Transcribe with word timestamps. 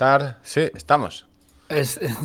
Estar, 0.00 0.38
sí, 0.42 0.62
estamos. 0.74 1.26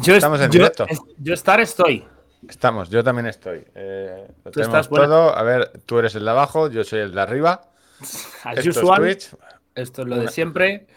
yo, 0.02 0.16
estamos 0.16 0.40
en 0.40 0.50
directo. 0.50 0.88
yo 1.18 1.34
estar 1.34 1.60
estoy. 1.60 2.08
Estamos, 2.48 2.90
yo 2.90 3.04
también 3.04 3.26
estoy. 3.26 3.68
Eh, 3.76 4.32
¿Tú 4.50 4.62
estás 4.62 4.88
todo. 4.88 5.38
A 5.38 5.44
ver, 5.44 5.82
tú 5.86 6.00
eres 6.00 6.16
el 6.16 6.24
de 6.24 6.32
abajo, 6.32 6.70
yo 6.70 6.86
soy 6.86 7.00
el 7.02 7.12
de 7.14 7.20
arriba. 7.20 7.70
As 8.46 8.60
Esto 8.60 8.70
usual. 8.80 9.06
Es 9.08 9.36
Esto 9.76 10.04
es 10.04 10.08
lo 10.08 10.20
de 10.20 10.30
siempre. 10.30 10.88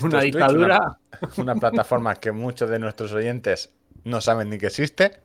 una 0.00 0.20
dictadura. 0.20 0.98
una, 1.36 1.56
plataforma 1.56 2.14
que 2.14 2.30
muchos 2.30 2.70
de 2.70 2.78
nuestros 2.78 3.12
oyentes 3.12 3.72
no 4.04 4.20
saben 4.20 4.50
ni 4.50 4.58
que 4.58 4.68
existe. 4.68 5.22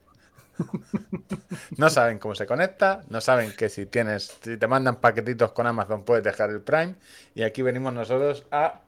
No 1.78 1.92
saben 1.92 2.17
cómo 2.17 2.34
se 2.34 2.48
conecta, 2.48 3.03
no 3.09 3.22
saben 3.22 3.52
que 3.56 3.70
si 3.70 3.86
tienes, 3.86 4.40
si 4.42 4.58
te 4.58 4.67
mandan 4.67 4.95
paquetitos 4.95 5.52
con 5.52 5.67
Amazon 5.67 6.03
puedes 6.03 6.23
dejar 6.23 6.50
el 6.50 6.62
Prime. 6.62 6.95
Y 7.36 7.44
aquí 7.44 7.62
venimos 7.62 7.94
nosotros 7.94 8.48
a 8.50 8.84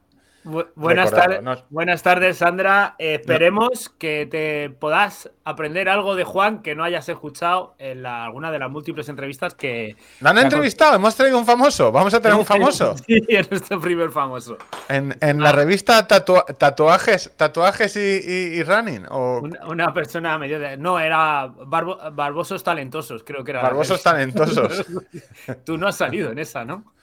buenas, 0.75 1.11
tardes, 1.11 1.63
buenas 1.69 2.03
tardes, 2.03 2.37
Sandra. 2.37 2.95
esperemos 2.97 3.89
que 3.89 4.25
te 4.25 4.69
puedas 4.69 5.29
aprender 5.43 5.89
algo 5.89 6.15
de 6.15 6.23
Juan 6.23 6.61
que 6.61 6.75
no 6.75 6.83
hayas 6.83 7.07
escuchado 7.09 7.75
en 7.79 8.05
alguna 8.05 8.51
de 8.51 8.59
las 8.59 8.69
múltiples 8.69 9.07
entrevistas 9.09 9.55
que. 9.55 9.95
¿La 10.19 10.31
han 10.31 10.39
entrevistado? 10.39 10.95
Hemos 10.95 11.15
traído 11.15 11.37
un 11.37 11.45
famoso. 11.45 11.91
Vamos 11.91 12.13
a 12.13 12.21
tener 12.21 12.37
un 12.37 12.45
famoso. 12.45 12.95
Sí, 12.97 13.19
es 13.27 13.49
nuestro 13.49 13.79
primer 13.79 14.11
famoso. 14.11 14.57
En, 14.89 15.15
la 15.41 15.49
ah. 15.49 15.53
revista 15.53 16.07
Tatuajes, 16.07 17.31
tatuajes 17.35 17.95
y, 17.95 18.63
Running. 18.63 19.05
O... 19.09 19.41
Una, 19.67 19.93
persona 19.93 20.37
medio 20.37 20.59
de. 20.59 20.77
No, 20.77 20.99
era 20.99 21.47
Barbosos 21.47 22.63
Talentosos, 22.63 23.23
creo 23.23 23.43
que 23.43 23.51
era. 23.51 23.61
Barbosos 23.61 24.01
Talentosos. 24.03 24.85
Tú 25.65 25.77
no 25.77 25.87
has 25.87 25.97
salido 25.97 26.31
en 26.31 26.39
esa, 26.39 26.65
¿no? 26.65 26.93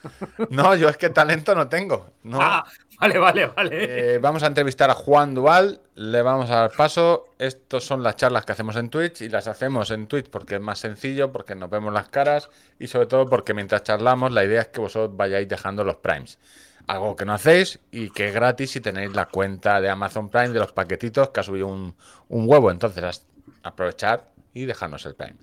No, 0.49 0.75
yo 0.75 0.89
es 0.89 0.97
que 0.97 1.09
talento 1.09 1.55
no 1.55 1.67
tengo. 1.67 2.11
No. 2.23 2.39
Ah, 2.41 2.65
Vale, 2.99 3.19
vale, 3.19 3.47
vale. 3.47 4.15
Eh, 4.15 4.19
vamos 4.19 4.41
a 4.43 4.47
entrevistar 4.47 4.89
a 4.89 4.93
Juan 4.93 5.33
Dual, 5.33 5.81
le 5.95 6.21
vamos 6.21 6.49
a 6.49 6.61
dar 6.61 6.71
paso. 6.71 7.25
Estos 7.37 7.83
son 7.83 8.01
las 8.01 8.15
charlas 8.15 8.45
que 8.45 8.53
hacemos 8.53 8.77
en 8.77 8.89
Twitch 8.89 9.21
y 9.21 9.27
las 9.27 9.47
hacemos 9.47 9.91
en 9.91 10.07
Twitch 10.07 10.29
porque 10.29 10.55
es 10.55 10.61
más 10.61 10.79
sencillo, 10.79 11.29
porque 11.29 11.55
nos 11.55 11.69
vemos 11.69 11.93
las 11.93 12.07
caras 12.07 12.49
y 12.79 12.87
sobre 12.87 13.07
todo 13.07 13.25
porque 13.25 13.53
mientras 13.53 13.83
charlamos 13.83 14.31
la 14.31 14.45
idea 14.45 14.61
es 14.61 14.67
que 14.69 14.79
vosotros 14.79 15.15
vayáis 15.17 15.49
dejando 15.49 15.83
los 15.83 15.97
primes. 15.97 16.39
Algo 16.87 17.17
que 17.17 17.25
no 17.25 17.33
hacéis 17.33 17.79
y 17.91 18.11
que 18.11 18.29
es 18.29 18.33
gratis 18.33 18.71
si 18.71 18.79
tenéis 18.79 19.13
la 19.13 19.25
cuenta 19.25 19.81
de 19.81 19.89
Amazon 19.89 20.29
Prime 20.29 20.49
de 20.49 20.59
los 20.59 20.71
paquetitos 20.71 21.29
que 21.31 21.41
ha 21.41 21.43
subido 21.43 21.67
un, 21.67 21.95
huevo. 22.29 22.71
Entonces, 22.71 23.25
aprovechar 23.63 24.29
y 24.53 24.65
dejarnos 24.65 25.05
el 25.05 25.15
prime. 25.15 25.35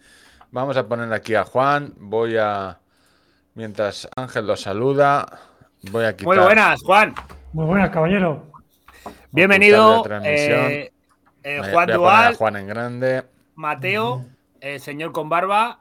Vamos 0.53 0.77
a 0.78 0.87
poner 0.87 1.12
aquí 1.12 1.34
a 1.34 1.44
Juan. 1.44 1.92
Voy 1.98 2.37
a. 2.39 2.78
Mientras 3.55 4.09
Ángel 4.16 4.47
lo 4.47 4.56
saluda, 4.56 5.52
voy 5.91 6.05
a 6.05 6.16
quitar. 6.16 6.34
Muy 6.34 6.44
buenas, 6.44 6.83
Juan. 6.83 7.14
Muy 7.52 7.66
buenas, 7.66 7.91
caballero. 7.91 8.47
Bienvenido, 9.30 10.05
eh, 10.25 10.92
eh, 11.42 11.62
Juan 11.70 11.88
Dual. 11.88 12.34
Juan 12.36 12.56
en 12.56 12.66
grande. 12.66 13.22
Mateo, 13.55 14.25
eh, 14.60 14.78
señor 14.78 15.12
con 15.12 15.28
barba. 15.28 15.78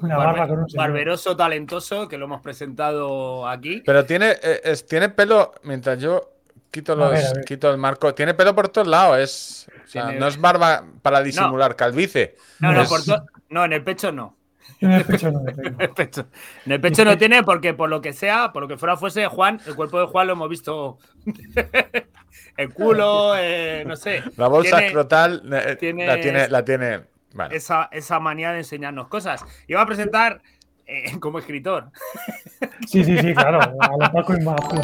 Una 0.00 0.16
barba 0.16 0.48
con 0.48 0.60
un 0.60 0.66
Barberoso 0.74 1.36
talentoso, 1.36 2.08
que 2.08 2.18
lo 2.18 2.26
hemos 2.26 2.40
presentado 2.40 3.48
aquí. 3.48 3.82
Pero 3.84 4.04
tiene, 4.04 4.36
tiene 4.88 5.08
pelo, 5.08 5.54
mientras 5.62 5.98
yo 5.98 6.30
quito, 6.70 6.96
los, 6.96 7.12
quito 7.46 7.70
el 7.70 7.78
marco, 7.78 8.14
tiene 8.14 8.34
pelo 8.34 8.54
por 8.54 8.68
todos 8.68 8.86
lados. 8.86 9.18
Es, 9.18 9.66
no 10.18 10.26
es 10.26 10.40
barba 10.40 10.84
para 11.02 11.22
disimular 11.22 11.76
no, 12.60 12.72
no, 13.50 13.64
en 13.64 13.72
el 13.72 13.84
pecho 13.84 14.12
no. 14.12 14.36
En 14.80 14.90
el 14.92 15.04
pecho 15.04 15.30
no, 15.30 15.40
en 15.46 16.72
el 16.72 16.80
pecho 16.80 17.04
no 17.04 17.16
tiene 17.16 17.44
porque 17.44 17.72
por 17.72 17.88
lo 17.88 18.00
que 18.00 18.12
sea, 18.12 18.52
por 18.52 18.62
lo 18.62 18.68
que 18.68 18.76
fuera 18.76 18.96
fuese 18.96 19.26
Juan, 19.28 19.60
el 19.66 19.76
cuerpo 19.76 20.00
de 20.00 20.06
Juan 20.06 20.26
lo 20.26 20.32
hemos 20.32 20.48
visto 20.48 20.98
el 22.56 22.74
culo, 22.74 23.34
eh, 23.36 23.84
no 23.86 23.94
sé. 23.94 24.24
La 24.36 24.48
bolsa 24.48 24.84
escrotal 24.84 25.42
eh, 25.44 25.66
la 25.68 25.76
tiene, 26.20 26.48
la 26.48 26.64
tiene 26.64 27.02
esa, 27.50 27.88
esa, 27.92 28.20
manía 28.20 28.52
de 28.52 28.58
enseñarnos 28.58 29.08
cosas. 29.08 29.44
Iba 29.66 29.82
a 29.82 29.86
presentar 29.86 30.42
eh, 30.86 31.18
como 31.20 31.38
escritor. 31.38 31.90
Sí, 32.86 33.04
sí, 33.04 33.18
sí, 33.18 33.34
claro. 33.34 33.60
A 33.60 33.96
los 33.98 34.10
Paco, 34.10 34.34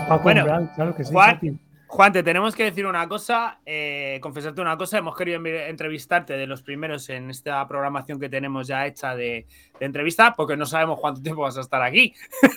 Paco 0.08 0.22
bueno, 0.22 0.70
claro 0.74 0.94
que 0.94 1.04
sí. 1.04 1.12
Juan, 1.12 1.60
Juan, 1.88 2.12
te 2.12 2.22
tenemos 2.22 2.54
que 2.54 2.64
decir 2.64 2.84
una 2.84 3.08
cosa, 3.08 3.60
eh, 3.64 4.18
confesarte 4.20 4.60
una 4.60 4.76
cosa. 4.76 4.98
Hemos 4.98 5.16
querido 5.16 5.42
entrevistarte 5.44 6.34
de 6.34 6.46
los 6.46 6.60
primeros 6.62 7.08
en 7.08 7.30
esta 7.30 7.66
programación 7.66 8.20
que 8.20 8.28
tenemos 8.28 8.66
ya 8.68 8.86
hecha 8.86 9.16
de, 9.16 9.46
entrevista, 9.80 10.34
porque 10.36 10.54
no 10.54 10.66
sabemos 10.66 11.00
cuánto 11.00 11.22
tiempo 11.22 11.40
vas 11.42 11.56
a 11.56 11.62
estar 11.62 11.80
aquí. 11.80 12.12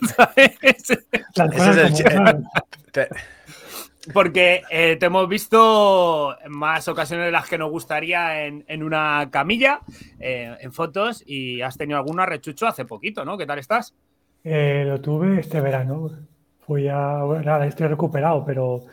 porque 4.14 4.64
eh, 4.70 4.98
te 5.00 5.06
hemos 5.06 5.30
visto 5.30 6.38
en 6.44 6.52
más 6.52 6.90
ocasiones 6.90 7.28
de 7.28 7.32
las 7.32 7.48
que 7.48 7.58
nos 7.58 7.72
gustaría 7.72 8.46
en, 8.46 8.84
una 8.84 9.30
camilla, 9.32 9.80
eh, 10.20 10.58
en 10.60 10.74
fotos, 10.74 11.24
y 11.26 11.62
has 11.62 11.78
tenido 11.78 11.98
alguna 11.98 12.26
rechucho 12.26 12.68
hace 12.68 12.84
poquito, 12.84 13.24
¿no? 13.24 13.38
¿Qué 13.38 13.46
tal 13.46 13.60
estás? 13.60 13.96
lo 14.44 15.00
tuve 15.00 15.40
este 15.40 15.62
verano. 15.62 16.12
Fui 16.60 16.90
a. 16.90 17.24
Bueno, 17.24 17.44
nada, 17.44 17.66
estoy 17.66 17.88
recuperado, 17.88 18.44
pero 18.44 18.84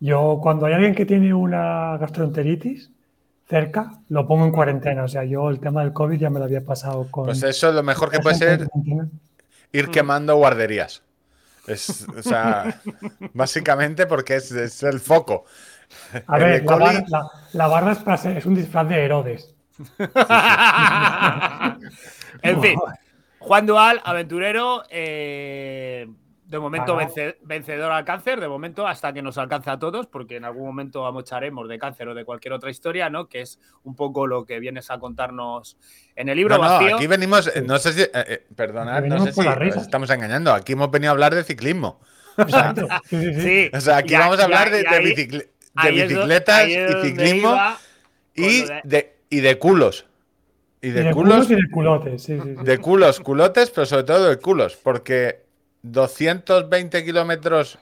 yo, 0.00 0.38
cuando 0.42 0.66
hay 0.66 0.74
alguien 0.74 0.94
que 0.94 1.06
tiene 1.06 1.34
una 1.34 1.96
gastroenteritis 1.98 2.90
cerca, 3.48 4.00
lo 4.08 4.26
pongo 4.26 4.44
en 4.44 4.52
cuarentena. 4.52 5.04
O 5.04 5.08
sea, 5.08 5.24
yo 5.24 5.50
el 5.50 5.58
tema 5.58 5.82
del 5.82 5.92
COVID 5.92 6.18
ya 6.18 6.30
me 6.30 6.38
lo 6.38 6.44
había 6.44 6.64
pasado 6.64 7.08
con. 7.10 7.24
Pues 7.26 7.42
eso 7.42 7.68
es 7.68 7.74
lo 7.74 7.82
mejor 7.82 8.10
que 8.10 8.20
puede 8.20 8.36
ser 8.36 8.68
ir 9.72 9.90
quemando 9.90 10.36
guarderías. 10.36 11.02
Es, 11.66 12.06
o 12.08 12.22
sea, 12.22 12.80
básicamente 13.34 14.06
porque 14.06 14.36
es, 14.36 14.82
el 14.82 15.00
foco. 15.00 15.44
A 16.26 16.38
ver, 16.38 16.64
la, 17.52 17.66
barra, 17.66 17.92
es, 18.14 18.46
un 18.46 18.54
disfraz 18.54 18.88
de 18.88 19.04
Herodes. 19.04 19.54
en 22.42 22.60
fin, 22.62 22.78
Juan 23.38 23.66
Dual, 23.66 24.00
aventurero. 24.04 24.84
Eh 24.90 26.06
de 26.48 26.58
momento 26.58 26.96
vencedor 27.42 27.92
al 27.92 28.04
cáncer, 28.06 28.40
de 28.40 28.48
momento 28.48 28.86
hasta 28.86 29.12
que 29.12 29.20
nos 29.20 29.36
alcance 29.36 29.68
a 29.68 29.78
todos, 29.78 30.06
porque 30.06 30.36
en 30.36 30.46
algún 30.46 30.64
momento 30.64 31.04
amocharemos 31.04 31.68
de 31.68 31.78
cáncer 31.78 32.08
o 32.08 32.14
de 32.14 32.24
cualquier 32.24 32.54
otra 32.54 32.70
historia, 32.70 33.10
¿no? 33.10 33.28
Que 33.28 33.42
es 33.42 33.58
un 33.84 33.94
poco 33.94 34.26
lo 34.26 34.46
que 34.46 34.58
vienes 34.58 34.90
a 34.90 34.98
contarnos 34.98 35.76
en 36.16 36.30
el 36.30 36.38
libro. 36.38 36.56
No, 36.56 36.64
aquí 36.64 37.06
venimos, 37.06 37.54
eh, 37.54 37.60
no 37.60 37.78
sé 37.78 37.92
si, 37.92 38.00
eh, 38.00 38.10
eh, 38.14 38.46
perdonad, 38.56 39.02
no 39.02 39.26
sé 39.26 39.32
si 39.34 39.40
estamos 39.78 40.08
engañando, 40.08 40.54
aquí 40.54 40.72
hemos 40.72 40.90
venido 40.90 41.10
a 41.10 41.12
hablar 41.12 41.34
de 41.34 41.44
ciclismo. 41.44 42.00
O 42.38 42.48
sea, 42.48 42.74
sí, 43.04 43.70
o 43.74 43.80
sea 43.80 43.98
aquí 43.98 44.14
vamos 44.14 44.40
a 44.40 44.44
hablar 44.44 44.70
de, 44.70 44.84
bicicletas 45.90 46.66
y 46.66 46.76
ciclismo 47.02 47.56
y 48.34 48.64
de, 48.84 49.16
y 49.28 49.40
de 49.40 49.58
culos. 49.58 50.06
Y 50.80 50.90
de, 50.90 51.10
culos, 51.10 51.50
y 51.50 51.56
de 51.56 51.70
culotes, 51.70 52.26
De 52.28 52.78
culos, 52.78 53.20
culotes, 53.20 53.70
pero 53.70 53.84
sobre 53.84 54.04
todo 54.04 54.28
de 54.28 54.38
culos, 54.38 54.76
porque 54.76 55.47
220 55.82 57.04
kilómetros 57.04 57.78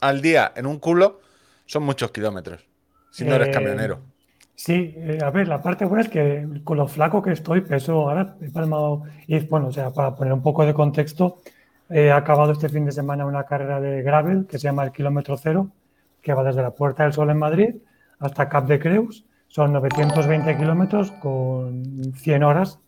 al 0.00 0.20
día 0.20 0.52
en 0.54 0.66
un 0.66 0.78
culo 0.78 1.20
son 1.66 1.82
muchos 1.82 2.10
kilómetros, 2.10 2.66
si 3.10 3.24
no 3.24 3.34
eres 3.34 3.48
eh, 3.48 3.50
camionero. 3.52 4.00
Sí, 4.54 4.94
eh, 4.96 5.18
a 5.22 5.30
ver, 5.30 5.46
la 5.46 5.62
parte 5.62 5.84
buena 5.84 6.02
es 6.02 6.08
que 6.08 6.46
con 6.64 6.78
lo 6.78 6.88
flaco 6.88 7.22
que 7.22 7.32
estoy, 7.32 7.60
peso 7.60 8.08
ahora 8.08 8.36
he 8.40 8.50
palmado, 8.50 9.04
y 9.26 9.38
bueno, 9.40 9.68
o 9.68 9.72
sea, 9.72 9.90
para 9.90 10.16
poner 10.16 10.32
un 10.32 10.42
poco 10.42 10.64
de 10.64 10.74
contexto, 10.74 11.40
he 11.90 12.10
acabado 12.10 12.52
este 12.52 12.68
fin 12.68 12.84
de 12.84 12.92
semana 12.92 13.26
una 13.26 13.44
carrera 13.44 13.80
de 13.80 14.02
gravel 14.02 14.46
que 14.46 14.58
se 14.58 14.64
llama 14.64 14.84
el 14.84 14.92
kilómetro 14.92 15.36
cero, 15.36 15.70
que 16.22 16.34
va 16.34 16.42
desde 16.42 16.62
la 16.62 16.72
Puerta 16.72 17.04
del 17.04 17.12
Sol 17.12 17.30
en 17.30 17.38
Madrid 17.38 17.76
hasta 18.18 18.48
Cap 18.48 18.66
de 18.66 18.78
Creus. 18.78 19.24
Son 19.46 19.72
920 19.72 20.56
kilómetros 20.56 21.10
con 21.12 22.12
100 22.14 22.42
horas 22.42 22.78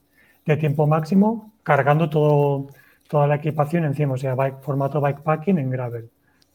de 0.44 0.56
tiempo 0.56 0.87
máximo, 0.87 1.53
cargando 1.62 2.11
todo, 2.11 2.69
toda 3.11 3.27
la 3.27 3.35
equipación 3.35 3.85
encima, 3.85 4.15
o 4.15 4.17
sea, 4.17 4.37
bike, 4.37 4.61
formato 4.62 5.01
bikepacking 5.01 5.59
en 5.59 5.69
gravel. 5.69 6.09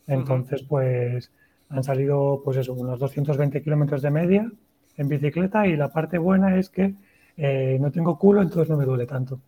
Entonces, 0.08 0.64
pues 0.64 1.30
han 1.70 1.84
salido, 1.84 2.42
pues 2.46 2.56
eso, 2.56 2.74
unos 2.74 2.98
220 2.98 3.62
kilómetros 3.62 4.02
de 4.02 4.10
media 4.10 4.50
en 4.96 5.10
bicicleta 5.10 5.68
y 5.68 5.76
la 5.76 5.90
parte 5.90 6.18
buena 6.18 6.58
es 6.58 6.70
que 6.70 6.94
eh, 7.36 7.78
no 7.82 7.92
tengo 7.92 8.18
culo, 8.18 8.42
entonces 8.42 8.70
no 8.70 8.78
me 8.78 8.86
duele 8.86 9.06
tanto. 9.06 9.42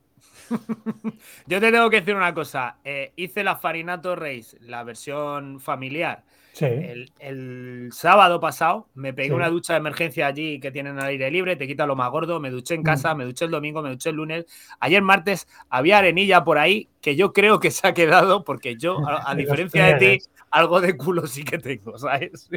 Yo 1.47 1.61
te 1.61 1.71
tengo 1.71 1.89
que 1.89 2.01
decir 2.01 2.13
una 2.13 2.33
cosa. 2.33 2.75
Eh, 2.83 3.13
hice 3.15 3.41
la 3.41 3.55
Farinato 3.55 4.13
Race, 4.17 4.57
la 4.59 4.83
versión 4.83 5.61
familiar, 5.61 6.25
el, 6.61 7.89
sábado 7.91 8.39
pasado 8.39 8.87
me 8.95 9.13
pegué 9.13 9.33
una 9.33 9.49
ducha 9.49 9.73
de 9.73 9.79
emergencia 9.79 10.27
allí 10.27 10.59
que 10.59 10.71
tienen 10.71 10.99
al 10.99 11.07
aire 11.07 11.31
libre, 11.31 11.55
te 11.55 11.67
quita 11.67 11.85
lo 11.85 11.95
más 11.95 12.09
gordo, 12.11 12.39
me 12.39 12.49
duché 12.49 12.75
en 12.75 12.81
mm. 12.81 12.83
casa, 12.83 13.15
me 13.15 13.25
duché 13.25 13.45
el 13.45 13.51
domingo, 13.51 13.81
me 13.81 13.89
duché 13.89 14.09
el 14.09 14.15
lunes. 14.15 14.45
Ayer 14.79 15.01
martes 15.01 15.47
había 15.69 15.99
arenilla 15.99 16.43
por 16.43 16.57
ahí 16.57 16.89
que 17.01 17.15
yo 17.15 17.33
creo 17.33 17.59
que 17.59 17.71
se 17.71 17.87
ha 17.87 17.93
quedado 17.93 18.43
porque 18.43 18.75
yo, 18.77 18.97
a, 19.07 19.33
diferencia 19.35 19.85
de 19.85 20.17
ti, 20.17 20.25
algo 20.51 20.81
de 20.81 20.97
culo 20.97 21.27
sí 21.27 21.43
que 21.43 21.57
tengo, 21.57 21.97
¿sabes? 21.97 22.49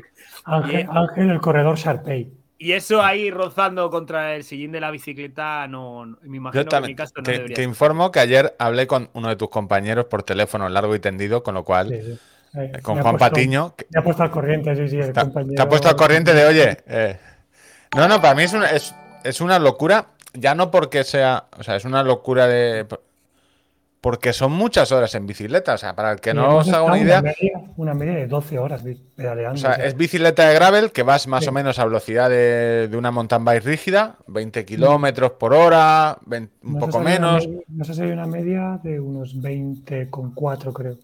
Ángel, 0.44 1.30
el 1.30 1.40
corredor 1.40 1.76
Sharpay. 1.76 2.30
Y 2.58 2.72
eso 2.72 3.02
ahí 3.02 3.30
rozando 3.30 3.88
contra 3.88 4.36
el 4.36 4.44
sillín 4.44 4.70
de 4.70 4.80
la 4.80 4.90
bicicleta, 4.90 5.66
no, 5.66 6.04
me 6.22 6.36
imagino 6.36 6.66
que 6.66 6.76
en 6.76 6.82
mi 6.82 6.94
caso 6.94 7.14
no 7.16 7.22
te, 7.22 7.38
te 7.38 7.62
informo 7.62 8.10
que 8.10 8.20
ayer 8.20 8.54
hablé 8.58 8.86
con 8.86 9.08
uno 9.14 9.28
de 9.28 9.36
tus 9.36 9.48
compañeros 9.48 10.04
por 10.04 10.24
teléfono 10.24 10.68
largo 10.68 10.94
y 10.94 11.00
tendido, 11.00 11.42
con 11.42 11.54
lo 11.54 11.64
cual 11.64 12.18
eh, 12.54 12.80
con 12.82 13.00
Juan 13.00 13.16
Patiño. 13.16 13.74
Me 13.90 14.00
ha 14.00 14.04
puesto 14.04 14.22
al 14.22 14.30
corriente, 14.30 14.74
sí, 14.76 14.88
sí, 14.88 14.96
el 14.96 15.12
compañero. 15.12 15.54
Te 15.54 15.62
ha 15.62 15.68
puesto 15.68 15.88
al 15.88 15.96
corriente 15.96 16.34
de, 16.34 16.44
oye. 16.44 16.78
Eh, 16.86 17.16
no, 17.96 18.08
no, 18.08 18.20
para 18.20 18.34
mí 18.34 18.42
es 18.42 18.52
una, 18.52 18.70
es, 18.70 18.94
es 19.24 19.40
una 19.40 19.58
locura, 19.58 20.06
ya 20.34 20.54
no 20.54 20.70
porque 20.70 21.04
sea. 21.04 21.46
O 21.58 21.62
sea, 21.62 21.76
es 21.76 21.84
una 21.84 22.02
locura 22.02 22.46
de. 22.46 22.86
Porque 24.00 24.32
son 24.32 24.52
muchas 24.52 24.92
horas 24.92 25.14
en 25.14 25.26
bicicleta. 25.26 25.74
O 25.74 25.78
sea, 25.78 25.94
para 25.94 26.12
el 26.12 26.20
que 26.20 26.32
no 26.32 26.56
os 26.56 26.68
haga 26.72 26.84
una 26.84 26.98
idea. 26.98 27.22
Una 27.76 27.92
media, 27.92 28.14
de 28.14 28.26
12 28.26 28.58
horas 28.58 28.82
pedaleando. 29.14 29.56
O 29.56 29.60
sea, 29.60 29.74
es 29.74 29.94
bicicleta 29.94 30.48
de 30.48 30.54
gravel 30.54 30.90
que 30.90 31.02
vas 31.02 31.26
más 31.26 31.46
o 31.46 31.52
menos 31.52 31.78
a 31.78 31.84
velocidad 31.84 32.30
de, 32.30 32.88
una 32.96 33.10
mountain 33.10 33.44
bike 33.44 33.62
rígida, 33.62 34.16
20 34.26 34.64
kilómetros 34.64 35.32
por 35.32 35.52
hora, 35.52 36.18
un 36.62 36.78
poco 36.78 37.00
menos. 37.00 37.46
no 37.68 37.84
sé 37.84 37.94
si 37.94 38.02
hay 38.02 38.10
una 38.10 38.26
media 38.26 38.80
de 38.82 38.98
unos 38.98 39.36
20,4, 39.36 40.72
creo. 40.72 40.96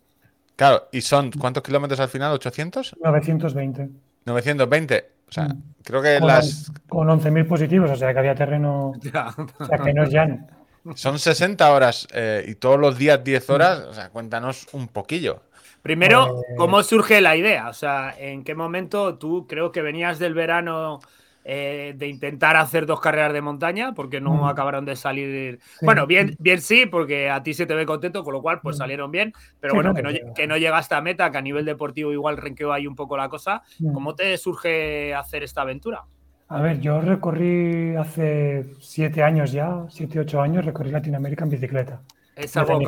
Claro, 0.57 0.89
¿y 0.91 1.03
son 1.03 1.31
cuántos 1.33 1.63
kilómetros 1.63 2.01
al 2.01 2.09
final? 2.09 2.37
¿800? 2.39 2.97
920. 3.03 3.89
920. 4.25 5.11
O 5.29 5.33
sea, 5.33 5.45
mm. 5.45 5.63
creo 5.85 6.03
que 6.03 6.19
las. 6.21 6.73
Con 6.89 7.09
11.000 7.09 7.47
positivos, 7.47 7.91
o 7.91 7.97
sea 7.97 8.13
que 8.13 8.19
había 8.19 8.35
terreno. 8.35 8.93
O 9.59 9.67
sea 9.67 9.79
que 9.79 9.93
no 9.93 10.05
es 10.05 10.11
llano. 10.11 10.47
Son 10.95 11.19
60 11.19 11.71
horas 11.73 12.07
eh, 12.13 12.45
y 12.47 12.55
todos 12.55 12.79
los 12.79 12.97
días 12.97 13.23
10 13.23 13.51
horas. 13.51 13.81
O 13.81 13.93
sea, 13.93 14.09
cuéntanos 14.11 14.69
un 14.73 14.89
poquillo. 14.89 15.43
Primero, 15.83 16.27
pues 16.35 16.47
¿cómo 16.57 16.83
surge 16.83 17.21
la 17.21 17.37
idea? 17.37 17.69
O 17.69 17.73
sea, 17.73 18.15
¿en 18.19 18.43
qué 18.45 18.55
momento 18.55 19.19
tú 19.19 19.47
creo 19.47 19.71
que 19.73 19.83
venías 19.83 20.19
del 20.19 20.35
verano 20.35 21.01
eh, 21.49 21.95
de 21.97 22.09
intentar 22.09 22.57
hacer 22.57 22.87
dos 22.87 23.01
carreras 23.01 23.33
de 23.33 23.41
montaña 23.41 23.95
porque 23.95 24.21
no 24.21 24.35
mm. 24.35 24.45
acabaron 24.47 24.85
de 24.85 24.97
salir. 24.97 25.61
Bueno, 25.81 26.05
bien, 26.05 26.35
bien 26.41 26.61
sí, 26.61 26.87
porque 26.87 27.31
a 27.31 27.45
ti 27.45 27.55
se 27.55 27.67
te 27.67 27.75
ve 27.77 27.87
contento, 27.87 28.25
con 28.25 28.33
lo 28.33 28.43
cual 28.43 28.61
pues 28.61 28.75
mm. 28.75 28.79
salieron 28.79 29.13
bien, 29.13 29.33
pero 29.61 29.75
bueno, 29.75 29.95
que, 29.95 30.03
no, 30.03 30.11
que 30.35 30.47
no 30.49 30.57
llegaste 30.57 30.97
a 30.97 31.01
meta, 31.01 31.31
que 31.31 31.39
a 31.39 31.41
nivel 31.41 31.65
deportivo 31.65 32.11
igual 32.11 32.37
renqueó 32.37 32.73
ahí 32.73 32.89
un 32.89 32.97
poco 32.97 33.17
la 33.17 33.29
cosa. 33.29 33.63
Mm. 33.79 33.93
¿Cómo 33.93 34.17
te 34.17 34.37
surge 34.39 35.15
hacer 35.15 35.45
esta 35.45 35.61
aventura? 35.61 36.03
A 36.49 36.61
ver, 36.61 36.81
yo 36.81 37.01
recorrí 37.01 37.95
hace 37.95 38.67
siete 38.81 39.23
años 39.23 39.53
ya, 39.53 39.85
siete, 39.89 40.19
ocho 40.19 40.41
años, 40.41 40.65
recorrí 40.65 40.91
Latinoamérica 40.91 41.45
en 41.45 41.51
bicicleta. 41.51 42.03
Es 42.35 42.57
algo 42.57 42.81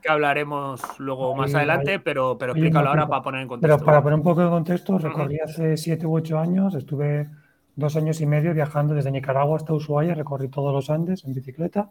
que, 0.00 0.08
hablaremos 0.08 0.80
luego 1.00 1.34
más 1.34 1.52
adelante, 1.56 1.98
pero, 1.98 2.38
pero 2.38 2.52
explícalo 2.52 2.90
ahora 2.90 3.08
para 3.08 3.22
poner 3.22 3.40
en 3.40 3.48
contexto. 3.48 3.76
Pero 3.78 3.84
para 3.84 4.00
poner 4.00 4.16
un 4.16 4.22
poco 4.22 4.42
de 4.42 4.48
contexto, 4.48 4.96
recorrí 4.96 5.40
hace 5.40 5.76
siete 5.76 6.06
u 6.06 6.16
ocho 6.16 6.38
años, 6.38 6.76
estuve 6.76 7.28
dos 7.76 7.96
años 7.96 8.20
y 8.20 8.26
medio 8.26 8.54
viajando 8.54 8.94
desde 8.94 9.10
Nicaragua 9.10 9.56
hasta 9.56 9.72
Ushuaia, 9.72 10.14
recorrí 10.14 10.48
todos 10.48 10.72
los 10.72 10.90
Andes 10.90 11.24
en 11.24 11.34
bicicleta. 11.34 11.90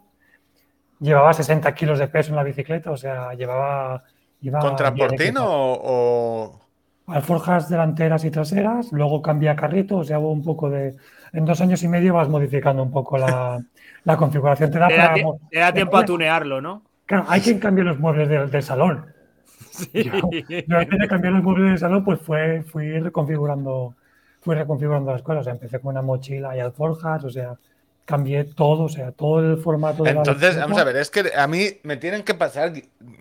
Llevaba 1.00 1.32
60 1.32 1.74
kilos 1.74 1.98
de 1.98 2.08
peso 2.08 2.30
en 2.30 2.36
la 2.36 2.42
bicicleta, 2.42 2.90
o 2.90 2.96
sea, 2.96 3.32
llevaba... 3.34 4.04
¿Con 4.60 4.74
transportín 4.76 5.34
o, 5.38 6.58
Alforjas 7.06 7.68
delanteras 7.68 8.24
y 8.24 8.30
traseras, 8.30 8.92
luego 8.92 9.20
cambié 9.20 9.50
a 9.50 9.56
carrito, 9.56 9.98
o 9.98 10.04
sea, 10.04 10.16
hago 10.16 10.30
un 10.30 10.44
poco 10.44 10.70
de... 10.70 10.96
En 11.32 11.44
dos 11.44 11.60
años 11.60 11.82
y 11.82 11.88
medio 11.88 12.14
vas 12.14 12.28
modificando 12.28 12.82
un 12.82 12.90
poco 12.90 13.18
la, 13.18 13.64
configuración. 14.16 14.70
Te 14.70 14.78
da, 14.78 15.72
tiempo 15.72 15.96
a 15.96 16.04
tunearlo, 16.04 16.60
¿no? 16.60 16.82
Claro, 17.06 17.24
hay 17.28 17.40
quien 17.40 17.58
cambie 17.58 17.82
los 17.84 17.98
muebles 17.98 18.28
del, 18.28 18.62
salón. 18.62 19.06
Sí. 19.70 19.88
Yo, 20.68 20.78
antes 20.78 20.98
de 20.98 21.08
cambiar 21.08 21.32
los 21.34 21.42
muebles 21.42 21.70
del 21.70 21.78
salón, 21.78 22.04
pues 22.04 22.20
fue, 22.20 22.62
fui 22.62 22.98
reconfigurando 22.98 23.94
fui 24.40 24.54
reconfigurando 24.54 25.12
las 25.12 25.22
cosas. 25.22 25.42
O 25.42 25.44
sea, 25.44 25.52
empecé 25.52 25.80
con 25.80 25.92
una 25.92 26.02
mochila 26.02 26.56
y 26.56 26.60
alforjas, 26.60 27.24
o 27.24 27.30
sea, 27.30 27.56
cambié 28.10 28.42
todo, 28.42 28.84
o 28.84 28.88
sea, 28.88 29.12
todo 29.12 29.38
el 29.38 29.58
formato 29.58 30.02
de 30.02 30.10
Entonces, 30.10 30.56
vamos 30.56 30.78
a 30.78 30.84
ver, 30.84 30.96
es 30.96 31.10
que 31.10 31.30
a 31.36 31.46
mí 31.46 31.78
me 31.84 31.96
tienen 31.96 32.24
que 32.24 32.34
pasar, 32.34 32.72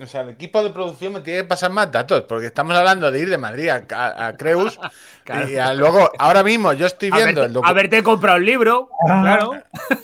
o 0.02 0.06
sea, 0.08 0.22
el 0.22 0.30
equipo 0.30 0.64
de 0.64 0.72
producción 0.72 1.14
me 1.14 1.22
tiene 1.22 1.42
que 1.42 1.48
pasar 1.48 1.72
más 1.72 1.92
datos, 1.92 2.24
porque 2.24 2.48
estamos 2.48 2.76
hablando 2.76 3.12
de 3.12 3.20
ir 3.20 3.30
de 3.30 3.38
Madrid 3.38 3.70
a, 3.70 4.36
Creus 4.36 4.80
y 5.48 5.78
luego, 5.78 6.10
ahora 6.18 6.44
mismo 6.44 6.74
yo 6.74 6.88
estoy 6.88 7.12
viendo 7.12 7.44
el 7.44 7.56
Haberte 7.64 8.02
comprado 8.02 8.38
el 8.38 8.46
libro, 8.46 8.90
ah. 9.08 9.22
claro. 9.22 9.54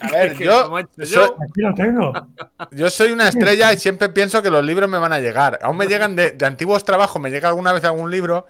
A 0.01 0.11
ver, 0.11 0.37
yo, 0.37 0.69
soy, 1.03 1.31
Aquí 1.49 1.61
lo 1.61 1.73
tengo. 1.73 2.13
yo 2.69 2.89
soy 2.91 3.11
una 3.11 3.27
estrella 3.27 3.73
y 3.73 3.77
siempre 3.77 4.09
pienso 4.09 4.43
que 4.43 4.51
los 4.51 4.63
libros 4.63 4.87
me 4.87 4.99
van 4.99 5.13
a 5.13 5.19
llegar. 5.19 5.57
Aún 5.63 5.77
me 5.77 5.87
llegan 5.87 6.15
de, 6.15 6.31
de 6.31 6.45
antiguos 6.45 6.85
trabajos, 6.85 7.19
me 7.19 7.31
llega 7.31 7.49
alguna 7.49 7.73
vez 7.73 7.83
algún 7.85 8.11
libro 8.11 8.45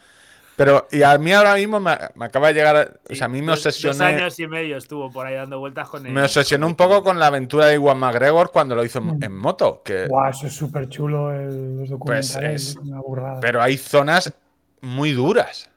pero, 0.56 0.88
y 0.92 1.04
a 1.04 1.18
mí 1.18 1.34
ahora 1.34 1.56
mismo 1.56 1.80
me, 1.80 1.92
acaba 1.92 2.48
de 2.48 2.54
llegar. 2.54 3.00
o 3.10 3.16
sea, 3.16 3.25
a 3.25 3.28
mí 3.30 3.42
me 3.42 3.54
obsesioné. 3.54 3.98
Dos 3.98 4.02
años 4.02 4.40
y 4.40 4.48
medio 4.48 4.78
estuvo 4.78 5.12
por 5.12 5.28
ahí 5.28 5.36
dando 5.36 5.60
vueltas 5.60 5.90
con 5.90 6.06
él. 6.06 6.13
Me 6.13 6.24
obsesioné 6.24 6.66
un 6.66 6.75
poco 6.75 7.04
con 7.04 7.19
la 7.19 7.28
aventura 7.28 7.66
de 7.68 7.75
Iwan 7.75 7.98
McGregor 7.98 8.52
cuando 8.52 8.75
lo 8.75 8.86
hizo 8.86 9.00
en, 9.00 9.18
mm. 9.19 9.36
moto. 9.36 9.81
Que, 9.84 10.07
Guau, 10.07 10.30
eso 10.30 10.48
es 10.48 10.54
súper 10.54 10.88
chulo 10.88 11.34
el, 11.34 11.78
los 11.78 11.90
pues 11.90 11.90
documentales. 11.90 12.75
una 12.78 13.02
burrada. 13.02 13.40
Pero 13.42 13.62
hay 13.62 13.78
zonas 13.78 14.34
muy 14.81 15.12
duras. 15.12 15.69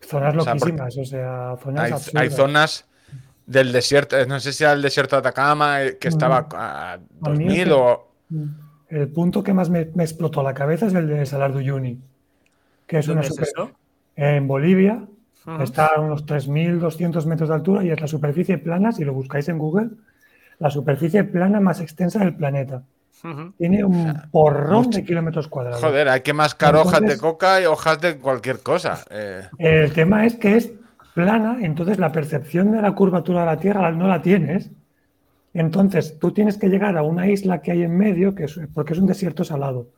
Zonas 0.00 0.34
loquísimas, 0.34 0.96
o 0.96 1.04
sea, 1.04 1.56
zonas 1.62 2.14
hay, 2.14 2.22
hay, 2.22 2.30
zonas 2.30 2.86
del 3.46 3.72
desierto, 3.72 4.24
no 4.26 4.40
sé 4.40 4.52
si 4.52 4.62
era 4.62 4.74
el 4.74 4.82
desierto 4.82 5.16
de 5.16 5.20
Atacama, 5.20 5.82
eh, 5.82 5.98
que 5.98 6.08
estaba 6.08 6.42
mm. 6.42 6.54
a 6.54 6.98
2000 7.20 7.72
o. 7.72 8.08
Mm. 8.28 8.44
El 8.88 9.08
punto 9.08 9.42
que 9.42 9.52
más 9.52 9.68
me, 9.68 9.80
explotó 9.80 10.42
la 10.42 10.54
cabeza 10.54 10.86
es 10.86 10.94
el 10.94 11.08
de 11.08 11.26
Salar 11.26 11.52
de 11.52 11.58
Uyuni. 11.58 12.00
Que 12.86 12.98
es 12.98 13.08
una 13.08 13.22
super, 13.22 13.46
eso? 13.46 13.70
En 14.18 14.48
Bolivia. 14.48 15.04
Está 15.60 15.86
a 15.86 16.00
unos 16.00 16.26
3.200 16.26 17.24
metros 17.24 17.48
de 17.48 17.54
altura 17.54 17.82
y 17.82 17.90
es 17.90 17.98
la 17.98 18.06
superficie 18.06 18.58
plana, 18.58 18.92
si 18.92 19.02
lo 19.02 19.14
buscáis 19.14 19.48
en 19.48 19.56
Google, 19.56 19.88
la 20.58 20.70
superficie 20.70 21.24
plana 21.24 21.58
más 21.58 21.80
extensa 21.80 22.18
del 22.18 22.34
planeta. 22.34 22.82
Tiene 23.56 23.82
un 23.82 24.14
porrón 24.30 24.90
de 24.90 25.04
kilómetros 25.04 25.48
cuadrados. 25.48 25.80
Joder, 25.80 26.08
hay 26.08 26.20
que 26.20 26.34
mascar 26.34 26.76
hojas 26.76 27.00
de 27.00 27.16
coca 27.16 27.62
y 27.62 27.64
hojas 27.64 28.00
de 28.00 28.18
cualquier 28.18 28.60
cosa. 28.60 29.02
Eh. 29.10 29.42
El 29.58 29.92
tema 29.92 30.26
es 30.26 30.36
que 30.36 30.56
es 30.56 30.70
plana, 31.14 31.58
entonces 31.62 31.98
la 31.98 32.12
percepción 32.12 32.70
de 32.70 32.82
la 32.82 32.92
curvatura 32.92 33.40
de 33.40 33.46
la 33.46 33.58
Tierra 33.58 33.90
no 33.90 34.06
la 34.06 34.20
tienes. 34.20 34.70
Entonces 35.54 36.18
tú 36.18 36.32
tienes 36.32 36.58
que 36.58 36.68
llegar 36.68 36.96
a 36.98 37.02
una 37.02 37.26
isla 37.28 37.62
que 37.62 37.72
hay 37.72 37.82
en 37.82 37.96
medio, 37.96 38.34
que 38.34 38.44
es, 38.44 38.60
porque 38.74 38.92
es 38.92 38.98
un 38.98 39.06
desierto 39.06 39.44
salado 39.44 39.88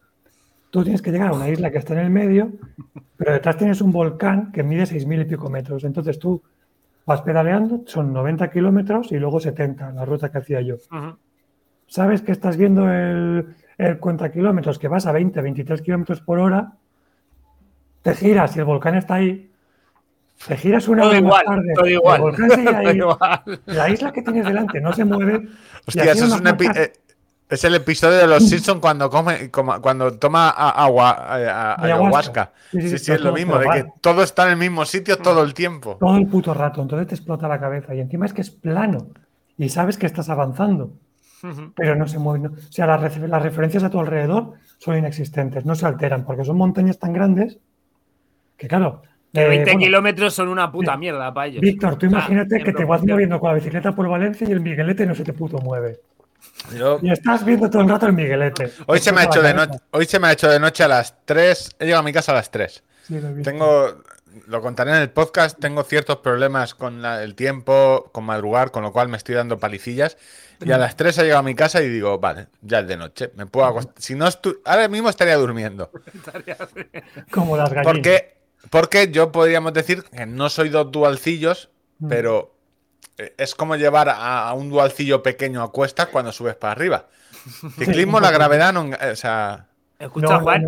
tú 0.71 0.83
tienes 0.83 1.03
que 1.03 1.11
llegar 1.11 1.29
a 1.29 1.35
una 1.35 1.49
isla 1.49 1.71
que 1.71 1.79
está 1.79 1.95
en 1.95 2.01
el 2.01 2.11
medio, 2.11 2.53
pero 3.17 3.33
detrás 3.33 3.57
tienes 3.57 3.81
un 3.81 3.93
volcán 3.93 4.53
que 4.53 4.63
mide 4.63 4.85
6.000 4.85 5.23
y 5.23 5.25
pico 5.25 5.51
metros. 5.51 5.85
Entonces 5.85 6.19
tú 6.19 6.43
vas 7.05 7.23
pedaleando, 7.23 7.83
son 7.87 8.13
90 8.13 8.51
kilómetros 8.51 9.13
y 9.13 9.19
luego 9.19 9.41
70, 9.41 9.93
la 9.93 10.05
ruta 10.05 10.31
que 10.31 10.39
hacía 10.39 10.61
yo. 10.61 10.77
Sabes 11.87 12.23
que 12.23 12.33
estás 12.33 12.57
viendo 12.57 12.91
el, 12.91 13.55
el 13.79 13.99
cuenta 13.99 14.31
kilómetros, 14.31 14.79
que 14.79 14.89
vas 14.89 15.07
a 15.07 15.13
20, 15.13 15.41
23 15.41 15.83
kilómetros 15.83 16.21
por 16.21 16.39
hora, 16.39 16.73
te 18.03 18.15
giras 18.15 18.55
y 18.57 18.61
el 18.61 18.65
volcán 18.65 18.95
está 18.95 19.15
ahí, 19.15 19.51
te 20.47 20.57
giras 20.57 20.87
una 20.89 21.07
hora 21.07 21.21
más 21.21 21.45
tarde, 21.45 21.75
todo 21.75 21.89
igual, 21.89 22.17
el 22.17 22.23
volcán 22.23 22.51
sigue 22.51 22.69
ahí, 22.77 23.01
la 23.67 23.91
isla 23.91 24.13
que 24.13 24.23
tienes 24.23 24.47
delante 24.47 24.81
no 24.81 24.93
se 24.93 25.05
mueve. 25.05 25.49
Hostia, 25.87 26.13
eso 26.13 26.27
es 26.27 26.33
un, 26.33 26.47
eh, 26.47 26.93
es 27.51 27.65
el 27.65 27.75
episodio 27.75 28.19
de 28.19 28.27
los 28.29 28.49
Simpsons 28.49 28.81
cuando 28.81 29.11
come, 29.11 29.51
cuando 29.51 30.17
toma 30.19 30.51
agua, 30.51 31.27
eh, 31.37 31.51
ayahuasca. 31.51 32.53
Sí, 32.71 32.99
sí, 32.99 33.13
es 33.13 33.21
lo 33.21 33.33
mismo, 33.33 33.59
de 33.59 33.69
que 33.69 33.87
todo 34.01 34.23
está 34.23 34.45
en 34.47 34.53
el 34.53 34.57
mismo 34.57 34.85
sitio 34.85 35.19
todo 35.19 35.43
el 35.43 35.53
tiempo. 35.53 35.97
Todo 35.99 36.17
el 36.17 36.29
puto 36.29 36.55
rato, 36.55 36.81
entonces 36.81 37.09
te 37.09 37.15
explota 37.17 37.49
la 37.49 37.59
cabeza. 37.59 37.93
Y 37.95 38.01
encima 38.01 38.27
es 38.27 38.33
que 38.33 38.43
es 38.43 38.51
plano 38.51 39.09
y 39.59 39.69
sabes 39.69 39.99
que 39.99 40.07
estás 40.07 40.31
avanzando, 40.31 40.93
pero 41.75 41.97
no 41.97 42.07
se 42.07 42.21
mueve. 42.21 42.49
O 42.49 42.73
sea, 42.73 42.87
las, 42.87 43.43
referencias 43.43 43.83
a 43.83 43.91
tu 43.91 43.99
alrededor 43.99 44.53
son 44.79 44.97
inexistentes, 44.97 45.67
no 45.67 45.75
se 45.75 45.87
alteran, 45.87 46.25
porque 46.25 46.45
son 46.45 46.57
montañas 46.57 46.99
tan 46.99 47.13
grandes 47.13 47.59
que, 48.57 48.69
claro. 48.69 49.03
Que 49.33 49.47
20 49.47 49.71
eh, 49.71 49.79
kilómetros 49.79 50.35
son 50.35 50.49
una 50.49 50.71
puta 50.71 50.97
mierda 50.97 51.33
para 51.35 51.49
ellos. 51.49 51.61
Víctor, 51.61 51.97
tú 51.97 52.07
imagínate 52.07 52.63
que 52.63 52.73
te 52.73 52.85
vas 52.85 53.05
moviendo 53.05 53.39
con 53.39 53.51
la 53.51 53.55
bicicleta 53.55 53.93
por 53.95 54.09
Valencia 54.09 54.49
y 54.49 54.53
el 54.53 54.61
Miguelete 54.61 55.05
no 55.07 55.15
se 55.15 55.25
te 55.25 55.33
puto 55.33 55.59
mueve. 55.59 56.01
Y 57.03 57.11
estás 57.11 57.45
viendo 57.45 57.69
todo 57.69 57.83
el 57.83 57.89
rato 57.89 58.07
el 58.07 58.13
Miguelete. 58.13 58.73
Hoy 58.87 59.01
se, 59.01 59.13
me 59.13 59.23
ha 59.23 59.25
hecho 59.25 59.43
de 59.43 59.55
noche, 59.55 59.79
hoy 59.91 60.07
se 60.07 60.19
me 60.19 60.29
ha 60.29 60.33
hecho 60.33 60.49
de 60.49 60.61
noche 60.61 60.85
a 60.85 60.89
las 60.89 61.15
3. 61.25 61.77
He 61.79 61.85
llegado 61.85 62.01
a 62.01 62.05
mi 62.05 62.13
casa 62.13 62.33
a 62.33 62.37
las 62.37 62.51
3. 62.51 62.83
tengo, 63.43 64.03
lo 64.47 64.63
contaré 64.63 64.91
en 64.91 64.99
el 64.99 65.11
podcast, 65.11 65.59
tengo 65.59 65.83
ciertos 65.83 66.19
problemas 66.19 66.75
con 66.75 67.05
el 67.05 67.35
tiempo, 67.35 68.11
con 68.13 68.25
madrugar, 68.25 68.71
con 68.71 68.83
lo 68.83 68.93
cual 68.93 69.09
me 69.09 69.17
estoy 69.17 69.35
dando 69.35 69.59
palicillas. 69.59 70.17
Y 70.63 70.73
a 70.73 70.79
las 70.79 70.97
3 70.97 71.19
he 71.19 71.23
llegado 71.23 71.41
a 71.41 71.45
mi 71.45 71.55
casa 71.55 71.83
y 71.83 71.89
digo, 71.89 72.19
vale, 72.19 72.49
ya 72.61 72.81
es 72.81 72.87
de 72.87 72.97
noche. 72.97 73.31
Me 73.35 73.47
puedo 73.47 73.67
acostar. 73.67 73.95
Si 73.99 74.15
no 74.15 74.27
ahora 74.65 74.89
mismo 74.89 75.09
estaría 75.09 75.37
durmiendo. 75.37 75.91
Como 77.31 77.57
las 77.57 77.71
gallinas. 77.71 77.87
Porque, 77.93 78.37
porque 78.69 79.11
yo 79.11 79.33
podríamos 79.33 79.73
decir 79.73 80.05
que 80.05 80.27
no 80.27 80.51
soy 80.51 80.69
dos 80.69 80.93
dualcillos, 80.93 81.71
mm. 81.99 82.09
pero 82.09 82.60
es 83.37 83.55
como 83.55 83.77
llevar 83.77 84.09
a, 84.11 84.53
un 84.55 84.71
dualcillo 84.71 85.23
pequeño 85.23 85.63
a 85.63 85.73
cuestas 85.73 86.09
cuando 86.09 86.33
subes 86.33 86.57
para 86.57 86.73
arriba. 86.73 87.07
Ciclismo, 87.79 88.21
la 88.21 88.31
gravedad 88.31 88.73
no. 88.73 88.91
O 89.13 89.17
sea. 89.17 89.67
Escucha, 89.99 90.41
Juan. 90.41 90.65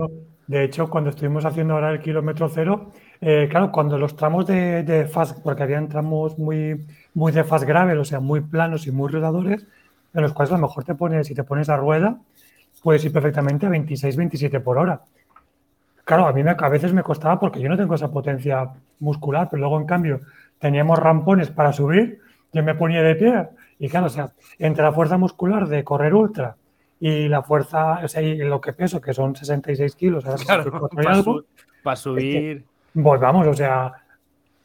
de 0.47 0.64
hecho, 0.64 0.88
cuando 0.90 1.11
estuvimos 1.11 1.44
haciendo 1.44 1.75
ahora 1.75 1.90
el 1.90 2.00
kilómetro 2.00 2.49
cero, 2.49 2.92
eh, 3.21 3.47
claro, 3.49 3.71
cuando 3.71 3.97
los 3.97 4.16
tramos 4.16 4.47
de, 4.47 5.09
fast, 5.11 5.38
porque 5.42 5.62
habían 5.62 5.88
tramos 5.88 6.38
muy, 6.38 6.85
muy 7.14 7.32
de 7.32 7.44
fast 7.44 7.64
gravel, 7.64 7.99
o 7.99 8.04
sea, 8.04 8.21
muy 8.21 8.40
planos 8.40 8.87
y 8.87 8.90
muy 8.90 9.11
rodadores, 9.11 9.64
en 10.12 10.23
los 10.23 10.32
cuales 10.32 10.52
a 10.52 10.56
lo 10.56 10.62
mejor 10.66 10.85
te 10.85 10.94
pones, 10.94 11.28
si 11.28 11.35
te 11.35 11.44
pones 11.44 11.68
a 11.68 11.76
rueda, 11.76 12.18
puedes 12.82 13.04
ir 13.04 13.12
perfectamente 13.12 13.66
a 13.66 13.68
26, 13.68 14.16
27 14.16 14.61
por 14.61 14.76
hora. 14.76 15.02
Claro, 16.04 16.26
a 16.26 16.32
mí 16.32 16.42
a 16.44 16.68
veces 16.68 16.92
me 16.92 17.02
costaba 17.04 17.38
porque 17.38 17.61
yo 17.61 17.68
no 17.68 17.76
tengo 17.76 17.94
esa 17.94 18.11
potencia 18.11 18.71
muscular, 18.99 19.49
pero 19.49 19.61
luego 19.61 19.80
en 19.80 19.87
cambio 19.87 20.21
teníamos 20.59 20.99
rampones 20.99 21.50
para 21.50 21.73
subir, 21.73 22.21
yo 22.52 22.62
me 22.62 22.75
ponía 22.75 23.02
de 23.02 23.14
pie 23.14 23.49
y 23.78 23.88
claro, 23.88 24.06
o 24.06 24.11
sea, 24.11 24.32
entre 24.59 24.85
la 24.85 24.92
fuerza 24.92 25.16
muscular 25.16 25.66
de 25.66 25.82
correr 25.82 26.14
ultra 26.14 26.56
y 27.00 27.28
la 27.28 27.42
fuerza, 27.42 28.00
o 28.04 28.09
sea, 28.09 28.23
y 28.23 28.37
lo 28.38 28.61
que 28.61 28.73
peso, 28.73 29.00
que 29.00 29.12
son 29.12 29.35
66 29.35 29.97
kilos, 29.97 30.25
para, 30.25 31.97
subir. 31.97 32.64
pues 32.94 33.21
vamos, 33.21 33.47
o 33.47 33.54
sea, 33.54 33.92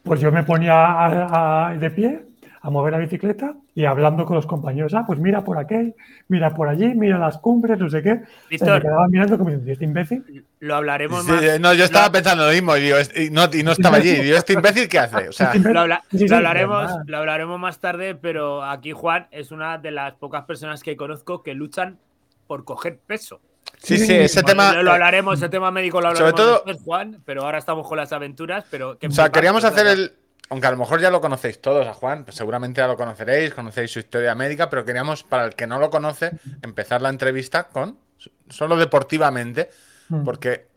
pues 0.04 0.20
yo 0.20 0.30
me 0.30 0.44
ponía 0.44 1.74
de 1.78 1.90
pie 1.90 2.27
a 2.60 2.70
mover 2.70 2.92
la 2.92 2.98
bicicleta 2.98 3.54
y 3.74 3.84
hablando 3.84 4.24
con 4.24 4.36
los 4.36 4.46
compañeros, 4.46 4.92
ah, 4.94 5.04
pues 5.06 5.18
mira 5.18 5.44
por 5.44 5.58
aquí, 5.58 5.94
mira 6.28 6.54
por 6.54 6.68
allí, 6.68 6.86
mira 6.94 7.18
las 7.18 7.38
cumbres, 7.38 7.78
no 7.78 7.88
sé 7.88 8.02
qué. 8.02 8.22
Víctor, 8.50 8.74
me 8.74 8.80
quedaba 8.80 9.08
mirando 9.08 9.38
como 9.38 9.50
diciendo, 9.50 9.72
¿este 9.72 9.84
imbécil? 9.84 10.44
Lo 10.60 10.74
hablaremos 10.74 11.24
más. 11.24 11.60
No, 11.60 11.74
yo 11.74 11.84
estaba 11.84 12.10
pensando 12.10 12.46
lo 12.46 12.52
mismo 12.52 12.76
y, 12.76 12.90
no, 13.30 13.48
y 13.52 13.62
no 13.62 13.72
estaba 13.72 13.98
allí. 13.98 14.10
Y 14.10 14.30
¿este 14.32 14.54
imbécil 14.54 14.88
qué 14.88 14.98
hace? 14.98 15.28
O 15.28 15.32
sea, 15.32 15.54
lo, 15.54 16.36
hablaremos, 16.36 16.92
lo 17.06 17.18
hablaremos 17.18 17.60
más 17.60 17.78
tarde, 17.78 18.14
pero 18.14 18.64
aquí 18.64 18.92
Juan 18.92 19.28
es 19.30 19.52
una 19.52 19.78
de 19.78 19.92
las 19.92 20.14
pocas 20.14 20.44
personas 20.44 20.82
que 20.82 20.96
conozco 20.96 21.42
que 21.42 21.54
luchan 21.54 21.98
por 22.46 22.64
coger 22.64 22.98
peso. 22.98 23.40
Sí, 23.76 23.98
sí, 23.98 24.12
ese 24.12 24.42
tema. 24.42 24.82
Lo, 24.82 24.92
hablaremos, 24.92 25.38
ese 25.38 25.48
tema 25.48 25.70
médico 25.70 26.00
lo 26.00 26.08
hablaremos 26.08 26.40
sobre 26.40 26.72
todo, 26.74 26.78
Juan, 26.84 27.22
pero 27.24 27.42
ahora 27.42 27.58
estamos 27.58 27.86
con 27.86 27.98
las 27.98 28.12
aventuras. 28.12 28.64
Pero 28.70 28.98
o 29.00 29.10
sea, 29.10 29.30
queríamos 29.30 29.62
hacer 29.64 29.86
el, 29.86 30.12
aunque 30.50 30.66
a 30.66 30.70
lo 30.70 30.76
mejor 30.76 31.00
ya 31.00 31.10
lo 31.10 31.20
conocéis 31.20 31.60
todos 31.60 31.86
a 31.86 31.94
Juan, 31.94 32.24
pues 32.24 32.36
seguramente 32.36 32.80
ya 32.80 32.86
lo 32.86 32.96
conoceréis, 32.96 33.54
conocéis 33.54 33.90
su 33.90 33.98
historia 33.98 34.34
médica, 34.34 34.70
pero 34.70 34.84
queríamos, 34.84 35.22
para 35.22 35.44
el 35.44 35.54
que 35.54 35.66
no 35.66 35.78
lo 35.78 35.90
conoce, 35.90 36.32
empezar 36.62 37.02
la 37.02 37.10
entrevista 37.10 37.68
con 37.68 37.98
solo 38.48 38.76
deportivamente, 38.76 39.70
mm. 40.08 40.24
porque 40.24 40.68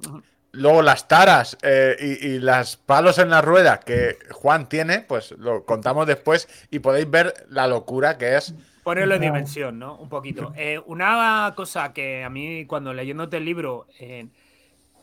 luego 0.51 0.81
las 0.81 1.07
taras 1.07 1.57
eh, 1.61 2.17
y, 2.21 2.39
las 2.39 2.77
palos 2.77 3.17
en 3.17 3.29
la 3.29 3.41
rueda 3.41 3.79
que 3.79 4.17
Juan 4.31 4.67
tiene, 4.67 4.99
pues 4.99 5.31
lo 5.37 5.65
contamos 5.65 6.07
después 6.07 6.47
y 6.69 6.79
podéis 6.79 7.09
ver 7.09 7.33
la 7.49 7.67
locura 7.67 8.17
que 8.17 8.35
es. 8.35 8.53
Ponerlo 8.83 9.15
en 9.15 9.21
dimensión, 9.21 9.79
¿no? 9.79 9.95
Un 9.95 10.09
poquito. 10.09 10.53
Eh, 10.57 10.81
una 10.87 11.53
cosa 11.55 11.93
que 11.93 12.23
a 12.23 12.29
mí, 12.29 12.65
cuando 12.65 12.93
leyéndote 12.93 13.37
el 13.37 13.45
libro, 13.45 13.87
eh, 13.99 14.27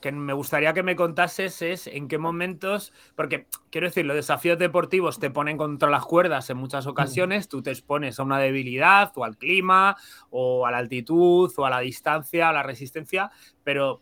que 0.01 0.13
me 0.13 0.33
gustaría 0.33 0.73
que 0.73 0.83
me 0.83 0.97
contases 0.97 1.63
es 1.63 1.87
en 1.87 2.09
qué 2.09 2.19
momentos, 2.19 2.93
porque 3.15 3.47
quiero 3.71 3.87
decir, 3.87 4.07
los 4.07 4.17
desafíos 4.17 4.59
deportivos 4.59 5.19
te 5.19 5.31
ponen 5.31 5.57
contra 5.57 5.91
las 5.91 6.05
cuerdas 6.05 6.49
en 6.51 6.57
muchas 6.57 6.87
mm. 6.87 6.91
ocasiones, 6.91 7.49
tú 7.49 7.63
te 7.63 7.71
expones 7.71 8.19
a 8.19 8.23
una 8.23 8.39
debilidad 8.39 9.13
o 9.17 9.25
al 9.25 9.37
clima 9.37 9.97
o 10.31 10.67
a 10.67 10.71
la 10.71 10.79
altitud 10.79 11.53
o 11.57 11.65
a 11.65 11.71
la 11.71 11.81
distancia, 11.81 12.49
a 12.49 12.53
la 12.53 12.63
resistencia, 12.63 13.31
pero 13.65 14.01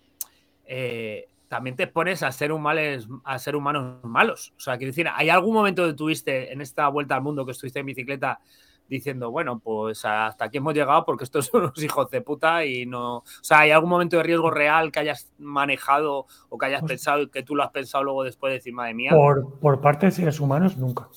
eh, 0.64 1.26
también 1.48 1.76
te 1.76 1.84
expones 1.84 2.22
a 2.22 2.32
ser, 2.32 2.52
humanos, 2.52 3.08
a 3.24 3.38
ser 3.38 3.56
humanos 3.56 4.02
malos. 4.04 4.52
O 4.56 4.60
sea, 4.60 4.76
quiero 4.76 4.90
decir, 4.90 5.08
¿hay 5.14 5.28
algún 5.28 5.54
momento 5.54 5.86
que 5.86 5.94
tuviste 5.94 6.52
en 6.52 6.60
esta 6.60 6.88
vuelta 6.88 7.14
al 7.14 7.22
mundo 7.22 7.46
que 7.46 7.52
estuviste 7.52 7.80
en 7.80 7.86
bicicleta 7.86 8.40
diciendo, 8.88 9.30
bueno, 9.30 9.58
pues 9.58 10.04
hasta 10.04 10.46
aquí 10.46 10.58
hemos 10.58 10.74
llegado 10.74 11.04
porque 11.04 11.24
estos 11.24 11.46
son 11.52 11.62
unos 11.62 11.82
hijos 11.82 12.10
de 12.10 12.20
puta 12.20 12.64
y 12.64 12.86
no. 12.86 13.18
O 13.18 13.24
sea, 13.42 13.60
¿hay 13.60 13.70
algún 13.70 13.90
momento 13.90 14.16
de 14.16 14.22
riesgo 14.22 14.50
real 14.50 14.92
que 14.92 15.00
hayas 15.00 15.30
manejado 15.38 16.26
o 16.48 16.58
que 16.58 16.66
hayas 16.66 16.80
pues 16.80 16.92
pensado 16.92 17.22
y 17.22 17.28
que 17.28 17.42
tú 17.42 17.54
lo 17.54 17.62
has 17.62 17.70
pensado 17.70 18.04
luego 18.04 18.24
después 18.24 18.50
de 18.50 18.54
decir, 18.56 18.72
madre 18.72 18.94
mía? 18.94 19.10
Por, 19.12 19.58
por 19.58 19.80
parte 19.80 20.06
de 20.06 20.12
seres 20.12 20.40
humanos, 20.40 20.76
nunca. 20.76 21.08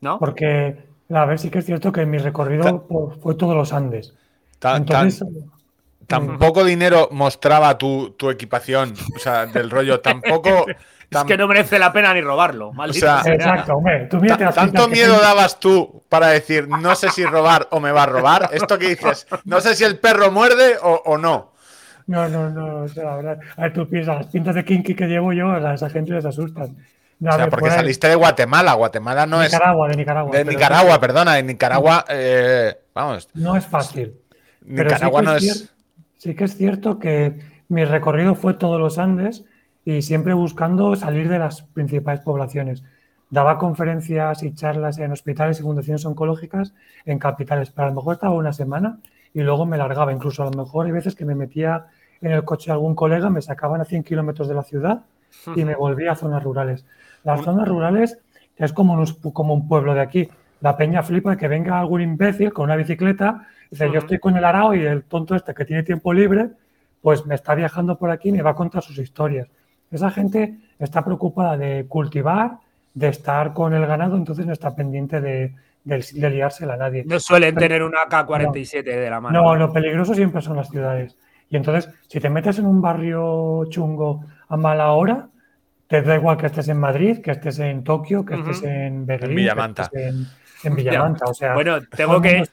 ¿No? 0.00 0.18
Porque, 0.18 0.86
a 1.10 1.24
ver, 1.24 1.38
sí 1.38 1.50
que 1.50 1.58
es 1.58 1.66
cierto 1.66 1.92
que 1.92 2.06
mi 2.06 2.18
recorrido 2.18 2.86
fue 3.20 3.34
todos 3.34 3.54
los 3.54 3.72
Andes. 3.72 4.14
Entonces, 4.62 5.24
tampoco 6.06 6.64
dinero 6.64 7.08
mostraba 7.10 7.76
tu, 7.78 8.10
tu, 8.10 8.30
equipación, 8.30 8.94
o 9.14 9.18
sea, 9.18 9.46
del 9.46 9.70
rollo, 9.70 10.00
tampoco 10.00 10.66
es 11.10 11.24
que 11.24 11.36
no 11.36 11.46
merece 11.46 11.78
la 11.78 11.92
pena 11.92 12.12
ni 12.14 12.20
robarlo. 12.20 12.72
Maldito 12.72 13.06
o 13.06 13.22
sea, 13.22 13.32
exacto, 13.32 13.74
hombre. 13.74 14.06
Tú 14.06 14.20
tanto 14.54 14.88
miedo 14.88 15.20
dabas 15.20 15.60
tú 15.60 16.02
para 16.08 16.28
decir, 16.28 16.68
no 16.68 16.94
sé 16.94 17.10
si 17.10 17.24
robar 17.24 17.68
o 17.70 17.80
me 17.80 17.92
va 17.92 18.04
a 18.04 18.06
robar. 18.06 18.50
Esto 18.52 18.78
que 18.78 18.88
dices, 18.88 19.26
no 19.44 19.60
sé 19.60 19.74
si 19.74 19.84
el 19.84 19.98
perro 19.98 20.30
muerde 20.30 20.76
o, 20.82 21.18
no. 21.18 21.52
No, 22.06 22.28
no, 22.28 22.50
no. 22.50 22.82
O 22.82 22.88
sea, 22.88 23.14
a 23.14 23.22
ver, 23.62 23.72
tú 23.72 23.88
piensas, 23.88 24.16
las 24.16 24.26
pintas 24.26 24.54
de 24.54 24.64
kinky 24.64 24.94
que 24.94 25.06
llevo 25.06 25.32
yo, 25.32 25.50
a 25.52 25.74
esa 25.74 25.88
gente 25.88 26.12
les 26.12 26.24
asustan. 26.24 26.76
o 27.20 27.32
sea, 27.32 27.48
porque 27.48 27.70
saliste 27.70 28.08
de 28.08 28.14
Guatemala. 28.14 28.74
Guatemala 28.74 29.26
no 29.26 29.42
es. 29.42 29.52
Nicaragua, 29.52 29.88
de 29.88 29.96
Nicaragua. 29.96 30.36
De 30.36 30.44
Nicaragua, 30.44 31.00
perdona. 31.00 31.38
En 31.38 31.46
Nicaragua, 31.46 32.04
eh, 32.08 32.76
vamos. 32.94 33.28
No 33.34 33.56
es 33.56 33.66
fácil. 33.66 34.14
Nicaragua 34.66 35.22
no 35.22 35.36
es. 35.36 35.73
Sí 36.18 36.34
que 36.34 36.44
es 36.44 36.56
cierto 36.56 36.98
que 36.98 37.38
mi 37.68 37.84
recorrido 37.84 38.34
fue 38.34 38.54
todos 38.54 38.80
los 38.80 38.98
Andes 38.98 39.44
y 39.84 40.02
siempre 40.02 40.34
buscando 40.34 40.96
salir 40.96 41.28
de 41.28 41.38
las 41.38 41.62
principales 41.62 42.20
poblaciones. 42.20 42.82
Daba 43.30 43.58
conferencias 43.58 44.42
y 44.42 44.54
charlas 44.54 44.98
en 44.98 45.12
hospitales 45.12 45.60
y 45.60 45.62
fundaciones 45.62 46.04
oncológicas 46.06 46.74
en 47.04 47.18
capitales, 47.18 47.70
pero 47.70 47.86
a 47.86 47.90
lo 47.90 47.96
mejor 47.96 48.14
estaba 48.14 48.34
una 48.34 48.52
semana 48.52 49.00
y 49.32 49.40
luego 49.40 49.66
me 49.66 49.76
largaba. 49.76 50.12
Incluso 50.12 50.42
a 50.42 50.50
lo 50.50 50.56
mejor 50.56 50.86
hay 50.86 50.92
veces 50.92 51.14
que 51.14 51.24
me 51.24 51.34
metía 51.34 51.86
en 52.20 52.32
el 52.32 52.44
coche 52.44 52.66
de 52.66 52.72
algún 52.72 52.94
colega, 52.94 53.28
me 53.28 53.42
sacaban 53.42 53.80
a 53.80 53.84
100 53.84 54.04
kilómetros 54.04 54.48
de 54.48 54.54
la 54.54 54.62
ciudad 54.62 55.02
y 55.54 55.64
me 55.64 55.74
volvía 55.74 56.12
a 56.12 56.16
zonas 56.16 56.42
rurales. 56.42 56.86
Las 57.24 57.42
zonas 57.42 57.68
rurales 57.68 58.18
es 58.56 58.72
como 58.72 58.94
un, 58.94 59.06
como 59.32 59.54
un 59.54 59.68
pueblo 59.68 59.94
de 59.94 60.00
aquí. 60.00 60.28
La 60.64 60.78
peña 60.78 61.02
flipa 61.02 61.32
de 61.32 61.36
que 61.36 61.46
venga 61.46 61.78
algún 61.78 62.00
imbécil 62.00 62.50
con 62.50 62.64
una 62.64 62.76
bicicleta 62.76 63.46
y 63.66 63.74
dice, 63.74 63.90
yo 63.92 63.98
estoy 63.98 64.18
con 64.18 64.34
el 64.34 64.46
arao 64.46 64.74
y 64.74 64.80
el 64.80 65.04
tonto 65.04 65.34
este 65.34 65.52
que 65.52 65.66
tiene 65.66 65.82
tiempo 65.82 66.10
libre, 66.10 66.52
pues 67.02 67.26
me 67.26 67.34
está 67.34 67.54
viajando 67.54 67.98
por 67.98 68.10
aquí 68.10 68.30
y 68.30 68.32
me 68.32 68.40
va 68.40 68.52
a 68.52 68.54
contar 68.54 68.82
sus 68.82 68.96
historias. 68.96 69.46
Esa 69.90 70.10
gente 70.10 70.56
está 70.78 71.04
preocupada 71.04 71.58
de 71.58 71.84
cultivar, 71.86 72.60
de 72.94 73.08
estar 73.08 73.52
con 73.52 73.74
el 73.74 73.86
ganado, 73.86 74.16
entonces 74.16 74.46
no 74.46 74.54
está 74.54 74.74
pendiente 74.74 75.20
de, 75.20 75.54
de, 75.84 76.30
liársela 76.30 76.72
a 76.72 76.76
nadie. 76.78 77.04
No 77.04 77.20
suelen 77.20 77.54
tener 77.56 77.82
una 77.82 77.98
AK-47 78.08 78.84
de 78.84 79.10
la 79.10 79.20
mano. 79.20 79.42
No, 79.42 79.54
lo 79.56 79.70
peligroso 79.70 80.14
siempre 80.14 80.40
son 80.40 80.56
las 80.56 80.70
ciudades. 80.70 81.14
Y 81.50 81.56
entonces, 81.56 81.90
si 82.08 82.20
te 82.20 82.30
metes 82.30 82.58
en 82.58 82.64
un 82.64 82.80
barrio 82.80 83.66
chungo 83.68 84.24
a 84.48 84.56
mala 84.56 84.92
hora, 84.92 85.28
te 85.88 86.00
da 86.00 86.14
igual 86.14 86.38
que 86.38 86.46
estés 86.46 86.68
en 86.68 86.80
Madrid, 86.80 87.20
que 87.20 87.32
estés 87.32 87.58
en 87.58 87.84
Tokio, 87.84 88.24
que 88.24 88.36
estés 88.36 88.62
en 88.62 89.04
Berlín, 89.04 89.32
en 89.32 89.36
Villamanta. 89.36 89.90
en, 89.92 90.26
Villamanta. 90.70 91.26
O 91.26 91.34
sea, 91.34 91.54
bueno, 91.54 91.80
tengo 91.82 92.20
que, 92.20 92.44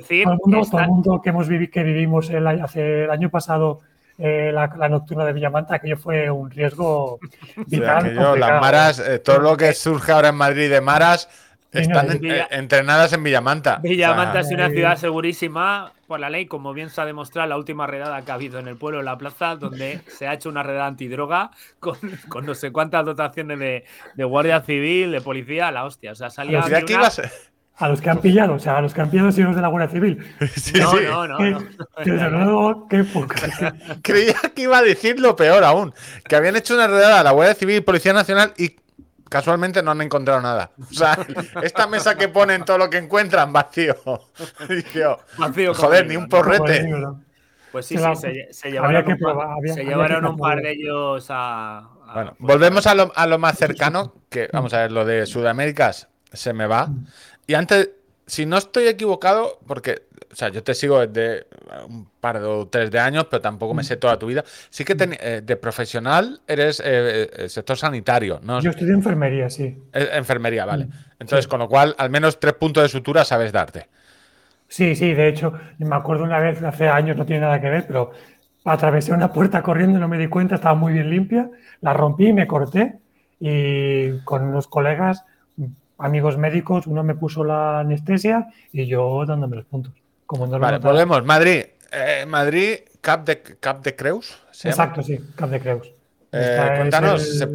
decir. 0.00 0.24
Todo 0.24 0.80
el 0.80 0.86
mundo, 0.86 1.20
que, 1.22 1.30
hemos 1.30 1.48
que 1.48 1.82
vivimos 1.82 2.30
el, 2.30 2.46
hace 2.46 3.04
el 3.04 3.10
año 3.10 3.30
pasado 3.30 3.80
eh, 4.18 4.50
la, 4.52 4.66
nocturna 4.88 5.24
de 5.24 5.32
Villamanta, 5.32 5.76
aquello 5.76 5.96
fue 5.96 6.28
un 6.28 6.50
riesgo 6.50 7.20
vital. 7.66 8.14
las 8.38 8.60
maras, 8.60 8.98
eh, 8.98 9.20
todo 9.20 9.38
lo 9.38 9.56
que 9.56 9.72
surge 9.74 10.10
ahora 10.10 10.30
en 10.30 10.34
Madrid 10.34 10.68
de 10.68 10.80
maras, 10.80 11.28
están 11.72 12.18
eh, 12.24 12.46
entrenadas 12.50 13.12
en 13.12 13.22
Villamanta. 13.22 13.78
Villamanta 13.82 14.40
es 14.40 14.50
una 14.50 14.70
ciudad 14.70 14.96
segurísima 14.96 15.92
por 16.08 16.18
la 16.18 16.30
ley, 16.30 16.46
como 16.46 16.72
bien 16.72 16.90
se 16.90 17.00
ha 17.00 17.04
demostrado 17.04 17.48
la 17.48 17.56
última 17.56 17.86
redada 17.86 18.22
que 18.22 18.30
ha 18.32 18.34
habido 18.34 18.58
en 18.58 18.66
el 18.66 18.76
pueblo, 18.76 18.98
en 18.98 19.04
la 19.04 19.18
plaza, 19.18 19.54
donde 19.54 20.00
se 20.08 20.26
ha 20.26 20.32
hecho 20.32 20.48
una 20.48 20.64
redada 20.64 20.86
antidroga 20.86 21.50
con, 21.78 21.98
con 22.28 22.46
no 22.46 22.54
sé 22.54 22.72
cuántas 22.72 23.04
dotaciones 23.04 23.58
de, 23.58 23.84
de, 24.14 24.24
guardia 24.24 24.62
civil, 24.62 25.12
de 25.12 25.20
policía, 25.20 25.70
la 25.70 25.84
hostia. 25.84 26.12
O 26.12 26.14
sea, 26.14 26.30
salía. 26.30 26.60
A 27.80 27.88
los 27.88 28.00
que 28.00 28.10
han 28.10 28.18
pillado, 28.18 28.54
o 28.54 28.58
sea, 28.58 28.78
a 28.78 28.80
los 28.80 28.92
que 28.92 29.00
han 29.02 29.08
pillado 29.08 29.28
los 29.28 29.36
de 29.36 29.62
la 29.62 29.68
Guardia 29.68 29.88
Civil. 29.88 30.18
no, 30.74 31.28
no, 31.28 31.38
no, 31.38 31.62
Desde 32.04 32.30
luego, 32.30 32.88
qué 32.88 33.04
poca. 33.04 33.36
Creía 34.02 34.34
que 34.52 34.62
iba 34.62 34.78
a 34.78 34.82
decir 34.82 35.20
lo 35.20 35.36
peor 35.36 35.62
aún, 35.62 35.94
que 36.28 36.34
habían 36.34 36.56
hecho 36.56 36.74
una 36.74 36.88
redada 36.88 37.20
a 37.20 37.22
la 37.22 37.30
Guardia 37.30 37.54
Civil 37.54 37.76
y 37.76 37.80
Policía 37.80 38.12
Nacional 38.12 38.52
y 38.56 38.74
casualmente 39.28 39.82
no 39.82 39.90
han 39.90 40.00
encontrado 40.00 40.40
nada. 40.40 40.70
O 40.78 40.94
sea, 40.94 41.18
esta 41.62 41.86
mesa 41.86 42.16
que 42.16 42.28
ponen 42.28 42.64
todo 42.64 42.78
lo 42.78 42.90
que 42.90 42.98
encuentran, 42.98 43.52
vacío. 43.52 43.96
vacío 45.38 45.74
joder, 45.74 46.06
ni 46.06 46.16
un 46.16 46.28
porrete. 46.28 46.88
Pues 47.72 47.86
sí, 47.86 47.96
sí, 47.98 48.04
se, 48.50 48.70
llevaron, 48.70 49.06
un, 49.06 49.68
se 49.68 49.84
llevaron 49.84 50.24
un 50.24 50.38
par 50.38 50.62
de 50.62 50.72
ellos 50.72 51.26
a. 51.28 51.86
bueno, 52.14 52.34
volvemos 52.38 52.86
a 52.86 52.94
lo, 52.94 53.12
a 53.14 53.26
lo, 53.26 53.38
más 53.38 53.58
cercano, 53.58 54.14
que 54.30 54.48
vamos 54.52 54.72
a 54.72 54.78
ver, 54.78 54.92
lo 54.92 55.04
de 55.04 55.26
Sudamérica 55.26 55.92
se 56.32 56.52
me 56.54 56.66
va. 56.66 56.86
Mm. 56.86 57.06
Y 57.46 57.54
antes, 57.54 57.90
si 58.28 58.44
no 58.44 58.58
estoy 58.58 58.86
equivocado, 58.86 59.58
porque, 59.66 60.02
o 60.30 60.34
sea, 60.34 60.50
yo 60.50 60.62
te 60.62 60.74
sigo 60.74 61.04
desde 61.04 61.46
un 61.88 62.06
par 62.20 62.36
o 62.36 62.68
tres 62.68 62.90
de 62.90 62.98
años, 62.98 63.26
pero 63.30 63.40
tampoco 63.40 63.72
me 63.72 63.82
sé 63.82 63.96
toda 63.96 64.18
tu 64.18 64.26
vida. 64.26 64.44
Sí 64.68 64.84
que 64.84 64.94
eh, 64.98 65.40
de 65.42 65.56
profesional 65.56 66.40
eres 66.46 66.80
eh, 66.80 67.30
eh, 67.32 67.48
sector 67.48 67.78
sanitario, 67.78 68.38
¿no? 68.42 68.60
Yo 68.60 68.70
estudio 68.70 68.92
enfermería, 68.94 69.48
sí. 69.48 69.82
enfermería, 69.92 70.66
vale. 70.66 70.88
Entonces, 71.18 71.48
con 71.48 71.58
lo 71.60 71.68
cual, 71.68 71.94
al 71.96 72.10
menos 72.10 72.38
tres 72.38 72.52
puntos 72.52 72.82
de 72.82 72.90
sutura 72.90 73.24
sabes 73.24 73.50
darte. 73.50 73.88
Sí, 74.68 74.94
sí, 74.94 75.14
de 75.14 75.28
hecho, 75.28 75.54
me 75.78 75.96
acuerdo 75.96 76.24
una 76.24 76.38
vez, 76.38 76.62
hace 76.62 76.86
años, 76.86 77.16
no 77.16 77.24
tiene 77.24 77.40
nada 77.40 77.58
que 77.62 77.70
ver, 77.70 77.86
pero 77.86 78.12
atravesé 78.66 79.14
una 79.14 79.32
puerta 79.32 79.62
corriendo, 79.62 79.98
no 79.98 80.08
me 80.08 80.18
di 80.18 80.28
cuenta, 80.28 80.56
estaba 80.56 80.74
muy 80.74 80.92
bien 80.92 81.08
limpia, 81.08 81.50
la 81.80 81.94
rompí, 81.94 82.34
me 82.34 82.46
corté 82.46 82.98
y 83.40 84.18
con 84.24 84.42
unos 84.42 84.66
colegas 84.66 85.24
amigos 85.98 86.38
médicos, 86.38 86.86
uno 86.86 87.02
me 87.02 87.14
puso 87.14 87.44
la 87.44 87.80
anestesia 87.80 88.48
y 88.72 88.86
yo 88.86 89.24
dándome 89.26 89.56
los 89.56 89.64
puntos. 89.66 89.92
Como 90.26 90.46
vale, 90.46 90.78
volvemos. 90.78 91.24
Madrid. 91.24 91.64
Eh, 91.90 92.24
Madrid, 92.26 92.76
Cap 93.00 93.24
de, 93.24 93.40
Cap 93.40 93.82
de 93.82 93.96
Creus. 93.96 94.38
Exacto, 94.62 95.02
sí, 95.02 95.18
Cap 95.34 95.50
de 95.50 95.60
Creus. 95.60 95.90
Eh, 96.32 96.74
cuéntanos, 96.76 97.22
¿se, 97.38 97.46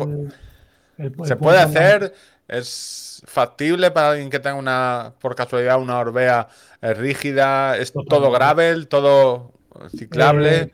puede 1.35 1.59
hacer? 1.59 2.13
¿Es 2.47 3.21
factible 3.27 3.91
para 3.91 4.11
alguien 4.11 4.29
que 4.29 4.39
tenga 4.39 4.55
una, 4.55 5.13
por 5.19 5.35
casualidad, 5.35 5.79
una 5.79 5.99
Orbea 5.99 6.47
eh, 6.81 6.93
rígida? 6.93 7.77
¿Es 7.77 7.93
todo 7.93 8.31
gravel, 8.31 8.87
todo 8.87 9.51
ciclable? 9.95 10.73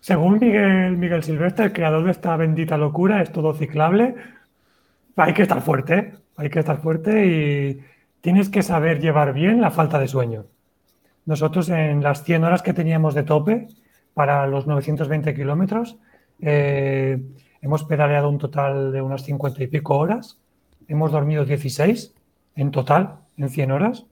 Según 0.00 0.38
Miguel, 0.38 0.96
Miguel 0.96 1.22
Silvestre, 1.22 1.66
el 1.66 1.72
creador 1.72 2.04
de 2.04 2.12
esta 2.12 2.36
bendita 2.36 2.78
locura, 2.78 3.20
es 3.22 3.32
todo 3.32 3.52
ciclable. 3.52 4.14
Hay 5.20 5.34
que 5.34 5.42
estar 5.42 5.60
fuerte, 5.60 6.12
hay 6.36 6.50
que 6.50 6.58
estar 6.58 6.80
fuerte 6.80 7.26
y 7.26 7.80
tienes 8.20 8.48
que 8.48 8.62
saber 8.62 9.00
llevar 9.00 9.32
bien 9.32 9.60
la 9.60 9.70
falta 9.70 9.98
de 9.98 10.08
sueño. 10.08 10.46
Nosotros 11.26 11.68
en 11.68 12.02
las 12.02 12.24
100 12.24 12.44
horas 12.44 12.62
que 12.62 12.72
teníamos 12.72 13.14
de 13.14 13.22
tope 13.22 13.68
para 14.14 14.46
los 14.46 14.66
920 14.66 15.34
kilómetros, 15.34 15.96
eh, 16.40 17.20
hemos 17.60 17.84
pedaleado 17.84 18.28
un 18.28 18.38
total 18.38 18.92
de 18.92 19.02
unas 19.02 19.22
50 19.22 19.62
y 19.62 19.66
pico 19.66 19.96
horas. 19.96 20.38
Hemos 20.88 21.12
dormido 21.12 21.44
16 21.44 22.14
en 22.56 22.70
total, 22.70 23.16
en 23.36 23.48
100 23.48 23.70
horas. 23.70 24.06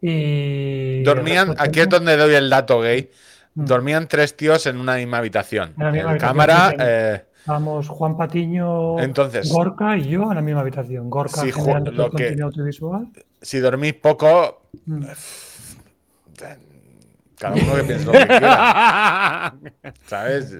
Y 0.00 1.02
Dormían, 1.02 1.54
aquí 1.58 1.80
es 1.80 1.88
donde 1.88 2.16
doy 2.16 2.34
el 2.34 2.48
dato 2.48 2.80
gay. 2.80 3.10
Mm. 3.54 3.64
Dormían 3.64 4.08
tres 4.08 4.36
tíos 4.36 4.66
en 4.66 4.76
una 4.76 4.96
misma 4.96 5.18
habitación. 5.18 5.74
En 5.76 5.84
la 5.84 5.90
misma 5.90 6.18
cámara. 6.18 6.74
Eh, 6.78 7.24
Vamos, 7.46 7.88
Juan 7.88 8.16
Patiño, 8.16 8.98
Entonces, 9.00 9.52
Gorka 9.52 9.96
y 9.96 10.08
yo 10.08 10.22
en 10.22 10.36
la 10.36 10.42
misma 10.42 10.60
habitación. 10.62 11.10
Gorka 11.10 11.42
si 11.42 11.52
generando 11.52 11.92
todo 11.92 12.06
el 12.06 12.10
contenido 12.10 12.46
audiovisual. 12.46 13.08
Si 13.40 13.58
dormís 13.58 13.94
poco, 13.94 14.62
mm. 14.86 15.04
cada 17.38 17.54
uno 17.54 17.74
que 17.74 17.84
piense 17.84 18.04
lo 18.06 18.12
que 18.12 18.26
quiera. 18.26 19.54
¿Sabes? 20.06 20.58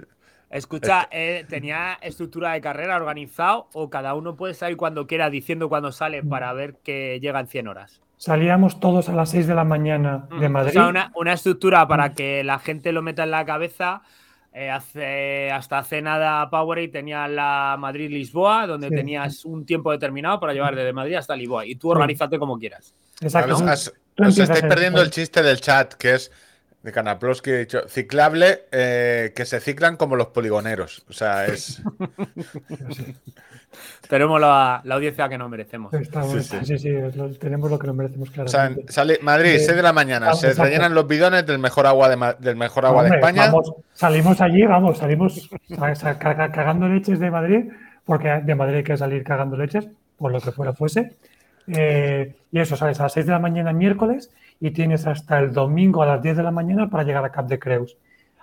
Escucha, 0.50 1.08
eh, 1.10 1.44
¿tenía 1.48 1.94
estructura 2.00 2.52
de 2.52 2.60
carrera 2.60 2.96
organizado 2.96 3.68
o 3.72 3.90
cada 3.90 4.14
uno 4.14 4.36
puede 4.36 4.54
salir 4.54 4.76
cuando 4.76 5.06
quiera 5.06 5.28
diciendo 5.28 5.68
cuando 5.68 5.90
sale 5.90 6.22
mm. 6.22 6.28
para 6.28 6.52
ver 6.52 6.76
que 6.84 7.18
llegan 7.20 7.48
100 7.48 7.68
horas? 7.68 8.00
Salíamos 8.18 8.78
todos 8.78 9.08
a 9.08 9.12
las 9.12 9.30
6 9.30 9.48
de 9.48 9.54
la 9.54 9.64
mañana 9.64 10.28
de 10.38 10.48
Madrid. 10.48 10.70
O 10.80 10.92
sea, 10.92 11.10
una, 11.14 11.32
estructura 11.32 11.88
para 11.88 12.14
que 12.14 12.44
la 12.44 12.58
gente 12.58 12.92
lo 12.92 13.02
meta 13.02 13.24
en 13.24 13.32
la 13.32 13.44
cabeza 13.44 14.02
eh, 14.56 14.70
hace, 14.70 15.50
hasta 15.50 15.78
hace 15.78 16.00
nada 16.00 16.48
Powerade 16.48 16.86
tenía 16.86 17.26
la 17.26 17.74
Madrid-Lisboa, 17.76 18.68
donde 18.68 18.88
tenías 18.88 19.44
un 19.44 19.66
tiempo 19.66 19.90
determinado 19.90 20.38
para 20.38 20.52
llevar 20.52 20.76
desde 20.76 20.92
Madrid 20.92 21.16
hasta 21.16 21.34
Lisboa. 21.34 21.66
Y 21.66 21.74
tú 21.74 21.90
organízate 21.90 22.38
como 22.38 22.56
quieras. 22.56 22.94
Exacto. 23.20 23.56
Os, 23.56 24.38
estáis 24.38 24.62
perdiendo 24.62 25.02
el 25.02 25.10
chiste 25.10 25.42
del 25.42 25.60
chat, 25.60 25.94
que 25.94 26.14
es 26.14 26.30
de 26.84 26.92
Canaplos 26.92 27.40
que 27.40 27.54
he 27.54 27.58
dicho, 27.60 27.88
ciclable, 27.88 28.66
eh, 28.70 29.32
que 29.34 29.46
se 29.46 29.58
ciclan 29.58 29.96
como 29.96 30.16
los 30.16 30.28
poligoneros. 30.28 31.02
O 31.08 31.14
sea, 31.14 31.46
es. 31.46 31.82
tenemos 34.08 34.38
la, 34.38 34.82
audiencia 34.90 35.26
que 35.30 35.38
nos 35.38 35.48
merecemos. 35.48 35.90
sí, 36.62 36.78
sí. 36.78 36.94
tenemos 37.40 37.70
lo 37.70 37.78
que 37.78 37.86
nos 37.86 37.96
merecemos, 37.96 38.30
claramente. 38.30 38.82
O 38.82 38.84
sea, 38.84 38.92
sale 38.92 39.18
Madrid, 39.22 39.54
6 39.56 39.76
de 39.76 39.82
la 39.82 39.94
mañana, 39.94 40.34
se 40.34 40.52
rellenan 40.52 40.94
los 40.94 41.08
bidones 41.08 41.46
del 41.46 41.58
mejor 41.58 41.86
agua 41.86 42.10
de, 42.10 42.34
del 42.40 42.56
mejor 42.56 42.84
agua 42.84 43.04
de 43.04 43.16
España. 43.16 43.50
salimos 43.94 44.42
allí, 44.42 44.66
vamos, 44.66 44.98
salimos 44.98 45.48
cagando 46.18 46.86
leches 46.86 47.18
de 47.18 47.30
Madrid, 47.30 47.64
porque 48.04 48.42
de 48.44 48.54
Madrid 48.54 48.76
hay 48.76 48.84
que 48.84 48.98
salir 48.98 49.24
cagando 49.24 49.56
leches, 49.56 49.88
por 50.18 50.32
lo 50.32 50.38
que 50.38 50.52
fuera 50.52 50.74
fuese. 50.74 51.14
Eh, 51.66 52.34
y 52.52 52.60
eso, 52.60 52.76
sales 52.76 53.00
a 53.00 53.04
las 53.04 53.14
6 53.14 53.24
de 53.24 53.32
la 53.32 53.38
mañana 53.38 53.72
miércoles 53.72 54.30
y 54.60 54.70
tienes 54.70 55.06
hasta 55.06 55.38
el 55.38 55.52
domingo 55.52 56.02
a 56.02 56.06
las 56.06 56.22
10 56.22 56.36
de 56.38 56.42
la 56.42 56.50
mañana 56.50 56.88
para 56.88 57.04
llegar 57.04 57.24
a 57.24 57.30
Cap 57.32 57.46
de 57.46 57.58
Creus. 57.58 57.96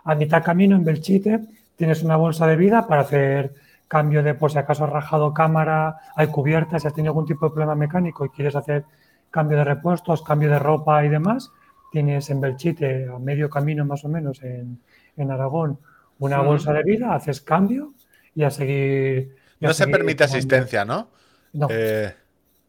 A 0.04 0.16
mitad 0.16 0.44
camino 0.44 0.76
en 0.76 0.84
Belchite 0.84 1.42
tienes 1.76 2.04
una 2.04 2.16
bolsa 2.16 2.48
de 2.48 2.56
vida 2.56 2.88
para 2.88 3.02
hacer 3.02 3.54
cambio 3.88 4.24
de, 4.24 4.34
por 4.34 4.52
si 4.52 4.58
acaso 4.58 4.86
has 4.86 4.90
rajado 4.90 5.34
cámara, 5.34 5.98
hay 6.16 6.28
cubiertas, 6.28 6.82
si 6.82 6.88
has 6.88 6.94
tenido 6.94 7.12
algún 7.12 7.26
tipo 7.26 7.46
de 7.46 7.52
problema 7.52 7.76
mecánico 7.76 8.26
y 8.26 8.30
quieres 8.30 8.56
hacer 8.56 8.86
cambio 9.30 9.58
de 9.58 9.64
repuestos, 9.64 10.22
cambio 10.22 10.50
de 10.50 10.60
ropa 10.60 11.04
y 11.06 11.10
demás, 11.10 11.52
tienes 11.92 12.30
en 12.30 12.40
Belchite, 12.40 13.10
a 13.14 13.20
medio 13.20 13.50
camino 13.50 13.86
más 13.86 14.06
o 14.06 14.10
menos 14.10 14.42
en, 14.44 14.80
Aragón, 15.30 15.78
una 16.20 16.42
bolsa 16.42 16.74
de 16.74 16.84
vida, 16.84 17.14
haces 17.14 17.42
cambio 17.42 17.94
y 18.34 18.44
a 18.44 18.50
seguir. 18.50 19.36
no 19.60 19.74
se 19.74 19.88
permite 19.88 20.24
asistencia, 20.24 20.84
¿no? 20.84 21.10
No. 21.54 21.68
Eh, 21.70 22.16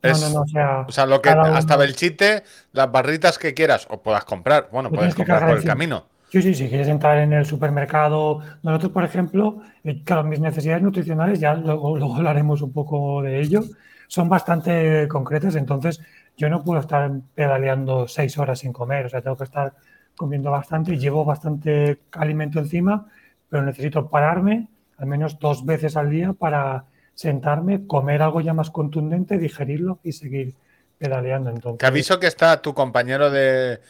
no, 0.02 0.18
no, 0.18 0.30
no, 0.30 0.86
o 0.88 0.92
sea, 0.92 1.06
lo 1.06 1.22
que 1.22 1.30
hasta 1.30 1.76
Belchite, 1.76 2.42
las 2.72 2.90
barritas 2.90 3.38
que 3.38 3.54
quieras 3.54 3.86
o 3.90 4.02
puedas 4.02 4.24
comprar. 4.24 4.68
Bueno, 4.72 4.90
puedes 4.90 5.14
comprar 5.14 5.46
por 5.46 5.58
el 5.58 5.64
camino. 5.64 6.06
Sí, 6.30 6.40
sí, 6.40 6.54
si 6.54 6.68
quieres 6.68 6.88
entrar 6.88 7.18
en 7.18 7.32
el 7.32 7.44
supermercado. 7.44 8.40
Nosotros, 8.62 8.92
por 8.92 9.04
ejemplo, 9.04 9.60
eh, 9.84 10.02
claro, 10.02 10.24
mis 10.24 10.40
necesidades 10.40 10.82
nutricionales, 10.82 11.38
ya 11.38 11.54
luego, 11.54 11.96
hablaremos 12.16 12.62
un 12.62 12.72
poco 12.72 13.22
de 13.22 13.40
ello, 13.40 13.62
son 14.08 14.28
bastante 14.28 15.06
concretas. 15.08 15.56
Entonces, 15.56 16.00
yo 16.36 16.48
no 16.48 16.64
puedo 16.64 16.80
estar 16.80 17.10
pedaleando 17.34 18.08
seis 18.08 18.38
horas 18.38 18.60
sin 18.60 18.72
comer. 18.72 19.06
O 19.06 19.08
sea, 19.08 19.20
tengo 19.20 19.36
que 19.36 19.44
estar 19.44 19.74
comiendo 20.16 20.50
bastante 20.50 20.98
llevo 20.98 21.24
bastante 21.24 22.00
alimento 22.12 22.58
encima, 22.58 23.06
pero 23.48 23.62
necesito 23.62 24.08
pararme 24.08 24.68
al 24.98 25.06
menos 25.06 25.38
dos 25.38 25.64
veces 25.66 25.96
al 25.96 26.10
día 26.10 26.32
para 26.32 26.84
sentarme, 27.14 27.86
comer 27.86 28.22
algo 28.22 28.40
ya 28.40 28.54
más 28.54 28.70
contundente, 28.70 29.38
digerirlo 29.38 29.98
y 30.02 30.12
seguir 30.12 30.54
pedaleando. 30.98 31.50
Entonces, 31.50 31.78
Te 31.78 31.86
aviso 31.86 32.18
que 32.18 32.26
está 32.26 32.60
tu 32.62 32.74
compañero 32.74 33.30
de 33.30 33.80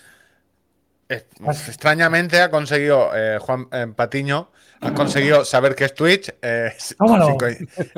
Extrañamente 1.09 2.41
ha 2.41 2.51
conseguido 2.51 3.11
eh, 3.15 3.39
Juan 3.39 3.67
eh, 3.73 3.87
Patiño, 3.95 4.49
ha 4.81 4.95
conseguido 4.95 5.45
saber 5.45 5.75
qué 5.75 5.85
es 5.87 5.95
Twitch 5.95 6.35
eh, 6.41 6.73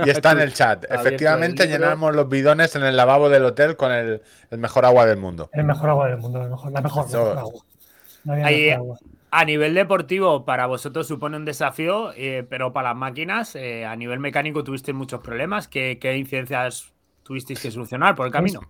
y, 0.04 0.10
está 0.10 0.32
en 0.32 0.40
el 0.40 0.52
chat. 0.52 0.84
Efectivamente, 0.90 1.66
llenamos 1.66 2.14
los 2.14 2.28
bidones 2.28 2.74
en 2.76 2.82
el 2.82 2.96
lavabo 2.96 3.28
del 3.28 3.44
hotel 3.44 3.76
con 3.76 3.92
el, 3.92 4.22
mejor 4.50 4.84
agua 4.84 5.06
del 5.06 5.18
mundo. 5.18 5.48
El 5.52 5.64
mejor 5.64 5.90
agua 5.90 6.08
del 6.08 6.18
mundo, 6.18 6.40
la 6.40 6.80
mejor, 6.80 7.06
agua. 7.16 7.62
A 9.36 9.44
nivel 9.44 9.74
deportivo, 9.74 10.44
para 10.44 10.66
vosotros 10.66 11.08
supone 11.08 11.36
un 11.36 11.44
desafío, 11.44 12.12
pero 12.48 12.72
para 12.72 12.90
las 12.90 12.96
máquinas, 12.96 13.56
a 13.56 13.96
nivel 13.96 14.20
mecánico 14.20 14.62
tuviste 14.62 14.92
muchos 14.92 15.20
problemas. 15.20 15.66
¿Qué, 15.66 15.98
incidencias 16.16 16.92
tuvisteis 17.24 17.60
que 17.60 17.72
solucionar 17.72 18.14
por 18.14 18.26
el 18.26 18.32
camino? 18.32 18.60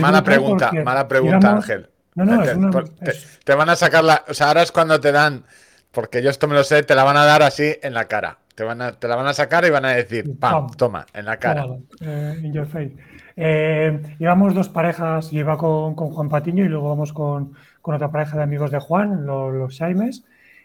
mala 0.00 0.22
pregunta, 0.22 0.72
mala 0.84 1.06
pregunta, 1.06 1.52
Ángel. 1.52 1.90
No, 2.16 2.24
no, 2.24 2.82
te, 3.44 3.54
van 3.54 3.68
a 3.68 3.76
sacar 3.76 4.02
la. 4.02 4.24
O 4.26 4.32
sea, 4.32 4.48
ahora 4.48 4.62
es 4.62 4.72
cuando 4.72 4.98
te 4.98 5.12
dan. 5.12 5.44
Porque 5.92 6.22
yo 6.22 6.30
esto 6.30 6.48
me 6.48 6.54
lo 6.54 6.64
sé, 6.64 6.82
te 6.82 6.94
la 6.94 7.04
van 7.04 7.16
a 7.18 7.24
dar 7.24 7.42
así 7.42 7.74
en 7.82 7.92
la 7.92 8.06
cara. 8.06 8.38
Te, 8.54 8.64
van 8.64 8.80
a, 8.80 8.92
te 8.92 9.06
la 9.06 9.16
van 9.16 9.26
a 9.26 9.34
sacar 9.34 9.66
y 9.66 9.70
van 9.70 9.84
a 9.84 9.90
decir, 9.90 10.38
¡pam! 10.38 10.70
Toma, 10.70 11.04
en 11.12 11.26
la 11.26 11.36
cara. 11.36 11.66
Eh, 12.00 12.40
in 12.42 12.54
your 12.54 12.66
face. 12.66 12.96
Eh, 13.36 14.16
íbamos 14.18 14.54
dos 14.54 14.70
parejas, 14.70 15.30
iba 15.32 15.58
con, 15.58 15.94
Juan 15.94 16.28
Patiño 16.30 16.64
y 16.64 16.68
luego 16.68 16.88
vamos 16.88 17.12
con, 17.12 17.52
otra 17.94 18.10
pareja 18.10 18.36
de 18.36 18.42
amigos 18.42 18.70
de 18.70 18.78
Juan, 18.78 19.26
los, 19.26 19.54
los 19.54 19.78
Jaimes. 19.78 20.24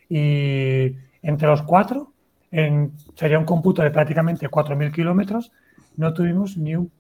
Y 0.10 0.96
entre 1.22 1.48
los 1.48 1.62
cuatro, 1.64 2.12
en, 2.52 2.92
sería 3.16 3.40
un 3.40 3.46
cómputo 3.46 3.82
de 3.82 3.92
prácticamente 3.92 4.50
4.000 4.50 4.92
kilómetros, 4.92 5.52
no 5.98 6.14
tuvimos 6.14 6.58
ni 6.58 6.76
un 6.76 6.92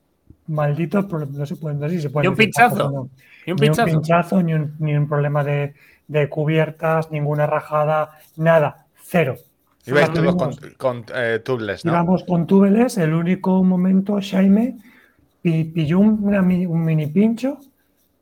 maldito 0.47 1.07
problema. 1.07 1.39
No 1.39 1.45
se 1.45 1.55
pueden 1.55 1.79
decir, 1.79 2.01
se 2.01 2.09
puede 2.09 2.25
Ni 2.25 2.29
un 2.29 2.35
pinchazo. 2.35 3.09
Ni 3.45 3.51
un 3.51 3.57
pinchazo, 3.57 4.43
ni 4.43 4.53
un, 4.53 5.07
problema 5.07 5.43
de, 5.43 5.73
cubiertas, 6.29 7.11
ninguna 7.11 7.47
rajada, 7.47 8.11
nada, 8.37 8.85
cero. 9.03 9.35
Ibais 9.85 10.09
con, 10.09 10.55
con 10.77 11.05
eh, 11.15 11.39
tubeless, 11.43 11.85
¿no? 11.85 11.91
Íbamos 11.91 12.23
con 12.23 12.45
tubeless, 12.45 12.97
el 12.99 13.13
único 13.13 13.63
momento, 13.63 14.19
Jaime 14.21 14.77
pilló 15.41 15.99
un, 15.99 16.85
mini 16.85 17.07
pincho 17.07 17.59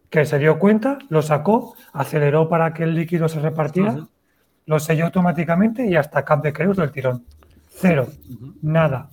que 0.10 0.26
se 0.26 0.40
dio 0.40 0.60
cuenta, 0.60 0.98
lo 1.10 1.22
sacó, 1.22 1.76
aceleró 1.94 2.50
para 2.50 2.74
que 2.74 2.84
el 2.84 2.96
líquido 2.96 3.28
se 3.30 3.40
repartiera, 3.40 4.08
lo 4.66 4.80
selló 4.80 5.06
automáticamente 5.06 5.86
y 5.86 5.96
hasta 5.96 6.26
Cap 6.26 6.44
de 6.44 6.54
Creus 6.54 6.78
del 6.78 6.92
tirón. 6.92 7.26
Cero, 7.70 8.08
nada. 8.62 9.10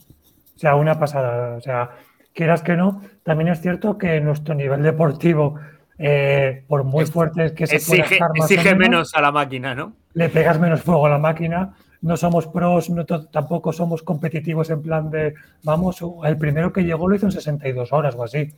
O 0.54 0.58
sea, 0.58 0.74
una 0.74 0.98
pasada. 0.98 1.56
O 1.56 1.60
sea, 1.60 1.90
quieras 2.32 2.62
que 2.62 2.76
no, 2.76 3.02
también 3.22 3.48
es 3.48 3.60
cierto 3.60 3.98
que 3.98 4.20
nuestro 4.20 4.54
nivel 4.54 4.82
deportivo 4.82 5.58
eh, 5.98 6.64
por 6.68 6.84
muy 6.84 7.06
fuerte 7.06 7.54
que 7.54 7.66
se 7.66 7.76
exige, 7.76 8.02
pueda 8.02 8.10
estar 8.10 8.30
exige 8.34 8.74
menos, 8.74 9.14
a 9.14 9.20
la 9.22 9.32
máquina, 9.32 9.74
¿no? 9.74 9.94
Le 10.12 10.28
pegas 10.28 10.60
menos 10.60 10.82
fuego 10.82 11.06
a 11.06 11.10
la 11.10 11.18
máquina. 11.18 11.74
No 12.02 12.16
somos 12.16 12.46
pros, 12.46 12.92
tampoco 13.32 13.72
somos 13.72 14.02
competitivos 14.02 14.68
en 14.68 14.82
plan 14.82 15.10
de, 15.10 15.34
vamos, 15.62 16.04
el 16.24 16.36
primero 16.36 16.72
que 16.72 16.84
llegó 16.84 17.08
lo 17.08 17.16
hizo 17.16 17.26
en 17.26 17.32
62 17.32 17.92
horas 17.92 18.14
o 18.14 18.24
así. 18.24 18.52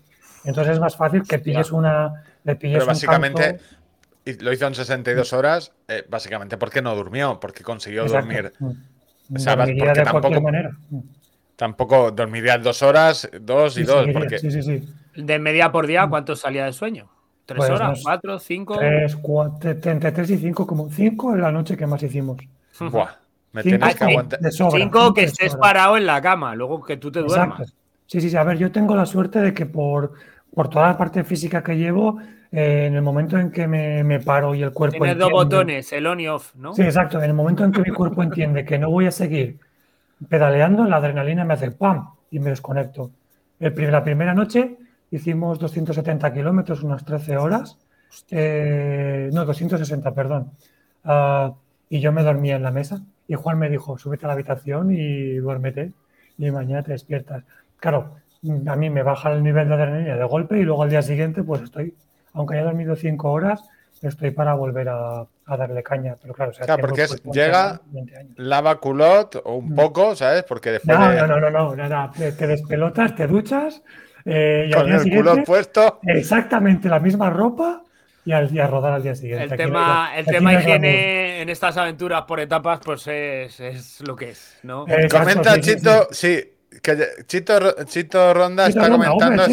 Entonces 0.49 0.75
es 0.75 0.81
más 0.81 0.97
fácil 0.97 1.23
que 1.25 1.39
pilles 1.39 1.71
una. 1.73 2.25
Le 2.43 2.57
pilles 2.57 2.79
Pero 2.79 2.87
básicamente 2.87 3.59
lo 4.41 4.53
hizo 4.53 4.67
en 4.67 4.75
62 4.75 5.33
horas, 5.35 5.73
eh, 5.89 6.05
básicamente 6.09 6.57
porque 6.57 6.81
no 6.81 6.95
durmió, 6.95 7.39
porque 7.39 7.63
consiguió 7.63 8.07
dormir. 8.07 8.53
Mm. 8.59 8.71
O 9.37 9.39
sea, 9.39 9.57
porque 9.57 9.75
de 9.75 9.93
tampoco, 9.93 10.41
manera. 10.41 10.71
Tampoco 11.55 12.11
dormiría 12.13 12.57
dos 12.57 12.83
horas, 12.83 13.29
dos 13.41 13.77
y 13.77 13.83
dos. 13.83 14.07
Porque... 14.13 14.39
Sí, 14.39 14.51
sí, 14.51 14.63
sí. 14.63 14.89
De 15.17 15.39
media 15.39 15.71
por 15.71 15.87
día, 15.87 16.07
¿cuánto 16.09 16.35
salía 16.35 16.65
de 16.65 16.73
sueño? 16.73 17.11
¿Tres 17.45 17.59
pues 17.59 17.71
horas? 17.71 18.01
¿Cuatro? 18.03 18.39
¿Cinco? 18.39 18.79
Tres, 18.79 19.17
cuatro, 19.17 19.71
entre 19.71 20.13
tres 20.13 20.31
y 20.31 20.39
cinco, 20.39 20.67
como 20.67 20.91
cinco 20.91 21.35
en 21.35 21.43
la 21.43 21.53
noche 21.53 21.77
que 21.77 21.87
más 21.87 22.03
hicimos. 22.03 22.39
Buah. 22.81 23.11
Me 23.53 23.63
tienes 23.63 23.97
que 23.97 24.05
aguantar. 24.05 24.41
Cinco 24.51 25.13
que 25.13 25.25
estés 25.25 25.57
parado 25.57 25.99
en 25.99 26.07
la 26.07 26.23
cama, 26.23 26.55
luego 26.55 26.83
que 26.83 26.97
tú 26.97 27.13
te 27.13 27.21
duermas. 27.21 27.75
Sí, 28.07 28.23
sí, 28.23 28.31
sí. 28.31 28.37
A 28.37 28.45
ver, 28.45 28.57
yo 28.57 28.73
tengo 28.73 28.97
la 28.97 29.05
suerte 29.05 29.39
de 29.41 29.53
que 29.53 29.67
por, 29.67 30.15
por 30.55 30.69
toda 30.69 30.89
la 30.89 30.99
parte 30.99 31.25
física 31.25 31.63
que 31.63 31.77
llevo, 31.77 32.19
eh, 32.51 32.87
en 32.87 32.95
el 32.95 33.03
momento 33.03 33.39
en 33.39 33.51
que 33.51 33.67
me, 33.67 34.21
paro 34.21 34.55
y 34.55 34.63
el 34.63 34.73
cuerpo. 34.73 34.99
Tienes 34.99 35.19
dos 35.19 35.31
botones, 35.31 35.93
el 35.93 36.07
on 36.07 36.21
y 36.21 36.29
off, 36.29 36.55
¿no? 36.55 36.75
Sí, 36.75 36.83
exacto. 36.83 37.19
En 37.19 37.25
el 37.25 37.35
momento 37.35 37.65
en 37.65 37.73
que 37.73 37.83
mi 37.83 37.91
cuerpo 37.91 38.23
entiende 38.23 38.65
que 38.65 38.79
no 38.79 38.91
voy 38.91 39.07
a 39.07 39.11
seguir 39.11 39.59
pedaleando, 40.29 40.85
la 40.85 40.97
adrenalina 40.97 41.45
me 41.45 41.55
hace 41.55 41.71
¡pam! 41.71 42.11
y 42.31 42.41
me 42.41 42.51
desconecto. 42.51 43.11
El, 43.61 43.75
la 43.91 44.03
primera 44.03 44.35
noche 44.35 44.79
hicimos 45.11 45.59
270 45.59 46.33
kilómetros, 46.33 46.83
unas 46.83 47.05
13 47.05 47.37
horas. 47.37 47.79
Eh, 48.31 49.31
no, 49.33 49.45
260, 49.45 50.15
perdón. 50.15 50.53
Ah, 51.05 51.55
y 51.91 52.01
yo 52.01 52.13
me 52.13 52.23
dormía 52.23 52.57
en 52.57 52.63
la 52.63 52.71
mesa. 52.71 53.03
Y 53.27 53.35
Juan 53.35 53.59
me 53.59 53.69
dijo, 53.69 53.99
súbete 53.99 54.25
a 54.25 54.29
la 54.29 54.35
habitación 54.35 54.91
y 54.91 55.35
duérmete. 55.35 55.93
Y 56.39 56.51
mañana 56.51 56.83
te 56.83 56.93
despiertas. 56.93 57.45
Claro, 57.79 58.17
a 58.67 58.77
mí 58.77 58.91
me 58.91 59.03
baja 59.03 59.33
el 59.33 59.43
nivel 59.43 59.69
de 59.69 59.75
adrenalina 59.75 60.17
de 60.17 60.25
golpe 60.25 60.59
y 60.59 60.63
luego 60.63 60.83
al 60.83 60.91
día 60.91 61.03
siguiente 61.03 61.43
pues 61.43 61.63
estoy, 61.63 61.95
aunque 62.33 62.55
haya 62.55 62.65
dormido 62.65 62.95
5 62.95 63.31
horas, 63.31 63.65
estoy 64.03 64.31
para 64.31 64.55
volver 64.55 64.89
a, 64.89 65.27
darle 65.47 65.83
caña. 65.83 66.17
Pero 66.21 66.35
claro, 66.35 66.51
o 66.51 66.55
sea, 66.55 66.67
claro 66.67 66.83
porque 66.83 67.07
llega, 67.33 67.81
lava 68.37 68.79
culot 68.79 69.43
o 69.45 69.57
un 69.57 69.71
mm. 69.71 69.75
poco, 69.75 70.17
¿sabes? 70.17 70.45
Porque 70.45 70.73
después. 70.73 70.99
No, 70.99 71.27
no, 71.27 71.41
no, 71.41 71.51
no, 71.51 71.77
nada. 71.77 72.13
Te, 72.17 72.47
despelotas, 72.47 73.15
te 73.15 73.27
duchas. 73.27 73.83
Eh, 74.25 74.67
y 74.69 74.73
Con 74.73 74.93
el 74.93 75.11
culot 75.11 75.45
puesto. 75.45 76.01
Exactamente 76.03 76.89
la 76.89 77.01
misma 77.01 77.31
ropa 77.31 77.83
y, 78.25 78.33
al, 78.33 78.51
día 78.51 78.67
rodar 78.67 78.93
al 78.93 79.03
día 79.03 79.15
siguiente. 79.15 79.45
El 79.45 79.57
tema, 79.57 80.11
el 80.15 80.27
tema 80.27 80.55
higiene 80.55 81.41
en 81.41 81.49
estas 81.49 81.77
aventuras 81.77 82.23
por 82.23 82.41
etapas, 82.41 82.81
pues 82.85 83.07
es, 83.07 83.59
es 83.59 84.01
lo 84.07 84.15
que 84.15 84.31
es, 84.31 84.59
¿no? 84.63 84.85
Comenta 85.11 85.59
Chito, 85.61 86.09
sí, 86.11 86.58
que 86.83 87.25
Chito, 87.27 87.85
Chito 87.85 88.35
Ronda 88.35 88.67
está 88.67 88.89
comentando 88.89 89.45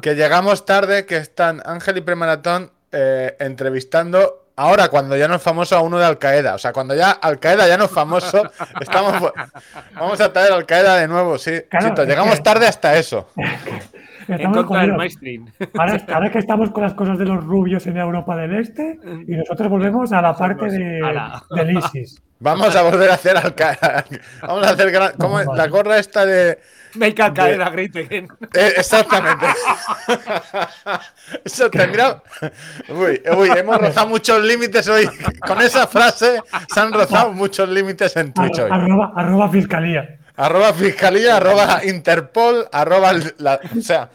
que 0.00 0.14
llegamos 0.14 0.64
tarde, 0.64 1.06
que 1.06 1.16
están 1.16 1.62
Ángel 1.64 1.98
y 1.98 2.00
Premaratón 2.00 2.72
eh, 2.90 3.36
entrevistando 3.38 4.48
ahora 4.56 4.88
cuando 4.88 5.16
ya 5.16 5.28
no 5.28 5.36
es 5.36 5.42
famoso 5.42 5.76
a 5.76 5.80
uno 5.80 5.98
de 5.98 6.04
Al 6.04 6.18
Qaeda. 6.18 6.54
O 6.54 6.58
sea, 6.58 6.72
cuando 6.72 6.94
ya 6.94 7.10
Al 7.10 7.38
Qaeda 7.38 7.68
ya 7.68 7.76
no 7.76 7.84
es 7.84 7.90
famoso, 7.90 8.50
estamos, 8.80 9.32
vamos 9.94 10.20
a 10.20 10.32
traer 10.32 10.52
Al 10.52 10.66
Qaeda 10.66 10.96
de 10.96 11.08
nuevo, 11.08 11.38
sí. 11.38 11.62
Chito, 11.80 12.04
llegamos 12.04 12.42
tarde 12.42 12.66
hasta 12.66 12.96
eso. 12.96 13.28
Ahora, 16.08 16.30
que 16.32 16.38
estamos 16.38 16.70
con 16.70 16.82
las 16.82 16.94
cosas 16.94 17.18
de 17.18 17.24
los 17.24 17.44
rubios 17.44 17.86
en 17.86 17.96
Europa 17.96 18.36
del 18.36 18.56
Este 18.56 18.98
y 19.26 19.36
nosotros 19.36 19.68
volvemos 19.68 20.12
a 20.12 20.22
la 20.22 20.34
parte 20.34 20.66
de, 20.66 21.00
del 21.50 21.78
ISIS. 21.78 22.22
Vamos 22.40 22.76
a 22.76 22.82
volver 22.82 23.10
a 23.10 23.14
hacer 23.14 23.36
al 23.36 23.54
Vamos 24.42 24.66
a 24.66 24.70
hacer 24.70 24.92
¿cómo 25.18 25.40
es? 25.40 25.46
la 25.54 25.66
gorra 25.68 25.98
esta 25.98 26.26
de. 26.26 26.58
Make 26.96 27.22
Al 27.22 27.32
Qaeda 27.32 27.70
great 27.70 27.96
again. 27.96 28.28
Eh, 28.54 28.72
exactamente. 28.76 29.46
Eso 31.44 31.70
tendría. 31.70 32.22
Uy, 32.88 33.22
uy, 33.36 33.48
hemos 33.56 33.78
rozado 33.78 34.08
muchos 34.08 34.44
límites 34.44 34.86
hoy. 34.88 35.08
Con 35.46 35.60
esa 35.62 35.86
frase 35.86 36.40
se 36.72 36.80
han 36.80 36.92
rozado 36.92 37.32
muchos 37.32 37.68
límites 37.68 38.14
en 38.16 38.32
Twitch 38.32 38.58
hoy. 38.58 38.70
arroba 38.70 39.48
fiscalía. 39.48 40.18
Arroba 40.36 40.72
fiscalía, 40.72 41.36
arroba 41.36 41.84
Interpol, 41.84 42.66
arroba. 42.72 43.12
o 43.12 43.80
sea, 43.80 44.10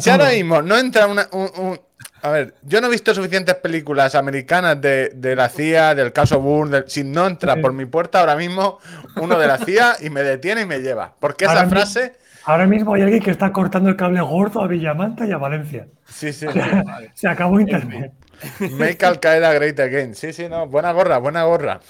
si 0.00 0.10
ahora 0.10 0.30
mismo 0.30 0.62
no 0.62 0.78
entra 0.78 1.06
una, 1.06 1.28
un, 1.32 1.78
A 2.22 2.30
ver, 2.30 2.54
yo 2.62 2.80
no 2.80 2.86
he 2.86 2.90
visto 2.90 3.14
suficientes 3.14 3.54
películas 3.56 4.14
americanas 4.14 4.80
de, 4.80 5.34
la 5.36 5.50
CIA, 5.50 5.94
del 5.94 6.12
caso 6.12 6.40
Bourne. 6.40 6.84
si 6.86 7.04
no 7.04 7.26
entra 7.26 7.56
por 7.56 7.74
mi 7.74 7.84
puerta 7.84 8.20
ahora 8.20 8.36
mismo 8.36 8.78
uno 9.16 9.38
de 9.38 9.46
la 9.46 9.58
CIA 9.58 9.96
y 10.00 10.08
me 10.08 10.22
detiene 10.22 10.62
y 10.62 10.66
me 10.66 10.78
lleva. 10.78 11.12
Porque 11.20 11.44
esa 11.44 11.68
frase. 11.68 12.14
ahora 12.44 12.66
mismo 12.66 12.94
hay 12.94 13.02
alguien 13.02 13.22
que 13.22 13.30
está 13.30 13.52
cortando 13.52 13.90
el 13.90 13.96
cable 13.96 14.22
gordo 14.22 14.62
a 14.62 14.66
Villamanta 14.66 15.26
y 15.26 15.32
a 15.32 15.36
Valencia. 15.36 15.86
Sí, 16.08 16.32
sí. 16.32 16.46
Se 17.14 17.28
acabó 17.28 17.60
Internet. 17.60 18.12
Make 18.60 19.04
Al 19.04 19.20
Qaeda 19.20 19.52
great 19.52 19.78
again. 19.78 20.14
Sí, 20.14 20.32
sí, 20.32 20.48
no. 20.48 20.66
Buena 20.66 20.92
gorra, 20.92 21.18
buena 21.18 21.42
gorra. 21.44 21.80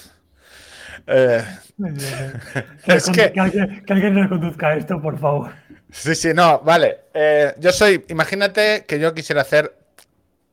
Eh, 1.07 1.43
es 2.87 3.07
que, 3.07 3.33
que, 3.33 3.41
alguien, 3.41 4.15
reconduzca 4.15 4.75
esto, 4.75 5.01
por 5.01 5.19
favor. 5.19 5.53
Sí, 5.91 6.15
sí, 6.15 6.31
no, 6.35 6.61
vale. 6.61 6.99
Eh, 7.15 7.55
yo 7.59 7.73
soy, 7.73 8.05
imagínate 8.09 8.85
que 8.87 8.99
yo 8.99 9.15
quisiera 9.15 9.43
hacer. 9.43 9.75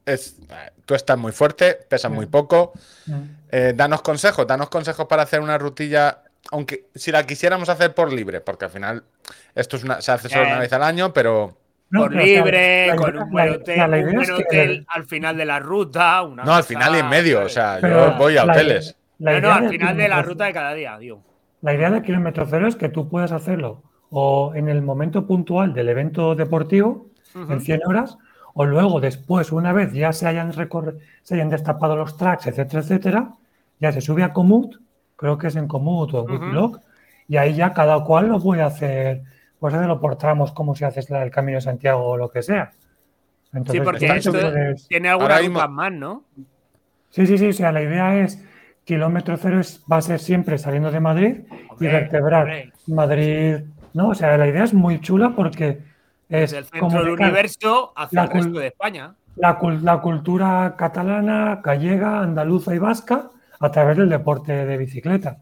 Es, 0.05 0.37
tú 0.85 0.95
estás 0.95 1.17
muy 1.17 1.33
fuerte, 1.33 1.77
pesas 1.87 2.11
muy 2.11 2.27
poco. 2.27 2.73
Eh, 3.51 3.73
danos 3.75 4.01
consejos, 4.01 4.47
danos 4.47 4.69
consejos 4.69 5.05
para 5.07 5.23
hacer 5.23 5.41
una 5.41 5.57
rutilla. 5.57 6.23
Aunque 6.51 6.85
si 6.95 7.11
la 7.11 7.25
quisiéramos 7.25 7.67
hacer 7.67 7.93
por 7.93 8.11
libre, 8.13 8.39
porque 8.39 8.65
al 8.65 8.71
final 8.71 9.03
esto 9.53 9.75
es 9.75 9.83
una, 9.83 9.99
se 10.01 10.11
hace 10.11 10.29
solo 10.29 10.43
una 10.43 10.59
vez 10.59 10.71
al 10.71 10.83
año, 10.83 11.11
pero. 11.11 11.57
por 11.91 12.15
libre, 12.15 12.93
con 12.95 13.17
un 13.17 13.29
buen 13.29 13.53
hotel, 13.53 14.85
al 14.87 15.05
final 15.05 15.35
de 15.35 15.45
la 15.45 15.59
ruta. 15.59 16.21
no, 16.23 16.55
al 16.55 16.63
final 16.63 16.95
y 16.95 16.99
en 16.99 17.09
medio. 17.09 17.41
O 17.41 17.49
sea, 17.49 17.81
yo 17.81 18.15
voy 18.17 18.37
a 18.37 18.45
hoteles. 18.45 18.95
La 19.19 19.39
no, 19.41 19.51
al 19.51 19.69
final 19.69 19.97
de 19.97 20.07
la 20.07 20.21
ruta 20.21 20.45
de 20.45 20.53
cada 20.53 20.73
día, 20.73 20.97
digo. 20.97 21.23
La 21.61 21.73
idea 21.73 21.89
del 21.89 22.03
kilómetro 22.03 22.45
cero 22.47 22.67
es 22.67 22.75
que 22.75 22.89
tú 22.89 23.09
puedas 23.09 23.31
hacerlo 23.31 23.81
o 24.09 24.53
en 24.55 24.69
el 24.69 24.81
momento 24.81 25.25
puntual 25.25 25.73
del 25.73 25.89
evento 25.89 26.35
deportivo, 26.35 27.07
en 27.35 27.59
100 27.59 27.81
horas, 27.85 28.17
o 28.53 28.65
luego 28.65 28.99
después, 28.99 29.51
una 29.51 29.73
vez 29.73 29.93
ya 29.93 30.13
se 30.13 30.27
hayan, 30.27 30.51
se 30.53 31.33
hayan 31.35 31.49
destapado 31.49 31.95
los 31.95 32.17
tracks, 32.17 32.47
etcétera, 32.47 32.81
etcétera, 32.81 33.33
ya 33.79 33.91
se 33.91 34.01
sube 34.01 34.23
a 34.23 34.33
Komoot, 34.33 34.79
creo 35.15 35.37
que 35.37 35.47
es 35.47 35.55
en 35.55 35.67
Komoot 35.67 36.13
o 36.13 36.29
en 36.29 36.57
uh 36.57 36.79
y 37.29 37.35
ahí 37.35 37.55
ya 37.55 37.73
cada 37.73 38.01
cual 38.05 38.29
lo 38.29 38.39
puede 38.41 38.61
hacer, 38.61 39.21
pues 39.59 39.73
hacerlo 39.73 39.99
por 39.99 40.15
tramos, 40.17 40.53
como 40.53 40.75
si 40.75 40.85
haces 40.85 41.11
el 41.11 41.29
Camino 41.29 41.57
de 41.57 41.61
Santiago 41.61 42.05
o 42.05 42.15
lo 42.15 42.29
que 42.29 42.41
sea. 42.41 42.71
sí, 43.69 43.81
porque 43.81 44.05
esto 44.05 44.31
tiene 44.87 45.09
alguna 45.09 45.39
ruta 45.39 45.67
más, 45.67 45.91
¿no? 45.91 46.23
Sí, 47.09 47.27
sí, 47.27 47.37
sí, 47.37 47.47
o 47.47 47.53
sea, 47.53 47.73
la 47.73 47.81
idea 47.81 48.17
es 48.17 48.41
kilómetro 48.87 49.35
cero 49.35 49.59
va 49.91 49.97
a 49.97 50.01
ser 50.01 50.17
siempre 50.19 50.57
saliendo 50.57 50.89
de 50.89 51.01
Madrid 51.01 51.41
y 51.79 51.85
vertebrar 51.85 52.71
Madrid. 52.87 53.57
¿no? 53.93 54.09
O 54.09 54.15
sea, 54.15 54.37
la 54.37 54.47
idea 54.47 54.63
es 54.63 54.73
muy 54.73 55.01
chula 55.01 55.33
porque 55.35 55.83
es. 56.29 56.53
el 56.53 56.65
centro 56.65 57.03
del 57.03 57.09
universo 57.09 57.91
hacia 57.95 58.23
el 58.23 58.29
resto 58.29 58.59
de 58.59 58.67
España. 58.67 59.13
La, 59.35 59.59
la, 59.83 60.01
cultura 60.01 60.75
catalana, 60.77 61.61
gallega, 61.63 62.21
andaluza 62.21 62.73
y 62.73 62.79
vasca 62.79 63.29
a 63.59 63.71
través 63.71 63.97
del 63.97 64.09
deporte 64.09 64.65
de 64.65 64.77
bicicleta. 64.77 65.41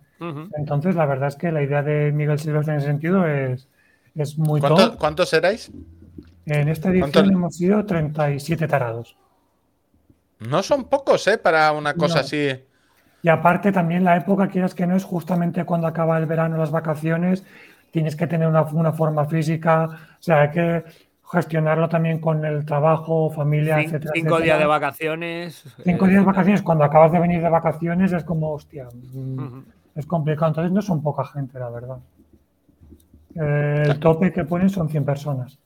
Entonces, 0.57 0.95
la 0.95 1.05
verdad 1.05 1.27
es 1.27 1.35
que 1.35 1.51
la 1.51 1.61
idea 1.61 1.83
de 1.83 2.11
Miguel 2.11 2.39
Silvestre 2.39 2.73
en 2.73 2.79
ese 2.79 2.87
sentido 2.87 3.27
es, 3.27 3.67
es 4.15 4.37
muy 4.39 4.59
¿Cuánto, 4.59 4.97
¿Cuántos 4.97 5.29
seráis? 5.29 5.71
En 6.47 6.67
esta 6.67 6.89
edición 6.89 7.31
hemos 7.31 7.55
sido 7.55 7.85
37 7.85 8.67
tarados. 8.67 9.15
No 10.39 10.63
son 10.63 10.85
pocos, 10.85 11.27
¿eh? 11.27 11.37
Para 11.37 11.71
una 11.73 11.93
cosa 11.93 12.21
así. 12.21 12.49
Y 13.25 13.29
aparte 13.29 13.71
también 13.71 14.03
la 14.03 14.17
época, 14.17 14.49
quieras 14.49 14.75
que 14.75 14.85
no, 14.85 14.95
es 14.95 15.03
justamente 15.03 15.65
cuando 15.65 15.87
acaba 15.87 16.15
el 16.19 16.27
verano, 16.27 16.57
las 16.57 16.69
vacaciones, 16.69 17.43
tienes 17.89 18.15
que 18.15 18.27
tener 18.27 18.47
una, 18.47 18.93
forma 18.93 19.25
física, 19.25 19.85
o 19.85 20.21
sea, 20.21 20.41
hay 20.41 20.51
que 20.51 20.83
gestionarlo 21.31 21.89
también 21.89 22.19
con 22.19 22.45
el 22.45 22.63
trabajo, 22.67 23.31
familia, 23.31 23.77
Cin 23.77 23.85
etcétera. 23.85 24.11
Cinco 24.13 24.39
días 24.39 24.59
de 24.59 24.67
vacaciones. 24.67 25.75
Cinco 25.83 26.05
días 26.05 26.19
de 26.19 26.25
vacaciones, 26.27 26.61
cuando 26.61 26.83
acabas 26.83 27.13
de 27.13 27.19
venir 27.19 27.41
de 27.41 27.49
vacaciones 27.49 28.13
es 28.13 28.23
como, 28.23 28.51
hostia, 28.51 28.89
mm, 28.93 29.57
es 29.95 30.05
complicado. 30.05 30.49
Entonces 30.49 30.71
no 30.71 30.83
son 30.83 31.01
poca 31.01 31.25
gente, 31.25 31.57
la 31.57 31.69
verdad. 31.71 31.97
el 33.33 33.99
tope 33.99 34.31
que 34.31 34.45
ponen 34.45 34.69
son 34.69 34.87
100 34.87 35.03
personas. 35.03 35.57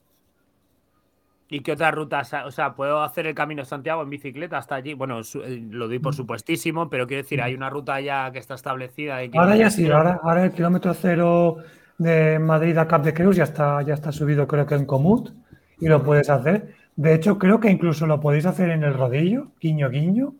¿Y 1.52 1.60
qué 1.60 1.72
otras 1.72 1.92
rutas? 1.92 2.32
O 2.46 2.52
sea, 2.52 2.74
¿puedo 2.74 3.02
hacer 3.02 3.26
el 3.26 3.34
Camino 3.34 3.62
de 3.62 3.66
Santiago 3.66 4.02
en 4.02 4.10
bicicleta 4.10 4.56
hasta 4.56 4.76
allí? 4.76 4.94
Bueno, 4.94 5.20
eh, 5.20 5.66
lo 5.68 5.88
doy 5.88 5.98
por 5.98 6.14
mm. 6.14 6.16
supuestísimo, 6.16 6.88
pero 6.88 7.08
quiero 7.08 7.24
decir, 7.24 7.42
hay 7.42 7.54
una 7.54 7.68
ruta 7.68 8.00
ya 8.00 8.30
que 8.30 8.38
está 8.38 8.54
establecida. 8.54 9.18
ahora 9.34 9.56
ya 9.56 9.68
sí, 9.68 9.90
ahora, 9.90 10.20
ahora 10.22 10.44
el 10.44 10.52
kilómetro 10.52 10.94
cero 10.94 11.56
de 11.98 12.38
Madrid 12.38 12.78
a 12.78 12.86
Cap 12.86 13.02
de 13.02 13.12
Creus 13.12 13.34
ya 13.34 13.44
está, 13.44 13.82
ya 13.82 13.94
está 13.94 14.12
subido 14.12 14.46
creo 14.46 14.64
que 14.64 14.76
en 14.76 14.86
Comut 14.86 15.32
y 15.80 15.88
lo 15.88 16.04
puedes 16.04 16.30
hacer. 16.30 16.74
De 16.94 17.14
hecho, 17.14 17.36
creo 17.36 17.58
que 17.58 17.68
incluso 17.68 18.06
lo 18.06 18.20
podéis 18.20 18.46
hacer 18.46 18.70
en 18.70 18.84
el 18.84 18.94
rodillo, 18.94 19.48
guiño, 19.60 19.90
guiño. 19.90 20.34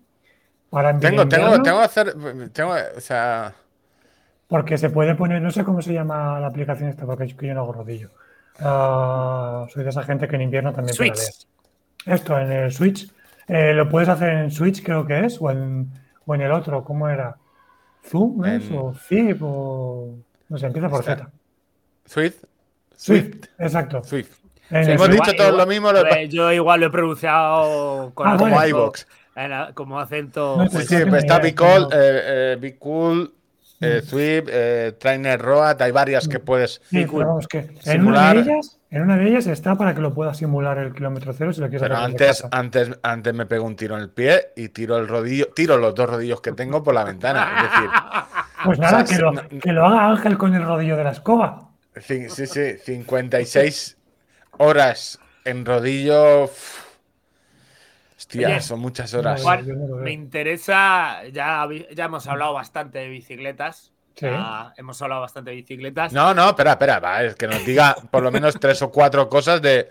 Para 0.71 0.97
tengo, 0.97 1.27
tengo, 1.27 1.61
tengo 1.61 1.79
que 1.79 1.85
hacer, 1.85 2.15
tengo, 2.53 2.75
o 2.97 3.01
sea... 3.01 3.53
Porque 4.47 4.79
se 4.79 4.91
puede 4.91 5.15
poner, 5.15 5.43
no 5.43 5.51
sé 5.51 5.65
cómo 5.65 5.81
se 5.83 5.93
llama 5.93 6.39
la 6.41 6.49
aplicación 6.49 6.89
esta, 6.89 7.07
porque 7.07 7.27
yo 7.27 7.55
no 7.55 7.61
hago 7.61 7.73
rodillo. 7.73 8.11
Ah, 8.61 9.67
soy 9.73 9.85
de 9.85 9.91
esa 9.91 10.03
gente 10.03 10.29
que 10.29 10.37
en 10.37 10.43
invierno 10.43 10.73
también 10.73 10.95
Switch. 10.95 11.19
Esto, 12.07 12.39
en 12.39 12.53
el 12.53 12.73
Switch. 12.73 13.11
Eh, 13.49 13.73
lo 13.75 13.89
puedes 13.89 14.09
hacer 14.09 14.31
en 14.31 14.51
Switch, 14.51 14.83
creo 14.83 15.07
que 15.07 15.25
es, 15.25 15.41
o 15.41 15.51
en, 15.51 15.91
o 16.25 16.35
en 16.35 16.43
el 16.43 16.53
otro, 16.53 16.85
¿cómo 16.85 17.09
era? 17.09 17.37
¿Zoom 18.07 18.45
es? 18.45 18.71
¿O 18.73 18.95
Zip? 18.95 19.39
O... 19.43 20.15
No 20.49 20.59
sé, 20.59 20.67
empieza 20.67 20.89
por 20.89 21.03
Z. 21.03 21.29
Swift. 22.05 22.45
Swift, 22.97 23.47
exacto. 23.59 24.05
Swift. 24.05 24.31
hemos 24.71 25.11
dicho 25.11 25.33
todo 25.37 25.57
lo 25.57 25.67
mismo. 25.67 25.91
Yo 26.29 26.53
igual 26.53 26.81
lo 26.81 26.87
he 26.87 26.91
pronunciado 26.91 28.13
con 28.15 28.29
ah, 28.29 28.37
como 28.37 28.55
Como 29.75 30.01
acento. 30.01 30.69
sí, 30.71 30.83
sí, 30.85 30.97
pues 31.09 31.25
está 31.25 31.39
Be 31.39 31.55
Cool, 31.55 31.89
eh, 31.93 32.23
eh, 32.53 32.57
Be 32.61 32.77
Cool 32.79 33.33
eh, 33.81 34.03
Swift, 34.05 34.49
eh, 34.51 34.93
Trainer 34.99 35.41
Road, 35.41 35.81
hay 35.81 35.91
varias 35.91 36.29
que 36.29 36.39
puedes 36.39 36.83
sí, 36.91 37.07
que 37.49 37.71
en 37.87 38.07
una, 38.07 38.35
de 38.35 38.41
ellas, 38.41 38.79
en 38.91 39.03
una 39.03 39.17
de 39.17 39.29
ellas 39.29 39.47
está 39.47 39.75
para 39.77 39.95
que 39.95 40.03
lo 40.03 40.13
puedas 40.13 40.37
simular 40.37 40.79
el 40.79 40.93
kilómetro 40.93 41.33
cero 41.33 41.53
si 41.53 41.61
lo 41.61 41.69
quieres 41.69 41.89
Pero 41.89 41.97
antes, 41.97 42.45
antes, 42.51 42.91
antes 43.03 43.35
me 43.35 43.47
pego 43.47 43.65
un 43.65 43.77
tiro 43.77 43.97
en 43.97 44.03
el 44.03 44.11
pie 44.11 44.53
y 44.55 44.69
tiro 44.69 44.99
el 44.99 45.09
rodillo, 45.09 45.49
tiro 45.55 45.79
los 45.79 45.95
dos 45.95 46.11
rodillos 46.11 46.43
que 46.43 46.53
tengo 46.53 46.83
por 46.83 46.95
la 46.95 47.05
ventana. 47.05 47.53
Es 47.57 47.63
decir, 47.71 47.91
pues 48.65 48.79
nada, 48.79 49.05
que, 49.05 49.17
lo, 49.17 49.33
que 49.61 49.73
lo 49.73 49.87
haga 49.87 50.09
Ángel 50.09 50.37
con 50.37 50.55
el 50.55 50.65
rodillo 50.65 50.97
de 50.97 51.05
la 51.05 51.13
escoba. 51.13 51.71
Sí, 51.97 52.29
sí, 52.29 52.47
sí, 52.47 52.77
56 52.85 53.97
horas 54.59 55.19
en 55.45 55.65
rodillo. 55.65 56.51
Hostia, 58.31 58.61
son 58.61 58.81
muchas 58.81 59.13
horas. 59.15 59.43
me 59.65 60.13
interesa, 60.13 61.27
ya, 61.33 61.67
ya 61.95 62.05
hemos 62.05 62.27
hablado 62.29 62.55
bastante 62.55 63.01
de 63.01 63.09
bicicletas. 63.09 63.93
hemos 64.77 65.03
hablado 65.03 65.23
bastante 65.23 65.51
de 65.51 65.57
bicicletas. 65.57 66.13
No, 66.13 66.33
no, 66.33 66.51
espera, 66.51 66.73
espera, 66.73 67.25
es 67.25 67.35
que 67.35 67.49
nos 67.49 67.65
diga 67.65 67.97
por 68.11 68.23
lo 68.23 68.31
menos 68.31 68.59
tres 68.61 68.81
o 68.83 68.91
cuatro 68.91 69.29
cosas 69.29 69.61
de. 69.61 69.89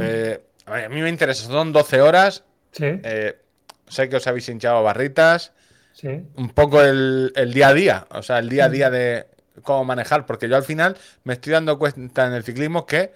Eh, 0.00 0.44
a 0.66 0.88
mí 0.88 1.02
me 1.02 1.08
interesa, 1.08 1.46
son 1.46 1.72
12 1.72 2.00
horas. 2.00 2.44
Sí. 2.72 2.86
Eh, 2.86 3.36
sé 3.88 4.08
que 4.08 4.16
os 4.16 4.26
habéis 4.26 4.48
hinchado 4.48 4.82
barritas. 4.82 5.52
Sí. 5.92 6.08
Un 6.36 6.50
poco 6.50 6.82
el, 6.82 7.32
el, 7.36 7.52
día 7.52 7.68
a 7.68 7.74
día, 7.74 8.06
o 8.10 8.22
sea, 8.22 8.38
el 8.38 8.48
día 8.48 8.64
a 8.64 8.68
día 8.68 8.90
de 8.90 9.26
cómo 9.62 9.84
manejar, 9.84 10.26
porque 10.26 10.48
yo 10.48 10.56
al 10.56 10.64
final 10.64 10.96
me 11.24 11.34
estoy 11.34 11.52
dando 11.52 11.78
cuenta 11.78 12.26
en 12.26 12.32
el 12.32 12.42
ciclismo 12.42 12.86
que 12.86 13.12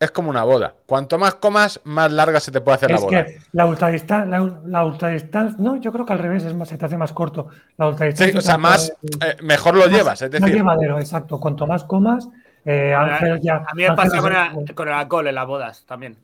es 0.00 0.10
como 0.10 0.30
una 0.30 0.44
boda. 0.44 0.74
Cuanto 0.86 1.18
más 1.18 1.34
comas, 1.36 1.80
más 1.84 2.12
larga 2.12 2.40
se 2.40 2.52
te 2.52 2.60
puede 2.60 2.76
hacer 2.76 2.90
la 2.90 2.98
boda. 2.98 3.24
Que 3.24 3.38
la 3.52 3.66
ultradistancia, 3.66 4.26
la, 4.26 4.38
no, 5.56 5.76
yo 5.76 5.92
creo 5.92 6.06
que 6.06 6.12
al 6.12 6.18
revés, 6.18 6.44
es 6.44 6.54
más, 6.54 6.68
se 6.68 6.78
te 6.78 6.86
hace 6.86 6.96
más 6.96 7.12
corto. 7.12 7.48
La 7.76 7.88
ultradistancia. 7.88 8.32
Sí, 8.32 8.38
o 8.38 8.40
sea, 8.40 8.58
más, 8.58 8.92
eh, 9.20 9.36
mejor 9.42 9.74
lo 9.74 9.86
llevas, 9.86 10.22
es 10.22 10.30
decir. 10.30 10.42
Más 10.42 10.52
llevadero, 10.52 10.98
exacto. 10.98 11.40
Cuanto 11.40 11.66
más 11.66 11.84
comas, 11.84 12.28
eh, 12.64 12.94
Ángel 12.94 13.40
ya. 13.40 13.64
A 13.66 13.74
mí 13.74 13.82
me 13.82 13.94
pasa 13.94 14.18
con, 14.20 14.32
el, 14.34 14.74
con 14.74 14.88
el 14.88 14.94
alcohol 14.94 15.26
en 15.26 15.34
las 15.34 15.46
bodas 15.46 15.84
también 15.86 16.16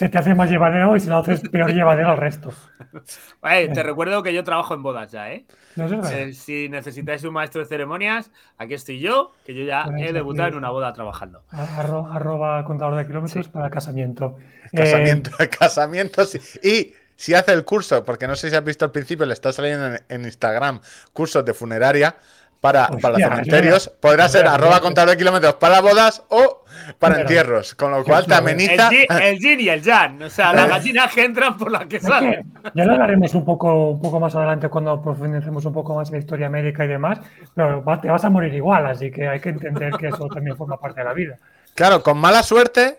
se 0.00 0.08
te 0.08 0.16
hace 0.16 0.34
más 0.34 0.48
llevadero 0.48 0.96
y 0.96 1.00
si 1.00 1.08
lo 1.08 1.18
haces 1.18 1.46
peor 1.50 1.74
llevadero 1.74 2.12
al 2.12 2.16
resto. 2.16 2.54
te 3.42 3.82
recuerdo 3.82 4.22
que 4.22 4.32
yo 4.32 4.44
trabajo 4.44 4.74
en 4.74 4.82
bodas 4.82 5.12
ya, 5.12 5.32
¿eh? 5.32 5.46
eh 5.76 6.32
si 6.32 6.68
necesitáis 6.68 7.24
un 7.24 7.34
maestro 7.34 7.60
de 7.60 7.66
ceremonias, 7.66 8.30
aquí 8.58 8.74
estoy 8.74 9.00
yo, 9.00 9.32
que 9.44 9.54
yo 9.54 9.64
ya 9.64 9.86
he 9.98 10.12
debutado 10.12 10.48
en 10.48 10.54
una 10.56 10.70
boda 10.70 10.92
trabajando. 10.92 11.42
arroba 11.50 12.64
contador 12.64 12.96
de 12.96 13.06
kilómetros 13.06 13.48
para 13.48 13.70
casamiento. 13.70 14.36
Casamiento, 14.72 15.30
eh, 15.38 15.48
casamiento, 15.58 16.24
sí. 16.24 16.40
Y 16.62 16.94
si 17.20 17.34
hace 17.34 17.52
el 17.52 17.64
curso, 17.64 18.02
porque 18.02 18.26
no 18.26 18.34
sé 18.34 18.48
si 18.48 18.56
has 18.56 18.64
visto 18.64 18.84
al 18.84 18.92
principio, 18.92 19.26
le 19.26 19.34
está 19.34 19.52
saliendo 19.52 19.98
en, 20.08 20.24
Instagram, 20.24 20.80
cursos 21.12 21.44
de 21.44 21.52
funeraria 21.52 22.16
para, 22.60 22.88
para 22.88 23.18
los 23.18 23.28
cementerios, 23.28 23.88
podrá 24.00 24.28
ser 24.28 24.46
arroba 24.46 24.80
contador 24.80 25.10
de 25.10 25.16
kilómetros 25.16 25.54
para 25.54 25.80
bodas 25.80 26.22
o 26.28 26.64
para 26.98 27.20
entierros, 27.20 27.74
con 27.74 27.90
lo 27.90 28.04
cual 28.04 28.26
te 28.26 28.34
ameniza. 28.34 28.90
El, 29.20 29.38
yin 29.38 29.60
y 29.60 29.68
el 29.68 29.82
yang, 29.82 30.22
o 30.22 30.30
sea, 30.30 30.52
las 30.52 30.68
gallinas 30.70 31.12
que 31.12 31.24
entran 31.24 31.56
por 31.56 31.70
las 31.70 31.86
que 31.86 32.00
salen. 32.00 32.52
Ya 32.74 32.84
lo 32.84 32.92
hablaremos 32.92 33.34
un 33.34 33.44
poco, 33.44 33.90
un 33.90 34.00
poco 34.00 34.20
más 34.20 34.34
adelante 34.34 34.68
cuando 34.68 35.00
profundicemos 35.00 35.64
un 35.64 35.72
poco 35.72 35.94
más 35.94 36.08
en 36.08 36.14
la 36.14 36.18
historia 36.18 36.48
médica 36.48 36.84
y 36.84 36.88
demás, 36.88 37.18
pero 37.54 37.82
te 38.00 38.08
vas 38.08 38.24
a 38.24 38.30
morir 38.30 38.52
igual, 38.54 38.86
así 38.86 39.10
que 39.10 39.26
hay 39.26 39.40
que 39.40 39.50
entender 39.50 39.94
que 39.94 40.08
eso 40.08 40.26
también 40.26 40.56
forma 40.56 40.76
parte 40.76 41.00
de 41.00 41.04
la 41.04 41.14
vida. 41.14 41.36
Claro, 41.74 42.02
con 42.02 42.18
mala 42.18 42.42
suerte, 42.42 42.98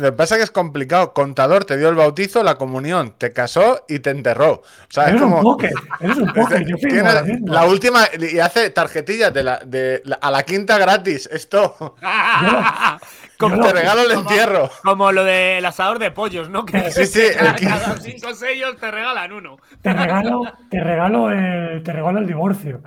lo 0.00 0.10
que 0.10 0.12
pasa 0.12 0.34
es 0.34 0.38
que 0.38 0.44
es 0.44 0.50
complicado. 0.50 1.12
Contador 1.12 1.64
te 1.64 1.76
dio 1.76 1.88
el 1.90 1.94
bautizo, 1.94 2.42
la 2.42 2.56
comunión, 2.56 3.14
te 3.18 3.32
casó 3.32 3.84
y 3.86 3.98
te 3.98 4.10
enterró. 4.10 4.52
O 4.52 4.62
sea, 4.88 5.10
es 5.10 5.20
como... 5.20 5.36
un 5.36 5.42
poker, 5.42 5.72
es 6.00 6.16
un 6.16 6.32
poker. 6.32 6.66
Yo 6.66 6.76
la, 7.46 7.64
última 7.66 8.04
y 8.18 8.38
hace 8.38 8.70
tarjetillas 8.70 9.32
de 9.32 9.42
la, 9.42 9.58
de 9.58 10.02
a 10.20 10.30
la 10.30 10.42
quinta 10.42 10.78
gratis. 10.78 11.28
Esto. 11.30 11.96
como 13.38 13.60
te 13.66 13.72
regalo 13.72 14.02
el 14.02 14.12
entierro. 14.12 14.70
Como 14.82 15.12
lo 15.12 15.22
del 15.24 15.64
asador 15.66 15.98
de 15.98 16.10
pollos, 16.10 16.48
¿no? 16.48 16.64
Que 16.64 16.90
sí, 16.90 17.04
sí. 17.06 17.22
Cada 17.36 17.96
cinco 17.98 18.32
sellos 18.34 18.76
te 18.78 18.90
regalan 18.90 19.32
uno. 19.32 19.58
Te 19.82 19.92
regalo, 19.92 20.42
te 20.70 20.80
regalo, 20.80 21.30
el, 21.30 21.82
te 21.82 21.92
regalo 21.92 22.18
el 22.18 22.26
divorcio. 22.26 22.80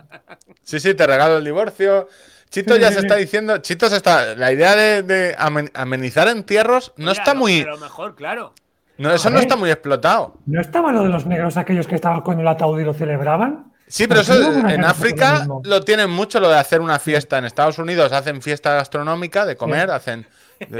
Sí, 0.63 0.79
sí, 0.79 0.95
te 0.95 1.05
regalo 1.05 1.37
el 1.37 1.43
divorcio. 1.43 2.07
Chito 2.53 2.75
ya 2.77 2.91
se 2.91 2.99
está 2.99 3.15
diciendo, 3.15 3.57
Chito 3.57 3.89
se 3.89 3.95
está, 3.97 4.35
la 4.35 4.51
idea 4.51 4.75
de, 4.75 5.35
amenizar 5.73 6.27
entierros 6.27 6.93
no 6.97 7.11
está 7.11 7.33
muy... 7.33 7.63
Pero 7.63 7.79
mejor, 7.79 8.13
claro. 8.13 8.53
No, 8.99 9.11
eso 9.11 9.31
no 9.31 9.39
está 9.39 9.55
muy 9.55 9.71
explotado. 9.71 10.35
¿No 10.45 10.61
estaba 10.61 10.91
lo 10.91 11.01
de 11.01 11.09
los 11.09 11.25
negros 11.25 11.57
aquellos 11.57 11.87
que 11.87 11.95
estaban 11.95 12.21
con 12.21 12.39
el 12.39 12.47
ataúd 12.47 12.79
y 12.79 12.83
lo 12.83 12.93
celebraban? 12.93 13.73
Sí, 13.87 14.05
pero 14.05 14.21
eso 14.21 14.35
en 14.69 14.85
África 14.85 15.47
lo, 15.63 15.81
tienen 15.81 16.11
mucho, 16.11 16.39
lo 16.39 16.47
de 16.47 16.59
hacer 16.59 16.79
una 16.79 16.99
fiesta. 16.99 17.39
En 17.39 17.45
Estados 17.45 17.79
Unidos 17.79 18.11
hacen 18.11 18.39
fiesta 18.43 18.75
gastronómica 18.75 19.47
de 19.47 19.57
comer, 19.57 19.89
hacen, 19.89 20.27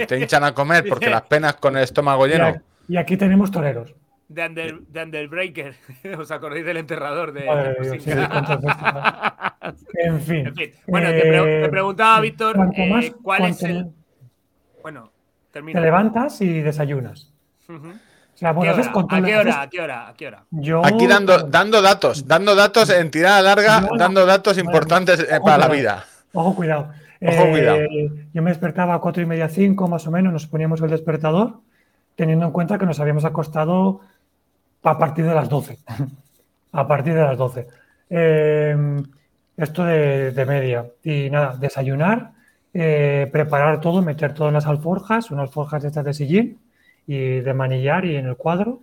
te 0.07 0.19
hinchan 0.19 0.43
a 0.43 0.53
comer 0.53 0.85
porque 0.89 1.09
las 1.09 1.23
penas 1.23 1.55
con 1.55 1.75
el 1.75 1.83
estómago 1.85 2.27
lleno. 2.27 2.53
Y 2.87 2.97
aquí 2.97 3.17
tenemos 3.17 3.49
toreros 3.49 3.95
de, 4.33 4.45
Under, 4.45 4.79
de 4.81 5.03
Underbreaker. 5.03 5.75
¿Os 6.19 6.31
acordáis 6.31 6.65
del 6.65 6.77
enterrador 6.77 7.33
de.? 7.33 7.45
en, 9.93 10.21
fin. 10.21 10.53
Bueno, 10.87 11.09
te, 11.09 11.65
eh, 11.65 11.69
preguntaba, 11.69 12.19
Víctor, 12.19 12.57
eh, 12.75 13.13
¿cuál 13.21 13.45
es 13.45 13.61
el. 13.63 13.91
Bueno, 14.81 15.11
termina. 15.51 15.79
Te 15.79 15.85
levantas 15.85 16.41
y 16.41 16.61
desayunas. 16.61 17.31
O 18.33 18.37
sea, 18.37 18.49
¿A, 18.49 18.59
qué 18.59 18.71
hora, 19.37 19.61
¿A 19.61 19.69
qué 19.69 19.79
hora? 19.79 20.07
¿A 20.07 20.13
qué 20.15 20.27
hora? 20.27 20.45
Yo... 20.49 20.83
Aquí 20.83 21.05
dando, 21.05 21.43
dando 21.43 21.83
datos, 21.83 22.27
dando 22.27 22.55
datos 22.55 22.89
en 22.89 23.11
tirada 23.11 23.41
larga, 23.41 23.87
dando 23.97 24.25
datos 24.25 24.57
importantes 24.57 25.19
eh, 25.19 25.39
para 25.43 25.59
la 25.59 25.67
vida. 25.67 26.05
Ojo, 26.33 26.55
cuidado. 26.55 26.89
Ojo, 27.21 27.49
cuidado. 27.51 27.77
Yo 28.33 28.41
me 28.41 28.49
despertaba 28.49 28.95
a 28.95 28.99
cuatro 28.99 29.21
y 29.21 29.27
media, 29.27 29.49
cinco 29.49 29.87
más 29.87 30.07
o 30.07 30.11
menos, 30.11 30.33
nos 30.33 30.47
poníamos 30.47 30.81
el 30.81 30.89
despertador, 30.89 31.59
teniendo 32.15 32.45
en 32.45 32.51
cuenta 32.51 32.79
que 32.79 32.87
nos 32.87 32.99
habíamos 32.99 33.23
acostado 33.23 34.01
a 34.83 34.97
partir 34.97 35.25
de 35.25 35.33
las 35.33 35.49
12. 35.49 35.79
a 36.71 36.87
partir 36.87 37.13
de 37.13 37.21
las 37.21 37.37
12. 37.37 37.67
Eh, 38.09 39.03
esto 39.57 39.83
de, 39.85 40.45
media. 40.47 40.85
Y 41.03 41.29
nada, 41.29 41.55
desayunar, 41.57 42.31
eh, 42.73 43.29
preparar 43.31 43.79
todo, 43.81 44.01
meter 44.01 44.33
todo 44.33 44.47
en 44.47 44.55
las 44.55 44.65
alforjas, 44.65 45.31
unas 45.31 45.49
alforjas 45.49 45.83
estas 45.83 46.05
de 46.05 46.13
sillín 46.13 46.59
y 47.07 47.39
de 47.39 47.53
manillar 47.53 48.05
y 48.05 48.15
en 48.15 48.27
el 48.27 48.37
cuadro. 48.37 48.81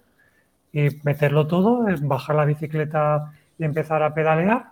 Y 0.73 0.89
meterlo 1.03 1.47
todo, 1.47 1.85
bajar 2.03 2.37
la 2.37 2.45
bicicleta 2.45 3.33
y 3.59 3.65
empezar 3.65 4.03
a 4.03 4.15
pedalear. 4.15 4.71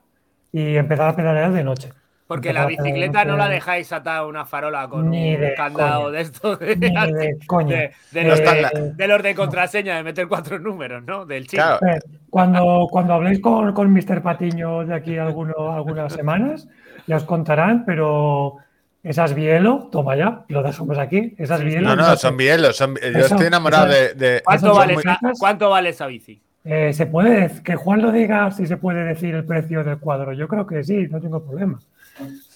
Y 0.53 0.77
empezar 0.77 1.09
a 1.09 1.17
pedalear 1.17 1.53
de 1.53 1.65
noche. 1.65 1.93
Porque 2.29 2.53
la 2.53 2.67
bicicleta 2.67 3.25
no 3.25 3.39
la 3.39 3.49
dejáis 3.49 3.91
atada 3.91 4.19
a 4.19 4.27
una 4.27 4.45
farola 4.45 4.87
con 4.87 5.09
un 5.09 5.39
candado 5.57 6.11
de 6.11 6.21
esto 6.21 6.57
de, 6.57 6.77
de, 6.77 6.91
de, 6.91 7.91
de, 8.13 9.09
los, 9.09 9.23
de 9.23 9.35
contraseña, 9.35 9.97
de 9.97 10.03
meter 10.03 10.29
cuatro 10.29 10.59
números, 10.59 11.03
¿no? 11.05 11.25
Del 11.25 11.47
chico. 11.47 11.63
Eh, 11.87 11.99
cuando, 12.29 12.87
cuando 12.91 13.15
habléis 13.15 13.41
con, 13.41 13.73
con 13.73 13.91
Mr. 13.91 14.21
Patiño 14.21 14.85
de 14.85 14.95
aquí 14.95 15.17
alguno, 15.17 15.73
algunas 15.73 16.13
semanas, 16.13 16.69
ya 17.07 17.17
os 17.17 17.25
contarán, 17.25 17.87
pero 17.87 18.59
esas 19.03 19.35
bielo, 19.35 19.89
toma 19.91 20.15
ya, 20.15 20.45
lo 20.49 20.63
dejamos 20.63 20.99
aquí. 20.99 21.35
Esas 21.39 21.65
bielo. 21.65 21.89
No, 21.89 21.97
no, 21.97 22.15
son 22.17 22.37
bielos. 22.37 22.77
Son, 22.77 22.95
yo 22.95 23.21
estoy 23.21 23.47
enamorado 23.47 23.87
de. 23.87 24.43
¿Cuánto, 24.45 24.75
vale 24.75 24.95
esa, 24.95 25.19
¿Cuánto 25.39 25.71
vale 25.71 25.89
esa 25.89 26.07
bici? 26.07 26.43
Eh, 26.63 26.93
se 26.93 27.07
puede, 27.07 27.63
que 27.63 27.77
Juan 27.77 28.03
lo 28.03 28.13
diga 28.13 28.51
si 28.51 28.67
se 28.67 28.77
puede 28.77 29.03
decir 29.05 29.35
el 29.35 29.47
precio 29.47 29.83
del 29.83 29.97
cuadro. 29.97 30.35
Yo 30.35 30.47
creo 30.47 30.67
que 30.67 30.85
sí, 30.85 31.07
no 31.11 31.23
tengo 31.23 31.43
problema. 31.43 31.79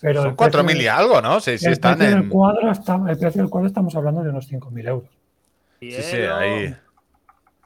Pero 0.01 0.23
Son 0.23 0.37
4.000 0.37 0.83
y 0.83 0.87
algo, 0.87 1.21
¿no? 1.21 1.41
Sí, 1.41 1.59
sí, 1.59 1.67
el, 1.67 1.73
están 1.73 1.99
precio 1.99 2.17
en... 2.17 2.23
del 2.23 2.31
cuadro 2.31 2.71
está, 2.71 3.01
el 3.09 3.19
precio 3.19 3.43
del 3.43 3.51
cuadro 3.51 3.69
estamos 3.69 3.95
hablando 3.95 4.23
de 4.23 4.31
unos 4.31 4.51
5.000 4.51 4.89
euros. 4.89 5.11
Sí, 5.81 5.93
sí, 5.93 6.17
ahí. 6.17 6.75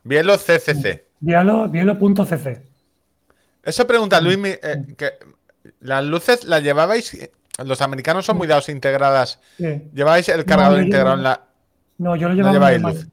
Bielo 0.05 0.37
CCC. 0.37 1.05
Bielo.cc. 1.21 2.63
Eso 3.63 3.87
pregunta 3.87 4.21
Luis, 4.21 4.39
eh, 4.45 4.95
que 4.97 5.13
las 5.81 6.05
luces 6.05 6.45
las 6.45 6.63
llevabais, 6.63 7.31
los 7.65 7.83
americanos 7.83 8.25
son 8.25 8.37
muy 8.37 8.47
dados 8.47 8.69
integradas. 8.69 9.41
¿Lleváis 9.59 10.29
el 10.29 10.45
cargador 10.45 10.83
integrado 10.83 11.17
en 11.17 11.23
la... 11.25 11.43
No, 11.99 12.15
yo 12.15 12.29
lo 12.29 12.35
llevaba 12.35 12.73
no 12.79 12.91
luz 12.91 13.07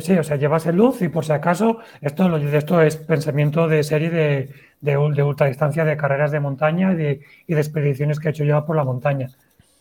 sí, 0.00 0.18
o 0.18 0.24
sea, 0.24 0.36
llevas 0.36 0.66
el 0.66 0.76
luz 0.76 1.02
y 1.02 1.08
por 1.08 1.24
si 1.24 1.32
acaso, 1.32 1.78
esto, 2.00 2.36
esto 2.36 2.80
es 2.82 2.96
pensamiento 2.96 3.68
de 3.68 3.82
serie 3.82 4.10
de, 4.10 4.54
de, 4.80 4.92
de 5.14 5.22
ultradistancia, 5.22 5.84
de 5.84 5.96
carreras 5.96 6.30
de 6.30 6.40
montaña 6.40 6.92
y 6.92 6.96
de, 6.96 7.20
y 7.46 7.54
de, 7.54 7.60
expediciones 7.60 8.18
que 8.18 8.28
he 8.28 8.30
hecho 8.30 8.44
yo 8.44 8.64
por 8.64 8.76
la 8.76 8.84
montaña. 8.84 9.28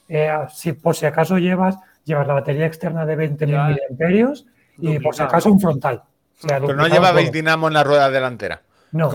Eh, 0.10 0.31
si 0.53 0.73
por 0.73 0.95
si 0.95 1.05
acaso 1.05 1.38
llevas, 1.38 1.77
llevas 2.05 2.27
la 2.27 2.33
batería 2.33 2.65
externa 2.65 3.05
de 3.05 3.17
20.000 3.17 3.67
miliamperios 3.69 4.45
y 4.77 4.99
por 4.99 5.15
si 5.15 5.23
acaso 5.23 5.51
un 5.51 5.60
frontal. 5.60 6.03
Pero 6.41 6.73
no 6.73 6.88
llevabais 6.88 7.31
dinamo 7.31 7.67
en 7.67 7.73
la 7.73 7.83
rueda 7.83 8.10
delantera. 8.10 8.62
No, 8.91 9.12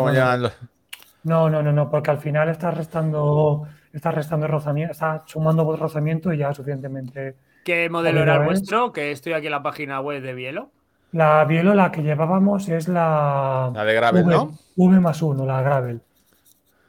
no, 1.24 1.48
no, 1.48 1.62
no, 1.62 1.72
no, 1.72 1.90
porque 1.90 2.10
al 2.10 2.18
final 2.18 2.48
estás 2.48 2.76
restando, 2.76 3.66
estás 3.92 4.14
restando 4.14 4.46
rozamiento, 4.48 4.92
estás 4.92 5.22
sumando 5.26 5.76
rozamiento 5.76 6.32
y 6.32 6.38
ya 6.38 6.52
suficientemente 6.52 7.36
¿Qué 7.64 7.88
modelo 7.90 8.22
era 8.22 8.36
el 8.36 8.44
vuestro? 8.44 8.92
Que 8.92 9.10
estoy 9.10 9.32
aquí 9.34 9.46
en 9.46 9.52
la 9.52 9.62
página 9.62 10.00
web 10.00 10.22
de 10.22 10.34
Bielo. 10.34 10.70
La 11.12 11.44
Bielo, 11.44 11.74
la 11.74 11.92
que 11.92 12.02
llevábamos 12.02 12.68
es 12.68 12.88
la. 12.88 13.70
La 13.74 13.84
de 13.84 13.94
Gravel, 13.94 14.26
¿no? 14.26 14.58
V 14.76 15.00
más 15.00 15.22
uno, 15.22 15.44
la 15.44 15.62
Gravel. 15.62 16.00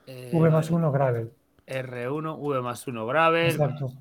v 0.08 0.50
más 0.50 0.70
1 0.72 0.92
Gravel. 0.92 1.32
R1, 1.68 2.36
V 2.38 2.62
más 2.62 2.88
1 2.88 3.06
Gravel. 3.06 3.52
Exacto. 3.52 3.94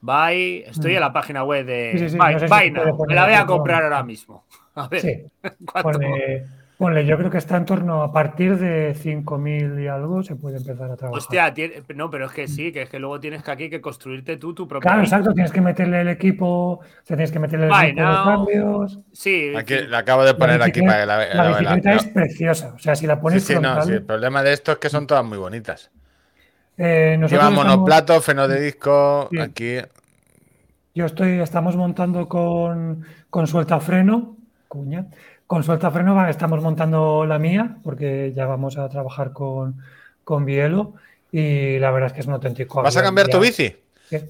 Bye. 0.00 0.64
Estoy 0.68 0.94
en 0.94 1.00
la 1.00 1.12
página 1.12 1.44
web 1.44 1.66
de 1.66 2.08
sí, 2.08 2.16
Me 2.16 3.14
la 3.14 3.24
voy 3.24 3.34
a 3.34 3.46
comprar 3.46 3.84
ahora 3.84 4.02
mismo. 4.02 4.44
A 4.74 4.88
ver. 4.88 5.00
Sí. 5.00 5.24
Ponle, 6.80 7.04
yo 7.04 7.18
creo 7.18 7.28
que 7.28 7.36
está 7.36 7.58
en 7.58 7.66
torno 7.66 8.02
a 8.02 8.10
partir 8.10 8.56
de 8.56 8.94
5.000 8.94 9.84
y 9.84 9.86
algo 9.86 10.22
se 10.22 10.34
puede 10.34 10.56
empezar 10.56 10.90
a 10.90 10.96
trabajar. 10.96 11.18
Hostia, 11.18 11.52
no, 11.94 12.08
pero 12.08 12.24
es 12.24 12.32
que 12.32 12.48
sí, 12.48 12.72
que 12.72 12.80
es 12.80 12.88
que 12.88 12.98
luego 12.98 13.20
tienes 13.20 13.42
que 13.42 13.50
aquí 13.50 13.68
que 13.68 13.82
construirte 13.82 14.38
tú 14.38 14.54
tu 14.54 14.66
propio. 14.66 14.88
Claro, 14.88 15.02
exacto, 15.02 15.34
tienes 15.34 15.52
que 15.52 15.60
meterle 15.60 16.00
el 16.00 16.08
equipo, 16.08 16.80
tienes 17.04 17.30
que 17.30 17.38
meterle 17.38 17.66
el 17.66 17.72
equipo 17.72 18.00
de 18.00 18.24
cambios. 18.24 18.98
Sí. 19.12 19.52
Aquí, 19.54 19.74
la 19.88 19.98
acabo 19.98 20.24
de 20.24 20.32
poner 20.32 20.62
aquí 20.62 20.80
para 20.80 21.00
que 21.00 21.06
la 21.06 21.16
veas. 21.18 21.34
La, 21.34 21.48
bicicleta 21.48 21.92
es 21.92 22.06
preciosa, 22.06 22.72
o 22.74 22.78
sea, 22.78 22.96
si 22.96 23.06
la 23.06 23.20
pones 23.20 23.44
sí, 23.44 23.52
sí, 23.52 23.60
no, 23.60 23.82
sí, 23.82 23.92
el 23.92 24.02
problema 24.02 24.42
de 24.42 24.54
esto 24.54 24.72
es 24.72 24.78
que 24.78 24.88
son 24.88 25.06
todas 25.06 25.22
muy 25.22 25.36
bonitas. 25.36 25.90
Eh, 26.78 27.20
Lleva 27.28 27.50
monoplato, 27.50 28.18
freno 28.22 28.48
de 28.48 28.58
disco, 28.58 29.28
aquí. 29.38 29.76
Yo 30.94 31.04
estoy, 31.04 31.40
estamos 31.40 31.76
montando 31.76 32.26
con, 32.26 33.04
con 33.28 33.46
suelta 33.46 33.80
freno, 33.80 34.38
cuña, 34.66 35.08
con 35.50 35.64
suelta 35.64 35.90
freno 35.90 36.28
estamos 36.28 36.62
montando 36.62 37.26
la 37.26 37.40
mía, 37.40 37.78
porque 37.82 38.32
ya 38.36 38.46
vamos 38.46 38.78
a 38.78 38.88
trabajar 38.88 39.32
con, 39.32 39.82
con 40.22 40.44
Bielo 40.44 40.94
y 41.32 41.76
la 41.80 41.90
verdad 41.90 42.06
es 42.06 42.12
que 42.12 42.20
es 42.20 42.26
un 42.28 42.34
auténtico. 42.34 42.80
¿Vas 42.84 42.96
a 42.96 43.02
cambiar 43.02 43.26
tu 43.26 43.40
bici? 43.40 43.74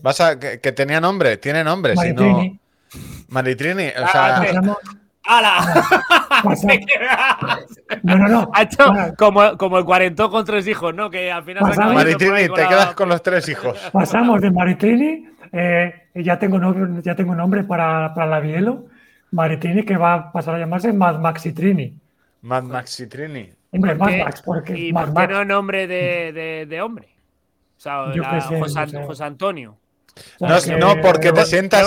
¿Vas 0.00 0.18
a 0.22 0.38
que, 0.38 0.72
tenía 0.72 0.98
nombre? 0.98 1.36
Tiene 1.36 1.62
nombre, 1.62 1.94
Maritrini. 1.94 2.58
Si 2.88 2.98
no... 2.98 3.04
Maritrini, 3.28 3.88
o 3.88 4.08
sea. 4.08 4.42
¡Hala! 5.24 5.84
no, 8.02 8.16
no, 8.16 8.26
no. 8.26 8.50
Ha 8.54 8.62
hecho 8.62 8.90
como, 9.18 9.58
como 9.58 9.76
el 9.76 9.84
cuarentón 9.84 10.30
con 10.30 10.46
tres 10.46 10.66
hijos, 10.68 10.94
¿no? 10.94 11.10
Que 11.10 11.30
al 11.30 11.44
final. 11.44 11.70
Maritrini, 11.92 12.48
te 12.48 12.66
quedas 12.66 12.94
con 12.94 13.10
los 13.10 13.22
tres 13.22 13.46
hijos. 13.50 13.78
Pasamos 13.92 14.40
de 14.40 14.50
Maritrini, 14.50 15.28
eh, 15.52 16.08
ya, 16.14 16.38
tengo 16.38 16.58
nombre, 16.58 17.02
ya 17.02 17.14
tengo 17.14 17.34
nombre 17.34 17.62
para, 17.62 18.14
para 18.14 18.26
la 18.26 18.40
Bielo 18.40 18.86
Maritini 19.32 19.84
que 19.84 19.96
va 19.96 20.14
a 20.14 20.32
pasar 20.32 20.54
a 20.54 20.58
llamarse 20.58 20.92
Mad 20.92 21.18
Maxitrini. 21.18 21.96
Mad 22.42 22.64
Maxitrini. 22.64 23.52
Hombre, 23.72 23.94
Mad 23.94 24.18
Max, 24.24 24.42
porque. 24.44 24.76
¿Y 24.76 24.92
por 24.92 25.14
qué 25.14 25.28
no 25.28 25.44
nombre 25.44 25.86
de, 25.86 26.66
de, 26.68 26.82
hombre? 26.82 27.08
O 27.76 27.80
sea, 27.80 28.12
José, 29.06 29.24
Antonio. 29.24 29.78
No, 30.40 31.00
porque 31.00 31.32
te 31.32 31.46
sientas. 31.46 31.86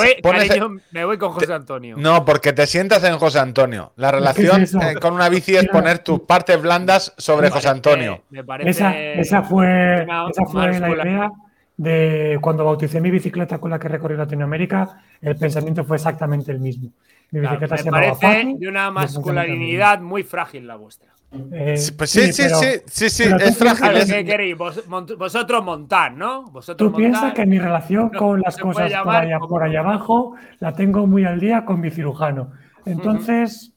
Me 0.92 1.06
voy, 1.06 1.18
con 1.18 1.34
José 1.34 1.54
Antonio. 1.54 1.98
No, 1.98 2.24
porque 2.24 2.54
te 2.54 2.66
sientas 2.66 3.04
en 3.04 3.18
José 3.18 3.40
Antonio. 3.40 3.92
La 3.98 4.12
relación 4.12 4.64
eh, 4.64 4.96
con 5.00 5.14
una 5.14 5.30
bici 5.30 5.56
es 5.56 5.68
poner 5.68 6.00
tus 6.00 6.22
partes 6.22 6.60
blandas 6.62 7.14
sobre 7.18 7.50
José 7.50 7.68
Antonio. 7.68 8.24
esa, 8.62 8.98
esa, 8.98 9.44
fue, 9.44 10.04
esa 10.04 10.46
fue 10.46 10.80
la 10.80 10.90
idea 10.90 11.32
de 11.76 12.40
cuando 12.42 12.64
bauticé 12.64 13.02
mi 13.02 13.12
bicicleta 13.12 13.58
con 13.58 13.72
la 13.72 13.78
que 13.78 13.90
recorrí 13.90 14.16
Latinoamérica. 14.16 15.04
El 15.22 15.36
pensamiento 15.36 15.84
fue 15.84 15.98
exactamente 15.98 16.52
el 16.52 16.60
mismo 16.60 16.92
me 17.42 17.68
parece 17.68 18.56
de 18.58 18.68
una 18.68 18.92
masculinidad 18.92 20.00
muy 20.02 20.24
frágil 20.24 20.68
la 20.68 20.76
vuestra. 20.76 21.14
Eh, 21.52 21.76
pues 21.98 22.12
sí, 22.12 22.32
sí, 22.32 22.44
sí, 22.48 22.82
sí, 22.86 23.10
sí, 23.10 23.24
es 23.24 23.58
frágil. 23.58 24.06
¿Qué 24.08 24.24
queréis? 24.24 24.56
vosotros 24.56 25.64
montar, 25.64 26.14
¿no? 26.14 26.44
Vosotros 26.44 26.92
Tú 26.92 26.96
piensas 26.96 27.34
que 27.34 27.46
mi 27.46 27.58
relación 27.58 28.10
con 28.10 28.40
las 28.40 28.56
cosas 28.58 28.92
por 29.04 29.16
allá, 29.16 29.40
por 29.40 29.64
allá, 29.64 29.80
abajo 29.80 30.36
la 30.60 30.74
tengo 30.74 31.08
muy 31.08 31.26
al 31.26 31.40
día 31.40 31.66
con 31.66 31.80
mi 31.80 31.90
cirujano. 31.90 32.52
Entonces. 32.86 33.72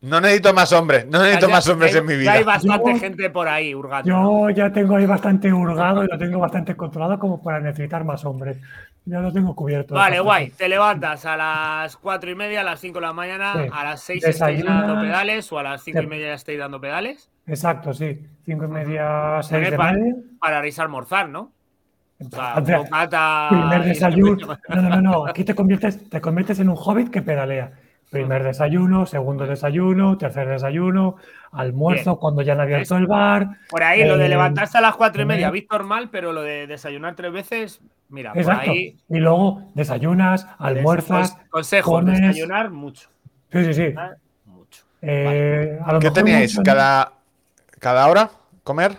No 0.00 0.20
necesito 0.20 0.52
más 0.52 0.70
hombres, 0.72 1.06
no 1.06 1.22
necesito 1.22 1.48
más 1.48 1.66
hombres 1.68 1.94
en 1.94 2.04
mi 2.04 2.16
vida. 2.16 2.32
Ya 2.32 2.32
hay 2.38 2.44
bastante 2.44 2.98
gente 2.98 3.30
por 3.30 3.48
ahí 3.48 3.74
hurgando. 3.74 4.08
Yo 4.08 4.50
ya 4.50 4.70
tengo 4.70 4.96
ahí 4.96 5.06
bastante 5.06 5.50
hurgado 5.50 6.04
y 6.04 6.08
lo 6.08 6.18
tengo 6.18 6.38
bastante 6.38 6.74
controlado 6.74 7.18
como 7.18 7.42
para 7.42 7.60
necesitar 7.60 8.04
más 8.04 8.22
hombres. 8.26 8.58
Ya 9.06 9.20
lo 9.20 9.32
tengo 9.32 9.54
cubierto. 9.54 9.94
Vale, 9.94 10.18
guay. 10.20 10.50
Te 10.50 10.68
levantas 10.68 11.26
a 11.26 11.36
las 11.36 11.96
cuatro 11.96 12.30
y 12.30 12.34
media, 12.34 12.62
a 12.62 12.64
las 12.64 12.80
5 12.80 13.00
de 13.00 13.06
la 13.06 13.12
mañana, 13.12 13.52
a 13.70 13.84
las 13.84 14.00
6 14.00 14.24
estáis 14.24 14.64
dando 14.64 15.00
pedales 15.00 15.52
o 15.52 15.58
a 15.58 15.62
las 15.62 15.82
cinco 15.82 16.00
y 16.00 16.06
media 16.06 16.34
estáis 16.34 16.58
dando 16.58 16.80
pedales. 16.80 17.28
Exacto, 17.46 17.92
sí. 17.92 18.26
Cinco 18.44 18.64
y 18.64 18.68
media, 18.68 19.40
seis 19.42 19.70
de 19.70 19.76
para, 19.76 19.98
para 20.38 20.62
almorzar, 20.78 21.28
¿no? 21.28 21.52
O 22.20 22.30
sea, 22.30 23.48
primer 23.50 23.84
desayuno. 23.84 24.56
No, 24.68 24.82
no, 24.82 25.00
no, 25.00 25.26
Aquí 25.28 25.44
te 25.44 25.54
conviertes, 25.54 26.08
te 26.08 26.20
conviertes 26.20 26.58
en 26.60 26.68
un 26.68 26.76
hobbit 26.78 27.10
que 27.10 27.22
pedalea. 27.22 27.72
Primer 28.14 28.44
desayuno, 28.44 29.06
segundo 29.06 29.46
desayuno, 29.46 30.16
tercer 30.16 30.48
desayuno, 30.48 31.16
almuerzo 31.52 32.18
cuando 32.18 32.42
ya 32.42 32.54
no 32.54 32.62
había 32.62 32.76
abierto 32.76 32.96
el 32.96 33.06
bar. 33.06 33.58
Por 33.68 33.82
ahí, 33.82 34.04
lo 34.04 34.16
de 34.16 34.26
eh, 34.26 34.28
levantarse 34.28 34.78
a 34.78 34.80
las 34.80 34.94
cuatro 34.96 35.22
y 35.22 35.26
media, 35.26 35.50
visto 35.50 35.76
normal, 35.76 36.10
pero 36.10 36.32
lo 36.32 36.42
de 36.42 36.66
desayunar 36.66 37.14
tres 37.16 37.32
veces, 37.32 37.80
Mira, 38.08 38.32
por 38.32 38.52
ahí. 38.52 38.96
Y 39.08 39.18
luego 39.18 39.72
desayunas, 39.74 40.46
almuerzas. 40.58 41.36
Consejo, 41.50 42.00
desayunar 42.02 42.70
mucho. 42.70 43.08
Sí, 43.50 43.64
sí, 43.64 43.74
sí. 43.74 43.94
Mucho. 44.44 44.84
Eh, 45.02 45.78
¿Qué 46.00 46.10
teníais? 46.10 46.60
¿Cada, 46.64 47.12
¿Cada 47.80 48.08
hora 48.08 48.30
comer? 48.62 48.96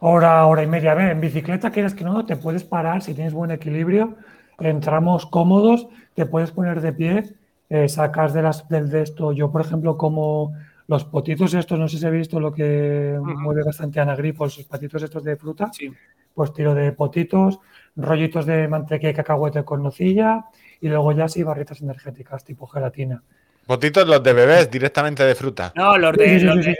Hora, 0.00 0.44
hora 0.46 0.62
y 0.62 0.66
media. 0.66 0.92
A 0.92 0.94
ver, 0.94 1.10
en 1.10 1.20
bicicleta, 1.20 1.70
quieras 1.70 1.94
que 1.94 2.04
no, 2.04 2.26
te 2.26 2.34
puedes 2.34 2.64
parar 2.64 3.02
si 3.02 3.14
tienes 3.14 3.32
buen 3.32 3.50
equilibrio. 3.50 4.16
Entramos 4.58 5.26
cómodos, 5.26 5.86
te 6.14 6.26
puedes 6.26 6.50
poner 6.50 6.80
de 6.80 6.92
pie, 6.92 7.24
eh, 7.70 7.88
sacas 7.88 8.34
de, 8.34 8.42
las, 8.42 8.68
del 8.68 8.90
de 8.90 9.02
esto. 9.02 9.32
Yo, 9.32 9.50
por 9.50 9.62
ejemplo, 9.62 9.96
como 9.96 10.52
los 10.88 11.04
potitos 11.04 11.54
estos, 11.54 11.78
no 11.78 11.88
sé 11.88 11.98
si 11.98 12.06
habéis 12.06 12.22
visto 12.22 12.40
lo 12.40 12.52
que 12.52 13.16
mueve 13.22 13.62
bastante 13.62 14.00
anagrifos, 14.00 14.58
los 14.58 14.66
patitos 14.66 15.04
estos 15.04 15.22
de 15.22 15.36
fruta. 15.36 15.70
Sí. 15.72 15.90
Pues 16.34 16.52
tiro 16.52 16.74
de 16.74 16.92
potitos, 16.92 17.60
rollitos 17.96 18.44
de 18.44 18.66
mantequilla 18.66 19.10
y 19.10 19.14
cacahuete 19.14 19.64
con 19.64 19.82
nocilla 19.82 20.46
y 20.80 20.88
luego 20.88 21.12
ya 21.12 21.28
sí 21.28 21.42
barritas 21.42 21.80
energéticas 21.80 22.44
tipo 22.44 22.66
gelatina. 22.66 23.22
Potitos 23.66 24.06
los 24.08 24.20
de 24.20 24.32
bebés 24.32 24.68
directamente 24.68 25.22
de 25.22 25.34
fruta. 25.36 25.72
No, 25.76 25.96
los 25.96 26.16
de, 26.16 26.40
los 26.40 26.64
de, 26.64 26.76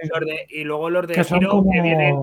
y 0.48 0.64
luego 0.64 0.90
los 0.90 1.06
de 1.06 1.14
que 1.14 1.22
giro 1.22 1.50
como... 1.50 1.70
que 1.70 1.80
vienen 1.80 2.20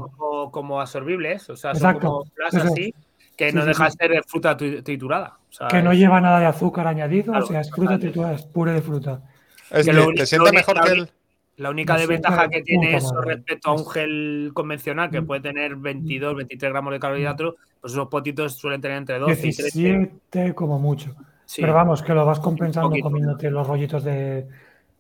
como, 0.52 0.82
absorbibles, 0.82 1.50
o 1.50 1.56
sea, 1.56 1.74
son 1.74 2.00
como 2.00 2.26
así, 2.52 2.94
que 3.38 3.54
no 3.54 3.66
deja 3.66 3.86
de 3.86 3.92
ser 3.92 4.24
fruta 4.26 4.58
triturada. 4.58 5.38
que 5.70 5.82
no 5.82 5.94
lleva 5.94 6.20
nada 6.20 6.40
de 6.40 6.48
azúcar 6.48 6.88
añadido, 6.88 7.34
o 7.34 7.42
sea, 7.44 7.62
es 7.62 7.72
fruta 7.72 7.98
triturada, 7.98 8.34
es 8.34 8.44
pura 8.44 8.74
de 8.74 8.82
fruta. 8.82 9.22
Es 9.70 9.86
que, 9.86 10.14
te 10.16 10.26
sienta 10.26 10.52
mejor 10.52 10.82
que 10.82 10.92
el... 10.92 11.10
La 11.58 11.72
única 11.72 11.98
desventaja 11.98 12.48
que 12.50 12.62
tiene 12.62 12.96
eso 12.96 13.20
respecto 13.20 13.72
a 13.72 13.74
un 13.74 13.88
gel 13.88 14.52
convencional 14.54 15.10
que 15.10 15.24
puede 15.24 15.42
tener 15.42 15.76
22, 15.76 16.36
23 16.36 16.72
gramos 16.72 16.94
de 16.94 17.00
carbohidratos, 17.00 17.56
pues 17.82 17.94
esos 17.94 18.08
potitos 18.10 18.54
suelen 18.54 18.80
tener 18.80 18.98
entre 18.98 19.18
12 19.18 19.48
y 19.48 20.12
13. 20.30 20.54
como 20.54 20.78
mucho. 20.78 21.16
Pero 21.56 21.74
vamos, 21.74 22.04
que 22.04 22.14
lo 22.14 22.28
vas 22.28 22.40
compensando 22.40 22.96
comiéndote 23.02 23.50
los 23.50 23.66
rollitos 23.66 24.04
de, 24.04 24.48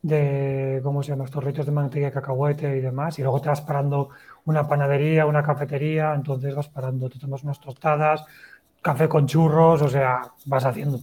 de, 0.02 0.80
¿cómo 0.82 1.04
se 1.04 1.10
llama? 1.12 1.26
Estos 1.26 1.44
rollitos 1.44 1.68
de 1.68 1.72
mantequilla, 1.72 2.10
cacahuete 2.10 2.78
y 2.78 2.82
demás. 2.82 3.20
Y 3.20 3.22
luego 3.22 3.40
te 3.40 3.50
vas 3.50 3.62
parando 3.62 4.10
una 4.48 4.68
panadería, 4.68 5.26
una 5.26 5.44
cafetería, 5.44 6.14
entonces 6.16 6.56
vas 6.56 6.70
parando, 6.70 7.10
te 7.10 7.20
tomas 7.20 7.44
unas 7.44 7.60
tostadas, 7.60 8.26
café 8.82 9.08
con 9.10 9.28
churros, 9.28 9.82
o 9.82 9.90
sea, 9.90 10.22
vas 10.46 10.66
haciendo. 10.66 11.00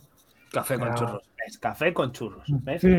Café 0.51 0.79
con 0.79 0.95
churros. 0.95 1.23
Es 1.47 1.59
café 1.59 1.93
con 1.93 2.11
churros. 2.11 2.43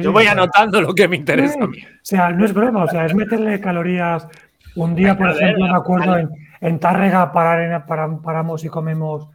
Yo 0.01 0.11
voy 0.11 0.27
anotando 0.27 0.81
lo 0.81 0.93
que 0.93 1.07
me 1.07 1.15
interesa 1.15 1.63
a 1.63 1.67
mí. 1.67 1.79
O 1.79 1.99
sea, 2.03 2.29
no 2.29 2.45
es 2.45 2.53
broma, 2.53 2.83
o 2.83 2.87
sea, 2.87 3.05
es 3.05 3.15
meterle 3.15 3.59
calorías. 3.59 4.27
Un 4.75 4.93
día, 4.93 5.17
por 5.17 5.31
ejemplo, 5.31 5.65
me 5.65 5.75
acuerdo 5.75 6.17
en, 6.17 6.29
en 6.61 6.79
Tárrega 6.79 7.31
parar, 7.31 7.85
paramos 7.87 8.63
y 8.63 8.69
comemos 8.69 9.27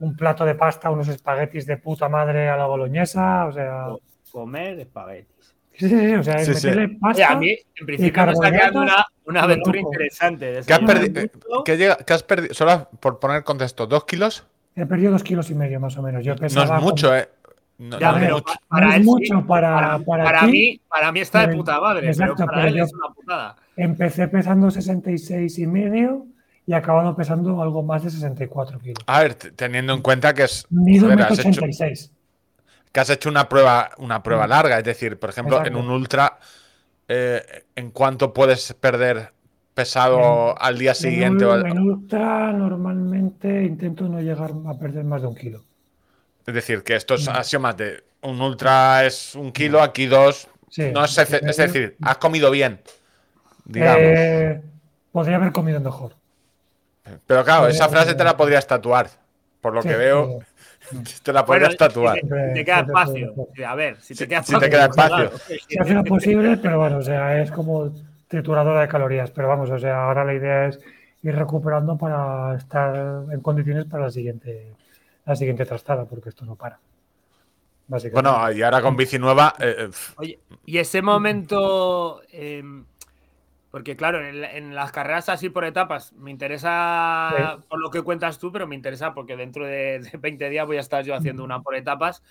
un 0.00 0.16
plato 0.16 0.44
de 0.44 0.56
pasta, 0.56 0.90
unos 0.90 1.06
espaguetis 1.06 1.64
de 1.66 1.76
puta 1.76 2.08
madre 2.08 2.48
a 2.48 2.56
la 2.56 2.66
boloñesa, 2.66 3.46
o 3.46 3.52
sea... 3.52 3.86
Comer 4.32 4.80
espaguetis. 4.80 5.35
Sí, 5.78 5.88
sí, 5.88 5.98
sí, 5.98 6.14
o 6.14 6.22
sea, 6.22 6.40
es 6.40 6.48
meterle 6.48 6.88
pasta 7.00 7.32
a 7.32 7.36
mí, 7.36 7.50
en 7.50 7.86
principio, 7.86 8.26
me 8.26 8.32
está 8.32 8.50
quedando 8.50 8.80
una, 8.80 9.06
una 9.26 9.42
aventura 9.42 9.80
interesante. 9.80 10.60
¿Qué 10.66 10.72
has, 10.72 10.80
perdido? 10.80 11.28
¿Qué, 11.64 12.12
has 12.14 12.22
perdido? 12.22 12.54
Solo 12.54 12.88
por 12.98 13.18
poner 13.18 13.44
contexto, 13.44 13.86
¿dos 13.86 14.04
kilos? 14.04 14.46
He 14.74 14.86
perdido 14.86 15.12
dos 15.12 15.22
kilos 15.22 15.50
y 15.50 15.54
medio 15.54 15.78
más 15.78 15.96
o 15.98 16.02
menos. 16.02 16.24
Yo 16.24 16.34
no 16.34 16.46
es 16.46 16.82
mucho, 16.82 17.14
¿eh? 17.14 17.28
No, 17.78 17.98
mucho. 17.98 18.44
Para, 18.68 18.98
mucho 19.00 19.46
para, 19.46 19.98
para, 19.98 20.46
mí, 20.46 20.80
para 20.88 21.12
mí 21.12 21.20
está 21.20 21.46
de 21.46 21.54
puta 21.54 21.78
madre, 21.78 22.10
pero 22.16 22.34
para 22.34 22.68
él 22.68 22.78
es 22.78 22.92
una 22.92 23.14
putada. 23.14 23.56
Empecé 23.76 24.28
pesando 24.28 24.70
66 24.70 25.58
y 25.58 25.66
medio 25.66 26.26
y 26.66 26.72
acabado 26.72 27.14
pesando 27.14 27.60
algo 27.60 27.82
más 27.82 28.02
de 28.02 28.10
64 28.10 28.78
kilos. 28.78 29.04
A 29.06 29.20
ver, 29.20 29.34
teniendo 29.34 29.92
en 29.92 30.00
cuenta 30.00 30.32
que 30.32 30.44
es. 30.44 30.66
Mido 30.70 31.08
86. 31.08 32.12
Que 32.92 33.00
has 33.00 33.10
hecho 33.10 33.28
una 33.28 33.48
prueba, 33.48 33.90
una 33.98 34.22
prueba 34.22 34.46
mm. 34.46 34.50
larga, 34.50 34.78
es 34.78 34.84
decir, 34.84 35.18
por 35.18 35.30
ejemplo, 35.30 35.64
en 35.64 35.76
un 35.76 35.90
ultra, 35.90 36.38
eh, 37.08 37.64
¿en 37.74 37.90
cuánto 37.90 38.32
puedes 38.32 38.72
perder 38.74 39.32
pesado 39.74 40.60
al 40.60 40.78
día 40.78 40.94
siguiente? 40.94 41.44
En, 41.44 41.78
ultra 41.78 42.52
normalmente 42.52 43.64
intento 43.64 44.08
no 44.08 44.20
llegar 44.20 44.50
a 44.66 44.74
perder 44.78 45.04
más 45.04 45.22
de 45.22 45.28
un 45.28 45.34
kilo. 45.34 45.62
Es 46.46 46.54
decir, 46.54 46.82
que 46.82 46.94
esto 46.94 47.14
es, 47.14 47.28
ha 47.28 47.42
sido 47.42 47.60
más 47.60 47.76
de 47.76 48.04
un 48.22 48.40
ultra 48.40 49.04
es 49.04 49.34
un 49.34 49.52
kilo, 49.52 49.82
aquí 49.82 50.06
dos. 50.06 50.48
no 50.92 51.04
es, 51.04 51.18
es, 51.18 51.56
decir, 51.56 51.96
has 52.02 52.18
comido 52.18 52.50
bien. 52.50 52.80
Digamos. 53.64 54.00
Eh, 54.00 54.62
podría 55.12 55.36
haber 55.36 55.52
comido 55.52 55.80
mejor. 55.80 56.14
Pero 57.26 57.44
claro, 57.44 57.68
esa 57.68 57.88
frase 57.88 58.14
te 58.14 58.24
la 58.24 58.36
podrías 58.36 58.66
tatuar. 58.66 59.08
Por 59.60 59.74
lo 59.74 59.82
que 59.82 59.96
veo, 59.96 60.40
te 61.22 61.32
la 61.32 61.44
podrías 61.44 61.76
tatuar. 61.76 62.18
te, 62.20 62.64
queda 62.64 62.80
espacio. 62.80 63.34
A 63.66 63.74
ver, 63.74 64.00
si 64.00 64.14
te 64.14 64.26
queda 64.26 64.40
espacio. 64.40 64.58
Si 64.58 64.64
te 64.64 64.70
queda 64.70 64.86
espacio. 64.86 65.30
Si 65.68 65.78
hace 65.78 65.94
lo 65.94 66.04
posible, 66.04 66.56
pero 66.56 66.78
bueno, 66.78 66.98
o 66.98 67.02
sea, 67.02 67.40
es 67.40 67.50
como 67.50 67.92
trituradora 68.28 68.82
de 68.82 68.88
calorías. 68.88 69.30
Pero 69.30 69.48
vamos, 69.48 69.70
o 69.70 69.78
sea, 69.78 70.04
ahora 70.04 70.24
la 70.24 70.34
idea 70.34 70.66
es 70.66 70.80
ir 71.22 71.34
recuperando 71.34 71.96
para 71.96 72.56
estar 72.56 73.24
en 73.30 73.40
condiciones 73.40 73.86
para 73.86 74.04
la 74.04 74.10
siguiente, 74.10 74.72
la 75.24 75.36
siguiente 75.36 75.66
trastada, 75.66 76.04
porque 76.04 76.28
esto 76.28 76.44
no 76.44 76.56
para. 76.56 76.78
Bueno, 77.88 78.50
y 78.50 78.62
ahora 78.62 78.82
con 78.82 78.96
bici 78.96 79.18
nueva. 79.18 79.54
Eh, 79.58 79.76
eh, 79.78 79.90
Oye, 80.16 80.40
y 80.64 80.78
ese 80.78 81.02
momento. 81.02 82.22
Em, 82.32 82.84
porque, 83.76 83.94
claro, 83.94 84.26
en, 84.26 84.74
las 84.74 84.90
carreras 84.90 85.28
así 85.28 85.50
por 85.50 85.66
etapas, 85.66 86.14
me 86.14 86.30
interesa 86.30 87.58
por 87.68 87.78
lo 87.78 87.90
que 87.90 88.00
cuentas 88.00 88.38
tú, 88.38 88.50
pero 88.50 88.66
me 88.66 88.74
interesa 88.74 89.12
porque 89.12 89.36
dentro 89.36 89.66
de, 89.66 90.00
20 90.18 90.48
días 90.48 90.66
voy 90.66 90.78
a 90.78 90.80
estar 90.80 91.04
yo 91.04 91.14
haciendo 91.14 91.44
una 91.44 91.60
por 91.60 91.76
etapas. 91.76 92.22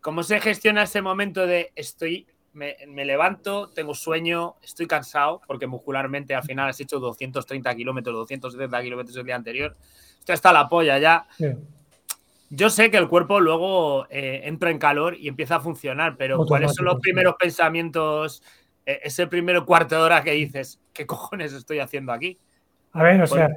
¿Cómo 0.00 0.22
se 0.22 0.38
gestiona 0.38 0.84
ese 0.84 1.02
momento 1.02 1.44
de 1.44 1.72
estoy, 1.74 2.28
me, 2.52 2.76
levanto, 3.04 3.68
tengo 3.70 3.96
sueño, 3.96 4.54
estoy 4.62 4.86
cansado, 4.86 5.40
porque 5.48 5.66
muscularmente 5.66 6.36
al 6.36 6.44
final 6.44 6.68
has 6.68 6.78
hecho 6.78 7.00
230 7.00 7.74
kilómetros, 7.74 8.14
270 8.14 8.80
kilómetros 8.80 9.16
el 9.16 9.24
día 9.24 9.34
anterior, 9.34 9.76
esto 10.20 10.32
está 10.32 10.52
la 10.52 10.68
polla 10.68 11.00
ya. 11.00 11.26
Yo 12.50 12.70
sé 12.70 12.92
que 12.92 12.98
el 12.98 13.08
cuerpo 13.08 13.40
luego 13.40 14.06
eh, 14.08 14.42
entra 14.44 14.70
en 14.70 14.78
calor 14.78 15.16
y 15.16 15.26
empieza 15.26 15.56
a 15.56 15.60
funcionar, 15.60 16.16
pero 16.16 16.46
¿cuáles 16.46 16.76
son 16.76 16.84
los 16.84 17.00
primeros 17.00 17.34
pensamientos? 17.40 18.44
E-, 18.86 19.00
ese 19.04 19.26
primer 19.26 19.62
cuarto 19.62 19.96
de 19.96 20.02
hora 20.02 20.22
que 20.22 20.32
dices, 20.32 20.80
¿qué 20.92 21.06
cojones 21.06 21.52
estoy 21.52 21.78
haciendo 21.78 22.12
aquí? 22.12 22.38
A 22.92 23.02
ver, 23.02 23.22
o 23.22 23.26
sea, 23.26 23.50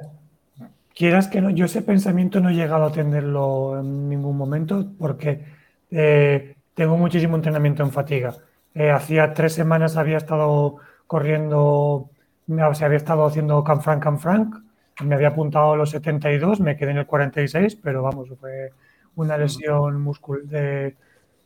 quieras 0.94 1.28
que 1.28 1.40
no, 1.40 1.50
yo 1.50 1.66
ese 1.66 1.82
pensamiento 1.82 2.40
no 2.40 2.50
he 2.50 2.54
llegado 2.54 2.86
a 2.86 2.92
tenerlo 2.92 3.78
en 3.78 4.08
ningún 4.08 4.36
momento 4.36 4.84
porque 4.98 5.44
eh, 5.90 6.56
tengo 6.74 6.96
muchísimo 6.96 7.36
entrenamiento 7.36 7.82
en 7.82 7.92
fatiga. 7.92 8.34
Eh, 8.74 8.90
hacía 8.90 9.32
tres 9.32 9.52
semanas 9.52 9.96
había 9.96 10.16
estado 10.16 10.76
corriendo, 11.06 11.60
o 11.60 12.74
sea, 12.74 12.86
había 12.86 12.96
estado 12.96 13.24
haciendo 13.26 13.62
Canfranc 13.62 14.02
Canfranc, 14.02 14.56
me 15.04 15.14
había 15.14 15.28
apuntado 15.28 15.72
a 15.72 15.76
los 15.76 15.90
72, 15.90 16.60
me 16.60 16.76
quedé 16.76 16.90
en 16.90 16.98
el 16.98 17.06
46, 17.06 17.76
pero 17.76 18.02
vamos, 18.02 18.28
fue 18.40 18.72
una 19.14 19.38
lesión 19.38 20.00
muscular 20.00 20.42
de, 20.42 20.96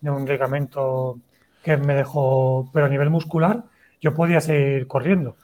de 0.01 0.11
un 0.11 0.26
ligamento 0.26 1.18
que 1.62 1.76
me 1.76 1.95
dejó, 1.95 2.70
pero 2.72 2.87
a 2.87 2.89
nivel 2.89 3.11
muscular, 3.11 3.64
yo 4.03 4.12
podía 4.12 4.42
seguir 4.42 4.86
corriendo. 4.86 5.36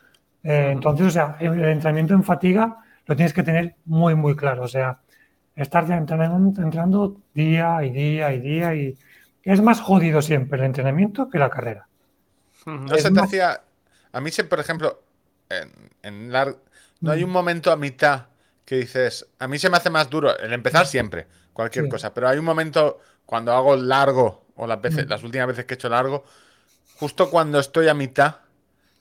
Eh, 0.42 0.70
entonces, 0.72 1.06
o 1.06 1.11
sea, 1.11 1.36
el 1.40 1.64
entrenamiento 1.64 2.12
en 2.12 2.24
fatiga 2.24 2.78
lo 3.06 3.16
tienes 3.16 3.32
que 3.32 3.42
tener 3.42 3.76
muy, 3.86 4.14
muy 4.14 4.36
claro. 4.36 4.64
O 4.64 4.68
sea, 4.68 4.98
estar 5.56 5.90
entrenando, 5.90 6.61
entrenando 6.61 7.16
día 7.32 7.82
y 7.84 7.90
día 7.90 8.32
y 8.34 8.40
día 8.40 8.74
y 8.74 8.98
es 9.42 9.62
más 9.62 9.80
jodido 9.80 10.20
siempre 10.20 10.59
el 10.59 10.66
entrenamiento 10.66 11.30
que 11.30 11.38
la 11.38 11.48
carrera. 11.48 11.88
No 12.66 12.94
se 12.96 13.11
te 13.11 13.20
hacía. 13.20 13.62
A 14.12 14.20
mí, 14.20 14.30
por 14.48 14.61
ejemplo, 14.61 15.02
en, 15.48 15.70
en 16.02 16.30
no 17.00 17.12
hay 17.12 17.24
un 17.24 17.30
momento 17.30 17.72
a 17.72 17.76
mitad 17.76 18.26
que 18.64 18.76
dices. 18.76 19.26
A 19.38 19.48
mí 19.48 19.59
se 19.59 19.70
me 19.70 19.76
hace 19.76 19.88
más 19.88 20.11
duro 20.11 20.36
el 20.38 20.52
empezar 20.52 20.86
siempre, 20.86 21.26
cualquier 21.52 21.88
cosa, 21.88 22.12
pero 22.12 22.28
hay 22.28 22.38
un 22.38 22.44
momento 22.44 23.00
cuando 23.24 23.52
hago 23.52 23.76
largo 23.76 24.46
o 24.56 24.66
las, 24.66 24.80
veces, 24.80 25.09
las 25.09 25.22
últimas 25.22 25.46
veces 25.46 25.64
que 25.64 25.74
he 25.74 25.76
hecho 25.76 25.88
largo, 25.88 26.24
justo 26.96 27.30
cuando 27.30 27.59
estoy 27.59 27.88
a 27.88 27.94
mitad, 27.94 28.36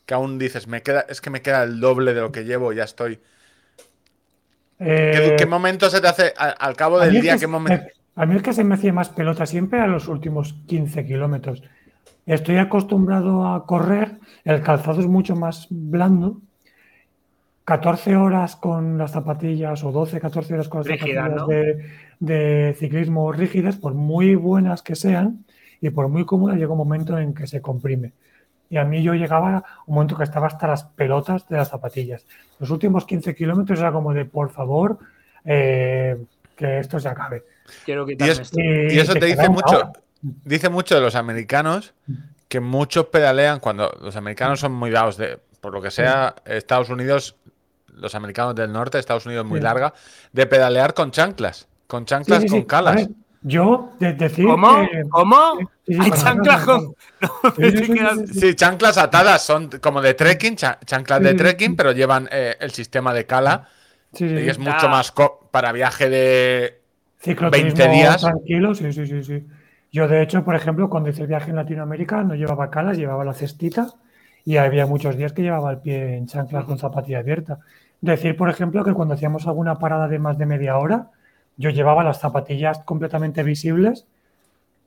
que 0.08 0.14
aún 0.14 0.40
dices, 0.40 0.68
me 0.68 0.82
queda, 0.82 1.06
es 1.10 1.20
que 1.20 1.30
me 1.30 1.42
queda 1.42 1.64
el 1.64 1.82
doble 1.82 2.14
de 2.14 2.22
lo 2.22 2.32
que 2.32 2.46
llevo, 2.46 2.72
ya 2.72 2.86
estoy. 2.86 3.20
¿Qué, 4.80 5.36
eh, 5.38 5.46
momento 5.46 5.90
se 5.90 6.00
te 6.00 6.08
hace 6.08 6.34
al, 6.38 6.76
cabo 6.78 6.98
del 7.00 7.22
día? 7.22 7.38
¿qué 7.38 7.46
momento? 7.46 7.86
A 8.16 8.26
mí 8.26 8.38
es 8.38 8.42
que 8.42 8.54
se 8.54 8.64
me 8.64 8.76
hacía 8.76 8.94
más 8.94 9.10
pelota 9.10 9.46
siempre 9.46 9.82
a 9.82 9.88
los 9.88 10.08
últimos 10.08 10.56
15 10.68 11.06
kilómetros. 11.06 11.62
Estoy 12.26 12.58
acostumbrado 12.58 13.48
a 13.48 13.66
correr, 13.66 14.18
el 14.46 14.62
calzado 14.62 15.02
es 15.02 15.08
mucho 15.08 15.36
más 15.36 15.68
blando. 15.70 16.40
14 17.66 18.16
horas 18.16 18.56
con 18.56 18.98
las 18.98 19.12
zapatillas 19.12 19.84
o 19.84 19.92
12, 19.92 20.22
14 20.22 20.54
horas 20.54 20.70
con 20.70 20.80
las 20.80 20.88
zapatillas 20.88 21.48
de, 21.48 21.86
de, 22.22 22.76
ciclismo 22.80 23.34
rígidas, 23.34 23.76
por 23.76 23.94
muy 23.94 24.36
buenas 24.36 24.82
que 24.82 24.96
sean 24.96 25.44
y 25.82 25.90
por 25.90 26.08
muy 26.08 26.26
cómodas, 26.26 26.58
llega 26.58 26.72
un 26.72 26.78
momento 26.78 27.20
en 27.20 27.34
que 27.34 27.46
se 27.46 27.62
comprime. 27.62 28.14
Y 28.70 28.78
a 28.78 28.84
mí 28.84 29.02
yo 29.02 29.14
llegaba 29.14 29.64
un 29.86 29.96
momento 29.96 30.18
que 30.18 30.24
estaba 30.24 30.48
hasta 30.48 30.68
las 30.68 30.84
pelotas 30.84 31.48
de 31.48 31.58
las 31.58 31.70
zapatillas. 31.70 32.26
Los 32.60 32.70
últimos 32.70 33.06
15 33.06 33.36
kilómetros 33.36 33.80
era 33.80 33.92
como 33.92 34.14
de, 34.14 34.26
por 34.26 34.52
favor, 34.52 35.00
eh, 35.46 36.18
que 36.56 36.80
esto 36.80 37.00
se 37.00 37.08
acabe. 37.08 37.44
Quiero 37.86 38.06
quitarme 38.06 38.34
y, 38.34 38.38
esto. 38.38 38.60
y, 38.60 39.00
eso 39.00 39.14
te, 39.14 39.26
dice 39.26 39.50
mucho, 39.50 39.92
dice 40.22 40.70
mucho 40.70 40.96
de 40.96 41.02
los 41.02 41.16
americanos 41.16 41.94
que 42.48 42.60
muchos 42.60 43.06
pedalean 43.08 43.60
cuando 43.60 43.92
los 44.02 44.16
americanos 44.16 44.60
son 44.60 44.74
muy 44.74 44.90
dados 44.90 45.18
de, 45.18 45.40
por 45.62 45.74
lo 45.74 45.82
que 45.82 45.92
sea, 45.92 46.36
Estados 46.46 46.90
Unidos, 46.90 47.36
los 47.88 48.16
americanos 48.16 48.56
del 48.56 48.72
norte, 48.72 49.00
Estados 49.00 49.26
Unidos 49.26 49.46
muy 49.46 49.60
larga, 49.60 49.94
de 50.32 50.46
pedalear 50.46 50.94
con 50.94 51.12
chanclas, 51.12 51.68
con 51.88 52.06
chanclas 52.06 52.46
con 52.46 52.64
calas. 52.64 53.08
Yo, 53.48 53.94
de 53.98 54.14
decir. 54.14 54.46
¿Cómo? 54.46 54.86
¿Cómo? 55.10 55.58
Hay 55.88 56.12
chanclas 56.12 56.66
con. 56.66 56.94
Sí, 58.34 58.56
chanclas 58.56 58.98
atadas, 58.98 59.44
son 59.44 59.70
como 59.82 60.02
de 60.02 60.14
trekking, 60.14 60.56
chanclas 60.56 61.22
de 61.22 61.34
trekking, 61.34 61.76
pero 61.76 61.94
llevan 61.94 62.28
eh, 62.32 62.56
el 62.60 62.72
sistema 62.72 63.14
de 63.14 63.26
cala. 63.26 63.70
y 64.20 64.50
es 64.50 64.60
mucho 64.60 64.90
más 64.90 65.14
para 65.50 65.72
viaje 65.72 66.10
de 66.10 66.82
20 67.26 67.88
días. 67.88 68.22
Tranquilo, 68.22 68.76
sí, 68.76 68.92
sí, 68.92 69.08
sí, 69.08 69.24
sí. 69.24 69.48
Yo, 69.92 70.08
de 70.08 70.22
hecho, 70.22 70.44
por 70.44 70.56
ejemplo, 70.56 70.90
cuando 70.90 71.10
hice 71.10 71.22
el 71.22 71.28
viaje 71.28 71.50
en 71.50 71.56
Latinoamérica, 71.56 72.24
no 72.24 72.36
llevaba 72.36 72.70
calas, 72.70 72.98
llevaba 72.98 73.24
la 73.24 73.34
cestita 73.34 73.88
y 74.44 74.58
había 74.58 74.86
muchos 74.86 75.16
días 75.16 75.32
que 75.32 75.42
llevaba 75.42 75.72
el 75.72 75.80
pie 75.80 76.18
en 76.18 76.28
chanclas 76.28 76.66
con 76.66 76.78
zapatilla 76.78 77.20
abierta. 77.20 77.60
Decir, 78.02 78.36
por 78.36 78.50
ejemplo, 78.50 78.84
que 78.84 78.94
cuando 78.94 79.14
hacíamos 79.14 79.48
alguna 79.48 79.80
parada 79.80 80.08
de 80.10 80.20
más 80.20 80.38
de 80.38 80.46
media 80.46 80.78
hora, 80.78 81.12
yo 81.58 81.70
llevaba 81.72 82.04
las 82.04 82.20
zapatillas 82.20 82.80
completamente 82.80 83.44
visibles 83.44 84.06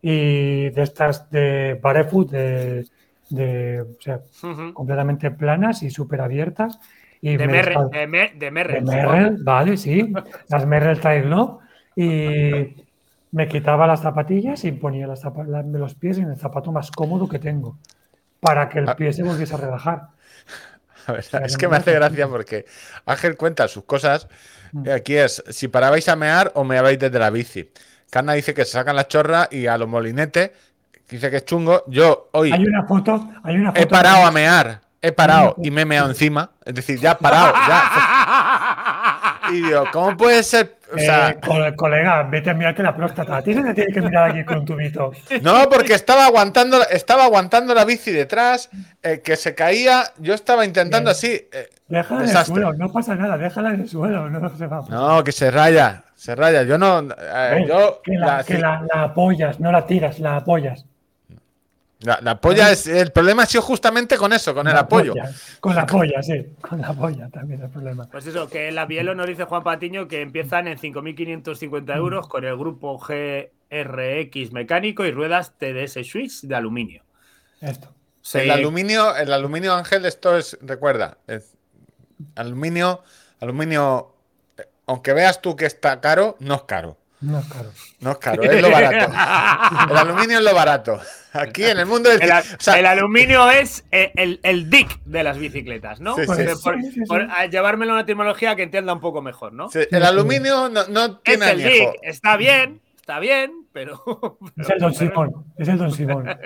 y 0.03 0.71
de 0.71 0.83
estas 0.83 1.31
de 1.31 1.79
barefoot, 1.83 2.31
de, 2.31 2.87
o 3.83 4.01
sea, 4.01 4.21
completamente 4.73 5.31
planas 5.31 5.83
y 5.83 5.91
súper 5.91 6.21
abiertas. 6.21 6.79
Y 7.21 7.37
de, 7.37 7.47
Merrell, 7.47 7.91
de, 8.39 8.51
Merrell. 8.51 9.37
vale, 9.43 9.77
sí. 9.77 10.11
las 10.49 10.67
Merrell 10.67 11.01
Trail, 11.01 11.29
¿no? 11.29 11.61
Y 11.95 12.77
me 13.33 13.47
quitaba 13.47 13.87
las 13.87 14.01
zapatillas 14.01 14.65
y 14.65 14.73
ponía 14.73 15.07
las 15.07 15.23
de 15.23 15.79
los 15.79 15.95
pies 15.95 16.19
en 16.19 16.31
el 16.31 16.39
zapato 16.39 16.73
más 16.73 16.91
cómodo 16.91 17.29
que 17.29 17.39
tengo 17.39 17.79
para 18.41 18.69
que 18.69 18.79
el 18.79 18.89
ah. 18.89 18.97
pie 18.97 19.13
se 19.13 19.23
volviese 19.23 19.55
a 19.55 19.59
relajar. 19.59 20.09
es 21.45 21.57
que 21.57 21.69
me 21.69 21.77
hace 21.77 21.93
gracia 21.93 22.27
porque 22.27 22.65
Ángel 23.05 23.37
cuenta 23.37 23.69
sus 23.69 23.85
cosas. 23.85 24.29
Aquí 24.95 25.17
es, 25.17 25.43
si 25.51 25.69
parabais 25.69 26.09
a 26.09 26.17
mear 26.17 26.53
o 26.55 26.65
meabais 26.65 26.99
desde 26.99 27.19
la 27.19 27.31
bici. 27.31 27.71
Carna 28.11 28.33
dice 28.33 28.55
que 28.55 28.65
se 28.65 28.73
sacan 28.73 28.97
la 28.97 29.07
chorra 29.07 29.49
y 29.51 29.67
a 29.67 29.79
los 29.79 29.89
molinetes, 29.89 30.51
dice 31.09 31.31
que 31.31 31.39
es 31.39 31.45
chungo. 31.45 31.85
Yo 31.87 32.29
hoy 32.33 32.53
hay 32.53 32.65
una 32.65 32.85
foto, 32.85 33.29
hay 33.43 33.57
una 33.57 33.73
he 33.75 33.87
parado 33.87 34.27
a 34.27 34.31
mear, 34.31 34.81
he 35.01 35.13
parado 35.13 35.55
y 35.63 35.71
me 35.71 35.83
he 35.83 35.85
meado 35.85 36.09
encima. 36.09 36.51
Es 36.65 36.75
decir, 36.75 36.99
ya 36.99 37.13
he 37.13 37.17
parado, 37.17 37.55
ya. 37.69 38.47
Y 39.53 39.63
¿cómo 39.93 40.17
puede 40.17 40.43
ser? 40.43 40.77
O 40.93 40.99
sea, 40.99 41.31
eh, 41.31 41.77
colega, 41.77 42.23
vete 42.25 42.51
a 42.51 42.55
mirarte 42.55 42.83
la 42.83 42.95
próstata. 42.95 43.43
Tienes 43.43 43.75
que, 43.75 44.01
mirar 44.01 44.31
aquí 44.31 44.45
con 44.45 44.59
un 44.59 44.65
tubito. 44.65 45.13
No, 45.43 45.69
porque 45.69 45.95
estaba 45.95 46.27
aguantando, 46.27 46.83
estaba 46.89 47.25
aguantando 47.25 47.75
la 47.75 47.85
bici 47.85 48.11
detrás, 48.11 48.71
eh, 49.03 49.21
que 49.21 49.37
se 49.37 49.55
caía. 49.55 50.05
Yo 50.19 50.35
estaba 50.35 50.65
intentando 50.65 51.11
así. 51.11 51.49
Eh, 51.53 51.69
déjala 51.89 52.25
en 52.25 52.37
el 52.37 52.45
suelo, 52.45 52.73
no 52.73 52.93
pasa 52.93 53.15
nada, 53.15 53.39
déjala 53.39 53.75
en 53.75 53.83
el 53.83 53.89
suelo, 53.89 54.29
no 54.29 54.57
se 54.57 54.67
va. 54.67 54.83
No, 54.89 55.23
que 55.23 55.33
se 55.33 55.51
raya, 55.51 56.05
se 56.17 56.35
raya. 56.35 56.65
Yo 56.65 56.77
no. 56.77 57.03
yo, 57.67 58.01
que, 58.03 58.59
la, 58.59 58.85
apoyas, 58.93 59.61
no 59.61 59.71
la 59.71 59.87
tiras, 59.87 60.19
la 60.19 60.37
apoyas. 60.37 60.87
La, 62.01 62.15
apoya 62.31 62.71
es. 62.71 62.87
El 62.87 63.13
problema 63.13 63.43
ha 63.43 63.47
sido 63.47 63.63
justamente 63.63 64.17
con 64.17 64.33
eso, 64.33 64.55
con 64.55 64.67
el 64.67 64.77
apoyo. 64.77 65.15
con 65.61 65.75
la 65.75 65.85
polla, 65.85 66.23
sí. 66.23 66.47
Con 66.61 66.81
la 66.81 66.95
polla 66.95 67.29
también 67.29 67.63
el 67.63 67.69
problema. 67.69 68.07
Pues 68.11 68.27
eso, 68.27 68.49
que 68.49 68.73
la 68.73 68.87
Bielo 68.87 69.15
nos 69.15 69.27
dice 69.27 69.45
Juan 69.45 69.63
Patiño 69.63 70.09
que 70.09 70.23
empiezan 70.23 70.67
en 70.67 70.79
5.550 70.79 71.97
euros 71.97 72.27
con 72.27 72.45
el 72.45 72.57
grupo 72.57 72.99
GRX 72.99 74.53
mecánico 74.53 75.05
y 75.05 75.11
ruedas 75.11 75.53
TDS 75.59 76.07
Swiss 76.07 76.49
de 76.49 76.55
aluminio. 76.55 77.03
Esto. 77.61 77.93
El 78.35 78.51
aluminio, 78.51 79.17
el 79.17 79.33
aluminio, 79.33 79.75
Ángel, 79.75 80.05
esto 80.05 80.37
es, 80.37 80.59
recuerda, 80.61 81.19
aluminio, 82.35 83.03
aluminio, 83.41 84.15
aunque 84.87 85.13
veas 85.13 85.41
tú 85.41 85.57
que 85.57 85.67
está 85.67 86.01
caro, 86.01 86.37
no 86.39 86.55
es 86.55 86.63
caro. 86.63 86.97
No 87.21 87.39
es 87.39 87.47
caro. 87.47 87.71
No 88.01 88.11
es 88.13 88.19
caro, 88.19 88.43
es 88.43 88.63
lo 88.63 88.71
barato. 88.71 89.13
El 89.91 89.97
aluminio 89.97 90.39
es 90.39 90.45
lo 90.45 90.55
barato. 90.55 91.01
Aquí 91.33 91.65
en 91.65 91.79
el 91.79 91.87
mundo 91.87 92.09
del 92.09 92.23
el, 92.23 92.31
el 92.77 92.87
aluminio 92.87 93.51
es 93.51 93.85
el, 93.91 94.41
el, 94.43 94.71
dick 94.71 95.01
de 95.05 95.23
las 95.23 95.39
bicicletas, 95.39 96.01
¿no? 96.01 96.17
Sí, 96.17 96.23
sí. 96.23 97.01
Por, 97.07 97.29
llevármelo 97.51 97.93
a 97.93 97.95
una 97.97 98.03
etimología 98.03 98.57
que 98.57 98.63
entienda 98.63 98.93
un 98.93 99.01
poco 99.01 99.23
mejor, 99.23 99.53
¿no? 99.53 99.69
el 99.75 100.05
aluminio 100.05 100.69
no, 100.69 100.89
no 100.89 101.19
tiene 101.19 101.47
es 101.47 101.53
el 101.53 101.63
dick, 101.63 101.91
está 102.03 102.37
bien, 102.37 102.81
está 102.97 103.21
bien, 103.21 103.67
pero. 103.73 104.03
Es 104.57 104.71
el 104.71 104.79
Don 104.79 104.95
Simón. 104.95 105.45
Es 105.57 105.69
el 105.69 105.79
Don 105.79 105.93
Simón. 105.93 106.27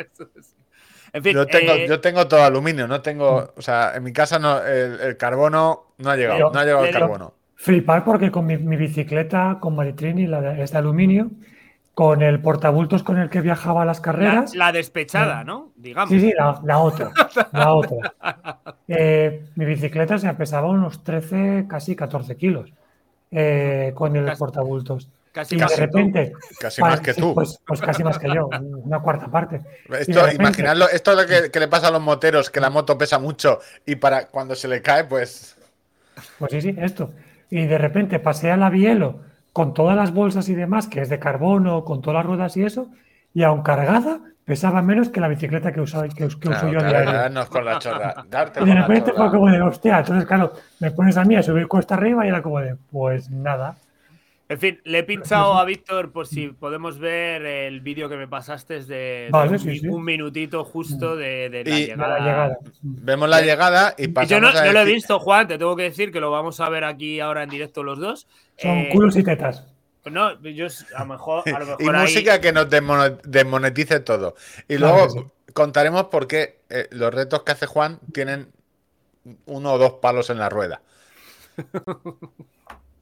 En 1.15 1.23
fin, 1.23 1.33
yo, 1.33 1.47
tengo, 1.47 1.75
eh, 1.75 1.87
yo 1.87 2.01
tengo 2.01 2.27
todo 2.27 2.43
aluminio, 2.43 2.89
no 2.89 3.01
tengo. 3.01 3.53
O 3.57 3.63
sea, 3.63 3.93
en 3.95 4.03
mi 4.03 4.13
casa 4.13 4.41
no, 4.41 4.61
el, 4.61 5.17
carbono 5.17 5.95
no 5.99 6.11
ha 6.11 6.17
llegado, 6.17 6.51
no 6.51 6.59
ha 6.59 6.65
llegado 6.65 6.85
el 6.87 6.93
carbono. 6.93 7.35
Flipar 7.65 8.05
porque 8.05 8.31
con 8.31 8.45
mi, 8.45 8.57
bicicleta, 8.59 9.57
con 9.59 9.75
Maritrini, 9.75 10.27
la 10.27 10.43
de, 10.43 10.63
es 10.63 10.73
de 10.73 10.77
aluminio, 10.77 11.31
con 11.95 12.21
el 12.21 12.39
portabultos 12.43 13.03
con 13.03 13.19
el 13.19 13.31
que 13.31 13.41
viajaba 13.41 13.81
a 13.81 13.85
las 13.87 14.03
carreras. 14.03 14.55
La, 14.55 14.71
despechada, 14.71 15.45
¿no? 15.45 15.73
Digamos. 15.75 16.11
Sí, 16.11 16.21
sí, 16.21 16.35
la, 16.37 16.79
otra. 16.79 17.11
La 17.53 17.73
otra. 17.73 18.59
Eh, 18.87 19.47
mi 19.55 19.65
bicicleta 19.65 20.19
se 20.19 20.31
pesaba 20.35 20.69
unos 20.69 21.03
13, 21.05 21.65
casi 21.67 21.97
14 21.97 22.37
kilos 22.37 22.71
eh, 23.31 23.93
con 23.95 24.15
el 24.15 24.31
portabultos. 24.37 25.09
Casi, 25.33 25.57
y 25.57 25.59
de 25.59 25.77
repente. 25.77 26.33
casi 26.61 26.83
más 26.83 27.01
que 27.01 27.15
tú. 27.15 27.33
Pues, 27.33 27.59
pues, 27.67 27.81
casi 27.81 28.05
más 28.05 28.19
que 28.19 28.29
yo, 28.29 28.51
una 28.61 29.01
cuarta 29.01 29.29
parte. 29.29 29.63
Esto, 30.01 30.31
imaginadlo, 30.31 30.87
esto 30.91 31.13
es 31.13 31.17
lo 31.17 31.27
que, 31.27 31.51
que, 31.51 31.61
le 31.61 31.69
pasa 31.69 31.89
a 31.89 31.91
los 31.91 32.03
moteros, 32.03 32.51
que 32.51 32.61
la 32.61 32.69
moto 32.69 32.99
pesa 32.99 33.19
mucho 33.19 33.61
y 33.87 33.97
para 33.97 34.27
cuando 34.27 34.55
se 34.55 34.69
le 34.69 34.83
cae, 34.83 35.05
pues. 35.05 35.57
Pues 36.39 36.53
sí, 36.53 36.61
sí, 36.61 36.75
esto 36.77 37.11
y 37.55 37.67
de 37.67 37.79
repente 37.79 38.19
pasea 38.19 38.57
la 38.57 38.69
bielo 38.69 39.21
con 39.53 39.75
todas 39.75 39.97
las 39.97 40.13
bolsas 40.13 40.49
y 40.49 40.57
demás, 40.57 40.89
que 40.89 41.01
es 41.01 41.09
de 41.09 41.21
carbono, 41.21 41.85
con 41.85 42.03
todas 42.03 42.17
las 42.17 42.27
ruedas 42.27 42.57
y 42.57 42.65
eso, 42.65 42.91
y 43.33 43.45
aún 43.45 43.63
cargada, 43.63 44.19
pesaba 44.45 44.83
menos 44.83 45.09
que 45.09 45.21
la 45.21 45.29
bicicleta 45.29 45.71
que, 45.71 45.81
uso, 45.81 46.03
que, 46.17 46.25
uso 46.25 46.69
yo 46.69 46.81
a 46.81 46.83
diario. 46.83 47.47
con 47.49 47.65
la 47.65 47.79
chorra. 47.79 48.25
y 48.61 48.65
de 48.65 48.75
repente 48.75 49.13
fue 49.13 49.31
como 49.31 49.49
de, 49.49 49.63
hostia, 49.63 50.01
entonces 50.01 50.27
claro, 50.27 50.53
me 50.81 50.91
pones 50.91 51.17
a 51.17 51.25
mí 51.25 51.37
a 51.37 51.45
subir 51.45 51.69
cuesta 51.69 51.95
arriba 51.95 52.27
y 52.27 52.29
era 52.31 52.43
como 52.43 52.59
de, 52.59 52.75
pues 52.91 53.31
nada. 53.31 53.77
En 54.47 54.59
fin, 54.59 54.81
le 54.85 54.99
he 54.99 55.03
pinchado 55.05 55.55
a 55.55 55.65
Víctor 55.65 56.13
por 56.13 56.27
si 56.27 56.49
podemos 56.49 56.99
ver 56.99 57.47
el 57.47 57.81
vídeo 57.81 58.11
que 58.11 58.17
me 58.17 58.29
pasaste 58.29 58.85
de, 58.85 59.31
un, 59.89 60.05
minutito 60.05 60.65
justo 60.65 61.17
de, 61.17 61.49
la, 61.65 61.79
llegada. 61.79 62.59
Vemos 62.83 63.29
la 63.29 63.41
llegada 63.41 63.95
y 63.97 64.09
pasamos 64.09 64.53
Yo 64.53 64.63
no, 64.63 64.73
lo 64.73 64.81
he 64.81 64.85
visto, 64.85 65.19
Juan, 65.19 65.49
te 65.49 65.57
tengo 65.57 65.75
que 65.75 65.85
decir 65.85 66.13
que 66.13 66.21
lo 66.21 66.31
vamos 66.31 66.61
a 66.61 66.69
ver 66.69 66.85
aquí 66.85 67.21
ahora 67.21 67.43
en 67.43 67.49
directo 67.49 67.83
los 67.83 67.99
dos. 67.99 68.27
Son 68.59 68.71
eh, 68.71 68.91
culos 68.93 69.17
y 69.17 69.25
tetas. 69.25 69.65
No, 70.05 70.39
yo 70.43 70.67
a 70.95 71.01
lo 71.01 71.07
mejor. 71.07 71.45
y 71.79 71.85
música 71.89 72.39
que 72.39 72.53
nos 72.53 72.69
desmonetice 72.69 74.01
todo. 74.01 74.35
Y 74.69 74.77
luego 74.77 75.33
contaremos 75.55 76.05
por 76.05 76.27
qué 76.27 76.61
eh, 76.69 76.89
los 76.91 77.15
retos 77.15 77.45
que 77.45 77.53
hace 77.53 77.65
Juan 77.65 77.99
tienen 78.13 78.53
uno 79.47 79.73
o 79.73 79.79
dos 79.79 79.95
palos 80.03 80.29
en 80.29 80.39
la 80.39 80.51
rueda. 80.51 80.83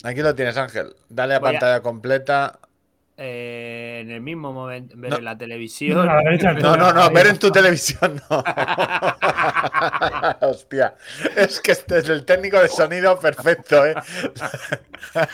Aquí 0.03 0.21
lo 0.21 0.35
tienes, 0.35 0.57
Ángel. 0.57 0.95
Dale 1.09 1.35
a 1.35 1.41
pantalla 1.41 1.81
completa. 1.81 2.59
Eh, 3.17 4.01
en 4.01 4.11
el 4.11 4.21
mismo 4.23 4.53
momento, 4.53 4.95
ver 4.97 5.15
en 5.15 5.25
la 5.25 5.37
televisión. 5.37 6.09
No, 6.61 6.77
no, 6.77 6.93
no, 6.93 7.11
ver 7.11 7.29
en 7.29 7.39
tu 7.39 7.51
televisión 7.51 8.21
no. 8.29 8.43
Hostia, 10.49 10.95
es 11.37 11.61
que 11.61 11.73
este 11.73 11.99
es 11.99 12.09
el 12.09 12.25
técnico 12.25 12.59
de 12.59 12.69
sonido 12.69 13.19
perfecto, 13.21 13.85
¿eh? 13.85 13.95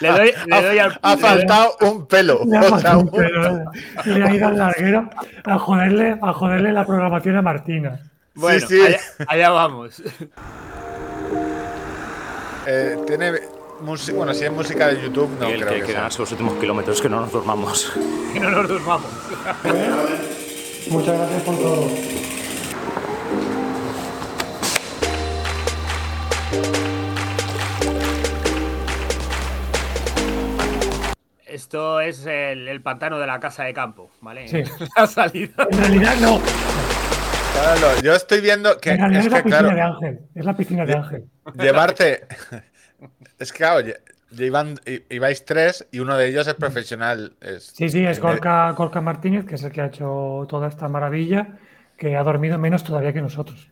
Le 0.00 0.08
doy, 0.08 0.32
le 0.46 0.62
doy 0.62 0.78
al... 0.78 0.98
Ha 1.00 1.16
faltado 1.16 1.76
un 1.82 2.06
pelo. 2.06 2.40
Le, 2.44 2.56
ha 2.58 2.96
un 2.98 3.10
pelo. 3.10 3.70
le 4.04 4.24
ha 4.24 4.34
ido 4.34 4.48
al 4.48 4.58
larguero 4.58 5.08
a 5.44 5.58
joderle, 5.58 6.18
a 6.20 6.32
joderle 6.32 6.72
la 6.72 6.84
programación 6.84 7.36
a 7.36 7.42
Martina. 7.42 8.00
Bueno, 8.34 8.66
sí, 8.66 8.80
sí. 8.86 8.96
Allá, 9.26 9.50
vamos. 9.50 10.02
Eh, 12.66 12.98
tiene 13.06 13.32
bueno, 13.80 14.34
si 14.34 14.44
es 14.44 14.52
música 14.52 14.88
de 14.88 15.02
YouTube, 15.02 15.30
no 15.38 15.46
creo 15.46 15.68
que, 15.68 15.82
que 15.82 15.92
ganarse 15.92 16.18
los 16.18 16.30
últimos 16.32 16.54
kilómetros, 16.58 17.00
que 17.00 17.08
no 17.08 17.20
nos 17.20 17.32
durmamos. 17.32 17.92
que 18.32 18.40
no 18.40 18.50
nos 18.50 18.68
durmamos. 18.68 19.10
Muchas 20.90 21.18
gracias 21.18 21.42
por 21.42 21.58
todo. 21.58 21.88
Esto 31.46 32.00
es 32.00 32.24
el, 32.26 32.80
pantano 32.82 33.18
de 33.18 33.26
la 33.26 33.40
casa 33.40 33.64
de 33.64 33.74
campo, 33.74 34.10
¿vale? 34.20 34.48
Sí. 34.48 34.62
la 34.96 35.06
salida. 35.06 35.66
En 35.70 35.78
realidad 35.78 36.16
no. 36.20 36.40
Claro, 37.52 38.00
yo 38.02 38.14
estoy 38.14 38.40
viendo 38.40 38.78
que. 38.78 38.90
En 38.90 39.14
es, 39.14 39.30
la 39.30 39.42
piscina 39.42 39.74
de 39.74 39.80
Ángel. 39.82 40.20
Es 40.34 40.44
la 40.44 40.56
piscina 40.56 40.86
de 40.86 40.94
Ángel. 40.94 41.24
Llevarte. 41.54 42.26
Es 43.38 43.52
que, 43.52 43.58
claro, 43.58 43.86
ibais 45.10 45.44
tres 45.44 45.86
y 45.90 46.00
uno 46.00 46.16
de 46.16 46.28
ellos 46.28 46.46
es 46.46 46.54
profesional. 46.54 47.34
sí, 47.60 47.88
sí, 47.88 48.04
es 48.04 48.20
Gorka, 48.20 49.00
Martínez, 49.00 49.44
que 49.44 49.54
es 49.54 49.62
el 49.62 49.72
que 49.72 49.80
ha 49.80 49.86
hecho 49.86 50.46
toda 50.48 50.68
esta 50.68 50.88
maravilla, 50.88 51.58
que 51.96 52.16
ha 52.16 52.22
dormido 52.22 52.58
menos 52.58 52.84
todavía 52.84 53.12
que 53.12 53.22
nosotros. 53.22 53.68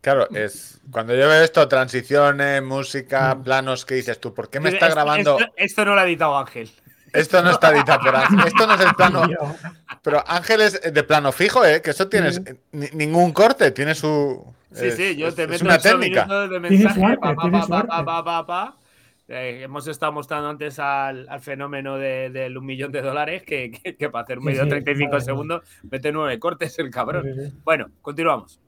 Claro, 0.00 0.28
es 0.30 0.80
cuando 0.90 1.12
yo 1.14 1.28
veo 1.28 1.42
esto, 1.42 1.66
transiciones, 1.66 2.62
música, 2.62 3.36
planos, 3.42 3.84
¿qué 3.84 3.96
dices 3.96 4.20
tú? 4.20 4.32
¿Por 4.32 4.48
qué 4.48 4.60
me 4.60 4.70
está 4.70 4.88
grabando? 4.88 5.38
Esto, 5.56 5.84
no 5.84 5.94
lo 5.94 6.00
ha 6.00 6.04
editado 6.04 6.38
Ángel. 6.38 6.70
Esto 7.12 7.42
no 7.42 7.50
está 7.50 7.70
editado, 7.70 8.00
pero 8.04 8.18
esto 8.46 8.66
no 8.66 8.74
es 8.74 8.80
el 8.80 8.94
plano. 8.94 9.26
Pero 10.02 10.22
Ángel 10.26 10.60
es 10.60 10.80
de 10.80 11.02
plano 11.02 11.32
fijo, 11.32 11.64
¿eh? 11.64 11.82
Que 11.82 11.90
eso 11.90 12.08
tienes 12.08 12.40
ningún 12.70 13.32
corte, 13.32 13.70
tiene 13.72 13.94
su. 13.94 14.54
Sí, 14.72 14.90
sí, 14.92 15.16
yo 15.16 15.34
te 15.34 15.46
meto 15.46 15.64
una 15.64 15.78
técnica. 15.78 16.26
de 16.48 16.60
mensaje, 16.60 17.16
pa, 17.18 18.76
eh, 19.28 19.60
hemos 19.62 19.86
estado 19.86 20.12
mostrando 20.12 20.48
antes 20.48 20.78
al, 20.78 21.26
fenómeno 21.40 21.98
del 21.98 22.56
un 22.56 22.64
millón 22.64 22.92
de 22.92 23.02
dólares 23.02 23.42
que, 23.42 23.70
para 24.10 24.24
hacer 24.24 24.38
un 24.38 24.44
medio 24.44 24.64
de 24.64 24.70
35 24.70 25.20
segundos 25.20 25.62
mete 25.90 26.12
nueve 26.12 26.38
cortes 26.38 26.78
el 26.78 26.90
cabrón. 26.90 27.26
bueno, 27.64 27.90
continuamos. 28.02 28.60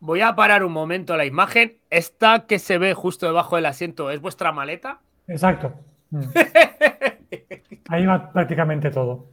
Voy 0.00 0.20
a 0.20 0.36
parar 0.36 0.64
un 0.64 0.72
momento 0.72 1.16
la 1.16 1.24
imagen. 1.24 1.78
Esta 1.88 2.46
que 2.46 2.58
se 2.58 2.78
ve 2.78 2.94
justo 2.94 3.26
debajo 3.26 3.56
del 3.56 3.66
asiento, 3.66 4.10
¿es 4.10 4.20
vuestra 4.20 4.52
maleta? 4.52 5.00
Exacto. 5.26 5.72
Ahí 7.88 8.06
va 8.06 8.32
prácticamente 8.32 8.90
todo. 8.90 9.26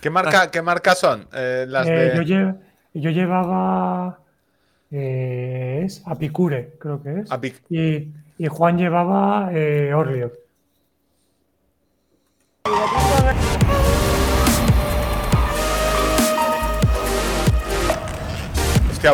¿Qué 0.00 0.10
marca, 0.10 0.50
¿qué 0.50 0.62
marca 0.62 0.94
son? 0.94 1.26
Eh, 1.32 1.64
las 1.68 1.86
eh, 1.88 2.12
yo, 2.92 3.10
llevaba. 3.10 4.20
Eh, 4.90 5.82
es 5.84 6.02
Apicure, 6.06 6.74
creo 6.78 7.02
que 7.02 7.20
es. 7.20 7.30
y, 7.68 8.12
y, 8.38 8.46
Juan 8.46 8.78
llevaba 8.78 9.50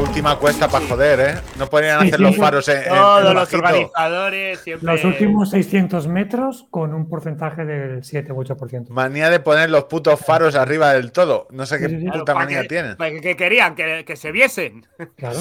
última 0.01 0.37
cuesta 0.39 0.69
para 0.69 0.87
joder, 0.87 1.21
¿eh? 1.21 1.35
No 1.57 1.69
podrían 1.69 2.07
hacer 2.07 2.21
los 2.21 2.37
faros 2.37 2.69
en. 2.69 2.85
Todos 2.89 3.35
los 3.35 3.53
organizadores 3.55 4.61
siempre. 4.61 4.93
Los 4.93 5.05
últimos 5.05 5.51
600 5.51 6.09
metros 6.09 6.67
con 6.71 6.95
un 6.95 7.09
porcentaje 7.09 7.65
del 7.65 8.05
7 8.05 8.33
u 8.33 8.43
8%. 8.43 8.89
Manía 8.89 9.31
de 9.31 9.41
poner 9.41 9.71
los 9.71 9.85
putos 9.85 10.21
faros 10.21 10.55
arriba 10.55 10.93
del 10.93 11.13
todo. 11.13 11.47
No 11.51 11.67
sé 11.67 11.79
qué 11.79 11.89
puta 12.13 12.35
manía 12.35 12.67
tienen. 12.67 12.97
Que, 12.97 13.37
querían 13.37 13.75
que, 13.75 14.17
se 14.17 14.33
viesen. 14.33 14.87
Claro. 15.17 15.39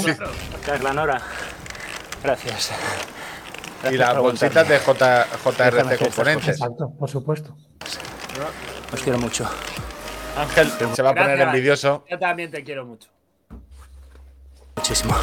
la 0.82 0.94
Nora. 0.94 1.22
Gracias. 2.24 2.72
y 3.92 3.98
las 3.98 4.18
bolsitas 4.18 4.68
de 4.68 4.80
J, 4.80 5.28
JRC 5.44 5.98
Componentes. 6.00 6.50
Exacto, 6.50 6.94
por 6.98 7.10
supuesto. 7.10 7.56
Os 8.94 9.02
quiero 9.02 9.20
mucho. 9.20 9.50
Ángel 10.38 10.70
se 10.94 11.02
va 11.02 11.12
a 11.12 11.16
poner 11.16 11.40
envidioso. 11.40 12.06
Yo 12.10 12.18
también 12.18 12.52
te 12.52 12.64
quiero 12.64 12.86
mucho. 12.86 13.11
Muchísimo. 14.82 15.14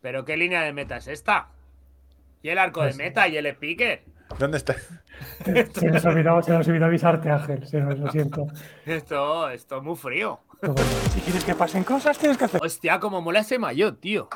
Pero 0.00 0.24
qué 0.24 0.36
línea 0.36 0.62
de 0.62 0.72
meta 0.72 0.98
es 0.98 1.08
esta? 1.08 1.48
¿Y 2.40 2.50
el 2.50 2.58
arco 2.58 2.82
de 2.82 2.90
pues 2.90 2.98
meta 2.98 3.26
y 3.26 3.36
el 3.36 3.46
speaker? 3.46 4.04
¿Dónde 4.38 4.58
está? 4.58 4.76
Se 5.74 5.86
nos 5.86 6.04
olvidó, 6.04 6.40
se 6.40 6.52
nos 6.52 6.68
olvidó 6.68 6.86
avisarte, 6.86 7.30
Ángel. 7.30 7.66
Se 7.66 7.80
nos 7.80 7.98
lo 7.98 8.12
siento. 8.12 8.46
Esto, 8.86 9.50
esto 9.50 9.78
es 9.78 9.82
muy 9.82 9.96
frío. 9.96 10.38
Si 11.12 11.20
quieres 11.22 11.42
que 11.42 11.56
pasen 11.56 11.82
cosas, 11.82 12.16
tienes 12.16 12.38
que 12.38 12.44
hacer. 12.44 12.60
Hostia, 12.62 13.00
como 13.00 13.20
mola 13.20 13.40
ese 13.40 13.58
maillot, 13.58 14.00
tío. 14.00 14.28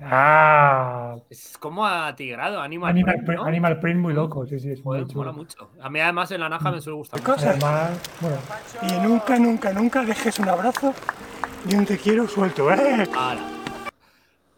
Ah. 0.00 1.16
Es 1.28 1.58
como 1.58 1.84
atigrado, 1.84 2.60
Animal, 2.60 2.90
Animal 2.90 3.24
Print. 3.24 3.40
¿no? 3.40 3.46
Animal 3.46 3.80
Print 3.80 4.00
muy 4.00 4.14
loco, 4.14 4.46
sí, 4.46 4.60
sí. 4.60 4.70
Es 4.70 4.82
Joder, 4.82 5.06
muy 5.06 5.14
mola 5.14 5.32
mucho. 5.32 5.70
A 5.80 5.90
mí 5.90 6.00
además 6.00 6.30
en 6.30 6.40
la 6.40 6.48
naja 6.48 6.70
me 6.70 6.80
suele 6.80 6.98
gustar. 6.98 7.20
Mucho. 7.20 7.48
Además, 7.48 7.90
bueno. 8.20 8.36
Y 8.82 9.06
nunca, 9.06 9.38
nunca, 9.38 9.72
nunca 9.72 10.04
dejes 10.04 10.38
un 10.38 10.48
abrazo 10.48 10.94
y 11.68 11.74
un 11.74 11.84
te 11.84 11.98
quiero 11.98 12.28
suelto, 12.28 12.72
¿eh? 12.72 13.08
Ahora. 13.16 13.57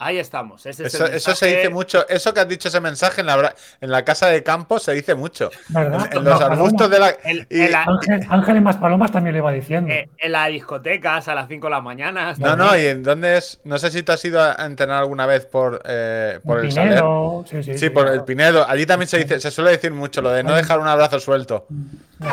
Ahí 0.03 0.19
estamos. 0.19 0.65
Ese 0.65 0.87
eso, 0.87 1.05
es 1.05 1.17
eso, 1.17 1.35
se 1.35 1.47
dice 1.49 1.69
mucho. 1.69 2.09
Eso 2.09 2.33
que 2.33 2.41
has 2.41 2.49
dicho 2.49 2.69
ese 2.69 2.81
mensaje 2.81 3.21
en 3.21 3.27
la, 3.27 3.55
en 3.83 3.91
la 3.91 4.03
casa 4.03 4.29
de 4.29 4.43
campo 4.43 4.79
se 4.79 4.95
dice 4.95 5.15
mucho. 5.15 5.51
¿verdad? 5.69 6.09
En, 6.11 6.19
en 6.19 6.25
los 6.25 6.41
arbustos 6.41 6.91
de 6.91 6.99
la. 6.99 7.11
El, 7.23 7.47
y, 7.51 7.61
el, 7.61 7.75
Ángel, 7.75 8.27
Ángeles 8.31 8.63
más 8.63 8.79
Palomas 8.79 9.13
también 9.13 9.35
le 9.35 9.41
iba 9.41 9.53
diciendo. 9.53 9.93
Eh, 9.93 10.09
en 10.17 10.33
las 10.33 10.49
discotecas 10.49 11.29
a 11.29 11.35
las 11.35 11.49
5 11.49 11.67
de 11.67 11.71
la 11.71 11.83
mañana. 11.83 12.35
No, 12.39 12.57
no, 12.57 12.75
y 12.79 12.87
en 12.87 13.03
dónde 13.03 13.37
es. 13.37 13.61
No 13.65 13.79
sé 13.79 13.91
si 13.91 14.03
tú 14.03 14.13
has 14.13 14.25
ido 14.25 14.41
a 14.43 14.65
entrenar 14.65 15.01
alguna 15.03 15.27
vez 15.27 15.45
por, 15.45 15.83
eh, 15.85 16.41
por 16.47 16.61
el, 16.61 16.69
el 16.69 16.75
Pinedo. 16.75 17.45
Sí, 17.47 17.63
sí, 17.63 17.73
sí, 17.75 17.79
sí, 17.79 17.91
por 17.91 18.05
claro. 18.05 18.19
el 18.19 18.25
Pinedo. 18.25 18.67
Allí 18.67 18.87
también 18.87 19.07
se 19.07 19.19
dice, 19.19 19.39
se 19.39 19.51
suele 19.51 19.73
decir 19.73 19.93
mucho 19.93 20.23
lo 20.23 20.31
de 20.31 20.43
no 20.43 20.55
dejar 20.55 20.81
un 20.81 20.89
abrazo 20.89 21.21
suelto. 21.21 21.67
Me 21.69 22.27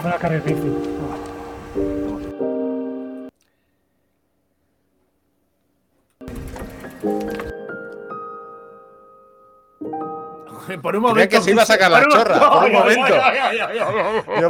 por 10.82 10.95
un 10.95 11.01
momento. 11.01 11.30
que 11.38 11.41
se 11.41 11.51
iba 11.51 11.63
a 11.63 11.65
sacar 11.65 11.89
la 11.91 12.07
chorra. 12.07 12.39
Por 12.49 12.65
un 12.65 12.72
momento. 12.72 13.15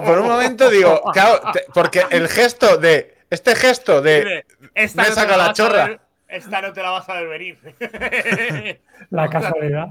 Por 0.03 0.19
un 0.19 0.27
momento 0.27 0.69
digo, 0.69 1.01
claro, 1.13 1.41
te, 1.53 1.65
porque 1.73 2.03
el 2.09 2.27
gesto 2.27 2.77
de. 2.77 3.17
Este 3.29 3.55
gesto 3.55 4.01
de. 4.01 4.45
Esta 4.73 5.03
me 5.03 5.09
no 5.09 5.15
saca 5.15 5.37
la 5.37 5.53
chorra. 5.53 5.85
Ver, 5.87 5.99
esta 6.27 6.61
no 6.61 6.73
te 6.73 6.81
la 6.81 6.91
vas 6.91 7.07
a 7.09 7.13
ver 7.21 7.27
venir. 7.27 7.59
La 9.09 9.29
casualidad. 9.29 9.87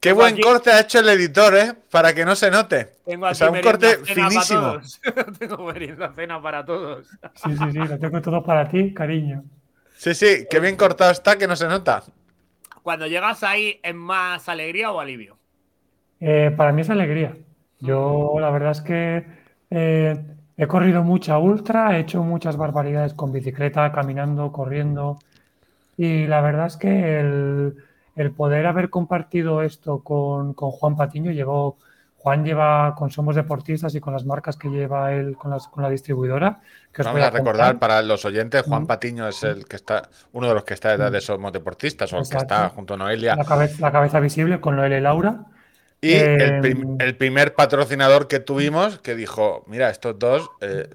Qué 0.00 0.12
buen 0.12 0.34
aquí- 0.34 0.42
corte 0.42 0.70
ha 0.70 0.80
hecho 0.80 0.98
el 1.00 1.08
editor, 1.08 1.56
¿eh? 1.56 1.72
Para 1.90 2.14
que 2.14 2.24
no 2.24 2.36
se 2.36 2.50
note. 2.50 2.92
Tengo 3.04 3.24
O 3.24 3.28
aquí 3.28 3.38
sea, 3.38 3.50
un 3.50 3.60
corte 3.62 3.98
finísimo. 4.04 4.60
todos. 4.60 5.00
Tengo 5.38 5.56
merienda 5.64 6.12
cena 6.14 6.40
para 6.40 6.64
todos. 6.64 7.06
Sí, 7.34 7.56
sí, 7.56 7.72
sí, 7.72 7.78
lo 7.78 7.98
tengo 7.98 8.20
todo 8.20 8.42
para 8.44 8.68
ti, 8.68 8.92
cariño. 8.94 9.42
Sí, 9.96 10.14
sí, 10.14 10.46
qué 10.50 10.60
bien 10.60 10.76
cortado 10.76 11.10
está 11.10 11.36
que 11.38 11.46
no 11.48 11.56
se 11.56 11.66
nota. 11.66 12.02
Cuando 12.82 13.06
llegas 13.06 13.42
ahí, 13.42 13.80
¿es 13.82 13.94
más 13.94 14.48
alegría 14.48 14.92
o 14.92 15.00
alivio? 15.00 15.38
Eh, 16.20 16.52
para 16.56 16.72
mí 16.72 16.82
es 16.82 16.90
alegría. 16.90 17.36
Yo 17.80 18.36
la 18.40 18.50
verdad 18.50 18.72
es 18.72 18.80
que 18.80 19.26
eh, 19.70 20.24
he 20.56 20.66
corrido 20.66 21.02
mucha 21.02 21.38
ultra, 21.38 21.96
he 21.96 22.00
hecho 22.00 22.22
muchas 22.22 22.56
barbaridades 22.56 23.14
con 23.14 23.32
bicicleta, 23.32 23.92
caminando, 23.92 24.50
corriendo. 24.52 25.18
Y 25.96 26.26
la 26.26 26.40
verdad 26.40 26.66
es 26.66 26.76
que 26.76 27.20
el, 27.20 27.76
el 28.16 28.30
poder 28.32 28.66
haber 28.66 28.90
compartido 28.90 29.62
esto 29.62 30.00
con, 30.00 30.54
con 30.54 30.70
Juan 30.70 30.96
Patiño, 30.96 31.32
llevó, 31.32 31.76
Juan 32.18 32.44
lleva 32.44 32.94
con 32.96 33.10
Somos 33.10 33.36
Deportistas 33.36 33.94
y 33.94 34.00
con 34.00 34.12
las 34.14 34.24
marcas 34.24 34.56
que 34.56 34.68
lleva 34.68 35.12
él 35.12 35.36
con, 35.36 35.50
las, 35.50 35.68
con 35.68 35.82
la 35.82 35.90
distribuidora. 35.90 36.60
Que 36.92 37.02
os 37.02 37.06
Vamos 37.06 37.20
voy 37.20 37.28
a 37.28 37.30
recordar 37.30 37.78
para 37.78 38.00
los 38.02 38.24
oyentes, 38.24 38.62
Juan. 38.62 38.86
Patiño 38.86 39.28
es 39.28 39.42
el 39.42 39.66
que 39.66 39.76
está, 39.76 40.08
uno 40.32 40.48
de 40.48 40.54
los 40.54 40.64
que 40.64 40.74
está 40.74 40.90
detrás 40.90 41.12
de 41.12 41.20
Somos 41.20 41.52
Deportistas, 41.52 42.12
o 42.12 42.18
el 42.18 42.28
que 42.28 42.38
está 42.38 42.70
junto 42.70 42.94
a 42.94 42.96
Noelia. 42.96 43.36
la, 43.36 43.44
cabeza, 43.44 43.76
la 43.80 43.92
cabeza 43.92 44.20
visible 44.20 44.60
con 44.60 44.76
Noel 44.76 44.94
y 44.94 45.00
Laura. 45.00 45.44
Y 46.00 46.12
el, 46.14 46.60
prim- 46.60 46.82
Em. 46.82 46.96
el 47.00 47.16
primer 47.16 47.54
patrocinador 47.54 48.28
que 48.28 48.38
tuvimos 48.40 48.98
que 49.00 49.14
dijo, 49.14 49.64
mira, 49.66 49.90
estos 49.90 50.18
dos, 50.18 50.50
eh, 50.60 50.88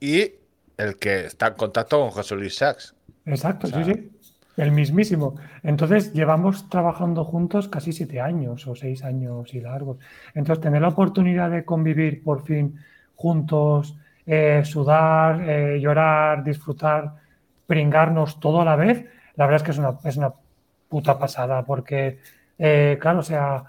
y 0.00 0.32
el 0.76 0.96
que 0.96 1.26
está 1.26 1.48
en 1.48 1.54
contacto 1.54 1.98
con 1.98 2.10
José 2.10 2.34
Luis 2.36 2.56
Sachs. 2.56 2.94
Exacto, 3.26 3.66
O 3.66 3.70
sea- 3.70 3.84
sí, 3.84 3.92
sí. 3.94 4.10
El 4.56 4.72
mismísimo. 4.72 5.36
Entonces, 5.62 6.12
llevamos 6.12 6.68
trabajando 6.68 7.24
juntos 7.24 7.68
casi 7.68 7.92
siete 7.92 8.20
años 8.20 8.66
o 8.66 8.74
seis 8.74 9.04
años 9.04 9.54
y 9.54 9.60
largos. 9.60 9.98
Entonces, 10.34 10.60
tener 10.62 10.82
la 10.82 10.88
oportunidad 10.88 11.48
de 11.50 11.64
convivir 11.64 12.24
por 12.24 12.44
fin 12.44 12.76
juntos, 13.14 13.96
eh, 14.26 14.62
sudar, 14.64 15.40
eh, 15.48 15.78
llorar, 15.80 16.42
disfrutar, 16.42 17.14
pringarnos 17.68 18.40
todo 18.40 18.60
a 18.60 18.64
la 18.64 18.74
vez, 18.74 19.04
la 19.36 19.46
verdad 19.46 19.56
es 19.58 19.62
que 19.62 19.70
es 19.70 19.78
una, 19.78 19.96
es 20.04 20.16
una 20.16 20.32
puta 20.88 21.18
pasada, 21.20 21.64
porque, 21.64 22.18
eh, 22.58 22.98
claro, 23.00 23.20
o 23.20 23.22
sea, 23.22 23.62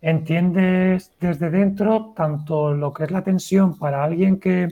entiendes 0.00 1.12
desde 1.20 1.50
dentro 1.50 2.12
tanto 2.16 2.72
lo 2.74 2.92
que 2.92 3.04
es 3.04 3.10
la 3.10 3.24
tensión 3.24 3.78
para 3.78 4.04
alguien 4.04 4.38
que, 4.38 4.68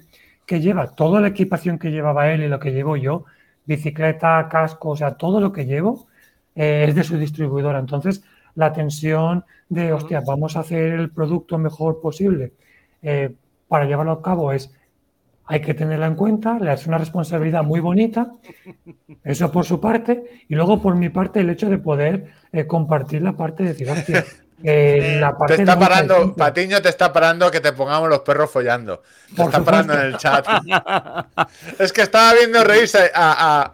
que 0.46 0.60
lleva 0.60 0.94
toda 0.94 1.20
la 1.20 1.28
equipación 1.28 1.78
que 1.78 1.90
llevaba 1.90 2.30
él 2.32 2.42
y 2.42 2.48
lo 2.48 2.60
que 2.60 2.72
llevo 2.72 2.96
yo, 2.96 3.24
bicicleta, 3.64 4.48
casco, 4.48 4.90
o 4.90 4.96
sea, 4.96 5.16
todo 5.16 5.40
lo 5.40 5.52
que 5.52 5.66
llevo 5.66 6.06
eh, 6.54 6.86
es 6.88 6.94
de 6.94 7.04
su 7.04 7.18
distribuidora. 7.18 7.78
Entonces, 7.78 8.22
la 8.54 8.72
tensión 8.72 9.44
de, 9.68 9.92
hostia, 9.92 10.22
vamos 10.26 10.56
a 10.56 10.60
hacer 10.60 10.92
el 10.94 11.10
producto 11.10 11.58
mejor 11.58 12.00
posible 12.00 12.52
eh, 13.02 13.34
para 13.68 13.84
llevarlo 13.84 14.12
a 14.12 14.22
cabo 14.22 14.52
es, 14.52 14.72
hay 15.44 15.60
que 15.60 15.74
tenerla 15.74 16.06
en 16.06 16.14
cuenta, 16.14 16.58
es 16.72 16.86
una 16.86 16.98
responsabilidad 16.98 17.62
muy 17.62 17.80
bonita, 17.80 18.32
eso 19.22 19.52
por 19.52 19.64
su 19.64 19.80
parte, 19.80 20.44
y 20.48 20.54
luego 20.54 20.80
por 20.80 20.96
mi 20.96 21.08
parte 21.08 21.40
el 21.40 21.50
hecho 21.50 21.68
de 21.68 21.78
poder 21.78 22.32
eh, 22.52 22.66
compartir 22.66 23.22
la 23.22 23.36
parte 23.36 23.62
de 23.62 23.68
decir, 23.70 23.88
hostia, 23.90 24.24
eh, 24.62 25.18
la 25.20 25.36
Te 25.46 25.54
está 25.54 25.78
parando. 25.78 26.34
Patiño 26.36 26.80
te 26.82 26.88
está 26.88 27.12
parando 27.12 27.50
que 27.50 27.60
te 27.60 27.72
pongamos 27.72 28.08
los 28.08 28.20
perros 28.20 28.50
follando. 28.50 29.02
Te 29.34 29.34
Por 29.36 29.44
está 29.44 29.64
parando 29.64 29.94
en 29.94 30.00
el 30.00 30.16
chat. 30.16 30.46
es 31.78 31.92
que 31.92 32.02
estaba 32.02 32.34
viendo 32.34 32.62
reírse 32.64 33.10
a, 33.14 33.72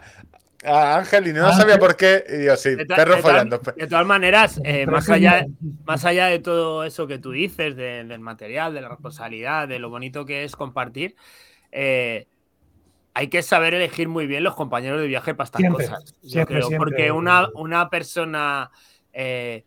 a, 0.65 0.71
a 0.71 0.97
Ángel 0.99 1.29
y 1.29 1.33
no 1.33 1.49
Ah, 1.49 1.53
sabía 1.53 1.79
por 1.79 1.97
qué. 1.97 2.25
Y 2.29 2.45
yo, 2.47 2.57
sí, 2.57 2.77
perro 2.77 3.17
de 3.17 3.23
follando. 3.23 3.61
de 3.75 3.87
todas 3.87 4.07
maneras, 4.07 4.61
eh, 4.65 4.87
más, 4.87 5.09
allá, 5.11 5.47
más 5.85 6.05
allá 6.05 6.27
de 6.27 6.39
todo 6.41 6.85
eso 6.85 7.07
que 7.07 7.19
tú 7.19 7.31
dices, 7.33 7.75
de- 7.77 8.05
del 8.05 8.21
material, 8.21 8.75
de 8.75 8.81
la 8.83 8.89
responsabilidad, 8.89 9.69
de 9.69 9.79
lo 9.79 9.89
bonito 9.91 10.25
que 10.27 10.45
es 10.45 10.57
compartir, 10.57 11.17
eh, 11.73 12.27
hay 13.15 13.29
que 13.29 13.43
saber 13.43 13.75
elegir 13.75 14.09
muy 14.09 14.27
bien 14.27 14.45
los 14.45 14.55
compañeros 14.55 15.01
de 15.01 15.07
viaje 15.07 15.35
para 15.35 15.47
estas 15.47 15.61
Siempre, 15.61 15.87
cosas. 15.87 16.15
Yo 16.23 16.31
siempre, 16.31 16.57
creo, 16.57 16.69
siempre. 16.69 16.91
Porque 16.91 17.13
una, 17.13 17.49
una 17.55 17.91
persona. 17.91 18.71
eh, 19.13 19.67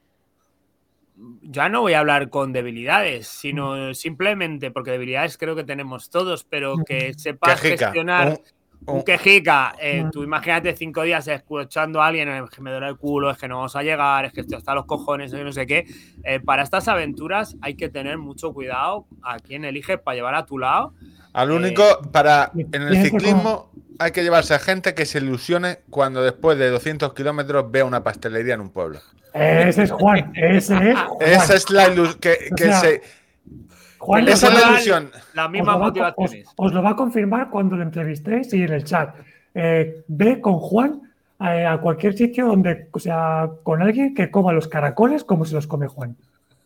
ya 1.42 1.70
no 1.70 1.82
voy 1.82 1.94
a 1.94 2.00
hablar 2.00 2.30
con 2.30 2.52
debilidades, 2.52 3.28
sino 3.28 3.94
simplemente 3.94 4.72
porque 4.72 4.92
debilidades 4.92 5.38
creo 5.38 5.56
que 5.56 5.64
tenemos 5.64 6.10
todos, 6.10 6.44
pero 6.44 6.78
que 6.86 7.14
sepas 7.14 7.62
gestionar 7.62 8.40
un- 8.88 9.04
quejica, 9.04 9.76
eh, 9.80 10.06
tú 10.12 10.24
imagínate 10.24 10.76
cinco 10.76 11.02
días 11.04 11.28
escuchando 11.28 12.02
a 12.02 12.08
alguien, 12.08 12.30
es 12.30 12.50
que 12.50 12.62
me 12.62 12.72
duele 12.72 12.88
el 12.88 12.98
culo, 12.98 13.32
es 13.32 13.38
que 13.38 13.48
no 13.48 13.58
vamos 13.58 13.76
a 13.76 13.84
llegar, 13.84 14.26
es 14.26 14.34
que 14.34 14.42
esto 14.42 14.58
está 14.58 14.74
a 14.74 14.76
los 14.76 14.86
cojones, 14.86 15.34
no 15.34 15.52
sé 15.52 15.66
qué. 15.66 15.86
Eh, 16.24 16.40
para 16.40 16.64
estas 16.64 16.88
aventuras 16.88 17.56
hay 17.62 17.76
que 17.76 17.90
tener 17.90 18.18
mucho 18.18 18.54
cuidado 18.54 19.06
a 19.24 19.40
quién 19.40 19.66
eliges 19.66 20.00
para 20.00 20.16
llevar 20.16 20.36
a 20.36 20.46
tu 20.46 20.58
lado. 20.58 20.94
Al 21.34 21.52
Eh, 21.52 21.54
único, 21.54 21.84
para 22.12 22.52
en 22.56 22.82
el 22.84 23.04
ciclismo 23.04 23.72
hay 24.00 24.12
que 24.12 24.24
llevarse 24.24 24.54
a 24.54 24.60
gente 24.60 24.94
que 24.94 25.06
se 25.06 25.18
ilusione 25.20 25.80
cuando 25.90 26.22
después 26.22 26.58
de 26.58 26.70
200 26.70 27.14
kilómetros 27.14 27.70
vea 27.72 27.86
una 27.86 28.04
pastelería 28.04 28.54
en 28.54 28.62
un 28.62 28.70
pueblo. 28.70 29.00
Ese 29.34 29.84
es 29.84 29.92
Juan, 29.92 30.32
ese 30.36 30.92
es 30.92 30.98
Juan. 31.08 31.18
Esa 31.30 31.56
es 31.56 31.70
la 31.70 31.90
ilusión 31.90 32.20
que, 32.20 32.38
O 32.52 32.56
que 32.56 32.64
sea, 32.66 32.80
se. 32.80 33.02
Juan 34.06 34.28
Esa 34.28 34.48
es 34.48 34.54
la 34.62 34.70
ilusión. 34.72 35.12
Las 35.34 35.46
os 35.48 35.52
mismas 35.52 35.74
lo, 35.76 35.80
va, 35.80 35.86
a- 35.86 35.90
motivaciones. 35.90 36.48
os- 36.48 36.54
os 36.58 36.74
lo 36.74 36.84
va 36.84 36.90
a 36.92 36.96
confirmar 36.96 37.50
cuando 37.50 37.76
lo 37.76 37.84
entrevistéis 37.84 38.54
y 38.54 38.64
en 38.64 38.72
el 38.74 38.84
chat. 38.84 39.16
Eh, 39.54 40.04
ve 40.08 40.40
con 40.42 40.60
Juan 40.60 41.02
eh, 41.40 41.66
a 41.66 41.78
cualquier 41.80 42.14
sitio 42.14 42.48
donde, 42.48 42.88
o 42.92 43.00
sea, 43.00 43.50
con 43.64 43.82
alguien 43.82 44.14
que 44.14 44.30
coma 44.32 44.54
los 44.54 44.68
caracoles 44.68 45.24
como 45.24 45.46
se 45.46 45.56
los 45.56 45.68
come 45.68 45.88
Juan. 45.88 46.16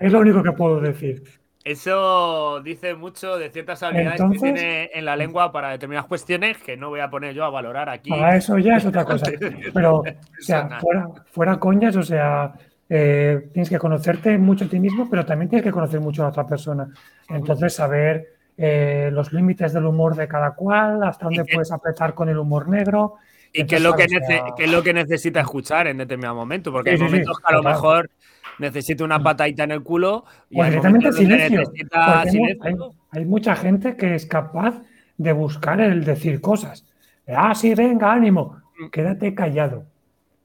Es 0.00 0.10
lo 0.12 0.20
único 0.20 0.42
que 0.42 0.52
puedo 0.52 0.80
decir. 0.80 1.22
Eso 1.64 2.60
dice 2.62 2.94
mucho 2.94 3.36
de 3.36 3.50
ciertas 3.50 3.82
habilidades 3.84 4.20
Entonces- 4.20 4.42
que 4.42 4.52
tiene 4.52 4.90
en 4.94 5.04
la 5.04 5.14
lengua 5.16 5.52
para 5.52 5.70
determinadas 5.70 6.08
cuestiones 6.08 6.58
que 6.58 6.76
no 6.76 6.88
voy 6.88 7.00
a 7.00 7.08
poner 7.10 7.34
yo 7.34 7.44
a 7.44 7.50
valorar 7.50 7.88
aquí. 7.88 8.10
Para 8.10 8.36
eso 8.36 8.58
ya 8.58 8.76
es 8.78 8.86
otra 8.86 9.04
cosa. 9.04 9.26
Pero, 9.74 9.98
o 9.98 10.04
sea, 10.40 10.80
fuera, 10.80 11.08
fuera 11.30 11.60
coñas, 11.60 11.94
o 11.96 12.02
sea, 12.02 12.52
eh, 12.94 13.48
tienes 13.54 13.70
que 13.70 13.78
conocerte 13.78 14.36
mucho 14.36 14.66
a 14.66 14.68
ti 14.68 14.78
mismo, 14.78 15.08
pero 15.08 15.24
también 15.24 15.48
tienes 15.48 15.64
que 15.64 15.70
conocer 15.70 15.98
mucho 15.98 16.20
a 16.20 16.26
la 16.26 16.28
otra 16.30 16.46
persona. 16.46 16.88
Entonces, 17.26 17.74
saber 17.74 18.34
eh, 18.58 19.08
los 19.10 19.32
límites 19.32 19.72
del 19.72 19.86
humor 19.86 20.14
de 20.14 20.28
cada 20.28 20.50
cual, 20.54 21.02
hasta 21.02 21.24
dónde 21.24 21.46
puedes 21.46 21.72
apretar 21.72 22.12
con 22.12 22.28
el 22.28 22.36
humor 22.36 22.68
negro. 22.68 23.14
Y 23.50 23.64
qué 23.64 23.76
es, 23.76 23.82
lo 23.82 23.94
que 23.94 24.06
sea, 24.08 24.44
qué 24.58 24.64
es 24.64 24.70
lo 24.70 24.82
que 24.82 24.92
necesita 24.92 25.40
escuchar 25.40 25.86
en 25.86 25.96
determinado 25.96 26.34
momento, 26.34 26.70
porque 26.70 26.90
Sí, 26.90 26.94
hay 26.94 26.98
sí, 26.98 27.04
sí, 27.04 27.10
momentos 27.12 27.38
que 27.38 27.46
a 27.46 27.56
lo 27.56 27.62
mejor 27.62 28.10
necesita 28.58 29.04
una 29.04 29.22
patadita 29.22 29.64
en 29.64 29.70
el 29.70 29.82
culo 29.82 30.26
y 30.50 30.60
hay 30.60 30.68
directamente 30.68 31.12
silencio. 31.12 31.62
hay, 31.92 32.28
silencio. 32.30 32.94
hay 33.10 33.24
mucha 33.24 33.56
gente 33.56 33.96
que 33.96 34.14
es 34.14 34.26
capaz 34.26 34.82
de 35.16 35.32
buscar 35.32 35.80
el 35.80 36.04
decir 36.04 36.42
cosas. 36.42 36.84
Ah, 37.26 37.54
sí, 37.54 37.74
venga, 37.74 38.12
ánimo. 38.12 38.58
Quédate 38.90 39.34
callado. 39.34 39.86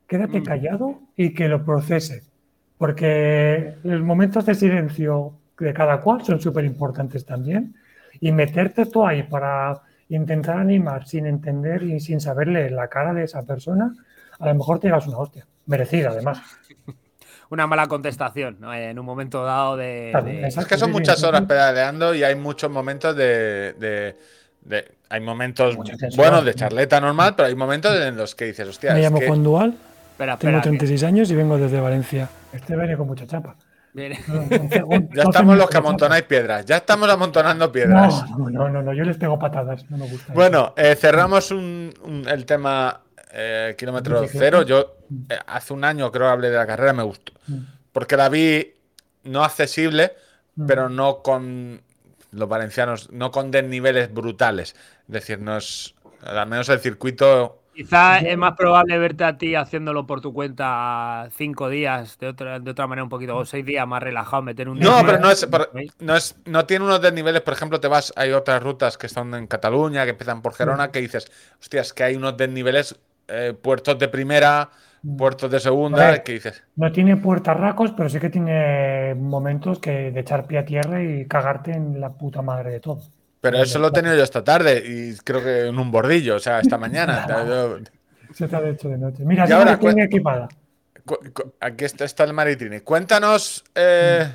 Quédate 0.08 0.40
Mm. 0.40 0.44
callado 0.46 1.00
y 1.18 1.34
que 1.34 1.50
lo 1.50 1.66
procese. 1.66 2.24
Porque 2.78 3.76
los 3.84 4.02
momentos 4.02 4.46
de 4.46 4.56
silencio 4.56 5.34
de 5.60 5.74
cada 5.74 6.00
cual 6.02 6.24
son 6.24 6.40
súper 6.40 6.66
importantes 6.66 7.26
también. 7.26 7.76
Y 8.20 8.32
meterte 8.32 8.86
tú 8.86 9.06
ahí 9.06 9.24
para 9.24 9.82
intentar 10.10 10.58
animar 10.58 11.08
sin 11.08 11.26
entender 11.26 11.84
y 11.84 12.00
sin 12.00 12.22
saberle 12.22 12.70
la 12.70 12.88
cara 12.88 13.14
de 13.14 13.24
esa 13.24 13.44
persona, 13.44 13.94
a 14.40 14.48
lo 14.48 14.56
mejor 14.56 14.80
te 14.80 14.88
llevas 14.88 15.08
una 15.08 15.18
hostia. 15.18 15.46
Merecida, 15.66 16.10
además. 16.10 16.42
una 17.50 17.68
mala 17.68 17.88
contestación 17.88 18.58
en 18.74 19.00
un 19.00 19.06
momento 19.06 19.44
dado 19.44 19.78
de. 19.78 20.12
Es 20.46 20.66
que 20.66 20.78
son 20.78 20.92
muchas 20.92 21.24
horas 21.24 21.44
pedaleando 21.44 22.14
y 22.14 22.24
hay 22.24 22.36
muchos 22.36 22.70
momentos 22.70 23.16
de. 23.16 24.16
hay 25.10 25.22
momentos 25.22 25.78
buenos 26.16 26.46
de 26.46 26.54
charleta 26.54 27.00
normal, 27.00 27.34
pero 27.36 27.48
hay 27.48 27.56
momentos 27.56 28.00
en 28.00 28.16
los 28.18 28.36
que 28.36 28.46
dices, 28.46 28.68
hostia. 28.68 28.94
Me 28.94 29.02
llamo 29.02 29.20
Juan 29.26 29.44
Dual, 29.44 29.78
tengo 30.40 30.62
36 30.62 31.04
años 31.04 31.32
y 31.32 31.36
vengo 31.36 31.58
desde 31.58 31.80
Valencia. 31.80 32.30
Este 32.52 32.76
viene 32.76 32.98
con 32.98 33.08
mucha 33.08 33.26
chapa. 33.26 33.56
ya 33.98 35.24
estamos 35.24 35.58
los 35.58 35.70
que 35.70 35.78
amontonáis 35.78 36.24
piedras. 36.24 36.66
Ya 36.66 36.78
estamos 36.78 37.10
amontonando 37.10 37.72
piedras. 37.72 38.30
No, 38.38 38.50
no, 38.50 38.70
no, 38.70 38.82
no, 38.84 38.94
yo 38.94 39.04
les 39.04 39.18
pego 39.18 39.40
patadas. 39.40 39.90
No 39.90 39.98
me 39.98 40.08
gusta. 40.08 40.34
Bueno, 40.34 40.74
eh, 40.78 40.96
cerramos 40.96 41.52
el 41.52 42.46
tema 42.46 43.02
eh, 43.32 43.76
kilómetro 43.78 44.24
cero. 44.32 44.62
Yo 44.62 44.98
eh, 45.30 45.40
hace 45.48 45.74
un 45.74 45.84
año 45.84 46.12
creo 46.12 46.28
que 46.28 46.32
hablé 46.32 46.50
de 46.52 46.58
la 46.58 46.68
carrera, 46.68 46.94
me 46.94 47.04
gustó. 47.04 47.34
Mm. 47.48 47.58
Porque 47.92 48.18
la 48.18 48.30
vi 48.30 48.76
no 49.24 49.44
accesible, 49.44 50.14
mm. 50.56 50.68
pero 50.68 50.90
no 50.90 51.24
con 51.24 51.82
los 52.32 52.50
valencianos, 52.50 53.12
no 53.12 53.32
con 53.32 53.50
desniveles 53.50 54.14
brutales. 54.14 54.76
Es 55.08 55.14
decir, 55.14 55.40
no 55.40 55.58
es, 55.58 55.96
al 56.24 56.48
menos 56.48 56.70
el 56.70 56.80
circuito 56.80 57.64
Quizás 57.78 58.24
es 58.24 58.36
más 58.36 58.56
probable 58.56 58.98
verte 58.98 59.24
a 59.24 59.38
ti 59.38 59.54
haciéndolo 59.54 60.08
por 60.08 60.20
tu 60.20 60.34
cuenta 60.34 61.30
cinco 61.36 61.70
días, 61.70 62.18
de 62.18 62.30
otra, 62.30 62.60
de 62.60 62.72
otra 62.72 62.88
manera 62.88 63.04
un 63.04 63.10
poquito, 63.10 63.38
o 63.38 63.46
seis 63.46 63.64
días 63.64 63.88
más 63.88 64.02
relajado, 64.02 64.42
meter 64.42 64.68
un 64.68 64.80
día. 64.80 64.90
No, 64.90 65.06
pero 65.06 65.20
no 65.20 65.30
es, 65.30 65.48
no 66.00 66.16
es, 66.16 66.36
no 66.46 66.66
tiene 66.66 66.86
unos 66.86 67.00
desniveles, 67.00 67.42
por 67.42 67.54
ejemplo, 67.54 67.80
te 67.80 67.88
vas, 67.88 68.12
hay 68.16 68.32
otras 68.32 68.64
rutas 68.64 68.98
que 68.98 69.06
están 69.06 69.32
en 69.36 69.46
Cataluña, 69.46 70.06
que 70.06 70.10
empiezan 70.10 70.42
por 70.42 70.56
Gerona, 70.56 70.90
que 70.90 71.02
dices, 71.02 71.32
hostias, 71.62 71.94
que 71.94 72.04
hay 72.04 72.16
unos 72.16 72.36
desniveles, 72.36 73.00
eh, 73.28 73.54
puertos 73.54 74.00
de 74.00 74.08
primera, 74.08 74.72
puertos 75.16 75.52
de 75.52 75.60
segunda, 75.60 76.24
que 76.24 76.32
dices. 76.32 76.64
No 76.78 76.92
tiene 76.92 77.18
puertarracos, 77.18 77.92
pero 77.92 78.10
sí 78.10 78.20
que 78.20 78.32
tiene 78.32 79.14
momentos 79.14 79.78
que 79.78 80.10
de 80.10 80.20
echar 80.20 80.48
pie 80.48 80.58
a 80.58 80.66
tierra 80.66 81.04
y 81.04 81.28
cagarte 81.28 81.74
en 81.74 82.02
la 82.02 82.10
puta 82.10 82.42
madre 82.42 82.72
de 82.72 82.80
todo. 82.80 83.04
Pero 83.52 83.64
eso 83.64 83.80
lo 83.80 83.88
he 83.88 83.92
tenido 83.92 84.16
yo 84.16 84.24
esta 84.24 84.44
tarde 84.44 84.84
y 84.86 85.16
creo 85.18 85.42
que 85.42 85.68
en 85.68 85.80
un 85.80 85.90
bordillo, 85.90 86.36
o 86.36 86.40
sea, 86.40 86.60
esta 86.60 86.78
mañana. 86.80 87.26
Se 88.34 88.48
te 88.48 88.56
ha 88.56 88.70
hecho 88.70 88.90
de 88.90 88.98
noche. 88.98 89.24
Mira, 89.24 89.46
ya 89.46 89.58
ahora 89.58 89.80
tiene 89.80 90.04
equipada. 90.04 90.50
Aquí 91.62 91.86
está, 91.86 92.24
el 92.26 92.34
Maritini. 92.34 92.82
Cuéntanos 92.82 93.64
eh, 93.74 94.30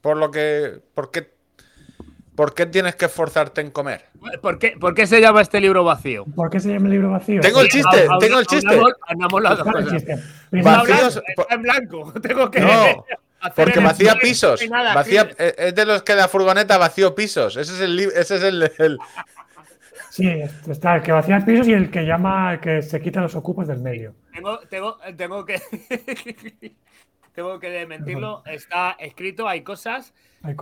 por 0.00 0.16
lo 0.16 0.30
que. 0.30 0.80
¿Por 0.94 1.10
qué, 1.10 1.30
¿Por 2.34 2.54
qué 2.54 2.64
tienes 2.64 2.96
que 2.96 3.04
esforzarte 3.04 3.60
en 3.60 3.70
comer? 3.70 4.06
¿Por 4.40 4.58
qué, 4.58 4.74
¿Por 4.80 4.94
qué 4.94 5.06
se 5.06 5.20
llama 5.20 5.42
este 5.42 5.60
libro 5.60 5.84
vacío? 5.84 6.24
¿Por 6.24 6.48
qué 6.48 6.60
se 6.60 6.70
llama 6.70 6.86
el 6.86 6.92
libro 6.92 7.10
vacío? 7.10 7.42
Tengo 7.42 7.60
el 7.60 7.68
chiste, 7.68 8.06
tengo 8.20 8.38
el 8.38 8.46
chiste. 8.46 8.80
Andamos, 9.06 9.42
las 9.42 9.58
dos 9.58 9.66
Vacíos, 10.50 11.22
en 11.50 11.62
blanco. 11.62 12.12
Tengo 12.22 12.50
que. 12.50 12.60
No. 12.60 13.04
Porque 13.56 13.80
vacía 13.80 14.14
pisos. 14.16 14.68
Vacía, 14.68 15.30
eh, 15.38 15.54
es 15.58 15.74
de 15.74 15.84
los 15.84 16.02
que 16.02 16.14
la 16.14 16.28
furgoneta 16.28 16.78
vació 16.78 17.14
pisos. 17.14 17.56
Ese 17.56 17.72
es 17.72 17.80
el. 17.80 17.98
Ese 18.00 18.36
es 18.36 18.42
el, 18.42 18.98
Sí, 20.10 20.28
está 20.68 20.96
el 20.96 21.02
que 21.02 21.10
vacía 21.10 21.42
pisos 21.44 21.66
y 21.66 21.72
el 21.72 21.90
que 21.90 22.04
llama, 22.04 22.60
que 22.60 22.82
se 22.82 23.00
quita 23.00 23.22
los 23.22 23.34
ocupos 23.34 23.66
del 23.66 23.78
medio. 23.78 24.14
Tengo, 24.32 24.58
tengo, 24.68 24.98
tengo 25.16 25.44
que. 25.46 25.60
tengo 27.34 27.58
que 27.58 27.70
desmentirlo. 27.70 28.42
Está 28.44 28.96
escrito, 28.98 29.48
hay 29.48 29.62
cosas. 29.62 30.12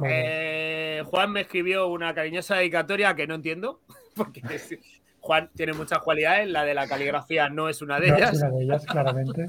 Eh, 0.05 1.03
Juan 1.07 1.33
me 1.33 1.41
escribió 1.43 1.89
una 1.89 2.14
cariñosa 2.14 2.57
dedicatoria 2.57 3.14
que 3.14 3.26
no 3.26 3.35
entiendo. 3.35 3.81
Porque 4.14 4.43
Juan 5.20 5.51
tiene 5.55 5.72
muchas 5.72 5.99
cualidades. 6.01 6.49
La 6.49 6.64
de 6.64 6.74
la 6.74 6.87
caligrafía 6.87 7.49
no 7.49 7.68
es 7.68 7.83
una 7.83 7.99
de 7.99 8.09
ellas. 8.09 8.33
Es 8.35 8.43
una 8.43 8.51
de 8.51 8.62
ellas, 8.62 8.87
claramente. 8.87 9.47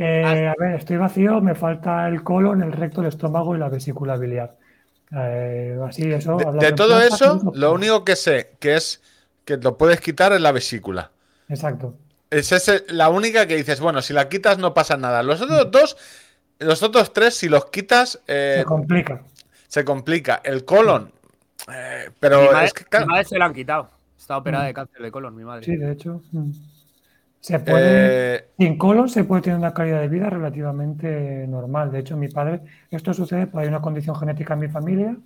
Eh, 0.00 0.46
a 0.46 0.54
ver, 0.56 0.76
estoy 0.76 0.96
vacío, 0.96 1.40
me 1.40 1.56
falta 1.56 2.06
el 2.06 2.22
colon, 2.22 2.62
el 2.62 2.70
recto, 2.70 3.00
el 3.00 3.08
estómago 3.08 3.56
y 3.56 3.58
la 3.58 3.68
vesícula 3.68 4.16
biliar. 4.16 4.56
Eh, 5.10 5.76
así 5.84 6.08
eso. 6.12 6.36
De, 6.36 6.72
todo 6.72 7.02
eso, 7.02 7.50
lo 7.52 7.72
único 7.72 8.04
que 8.04 8.14
sé 8.14 8.52
que 8.60 8.76
es 8.76 9.02
que 9.44 9.56
lo 9.56 9.76
puedes 9.76 10.00
quitar 10.00 10.32
es 10.32 10.40
la 10.40 10.52
vesícula. 10.52 11.10
Exacto. 11.48 11.96
Es 12.30 12.70
la 12.92 13.08
única 13.08 13.48
que 13.48 13.56
dices, 13.56 13.80
bueno, 13.80 14.00
si 14.00 14.12
la 14.12 14.28
quitas 14.28 14.58
no 14.58 14.72
pasa 14.72 14.96
nada. 14.96 15.24
Los 15.24 15.40
otros 15.40 15.68
dos, 15.72 15.96
los 16.60 16.80
otros 16.84 17.12
tres, 17.12 17.34
si 17.34 17.48
los 17.48 17.66
quitas. 17.66 18.20
Eh, 18.28 18.58
se 18.58 18.64
complica. 18.64 19.24
Se 19.66 19.84
complica. 19.84 20.40
El 20.44 20.64
colon. 20.64 21.10
pero 22.20 22.56
es 22.60 22.72
que, 22.72 23.00
mi 23.00 23.04
madre 23.04 23.24
se 23.24 23.36
lo 23.36 23.46
han 23.46 23.54
quitado. 23.54 23.90
Está 24.16 24.36
operada 24.36 24.66
de 24.66 24.74
cáncer 24.74 25.02
de 25.02 25.10
colon, 25.10 25.34
mi 25.34 25.42
madre. 25.42 25.64
Sí, 25.64 25.74
de 25.74 25.90
hecho. 25.90 26.22
Mm. 26.30 26.52
Se 27.40 27.60
puede, 27.60 28.36
eh, 28.36 28.44
sin 28.58 28.76
colon 28.76 29.08
se 29.08 29.24
puede 29.24 29.42
tener 29.42 29.58
una 29.58 29.72
calidad 29.72 30.00
de 30.00 30.08
vida 30.08 30.28
relativamente 30.28 31.46
normal. 31.46 31.92
De 31.92 32.00
hecho, 32.00 32.16
mi 32.16 32.28
padre, 32.28 32.62
esto 32.90 33.14
sucede 33.14 33.46
porque 33.46 33.64
hay 33.64 33.68
una 33.68 33.80
condición 33.80 34.16
genética 34.16 34.54
en 34.54 34.60
mi 34.60 34.68
familia. 34.68 35.16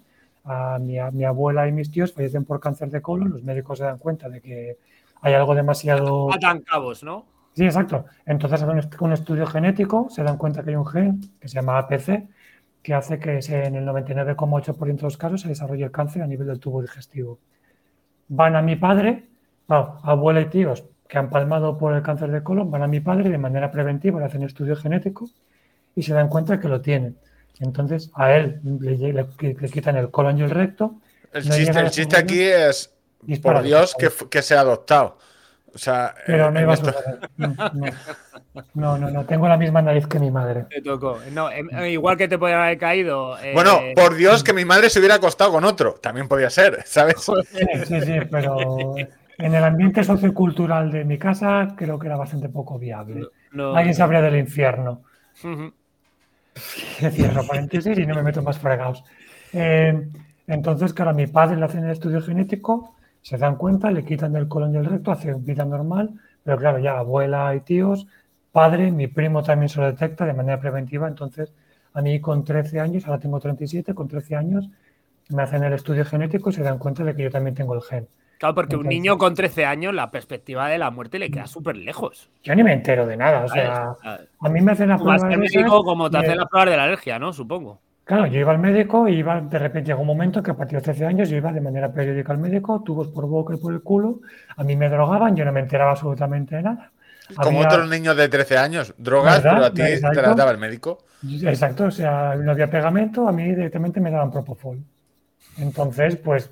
A 0.44 0.78
mi, 0.78 0.96
mi, 1.12 1.24
abuela 1.24 1.68
y 1.68 1.72
mis 1.72 1.90
tíos 1.90 2.12
fallecen 2.12 2.44
por 2.44 2.60
cáncer 2.60 2.90
de 2.90 3.00
colon. 3.00 3.30
Los 3.30 3.42
médicos 3.42 3.78
se 3.78 3.84
dan 3.84 3.98
cuenta 3.98 4.28
de 4.28 4.40
que 4.40 4.76
hay 5.20 5.34
algo 5.34 5.54
demasiado. 5.54 6.32
Atan 6.32 6.60
cabos, 6.60 7.02
¿no? 7.02 7.26
Sí, 7.54 7.64
exacto. 7.64 8.06
Entonces 8.26 8.62
hacen 8.62 8.80
un 9.00 9.12
estudio 9.12 9.46
genético, 9.46 10.08
se 10.10 10.22
dan 10.22 10.38
cuenta 10.38 10.62
que 10.62 10.70
hay 10.70 10.76
un 10.76 10.86
gen 10.86 11.20
que 11.38 11.48
se 11.48 11.54
llama 11.54 11.78
APC, 11.78 12.28
que 12.82 12.94
hace 12.94 13.18
que 13.18 13.38
en 13.38 13.76
el 13.76 13.86
99,8% 13.86 14.96
de 14.96 15.02
los 15.02 15.16
casos 15.16 15.42
se 15.42 15.48
desarrolle 15.48 15.84
el 15.84 15.90
cáncer 15.90 16.22
a 16.22 16.26
nivel 16.26 16.46
del 16.46 16.60
tubo 16.60 16.80
digestivo. 16.80 17.38
Van 18.28 18.56
a 18.56 18.62
mi 18.62 18.76
padre, 18.76 19.28
abuela 19.68 20.40
y 20.40 20.46
tíos, 20.46 20.84
que 21.12 21.18
han 21.18 21.28
palmado 21.28 21.76
por 21.76 21.94
el 21.94 22.02
cáncer 22.02 22.30
de 22.30 22.42
colon, 22.42 22.70
van 22.70 22.82
a 22.82 22.86
mi 22.86 23.00
padre 23.00 23.28
de 23.28 23.36
manera 23.36 23.70
preventiva, 23.70 24.18
le 24.18 24.24
hacen 24.24 24.44
estudio 24.44 24.74
genético 24.76 25.28
y 25.94 26.02
se 26.04 26.14
dan 26.14 26.30
cuenta 26.30 26.58
que 26.58 26.68
lo 26.68 26.80
tienen. 26.80 27.18
Entonces 27.60 28.10
a 28.14 28.32
él 28.32 28.62
le, 28.80 29.26
quitan 29.70 29.98
el 29.98 30.10
colon 30.10 30.38
y 30.38 30.42
el 30.42 30.48
recto. 30.48 30.94
El 31.34 31.50
chiste, 31.90 32.16
aquí 32.16 32.40
es, 32.40 32.94
por 33.42 33.60
Dios, 33.60 33.94
que, 33.98 34.10
que 34.30 34.40
se 34.40 34.54
ha 34.54 34.60
adoptado. 34.60 35.18
O 35.74 35.78
sea, 35.78 36.14
pero 36.26 36.50
no 36.50 36.60
iba 36.60 36.72
a 36.72 37.72
No, 38.74 38.96
no, 38.96 39.10
no, 39.10 39.24
tengo 39.26 39.48
la 39.48 39.58
misma 39.58 39.82
nariz 39.82 40.06
que 40.06 40.18
mi 40.18 40.30
madre. 40.30 40.64
Te 40.70 40.80
tocó. 40.80 41.18
No, 41.32 41.50
em, 41.50 41.68
igual 41.86 42.16
que 42.16 42.26
te 42.26 42.38
podría 42.38 42.62
haber 42.62 42.78
caído. 42.78 43.38
Eh, 43.38 43.52
bueno, 43.52 43.80
por 43.94 44.14
Dios 44.14 44.42
que 44.42 44.54
mi 44.54 44.64
madre 44.64 44.88
se 44.88 44.98
hubiera 44.98 45.16
acostado 45.16 45.52
con 45.52 45.64
otro. 45.64 45.94
También 45.94 46.26
podía 46.26 46.48
ser, 46.48 46.82
¿sabes? 46.86 47.16
Sí, 47.86 48.00
sí, 48.00 48.18
pero 48.30 48.94
en 49.38 49.54
el 49.54 49.64
ambiente 49.64 50.04
sociocultural 50.04 50.90
de 50.90 51.04
mi 51.04 51.18
casa 51.18 51.74
creo 51.76 51.98
que 51.98 52.06
era 52.06 52.16
bastante 52.16 52.48
poco 52.48 52.78
viable. 52.78 53.26
Alguien 53.52 53.94
sabría 53.94 54.22
del 54.22 54.36
infierno. 54.36 55.02
Cierro 56.54 57.46
paréntesis 57.46 57.98
y 57.98 58.06
no 58.06 58.14
me 58.14 58.22
meto 58.22 58.42
más 58.42 58.58
fregados. 58.58 59.04
Eh, 59.52 60.08
entonces, 60.46 60.92
claro, 60.92 61.12
a 61.12 61.14
mi 61.14 61.26
padre 61.26 61.56
le 61.56 61.64
hacen 61.64 61.84
el 61.84 61.90
estudio 61.90 62.20
genético, 62.20 62.94
se 63.22 63.38
dan 63.38 63.56
cuenta, 63.56 63.90
le 63.90 64.04
quitan 64.04 64.34
el 64.36 64.48
colon 64.48 64.74
y 64.74 64.78
el 64.78 64.84
recto, 64.84 65.12
hace 65.12 65.32
vida 65.34 65.64
normal, 65.64 66.10
pero 66.42 66.58
claro, 66.58 66.78
ya 66.78 66.98
abuela 66.98 67.54
y 67.54 67.60
tíos, 67.60 68.06
padre, 68.50 68.90
mi 68.90 69.06
primo 69.06 69.42
también 69.42 69.68
se 69.68 69.80
lo 69.80 69.86
detecta 69.86 70.26
de 70.26 70.34
manera 70.34 70.60
preventiva, 70.60 71.08
entonces 71.08 71.52
a 71.94 72.02
mí 72.02 72.20
con 72.20 72.44
13 72.44 72.80
años, 72.80 73.06
ahora 73.06 73.20
tengo 73.20 73.38
37, 73.40 73.94
con 73.94 74.08
13 74.08 74.36
años 74.36 74.68
me 75.28 75.42
hacen 75.42 75.62
el 75.62 75.72
estudio 75.72 76.04
genético 76.04 76.50
y 76.50 76.52
se 76.52 76.62
dan 76.62 76.78
cuenta 76.78 77.04
de 77.04 77.14
que 77.14 77.22
yo 77.22 77.30
también 77.30 77.54
tengo 77.54 77.74
el 77.74 77.82
gen. 77.82 78.08
Claro, 78.42 78.56
porque 78.56 78.74
un 78.74 78.88
niño 78.88 79.18
con 79.18 79.36
13 79.36 79.66
años, 79.66 79.94
la 79.94 80.10
perspectiva 80.10 80.66
de 80.68 80.76
la 80.76 80.90
muerte 80.90 81.20
le 81.20 81.30
queda 81.30 81.46
súper 81.46 81.76
lejos. 81.76 82.28
Yo 82.42 82.56
ni 82.56 82.64
me 82.64 82.72
entero 82.72 83.06
de 83.06 83.16
nada. 83.16 83.44
O 83.44 83.48
sea, 83.48 83.94
a 84.02 84.48
mí 84.48 84.60
me 84.60 84.72
hacen 84.72 84.88
las 84.88 85.00
pruebas. 85.00 85.22
de 85.28 85.36
médico 85.36 85.84
como 85.84 86.10
te 86.10 86.18
hacen 86.18 86.38
las 86.38 86.48
pruebas 86.48 86.70
de 86.70 86.76
la 86.76 86.82
alergia, 86.82 87.20
¿no? 87.20 87.32
Supongo. 87.32 87.78
Claro, 88.02 88.26
yo 88.26 88.40
iba 88.40 88.50
al 88.50 88.58
médico 88.58 89.06
y 89.06 89.18
iba, 89.18 89.40
de 89.40 89.58
repente 89.60 89.90
llegó 89.90 90.00
un 90.00 90.08
momento 90.08 90.42
que 90.42 90.50
a 90.50 90.54
partir 90.54 90.78
de 90.78 90.82
13 90.82 91.06
años 91.06 91.28
yo 91.28 91.36
iba 91.36 91.52
de 91.52 91.60
manera 91.60 91.92
periódica 91.92 92.32
al 92.32 92.38
médico, 92.38 92.82
tubos 92.84 93.06
por 93.06 93.28
boca 93.28 93.54
y 93.54 93.58
por 93.58 93.72
el 93.72 93.80
culo, 93.80 94.22
a 94.56 94.64
mí 94.64 94.74
me 94.74 94.88
drogaban, 94.88 95.36
yo 95.36 95.44
no 95.44 95.52
me 95.52 95.60
enteraba 95.60 95.92
absolutamente 95.92 96.56
de 96.56 96.62
nada. 96.64 96.90
Como 97.36 97.60
otros 97.60 97.88
niños 97.88 98.16
de 98.16 98.28
13 98.28 98.58
años, 98.58 98.92
drogas, 98.98 99.40
pero 99.40 99.66
a 99.66 99.70
ti 99.70 99.82
te 99.82 100.20
las 100.20 100.34
daba 100.34 100.50
el 100.50 100.58
médico. 100.58 100.98
Exacto, 101.44 101.84
o 101.84 101.90
sea, 101.92 102.34
no 102.34 102.50
había 102.50 102.68
pegamento, 102.68 103.28
a 103.28 103.32
mí 103.32 103.44
directamente 103.44 104.00
me 104.00 104.10
daban 104.10 104.32
propofol. 104.32 104.82
Entonces, 105.58 106.16
pues 106.16 106.50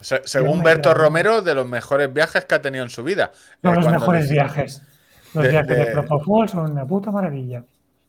según 0.00 0.62
Berto 0.62 0.94
Romero, 0.94 1.42
de 1.42 1.54
los 1.54 1.66
mejores 1.66 2.12
viajes 2.12 2.44
que 2.44 2.54
ha 2.54 2.62
tenido 2.62 2.84
en 2.84 2.90
su 2.90 3.02
vida. 3.02 3.32
No, 3.62 3.74
los 3.74 3.88
mejores 3.88 4.30
viajes. 4.30 4.82
Los 5.34 5.48
viajes 5.48 5.78
de, 5.78 5.86
Propofol 5.86 6.48
son 6.48 6.72
una 6.72 6.86
puta 6.86 7.10
maravilla. 7.10 7.64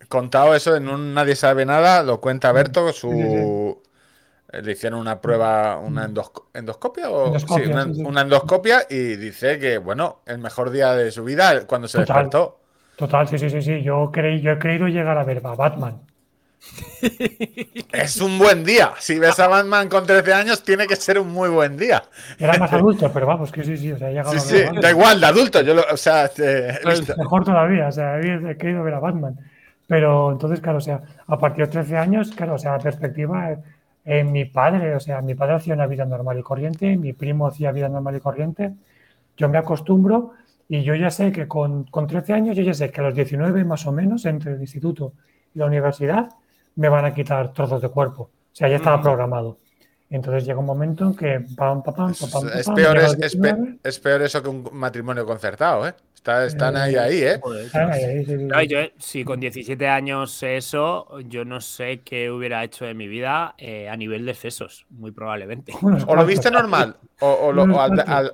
Contado 0.08 0.56
eso 0.56 0.76
en 0.76 0.90
un 0.90 1.14
Nadie 1.14 1.36
sabe 1.36 1.66
nada, 1.66 2.04
lo 2.04 2.20
cuenta 2.20 2.52
Berto, 2.52 2.92
su... 2.92 3.82
Eh, 4.52 4.62
le 4.62 4.72
hicieron 4.74 5.00
una 5.00 5.22
prueba, 5.22 5.78
una 5.78 6.06
endoscopia 6.54 7.10
o 7.10 7.40
sí, 7.40 7.46
una, 8.04 8.22
endoscopia 8.22 8.86
y 8.90 9.16
dice 9.16 9.58
que, 9.60 9.78
bueno, 9.78 10.20
el 10.26 10.40
mejor 10.40 10.72
día 10.72 10.94
de 10.94 11.10
su 11.12 11.24
vida 11.24 11.66
cuando 11.66 11.88
se 11.88 12.00
despertó. 12.00 12.60
Total, 12.98 13.28
sí, 13.28 13.38
sí, 13.38 13.50
sí, 13.50 13.62
sí. 13.62 13.82
Yo, 13.82 14.12
creí, 14.12 14.42
yo 14.42 14.52
he 14.52 14.60
creído 14.60 14.88
llegar 14.88 15.18
a 15.18 15.24
ver 15.24 15.42
a 15.46 15.56
Batman. 15.56 16.02
Es 17.92 18.22
un 18.22 18.38
buen 18.38 18.64
día. 18.64 18.94
Si 19.00 19.18
ves 19.18 19.40
a 19.40 19.48
Batman 19.48 19.90
con 19.90 20.06
13 20.06 20.34
años, 20.34 20.64
tiene 20.64 20.88
que 20.88 20.96
ser 20.96 21.20
un 21.20 21.32
muy 21.32 21.50
buen 21.50 21.78
día. 21.78 22.04
Era 22.38 22.58
más 22.58 22.72
adulto, 22.72 23.12
pero 23.12 23.26
vamos, 23.26 23.52
que 23.52 23.64
sí, 23.64 23.78
sí. 23.78 23.92
O 23.92 23.98
sea, 23.98 24.24
sí, 24.26 24.40
sí, 24.40 24.64
da 24.82 24.92
igual, 24.92 25.20
de 25.20 25.26
adulto. 25.26 25.62
Yo 25.62 25.76
o 25.92 25.98
sea, 25.98 26.30
mejor 27.18 27.44
todavía. 27.44 27.88
O 27.88 27.92
sea, 27.92 28.20
he 28.20 28.58
querido 28.58 28.84
ver 28.84 28.94
a 28.94 29.00
Batman. 29.00 29.38
Pero 29.88 30.32
entonces, 30.32 30.62
claro, 30.62 30.78
o 30.78 30.82
sea, 30.82 31.02
a 31.28 31.38
partir 31.38 31.66
de 31.66 31.72
13 31.72 31.98
años, 31.98 32.32
claro, 32.32 32.54
o 32.54 32.58
sea, 32.58 32.74
la 32.74 32.80
perspectiva, 32.80 33.58
eh, 34.06 34.24
mi 34.24 34.46
padre, 34.46 34.96
o 34.96 35.00
sea, 35.02 35.22
mi 35.22 35.36
padre 35.36 35.56
hacía 35.56 35.74
una 35.74 35.88
vida 35.88 36.06
normal 36.06 36.40
y 36.40 36.44
corriente, 36.44 36.96
mi 36.96 37.12
primo 37.12 37.48
hacía 37.48 37.74
vida 37.74 37.90
normal 37.90 38.16
y 38.16 38.20
corriente. 38.22 38.72
Yo 39.36 39.50
me 39.50 39.58
acostumbro 39.58 40.32
y 40.70 40.84
yo 40.84 40.96
ya 40.96 41.12
sé 41.12 41.34
que 41.34 41.46
con, 41.46 41.84
con 41.86 42.08
13 42.08 42.32
años, 42.32 42.56
yo 42.56 42.64
ya 42.64 42.74
sé 42.74 42.90
que 42.90 43.02
a 43.02 43.04
los 43.04 43.16
19 43.16 43.66
más 43.66 43.86
o 43.86 43.92
menos, 43.92 44.26
entre 44.26 44.54
el 44.54 44.62
instituto 44.62 45.12
y 45.54 45.60
la 45.60 45.66
universidad, 45.66 46.30
me 46.82 46.90
van 46.90 47.06
a 47.06 47.14
quitar 47.14 47.54
trozos 47.54 47.82
de 47.82 47.90
cuerpo. 47.90 48.24
O 48.24 48.56
sea, 48.56 48.68
ya 48.68 48.78
estaba 48.78 49.02
programado. 49.02 49.58
Entonces 50.10 50.46
llega 50.46 50.60
un 50.60 50.66
momento 50.66 51.06
en 51.06 51.16
que 51.16 51.46
pam, 51.56 51.84
pam, 51.84 51.96
pam, 51.96 52.14
pam, 52.14 52.50
es, 52.54 52.70
peor, 52.70 52.98
es, 52.98 53.38
es, 53.84 54.00
peor 54.00 54.22
eso 54.24 54.44
que 54.44 54.50
un 54.50 54.68
matrimonio 54.74 55.26
concertado, 55.26 55.88
¿eh? 55.88 55.94
están 56.46 56.78
ahí, 56.78 56.96
ahí, 56.96 57.24
¿eh? 57.24 58.94
si 59.00 59.24
con 59.24 59.40
17 59.40 59.88
años 59.88 60.44
eso, 60.44 61.08
yo 61.28 61.46
no 61.46 61.62
sé 61.62 62.02
qué 62.02 62.30
hubiera 62.30 62.64
hecho 62.64 62.86
de 62.86 62.94
mi 62.94 63.08
vida 63.08 63.56
eh, 63.58 63.90
a 63.90 63.98
nivel 63.98 64.26
de 64.26 64.36
sesos, 64.36 64.86
muy 64.90 65.12
probablemente. 65.12 65.74
¿O 65.82 66.16
lo 66.16 66.26
viste 66.26 66.52
normal? 66.52 66.96
¿O, 67.22 67.52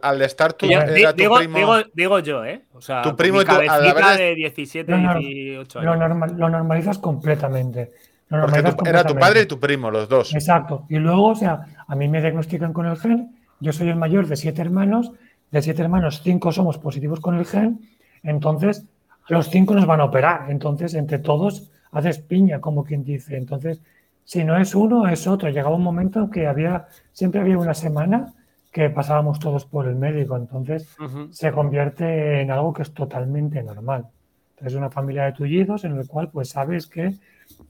al, 0.01 0.21
estar 0.21 0.53
tu, 0.53 0.65
era 0.65 1.13
tu 1.13 1.21
digo, 1.21 1.37
primo... 1.37 1.77
digo, 1.93 2.19
yo, 2.19 2.43
¿eh? 2.43 2.63
O 2.73 2.81
sea, 2.81 3.01
tu 3.03 3.15
primo 3.15 3.41
y 3.41 3.45
tu, 3.45 3.53
de 3.55 4.35
17, 4.35 4.93
18 4.93 5.79
años. 5.79 6.31
Lo, 6.37 6.49
normalizas 6.49 6.97
completamente. 6.97 7.91
Era 8.29 9.03
tu 9.05 9.15
padre 9.15 9.41
y 9.41 9.45
tu 9.45 9.59
primo, 9.59 9.89
los 9.89 10.09
dos. 10.09 10.33
Exacto. 10.33 10.85
Y 10.89 10.97
luego, 10.97 11.27
o 11.27 11.35
sea, 11.35 11.65
a 11.87 11.95
mí 11.95 12.07
me 12.07 12.21
diagnostican 12.21 12.73
con 12.73 12.85
el 12.85 12.97
gen, 12.97 13.35
yo 13.59 13.73
soy 13.73 13.89
el 13.89 13.95
mayor 13.95 14.27
de 14.27 14.35
siete 14.35 14.61
hermanos 14.61 15.11
de 15.51 15.61
siete 15.61 15.81
hermanos, 15.81 16.21
cinco 16.23 16.51
somos 16.51 16.77
positivos 16.77 17.19
con 17.19 17.37
el 17.37 17.45
gen, 17.45 17.79
entonces 18.23 18.85
los 19.29 19.49
cinco 19.49 19.73
nos 19.73 19.85
van 19.85 20.01
a 20.01 20.05
operar. 20.05 20.49
Entonces, 20.49 20.93
entre 20.93 21.19
todos 21.19 21.69
haces 21.91 22.19
piña, 22.19 22.61
como 22.61 22.83
quien 22.83 23.03
dice. 23.03 23.37
Entonces, 23.37 23.81
si 24.23 24.43
no 24.43 24.57
es 24.57 24.73
uno, 24.75 25.07
es 25.07 25.27
otro. 25.27 25.49
Llegaba 25.49 25.75
un 25.75 25.83
momento 25.83 26.19
en 26.19 26.29
que 26.29 26.47
había, 26.47 26.87
siempre 27.11 27.41
había 27.41 27.57
una 27.57 27.73
semana 27.73 28.33
que 28.71 28.89
pasábamos 28.89 29.39
todos 29.39 29.65
por 29.65 29.87
el 29.87 29.95
médico. 29.95 30.37
Entonces, 30.37 30.87
se 31.31 31.51
convierte 31.51 32.41
en 32.41 32.51
algo 32.51 32.73
que 32.73 32.83
es 32.83 32.93
totalmente 32.93 33.61
normal. 33.63 34.05
Entonces, 34.51 34.77
una 34.77 34.89
familia 34.89 35.25
de 35.25 35.33
tullidos 35.33 35.83
en 35.83 35.97
el 35.97 36.07
cual, 36.07 36.29
pues, 36.29 36.49
sabes 36.49 36.87
que 36.87 37.13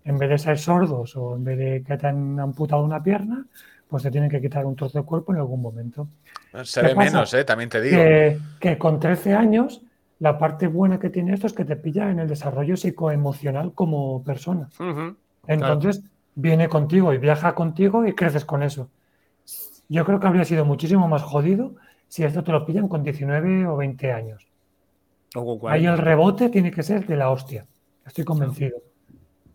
en 0.03 0.17
vez 0.17 0.29
de 0.29 0.37
ser 0.37 0.57
sordos 0.57 1.15
o 1.15 1.35
en 1.35 1.43
vez 1.43 1.57
de 1.57 1.83
que 1.83 1.97
te 1.97 2.07
han 2.07 2.39
amputado 2.39 2.83
una 2.83 3.03
pierna, 3.03 3.45
pues 3.87 4.03
se 4.03 4.11
tienen 4.11 4.29
que 4.29 4.41
quitar 4.41 4.65
un 4.65 4.75
trozo 4.75 4.99
de 4.99 5.05
cuerpo 5.05 5.33
en 5.33 5.39
algún 5.39 5.61
momento. 5.61 6.07
Se 6.63 6.81
ve 6.81 6.95
menos, 6.95 7.33
¿eh? 7.33 7.43
también 7.43 7.69
te 7.69 7.81
digo. 7.81 7.97
Que, 8.59 8.77
con 8.77 8.99
13 8.99 9.33
años, 9.33 9.81
la 10.19 10.37
parte 10.37 10.67
buena 10.67 10.99
que 10.99 11.09
tiene 11.09 11.33
esto 11.33 11.47
es 11.47 11.53
que 11.53 11.65
te 11.65 11.75
pilla 11.75 12.09
en 12.09 12.19
el 12.19 12.27
desarrollo 12.27 12.75
psicoemocional 12.75 13.73
como 13.73 14.23
persona. 14.23 14.69
Entonces, 15.45 16.03
viene 16.35 16.67
contigo 16.69 17.13
y 17.13 17.17
viaja 17.17 17.55
contigo 17.55 18.05
y 18.05 18.13
creces 18.13 18.45
con 18.45 18.63
eso. 18.63 18.89
Yo 19.89 20.05
creo 20.05 20.19
que 20.19 20.27
habría 20.27 20.45
sido 20.45 20.65
muchísimo 20.65 21.07
más 21.07 21.23
jodido 21.23 21.75
si 22.07 22.23
esto 22.23 22.43
te 22.43 22.51
lo 22.51 22.65
pillan 22.65 22.87
con 22.87 23.03
19 23.03 23.67
o 23.67 23.77
20 23.77 24.11
años. 24.11 24.47
Ahí 25.67 25.85
el 25.85 25.97
rebote 25.97 26.49
tiene 26.49 26.71
que 26.71 26.83
ser 26.83 27.05
de 27.05 27.15
la 27.15 27.29
hostia. 27.29 27.65
Estoy 28.05 28.23
convencido. 28.23 28.77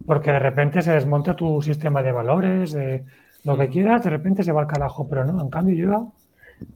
Porque 0.07 0.32
de 0.32 0.38
repente 0.38 0.82
se 0.82 0.92
desmonta 0.92 1.36
tu 1.36 1.62
sistema 1.62 2.03
de 2.03 2.12
valores, 2.12 2.72
de 2.72 3.05
lo 3.44 3.57
que 3.57 3.68
quieras, 3.68 4.05
de 4.05 4.11
repente 4.11 4.42
se 4.42 4.53
va 4.53 4.62
al 4.62 4.66
carajo, 4.66 5.09
pero 5.09 5.24
no, 5.24 5.40
en 5.40 5.50
cambio 5.50 5.74
yo 5.74 6.12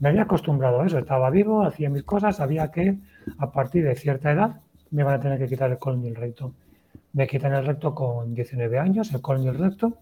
me 0.01 0.09
había 0.09 0.22
acostumbrado 0.22 0.81
a 0.81 0.87
eso, 0.87 0.99
estaba 0.99 1.31
vivo, 1.31 1.62
hacía 1.62 1.91
mis 1.91 2.03
cosas, 2.03 2.37
sabía 2.37 2.70
que 2.70 2.97
a 3.39 3.51
partir 3.53 3.85
de 3.85 3.95
cierta 3.95 4.33
edad 4.33 4.61
me 4.91 5.03
van 5.03 5.14
a 5.14 5.20
tener 5.20 5.39
que 5.39 5.47
quitar 5.47 5.70
el 5.70 5.79
colon 5.79 6.05
y 6.05 6.09
el 6.09 6.16
recto. 6.16 6.53
Me 7.12 7.27
quitan 7.27 7.55
el 7.55 7.64
recto 7.64 7.95
con 7.95 8.35
19 8.35 8.79
años, 8.79 9.12
el 9.12 9.20
colon 9.20 9.45
y 9.45 9.49
el 9.49 9.59
recto. 9.59 9.99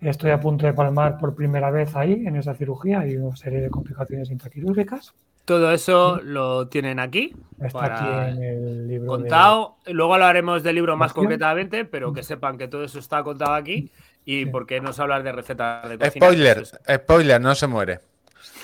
Estoy 0.00 0.30
a 0.30 0.40
punto 0.40 0.66
de 0.66 0.72
palmar 0.72 1.18
por 1.18 1.34
primera 1.34 1.70
vez 1.70 1.94
ahí, 1.96 2.26
en 2.26 2.36
esa 2.36 2.54
cirugía, 2.54 3.06
y 3.06 3.16
una 3.16 3.36
serie 3.36 3.60
de 3.60 3.70
complicaciones 3.70 4.30
intraquirúrgicas. 4.30 5.14
Todo 5.48 5.72
eso 5.72 6.20
lo 6.22 6.68
tienen 6.68 7.00
aquí. 7.00 7.34
Está 7.58 7.86
aquí 7.86 8.36
en 8.36 8.42
el 8.42 8.86
libro. 8.86 9.06
Contado. 9.06 9.76
Luego 9.86 10.12
hablaremos 10.12 10.62
del 10.62 10.74
libro 10.74 10.94
más 10.98 11.14
concretamente, 11.14 11.86
pero 11.86 12.12
que 12.12 12.22
sepan 12.22 12.58
que 12.58 12.68
todo 12.68 12.84
eso 12.84 12.98
está 12.98 13.22
contado 13.22 13.54
aquí. 13.54 13.90
¿Y 14.26 14.44
por 14.44 14.66
qué 14.66 14.82
no 14.82 14.92
se 14.92 15.00
hablar 15.00 15.22
de 15.22 15.32
recetas 15.32 15.88
de 15.88 15.96
cocina? 15.96 16.26
Spoiler, 16.26 16.66
spoiler, 16.66 17.40
no 17.40 17.54
se 17.54 17.66
muere. 17.66 18.00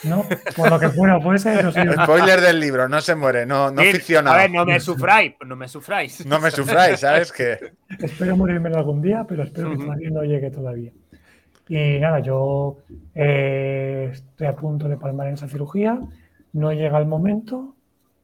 No, 0.02 0.26
por 0.54 0.68
lo 0.68 0.78
que 0.78 0.90
fuera 0.90 1.18
puede 1.18 1.38
ser. 1.38 1.72
Spoiler 1.72 2.42
del 2.42 2.60
libro, 2.60 2.86
no 2.86 3.00
se 3.00 3.14
muere, 3.14 3.46
no, 3.46 3.70
no 3.70 3.80
ficciona. 3.80 4.34
A 4.34 4.36
ver, 4.36 4.50
no 4.50 4.66
me 4.66 4.78
sufráis, 4.78 5.36
no 5.42 5.56
me 5.56 5.68
sufráis. 5.68 6.26
No 6.26 6.38
me 6.38 6.50
sufráis, 6.50 7.00
¿sabes 7.00 7.32
qué? 7.32 7.72
espero 7.98 8.36
morirme 8.36 8.68
algún 8.68 9.00
día, 9.00 9.24
pero 9.26 9.44
espero 9.44 9.70
que 9.70 9.78
todavía 9.78 10.10
no 10.10 10.22
llegue 10.22 10.50
todavía. 10.50 10.92
Y 11.66 11.98
nada, 11.98 12.20
yo 12.20 12.76
eh, 13.14 14.10
estoy 14.12 14.46
a 14.46 14.54
punto 14.54 14.86
de 14.86 14.98
palmar 14.98 15.28
en 15.28 15.34
esa 15.34 15.48
cirugía, 15.48 15.98
no 16.54 16.72
llega 16.72 16.98
el 16.98 17.06
momento. 17.06 17.76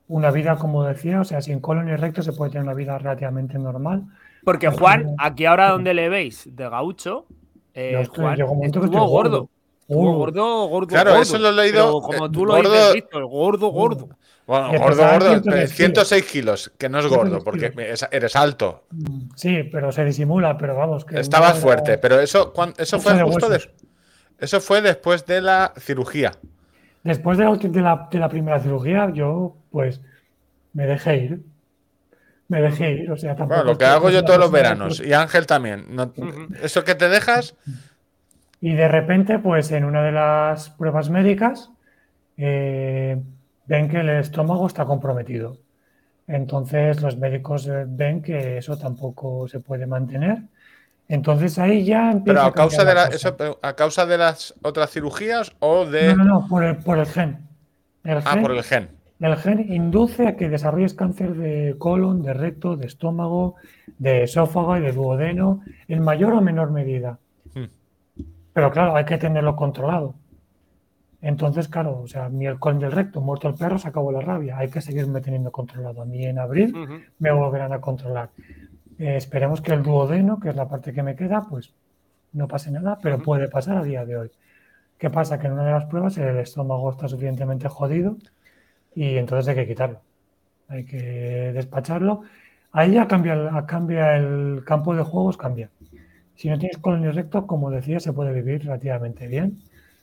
Una 0.08 0.30
vida, 0.30 0.56
como 0.56 0.82
decía, 0.82 1.20
o 1.20 1.24
sea, 1.24 1.40
sin 1.42 1.60
colon 1.60 1.88
y 1.88 1.94
recto 1.94 2.22
se 2.22 2.32
puede 2.32 2.50
tener 2.50 2.64
una 2.64 2.74
vida 2.74 2.98
relativamente 2.98 3.58
normal 3.58 4.06
porque 4.44 4.68
Juan, 4.68 5.14
aquí 5.18 5.44
ahora 5.46 5.70
donde 5.70 5.94
le 5.94 6.08
veis 6.08 6.48
de 6.50 6.68
gaucho, 6.68 7.26
eh, 7.74 8.06
Juan 8.14 8.40
estuvo 8.62 9.06
gordo. 9.06 9.48
Estuvo 9.80 10.14
gordo, 10.14 10.66
gordo. 10.68 10.86
Claro, 10.86 11.16
eso 11.16 11.38
lo 11.38 11.48
he 11.48 11.52
leído. 11.52 12.00
como 12.00 12.26
eh, 12.26 12.30
tú 12.32 12.46
lo 12.46 12.56
dices, 12.56 12.94
Víctor, 12.94 13.26
gordo, 13.26 13.68
gordo. 13.68 14.08
Bueno, 14.46 14.70
gordo, 14.78 15.02
gordo, 15.12 15.66
106 15.66 16.24
kilos, 16.24 16.72
que 16.78 16.88
no 16.88 16.98
es 16.98 17.06
gordo, 17.06 17.42
porque 17.42 17.72
eres 18.10 18.36
alto. 18.36 18.84
Sí, 19.36 19.64
pero 19.64 19.92
se 19.92 20.04
disimula, 20.04 20.56
pero 20.56 20.76
vamos. 20.76 21.04
Que 21.04 21.20
Estabas 21.20 21.58
fuerte, 21.58 21.98
pero 21.98 22.20
eso, 22.20 22.52
eso 22.78 23.00
fue 23.00 23.20
justo 23.22 23.48
eso 24.38 24.58
fue 24.62 24.80
después 24.80 25.26
de 25.26 25.42
la 25.42 25.74
cirugía. 25.78 26.32
Después 27.02 27.38
de 27.38 27.44
la, 27.44 28.08
de 28.10 28.18
la 28.18 28.28
primera 28.28 28.60
cirugía, 28.60 29.10
yo 29.10 29.56
pues 29.70 30.00
me 30.72 30.86
dejé 30.86 31.16
ir 31.16 31.40
me 32.50 32.60
dejé 32.60 32.92
ir. 32.92 33.10
O 33.10 33.16
sea, 33.16 33.34
bueno, 33.34 33.64
lo 33.64 33.78
que 33.78 33.84
hago 33.84 34.10
yo 34.10 34.24
todos 34.24 34.38
los 34.38 34.50
veranos 34.50 35.00
y 35.00 35.12
Ángel 35.12 35.46
también. 35.46 35.86
¿Eso 36.60 36.84
que 36.84 36.96
te 36.96 37.08
dejas? 37.08 37.54
Y 38.60 38.74
de 38.74 38.88
repente, 38.88 39.38
pues 39.38 39.70
en 39.70 39.84
una 39.84 40.02
de 40.02 40.12
las 40.12 40.68
pruebas 40.70 41.08
médicas, 41.08 41.70
eh, 42.36 43.22
ven 43.66 43.88
que 43.88 44.00
el 44.00 44.08
estómago 44.10 44.66
está 44.66 44.84
comprometido. 44.84 45.58
Entonces 46.26 47.00
los 47.00 47.16
médicos 47.16 47.68
eh, 47.68 47.84
ven 47.86 48.20
que 48.20 48.58
eso 48.58 48.76
tampoco 48.76 49.46
se 49.46 49.60
puede 49.60 49.86
mantener. 49.86 50.38
Entonces 51.10 51.58
ahí 51.58 51.84
ya 51.84 52.12
empieza 52.12 52.38
Pero 52.38 52.42
a, 52.42 52.52
causa 52.54 52.84
de 52.84 53.16
eso, 53.16 53.36
a 53.62 53.72
causa 53.74 54.06
de 54.06 54.16
las 54.16 54.54
otras 54.62 54.92
cirugías 54.92 55.50
o 55.58 55.84
de. 55.84 56.14
No, 56.14 56.24
no, 56.24 56.24
no 56.24 56.48
por 56.48 56.62
el, 56.62 56.76
por 56.76 57.00
el 57.00 57.06
gen. 57.06 57.48
ah, 58.04 58.38
por 58.40 58.52
el 58.52 58.62
gen. 58.62 58.90
El 59.18 59.36
gen 59.36 59.72
induce 59.72 60.28
a 60.28 60.36
que 60.36 60.48
desarrolles 60.48 60.94
cáncer 60.94 61.34
de 61.34 61.74
colon, 61.78 62.22
de 62.22 62.32
recto, 62.32 62.76
de 62.76 62.86
estómago, 62.86 63.56
de 63.98 64.22
esófago 64.22 64.76
y 64.76 64.82
de 64.82 64.92
duodeno, 64.92 65.62
en 65.88 66.00
mayor 66.00 66.32
o 66.34 66.40
menor 66.40 66.70
medida. 66.70 67.18
Hmm. 67.54 67.64
Pero 68.52 68.70
claro, 68.70 68.94
hay 68.94 69.04
que 69.04 69.18
tenerlo 69.18 69.56
controlado. 69.56 70.14
Entonces, 71.22 71.66
claro, 71.66 72.02
o 72.02 72.06
sea, 72.06 72.28
mi 72.28 72.46
el 72.46 72.60
colon 72.60 72.78
del 72.78 72.92
recto, 72.92 73.20
muerto 73.20 73.48
el 73.48 73.54
perro, 73.54 73.80
se 73.80 73.88
acabó 73.88 74.12
la 74.12 74.20
rabia. 74.20 74.58
Hay 74.58 74.70
que 74.70 74.80
seguirme 74.80 75.20
teniendo 75.20 75.50
controlado. 75.50 76.02
A 76.02 76.04
mí 76.04 76.24
en 76.24 76.38
abril 76.38 76.72
me 77.18 77.32
volverán 77.32 77.72
a 77.72 77.80
controlar. 77.80 78.30
Eh, 79.00 79.16
esperemos 79.16 79.62
que 79.62 79.72
el 79.72 79.82
duodeno, 79.82 80.38
que 80.38 80.50
es 80.50 80.56
la 80.56 80.68
parte 80.68 80.92
que 80.92 81.02
me 81.02 81.16
queda, 81.16 81.46
pues 81.48 81.72
no 82.32 82.46
pase 82.46 82.70
nada, 82.70 82.98
pero 83.02 83.18
puede 83.18 83.48
pasar 83.48 83.78
a 83.78 83.82
día 83.82 84.04
de 84.04 84.16
hoy. 84.18 84.30
¿Qué 84.98 85.08
pasa? 85.08 85.38
Que 85.38 85.46
en 85.46 85.54
una 85.54 85.64
de 85.64 85.72
las 85.72 85.86
pruebas 85.86 86.18
el 86.18 86.36
estómago 86.38 86.90
está 86.90 87.08
suficientemente 87.08 87.66
jodido 87.68 88.18
y 88.94 89.16
entonces 89.16 89.48
hay 89.48 89.54
que 89.54 89.66
quitarlo. 89.68 90.00
Hay 90.68 90.84
que 90.84 90.98
despacharlo. 91.54 92.22
Ahí 92.72 92.92
ya 92.92 93.08
cambia, 93.08 93.64
cambia 93.66 94.16
el 94.16 94.62
campo 94.66 94.94
de 94.94 95.02
juegos, 95.02 95.38
cambia. 95.38 95.70
Si 96.36 96.50
no 96.50 96.58
tienes 96.58 96.76
colon 96.78 97.02
recto, 97.14 97.46
como 97.46 97.70
decía, 97.70 98.00
se 98.00 98.12
puede 98.12 98.34
vivir 98.34 98.64
relativamente 98.64 99.26
bien. 99.28 99.62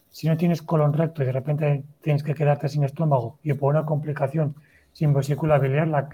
Si 0.09 0.27
no 0.27 0.37
tienes 0.37 0.63
colon 0.63 0.93
recto 0.93 1.21
y 1.21 1.27
de 1.27 1.33
repente 1.33 1.83
tienes 2.01 2.23
que 2.23 2.33
quedarte 2.33 2.67
sin 2.67 2.83
estómago 2.83 3.37
y 3.43 3.53
por 3.53 3.75
una 3.75 3.85
complicación 3.85 4.55
sin 4.93 5.13
vesícula 5.13 5.59
biliar, 5.59 5.87
la, 5.87 6.09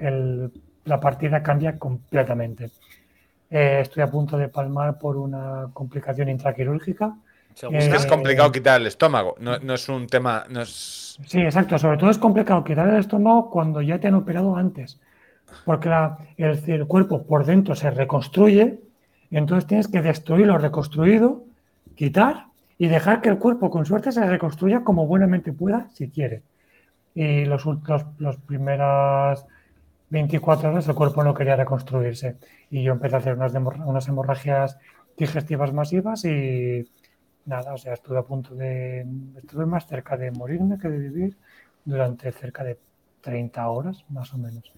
la 0.85 0.99
partida 0.99 1.41
cambia 1.41 1.77
completamente. 1.77 2.71
Eh, 3.49 3.79
estoy 3.81 4.03
a 4.03 4.07
punto 4.07 4.37
de 4.37 4.49
palmar 4.49 4.97
por 4.97 5.17
una 5.17 5.69
complicación 5.73 6.29
intraquirúrgica. 6.29 7.15
es 7.71 7.87
que 7.87 7.95
es 7.95 8.05
complicado 8.05 8.51
quitar 8.51 8.81
el 8.81 8.87
estómago, 8.87 9.35
no, 9.39 9.59
no 9.59 9.75
es 9.75 9.87
un 9.89 10.07
tema, 10.07 10.43
no 10.49 10.61
es 10.61 11.03
Sí, 11.25 11.39
exacto. 11.41 11.77
Sobre 11.77 11.97
todo 11.97 12.09
es 12.09 12.17
complicado 12.17 12.63
quitar 12.63 12.87
el 12.89 12.99
estómago 12.99 13.49
cuando 13.49 13.81
ya 13.81 13.99
te 13.99 14.07
han 14.07 14.15
operado 14.15 14.55
antes. 14.55 14.99
Porque 15.65 15.89
el, 16.37 16.87
cuerpo 16.87 17.23
por 17.23 17.45
dentro 17.45 17.75
se 17.75 17.91
reconstruye, 17.91 18.79
Y 19.29 19.37
entonces 19.37 19.67
tienes 19.67 19.87
que 19.87 20.01
destruir 20.01 20.47
lo 20.47 20.57
reconstruido, 20.57 21.43
quitar 21.95 22.47
y 22.77 22.87
dejar 22.87 23.21
que 23.21 23.29
el 23.29 23.37
cuerpo 23.37 23.69
con 23.69 23.85
suerte 23.85 24.11
se 24.11 24.25
reconstruya 24.25 24.83
como 24.83 25.05
buenamente 25.05 25.53
pueda, 25.53 25.89
si 25.93 26.09
quiere. 26.09 26.41
Y 27.15 27.45
los, 27.45 27.65
los, 27.65 28.05
los 28.17 28.37
primeras 28.37 29.45
24 30.13 30.69
horas 30.69 30.87
el 30.87 30.93
cuerpo 30.93 31.23
no 31.23 31.33
quería 31.33 31.55
reconstruirse. 31.55 32.37
Y 32.69 32.83
yo 32.83 32.91
empecé 32.91 33.15
a 33.15 33.17
hacer 33.17 33.33
unas, 33.33 33.51
unas 33.53 34.07
hemorragias 34.07 34.77
digestivas 35.17 35.73
masivas 35.73 36.23
y 36.25 36.87
nada, 37.45 37.73
o 37.73 37.77
sea, 37.79 37.93
estuve 37.93 38.19
a 38.19 38.21
punto 38.21 38.53
de. 38.53 39.07
Estuve 39.35 39.65
más 39.65 39.87
cerca 39.87 40.15
de 40.15 40.29
morirme 40.29 40.77
que 40.77 40.87
de 40.87 40.99
vivir 40.99 41.37
durante 41.83 42.31
cerca 42.31 42.63
de 42.63 42.77
30 43.21 43.67
horas, 43.67 44.05
más 44.09 44.31
o 44.35 44.37
menos. 44.37 44.71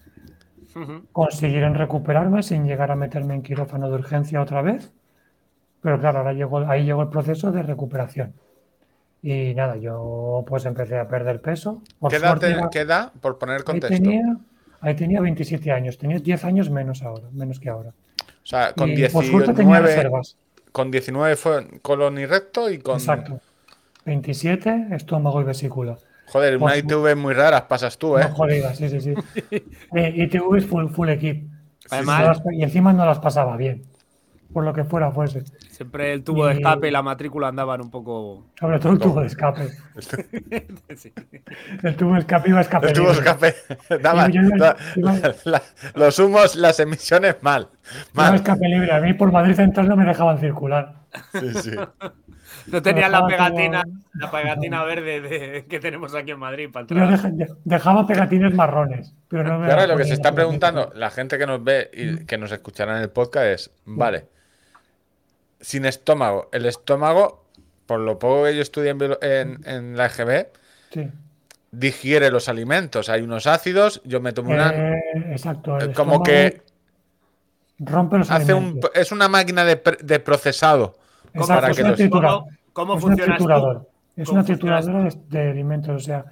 Consiguieron 1.11 1.75
recuperarme 1.75 2.41
sin 2.41 2.65
llegar 2.65 2.91
a 2.91 2.95
meterme 2.95 3.35
en 3.35 3.41
quirófano 3.41 3.89
de 3.89 3.95
urgencia 3.95 4.41
otra 4.41 4.61
vez. 4.61 4.93
Pero 5.81 5.99
claro, 5.99 6.19
ahora 6.19 6.31
llegó, 6.31 6.59
ahí 6.59 6.85
llegó 6.85 7.01
el 7.01 7.09
proceso 7.09 7.51
de 7.51 7.61
recuperación. 7.61 8.33
Y 9.21 9.53
nada, 9.53 9.75
yo 9.75 10.45
pues 10.47 10.65
empecé 10.65 10.97
a 10.97 11.09
perder 11.09 11.41
peso. 11.41 11.81
¿Qué, 12.09 12.79
edad 12.79 13.11
por 13.19 13.37
poner 13.37 13.63
contexto? 13.63 14.01
Tenía, 14.01 14.37
ahí 14.81 14.95
tenía 14.95 15.21
27 15.21 15.71
años, 15.71 15.97
tenía 15.97 16.19
10 16.19 16.45
años 16.45 16.69
menos 16.69 17.01
ahora, 17.03 17.27
menos 17.31 17.59
que 17.59 17.69
ahora. 17.69 17.89
O 17.89 18.47
sea, 18.47 18.73
con 18.73 18.93
19, 18.93 20.11
con 20.71 20.91
19 20.91 21.35
fue 21.35 21.67
colon 21.81 22.17
y 22.19 22.25
recto 22.25 22.69
y 22.69 22.79
con... 22.79 22.95
Exacto. 22.95 23.39
27, 24.05 24.87
estómago 24.91 25.41
y 25.41 25.45
vesícula. 25.45 25.97
Joder, 26.27 26.57
una 26.57 26.77
ITV 26.77 27.15
muy 27.15 27.33
raras 27.33 27.63
pasas 27.63 27.97
tú, 27.97 28.17
¿eh? 28.17 28.23
No, 28.23 28.35
joder, 28.35 28.75
sí, 28.75 28.89
sí, 28.89 29.01
sí. 29.01 29.13
eh, 29.95 30.13
ITV 30.15 30.61
full, 30.61 30.87
full 30.89 31.09
equip. 31.09 31.47
Además, 31.89 32.41
y 32.51 32.63
encima 32.63 32.93
no 32.93 33.05
las 33.05 33.19
pasaba 33.19 33.57
bien 33.57 33.83
por 34.55 34.63
lo 34.63 34.73
que 34.73 34.85
fuera 34.85 35.11
fuese. 35.11 35.43
Siempre 35.69 36.13
el 36.13 36.23
tubo 36.23 36.45
de 36.45 36.53
escape 36.53 36.87
y 36.87 36.91
la 36.91 37.01
matrícula 37.01 37.49
andaban 37.49 37.81
un 37.81 37.91
poco. 37.91 38.45
Sobre 38.57 38.79
todo 38.79 38.93
el 38.93 38.99
tubo 38.99 39.19
de 39.19 39.27
escape. 39.27 39.67
El 41.83 41.95
tubo 41.97 42.13
de 42.13 42.19
escape 42.19 42.49
iba 42.49 42.59
a 42.59 42.61
escape. 42.61 42.87
El 42.87 42.93
tubo 42.93 43.07
de 43.07 43.19
escape. 43.19 43.53
Daba, 44.01 44.29
los 45.95 46.19
humos, 46.19 46.55
las 46.55 46.79
emisiones 46.79 47.35
mal. 47.41 47.67
mal. 48.13 48.35
escape 48.35 48.65
libre. 48.69 48.93
A 48.93 49.01
mí 49.01 49.13
por 49.13 49.29
Madrid 49.29 49.55
Central 49.55 49.89
no 49.89 49.97
me 49.97 50.05
dejaban 50.05 50.39
circular. 50.39 50.93
Sí, 51.33 51.53
sí. 51.55 51.71
No 52.67 52.81
tenían 52.81 53.11
la 53.11 53.27
pegatina, 53.27 53.83
la 54.13 54.31
pegatina 54.31 54.85
verde 54.85 55.65
que 55.69 55.79
tenemos 55.81 56.15
aquí 56.15 56.31
en 56.31 56.39
Madrid 56.39 56.69
para 56.71 56.87
dejaba 57.65 58.07
pegatines 58.07 58.53
marrones. 58.53 59.13
Pero 59.27 59.43
no 59.43 59.59
me 59.59 59.69
ahora 59.69 59.85
lo 59.85 59.97
que 59.97 60.05
se 60.05 60.13
está 60.13 60.31
preguntando 60.33 60.93
la 60.95 61.09
gente 61.09 61.37
que 61.37 61.45
nos 61.45 61.61
ve 61.61 61.89
y 61.93 62.25
que 62.25 62.37
nos 62.37 62.53
escuchará 62.53 62.95
en 62.95 63.03
el 63.03 63.09
podcast 63.09 63.45
es, 63.47 63.71
vale, 63.83 64.29
sin 65.65 65.85
estómago. 65.85 66.47
El 66.51 66.67
estómago, 66.67 67.43
por 67.87 67.99
lo 67.99 68.19
poco 68.19 68.43
que 68.43 68.55
yo 68.55 68.61
estudié 68.61 68.91
en, 68.91 69.97
la 69.97 70.05
EGB, 70.05 70.47
digiere 71.71 72.29
los 72.29 72.47
alimentos. 72.49 73.09
Hay 73.09 73.23
unos 73.23 73.47
ácidos, 73.47 73.99
yo 74.05 74.21
me 74.21 74.31
tomo 74.31 74.51
una. 74.51 74.69
Eh, 74.69 75.01
exacto. 75.31 75.79
como 75.95 76.21
que. 76.21 76.61
Rompe 77.79 78.19
los 78.19 78.29
hace 78.29 78.51
alimentos. 78.51 78.91
es 78.93 79.11
una 79.11 79.27
máquina 79.27 79.65
de, 79.65 79.75
procesado. 80.19 80.97
para 81.33 81.71
que 81.71 81.81
es 81.81 82.09
¿Cómo, 82.71 82.99
funciona 82.99 83.35
esto? 83.35 83.89
Es 84.15 84.29
una 84.29 84.43
trituradora 84.43 85.09
de, 85.29 85.49
alimentos. 85.49 85.95
O 85.95 85.99
sea, 85.99 86.25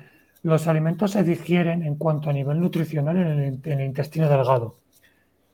los 0.44 0.68
alimentos 0.68 1.10
se 1.10 1.24
digieren 1.24 1.82
en 1.82 1.96
cuanto 1.96 2.30
a 2.30 2.34
nivel 2.34 2.60
nutricional 2.60 3.18
en 3.18 3.62
el, 3.64 3.82
intestino 3.82 4.30
delgado. 4.30 4.78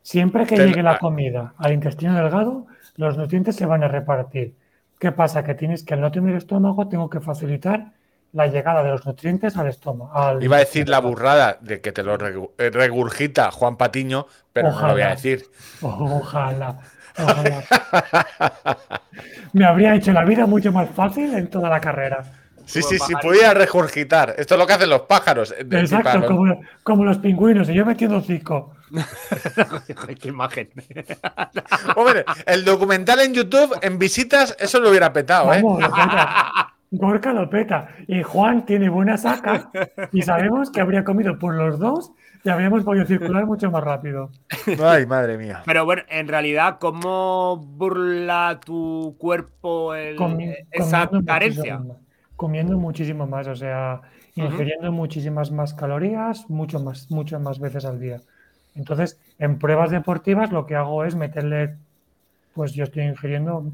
Siempre 0.01 0.45
que 0.45 0.57
llegue 0.57 0.84
la 0.84 0.99
comida 0.99 1.53
al 1.57 1.71
intestino 1.71 2.13
delgado, 2.13 2.67
los 2.96 3.18
nutrientes 3.18 3.56
se 3.56 3.66
van 3.66 3.84
a 3.84 3.88
repartir. 3.88 4.56
¿Qué 5.00 5.12
pasa? 5.12 5.44
Que 5.44 5.56
tienes 5.56 5.84
que 5.84 5.94
al 5.94 6.02
no 6.02 6.12
tener 6.12 6.36
estómago, 6.36 6.88
tengo 6.88 7.10
que 7.10 7.20
facilitar 7.20 7.94
la 8.34 8.48
llegada 8.48 8.84
de 8.84 8.92
los 8.92 9.06
nutrientes 9.06 9.58
al 9.58 9.68
estómago. 9.68 10.42
Iba 10.42 10.58
a 10.58 10.60
decir 10.60 10.90
la 10.90 11.00
burrada 11.00 11.58
de 11.62 11.82
que 11.82 11.92
te 11.92 12.04
lo 12.04 12.16
eh, 12.58 12.70
regurgita 12.70 13.52
Juan 13.52 13.78
Patiño, 13.78 14.28
pero 14.54 14.72
no 14.72 14.88
lo 14.88 14.94
voy 14.94 15.02
a 15.02 15.10
decir. 15.10 15.46
Ojalá. 15.82 16.80
Ojalá. 17.18 17.64
Me 19.54 19.66
habría 19.66 19.96
hecho 19.96 20.12
la 20.12 20.24
vida 20.24 20.46
mucho 20.46 20.72
más 20.72 20.90
fácil 20.92 21.34
en 21.34 21.50
toda 21.50 21.70
la 21.70 21.80
carrera. 21.80 22.24
Sí, 22.66 22.84
sí, 22.84 23.00
sí, 23.00 23.14
podía 23.20 23.54
regurgitar. 23.56 24.36
Esto 24.38 24.54
es 24.54 24.60
lo 24.60 24.68
que 24.68 24.74
hacen 24.74 24.90
los 24.92 25.02
pájaros. 25.02 25.56
Exacto, 25.58 26.28
como, 26.28 26.62
como, 26.84 27.04
los 27.04 27.18
pingüinos. 27.18 27.68
Y 27.68 27.74
yo 27.74 27.84
metiendo 27.84 28.22
cico. 28.22 28.76
Qué 30.20 30.28
imagen. 30.28 30.70
Hombre, 31.96 32.26
el 32.46 32.66
documental 32.66 33.20
en 33.20 33.34
YouTube, 33.34 33.78
en 33.82 34.00
visitas, 34.00 34.56
eso 34.60 34.80
lo 34.80 34.90
hubiera 34.90 35.14
petado, 35.14 35.54
¿eh? 35.54 35.62
Gorka 36.92 37.34
lo 37.34 37.50
peta. 37.50 37.90
Y 38.08 38.24
Juan 38.24 38.66
tiene 38.66 38.90
buena 38.90 39.16
saca. 39.18 39.70
Y 40.12 40.24
sabemos 40.24 40.72
que 40.72 40.82
habría 40.82 41.04
comido 41.04 41.38
por 41.38 41.54
los 41.54 41.78
dos 41.78 42.12
y 42.44 42.50
habríamos 42.50 42.84
podido 42.84 43.06
circular 43.06 43.46
mucho 43.46 43.70
más 43.70 43.84
rápido. 43.84 44.32
Ay, 44.84 45.06
madre 45.06 45.38
mía. 45.38 45.62
Pero 45.66 45.86
bueno, 45.86 46.02
en 46.10 46.28
realidad, 46.28 46.78
¿cómo 46.80 47.58
burla 47.58 48.60
tu 48.66 49.16
cuerpo 49.20 49.94
esa 49.94 51.10
carencia? 51.26 51.80
comiendo 52.40 52.78
muchísimo 52.78 53.28
más, 53.28 53.50
o 53.50 53.56
sea, 53.56 54.00
ingiriendo 54.34 54.94
muchísimas 54.94 55.52
más 55.52 55.74
calorías, 55.74 56.50
mucho 56.50 56.80
más, 56.80 57.12
muchas 57.12 57.42
más 57.42 57.60
veces 57.60 57.84
al 57.84 58.00
día. 58.00 58.22
Entonces, 58.80 59.19
en 59.38 59.59
pruebas 59.59 59.91
deportivas 59.91 60.51
lo 60.51 60.65
que 60.65 60.75
hago 60.75 61.03
es 61.03 61.13
meterle, 61.13 61.75
pues 62.53 62.73
yo 62.73 62.86
estoy 62.86 63.03
ingiriendo 63.03 63.73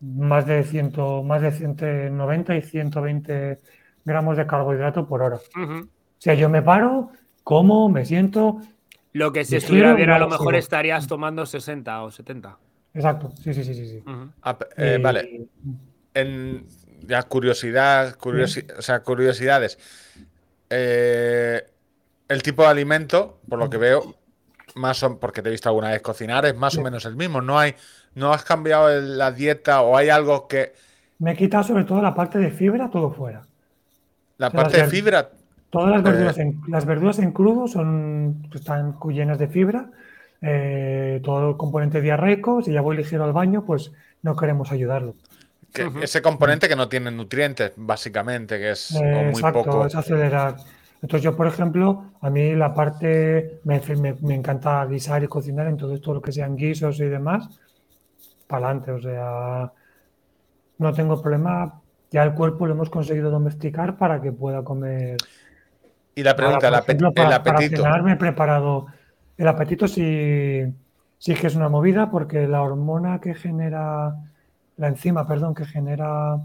más 0.00 0.46
de, 0.46 0.64
100, 0.64 0.92
más 1.24 1.42
de 1.42 1.52
190 1.52 2.56
y 2.56 2.62
120 2.62 3.58
gramos 4.04 4.36
de 4.36 4.46
carbohidrato 4.46 5.06
por 5.06 5.22
hora. 5.22 5.36
O 5.36 5.86
sea, 6.18 6.34
yo 6.34 6.48
me 6.48 6.60
paro, 6.60 7.10
como, 7.44 7.88
me 7.88 8.04
siento. 8.04 8.60
Lo 9.12 9.32
que 9.32 9.44
si 9.44 9.56
estuviera 9.56 9.94
bien, 9.94 10.10
a 10.10 10.18
lo 10.18 10.28
mejor 10.28 10.56
estarías 10.56 11.06
tomando 11.06 11.46
60 11.46 12.02
o 12.02 12.10
70. 12.10 12.58
Exacto, 12.94 13.30
sí, 13.40 13.54
sí, 13.54 13.62
sí, 13.62 13.74
sí. 13.74 14.02
Ah, 14.42 14.58
eh, 14.76 14.98
vale. 15.00 15.46
En, 16.14 16.66
ya 17.06 17.22
curiosidad, 17.22 18.16
o 18.20 18.82
sea, 18.82 19.02
curiosidades. 19.04 19.78
Eh, 20.68 21.62
el 22.28 22.42
tipo 22.42 22.62
de 22.62 22.68
alimento, 22.68 23.38
por 23.48 23.60
lo 23.60 23.70
que 23.70 23.76
veo, 23.76 24.16
más 24.74 25.02
o, 25.02 25.18
porque 25.18 25.42
te 25.42 25.48
he 25.48 25.52
visto 25.52 25.68
alguna 25.68 25.90
vez 25.90 26.02
cocinar, 26.02 26.46
es 26.46 26.56
más 26.56 26.76
o 26.76 26.82
menos 26.82 27.04
el 27.04 27.16
mismo. 27.16 27.40
No 27.40 27.58
hay, 27.58 27.74
no 28.14 28.32
has 28.32 28.44
cambiado 28.44 28.88
la 29.00 29.32
dieta 29.32 29.82
o 29.82 29.96
hay 29.96 30.08
algo 30.08 30.46
que. 30.46 30.72
Me 31.18 31.32
he 31.32 31.36
quitado 31.36 31.64
sobre 31.64 31.84
todo 31.84 32.02
la 32.02 32.14
parte 32.14 32.38
de 32.38 32.50
fibra, 32.50 32.90
todo 32.90 33.10
fuera. 33.10 33.42
La 34.38 34.50
parte 34.50 34.78
de 34.78 34.88
fibra. 34.88 35.30
Todas 35.70 35.90
las 35.90 36.02
verduras, 36.02 36.38
en, 36.38 36.60
las 36.68 36.84
verduras 36.84 37.18
en 37.18 37.32
crudo 37.32 37.66
son, 37.66 38.46
están 38.52 38.96
llenas 39.08 39.38
de 39.38 39.48
fibra. 39.48 39.86
Eh, 40.42 41.20
todo 41.22 41.50
el 41.50 41.56
componente 41.56 42.00
diarreico, 42.00 42.62
si 42.62 42.72
ya 42.72 42.80
voy 42.80 42.96
ligero 42.96 43.24
al 43.24 43.32
baño, 43.32 43.64
pues 43.64 43.92
no 44.22 44.36
queremos 44.36 44.72
ayudarlo. 44.72 45.14
Ese 46.02 46.20
componente 46.20 46.68
que 46.68 46.76
no 46.76 46.88
tiene 46.88 47.10
nutrientes, 47.10 47.72
básicamente, 47.76 48.58
que 48.58 48.72
es 48.72 48.90
muy 48.92 49.30
exacto, 49.30 49.64
poco. 49.64 49.86
es 49.86 49.94
acelerar. 49.94 50.56
Entonces 51.02 51.24
yo, 51.24 51.36
por 51.36 51.48
ejemplo, 51.48 52.12
a 52.20 52.30
mí 52.30 52.54
la 52.54 52.72
parte, 52.72 53.60
me, 53.64 53.80
me, 54.20 54.34
encanta 54.36 54.86
guisar 54.86 55.24
y 55.24 55.26
cocinar, 55.26 55.66
entonces 55.66 56.00
todo 56.00 56.14
lo 56.14 56.22
que 56.22 56.30
sean 56.30 56.54
guisos 56.54 57.00
y 57.00 57.06
demás, 57.06 57.48
para 58.46 58.66
adelante, 58.66 58.92
o 58.92 59.00
sea, 59.00 59.72
no 60.78 60.92
tengo 60.92 61.20
problema, 61.20 61.80
ya 62.08 62.22
el 62.22 62.34
cuerpo 62.34 62.66
lo 62.66 62.74
hemos 62.74 62.88
conseguido 62.88 63.30
domesticar 63.30 63.96
para 63.96 64.22
que 64.22 64.30
pueda 64.30 64.62
comer. 64.62 65.16
Y 66.14 66.22
la 66.22 66.36
pregunta, 66.36 66.68
el, 66.68 66.74
apetito. 66.74 67.12
Para 67.12 67.58
cenar 67.58 68.02
me 68.04 68.12
he 68.12 68.16
preparado, 68.16 68.86
el 69.36 69.48
apetito 69.48 69.88
sí, 69.88 70.62
sí 71.18 71.34
que 71.34 71.48
es 71.48 71.56
una 71.56 71.68
movida 71.68 72.12
porque 72.12 72.46
la 72.46 72.62
hormona 72.62 73.20
que 73.20 73.34
genera, 73.34 74.14
la 74.76 74.86
enzima, 74.86 75.26
perdón, 75.26 75.52
que 75.52 75.64
genera 75.64 76.36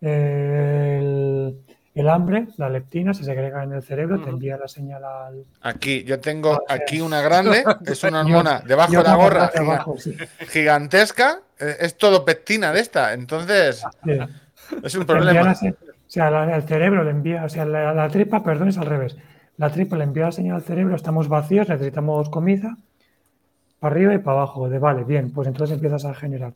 el 0.00 1.58
el 1.98 2.08
hambre, 2.08 2.46
la 2.58 2.68
leptina, 2.68 3.12
se 3.12 3.24
segrega 3.24 3.64
en 3.64 3.72
el 3.72 3.82
cerebro, 3.82 4.20
te 4.20 4.30
envía 4.30 4.56
la 4.56 4.68
señal 4.68 5.02
al. 5.04 5.44
Aquí, 5.62 6.04
yo 6.04 6.20
tengo 6.20 6.62
aquí 6.68 7.00
una 7.00 7.20
grande, 7.22 7.64
es 7.86 8.04
una 8.04 8.20
hormona 8.22 8.60
debajo 8.64 8.92
de 8.92 9.02
la 9.02 9.16
gorra, 9.16 9.50
gigantesca, 10.48 11.40
eh, 11.58 11.76
es 11.80 11.96
todo 11.96 12.24
pectina 12.24 12.72
de 12.72 12.80
esta, 12.80 13.12
entonces 13.14 13.84
es 14.82 14.94
un 14.94 15.04
problema. 15.06 15.52
o 15.52 15.54
sea, 16.06 16.56
el 16.56 16.62
cerebro 16.62 17.02
le 17.02 17.10
envía, 17.10 17.44
o 17.44 17.48
sea, 17.48 17.64
la, 17.64 18.08
tripa, 18.10 18.44
perdón, 18.44 18.68
es 18.68 18.78
al 18.78 18.86
revés. 18.86 19.16
La 19.56 19.70
tripa 19.70 19.96
le 19.96 20.04
envía 20.04 20.26
la 20.26 20.32
señal 20.32 20.56
al 20.56 20.62
cerebro, 20.62 20.94
estamos 20.94 21.28
vacíos, 21.28 21.68
necesitamos 21.68 22.28
comida, 22.28 22.76
para 23.80 23.92
arriba 23.92 24.14
y 24.14 24.18
para 24.18 24.38
abajo, 24.38 24.68
de 24.68 24.78
vale, 24.78 25.02
bien, 25.02 25.32
pues 25.32 25.48
entonces 25.48 25.74
empiezas 25.74 26.04
a 26.04 26.14
generar. 26.14 26.52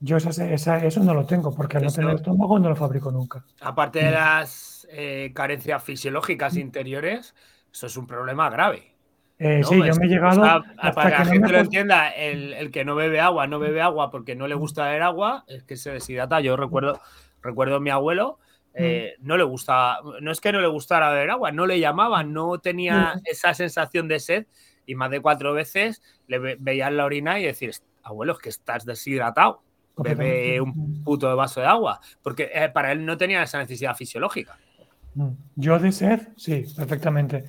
Yo 0.00 0.16
eso 0.16 1.00
no 1.04 1.12
lo 1.12 1.26
tengo, 1.26 1.54
porque 1.54 1.76
al 1.76 1.84
no 1.84 1.92
tener 1.92 2.14
estómago 2.14 2.58
no 2.58 2.70
lo 2.70 2.76
fabrico 2.76 3.12
nunca. 3.12 3.44
Aparte 3.60 4.02
de 4.02 4.10
las 4.10 4.88
eh, 4.90 5.30
carencias 5.34 5.84
fisiológicas 5.84 6.56
interiores, 6.56 7.34
eso 7.70 7.86
es 7.86 7.96
un 7.98 8.06
problema 8.06 8.48
grave. 8.48 8.94
Eh, 9.38 9.62
sí, 9.62 9.76
yo 9.76 9.94
me 9.94 10.06
he 10.06 10.08
llegado. 10.08 10.64
para 10.94 11.10
que 11.10 11.18
la 11.18 11.24
gente 11.26 11.52
lo 11.52 11.58
entienda, 11.58 12.08
el, 12.10 12.70
que 12.70 12.84
no 12.84 12.94
bebe 12.94 13.20
agua, 13.20 13.46
no 13.46 13.58
bebe 13.58 13.82
agua 13.82 14.10
porque 14.10 14.34
no 14.34 14.48
le 14.48 14.54
gusta 14.54 14.84
beber 14.86 15.02
agua, 15.02 15.44
es 15.48 15.64
que 15.64 15.76
se 15.76 15.90
deshidrata. 15.90 16.40
Yo 16.40 16.56
recuerdo, 16.56 17.00
recuerdo 17.42 17.76
a 17.76 17.80
mi 17.80 17.90
abuelo, 17.90 18.38
eh, 18.72 19.16
mm. 19.18 19.26
no 19.26 19.36
le 19.36 19.44
gusta, 19.44 19.98
no 20.20 20.30
es 20.30 20.40
que 20.40 20.52
no 20.52 20.60
le 20.60 20.68
gustara 20.68 21.10
beber 21.10 21.30
agua, 21.30 21.52
no 21.52 21.66
le 21.66 21.78
llamaba, 21.78 22.22
no 22.22 22.58
tenía 22.58 23.16
mm. 23.16 23.20
esa 23.24 23.52
sensación 23.52 24.08
de 24.08 24.20
sed 24.20 24.46
y 24.86 24.94
más 24.94 25.10
de 25.10 25.20
cuatro 25.20 25.52
veces 25.52 26.02
le 26.26 26.56
veían 26.56 26.96
la 26.96 27.04
orina 27.04 27.38
y 27.38 27.44
decir, 27.44 27.72
abuelo, 28.02 28.32
es 28.32 28.38
que 28.38 28.48
estás 28.48 28.84
deshidratado, 28.84 29.62
bebe 30.02 30.60
un 30.60 31.02
puto 31.04 31.34
vaso 31.36 31.60
de 31.60 31.66
agua, 31.66 32.00
porque 32.22 32.50
eh, 32.52 32.68
para 32.68 32.92
él 32.92 33.04
no 33.04 33.16
tenía 33.16 33.42
esa 33.42 33.58
necesidad 33.58 33.94
fisiológica. 33.94 34.56
Mm. 35.14 35.28
Yo 35.56 35.78
de 35.78 35.92
sed, 35.92 36.28
sí, 36.36 36.64
perfectamente, 36.76 37.44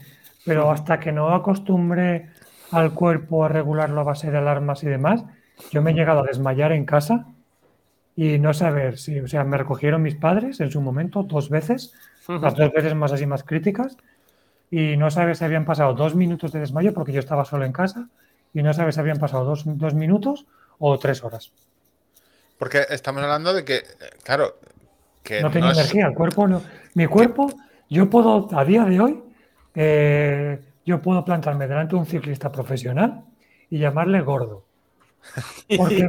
pero 0.45 0.71
hasta 0.71 0.99
que 0.99 1.11
no 1.11 1.33
acostumbre 1.33 2.29
al 2.71 2.93
cuerpo 2.93 3.43
a 3.43 3.49
regularlo 3.49 4.01
a 4.01 4.05
base 4.05 4.31
de 4.31 4.37
alarmas 4.37 4.83
y 4.83 4.87
demás, 4.87 5.23
yo 5.71 5.81
me 5.81 5.91
he 5.91 5.93
llegado 5.93 6.21
a 6.21 6.25
desmayar 6.25 6.71
en 6.71 6.85
casa 6.85 7.27
y 8.15 8.39
no 8.39 8.53
saber 8.53 8.97
si, 8.97 9.19
o 9.19 9.27
sea, 9.27 9.43
me 9.43 9.57
recogieron 9.57 10.01
mis 10.01 10.15
padres 10.15 10.59
en 10.59 10.71
su 10.71 10.81
momento 10.81 11.23
dos 11.23 11.49
veces, 11.49 11.93
las 12.27 12.55
dos 12.55 12.71
veces 12.71 12.95
más 12.95 13.11
así 13.11 13.25
más 13.25 13.43
críticas, 13.43 13.97
y 14.69 14.95
no 14.97 15.11
saber 15.11 15.35
si 15.35 15.43
habían 15.43 15.65
pasado 15.65 15.93
dos 15.93 16.15
minutos 16.15 16.51
de 16.51 16.59
desmayo 16.59 16.93
porque 16.93 17.11
yo 17.11 17.19
estaba 17.19 17.45
solo 17.45 17.65
en 17.65 17.73
casa, 17.73 18.09
y 18.53 18.63
no 18.63 18.73
saber 18.73 18.93
si 18.93 18.99
habían 18.99 19.19
pasado 19.19 19.45
dos, 19.45 19.63
dos 19.65 19.93
minutos 19.93 20.45
o 20.79 20.97
tres 20.97 21.23
horas. 21.23 21.51
Porque 22.61 22.85
estamos 22.91 23.23
hablando 23.23 23.55
de 23.55 23.65
que, 23.65 23.81
claro, 24.21 24.59
que 25.23 25.41
no 25.41 25.49
tenía 25.49 25.71
energía, 25.71 26.05
el 26.05 26.13
cuerpo 26.13 26.47
no. 26.47 26.61
Mi 26.93 27.07
cuerpo, 27.07 27.51
yo 27.89 28.07
puedo, 28.07 28.49
a 28.55 28.63
día 28.63 28.85
de 28.85 28.99
hoy, 28.99 29.19
eh, 29.73 30.59
yo 30.85 31.01
puedo 31.01 31.25
plantarme 31.25 31.67
delante 31.67 31.95
de 31.95 32.01
un 32.01 32.05
ciclista 32.05 32.51
profesional 32.51 33.23
y 33.67 33.79
llamarle 33.79 34.21
gordo. 34.21 34.63
Porque 35.75 36.07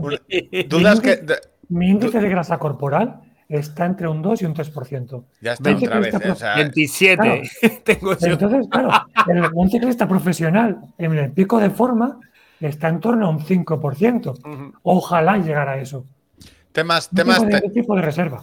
dudas 0.69 1.01
que 1.01 1.25
mi 1.71 1.89
índice 1.89 2.21
de 2.21 2.29
grasa 2.29 2.59
corporal 2.59 3.23
está 3.49 3.87
entre 3.87 4.07
un 4.07 4.21
2 4.21 4.43
y 4.43 4.45
un 4.45 4.55
3%. 4.55 5.25
Ya 5.41 5.55
está 5.55 5.75
otra 5.75 6.01
vez. 6.01 6.15
27 6.57 7.51
tengo 7.83 8.15
yo. 8.19 8.27
Entonces, 8.27 8.67
claro, 8.71 8.91
el, 9.27 9.43
un 9.55 9.71
ciclista 9.71 10.07
profesional 10.07 10.83
en 10.99 11.17
el 11.17 11.33
pico 11.33 11.59
de 11.59 11.71
forma 11.71 12.21
está 12.61 12.89
en 12.89 13.01
torno 13.01 13.29
a 13.29 13.31
un 13.31 13.41
5%. 13.41 14.73
Ojalá 14.83 15.39
llegara 15.39 15.73
a 15.73 15.79
eso. 15.79 16.05
Temas, 16.73 17.11
temas 17.11 17.47
de, 17.47 17.61
tipo 17.71 17.95
de 17.95 18.03
reserva. 18.03 18.43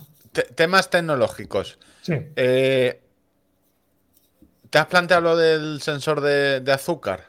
temas 0.55 0.89
tecnológicos. 0.89 1.79
Sí. 2.01 2.13
Eh, 2.35 3.01
¿Te 4.69 4.77
has 4.77 4.85
planteado 4.85 5.23
lo 5.23 5.35
del 5.35 5.81
sensor 5.81 6.21
de, 6.21 6.71
azúcar? 6.71 7.21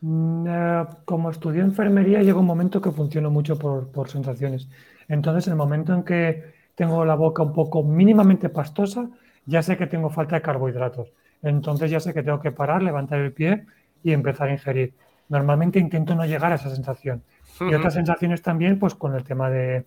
Mm, 0.00 0.46
eh, 0.48 0.86
como 1.04 1.30
estudié 1.30 1.62
enfermería, 1.62 2.22
llega 2.22 2.38
un 2.38 2.46
momento 2.46 2.80
que 2.80 2.90
funciono 2.90 3.30
mucho 3.30 3.58
por, 3.58 3.88
por 3.88 4.08
sensaciones. 4.08 4.68
Entonces, 5.08 5.46
el 5.48 5.54
momento 5.54 5.94
en 5.94 6.02
que 6.02 6.54
tengo 6.74 7.04
la 7.04 7.14
boca 7.14 7.42
un 7.42 7.52
poco 7.52 7.82
mínimamente 7.82 8.48
pastosa, 8.48 9.08
ya 9.46 9.62
sé 9.62 9.76
que 9.76 9.86
tengo 9.86 10.10
falta 10.10 10.36
de 10.36 10.42
carbohidratos. 10.42 11.12
Entonces 11.42 11.90
ya 11.90 12.00
sé 12.00 12.14
que 12.14 12.22
tengo 12.22 12.40
que 12.40 12.52
parar, 12.52 12.82
levantar 12.82 13.20
el 13.20 13.32
pie 13.32 13.66
y 14.02 14.12
empezar 14.12 14.48
a 14.48 14.52
ingerir. 14.52 14.94
Normalmente 15.28 15.78
intento 15.78 16.14
no 16.14 16.24
llegar 16.24 16.52
a 16.52 16.56
esa 16.56 16.74
sensación. 16.74 17.22
Y 17.60 17.74
otras 17.74 17.94
sensaciones 17.94 18.42
también, 18.42 18.78
pues 18.78 18.94
con 18.94 19.14
el 19.14 19.24
tema 19.24 19.50
de, 19.50 19.84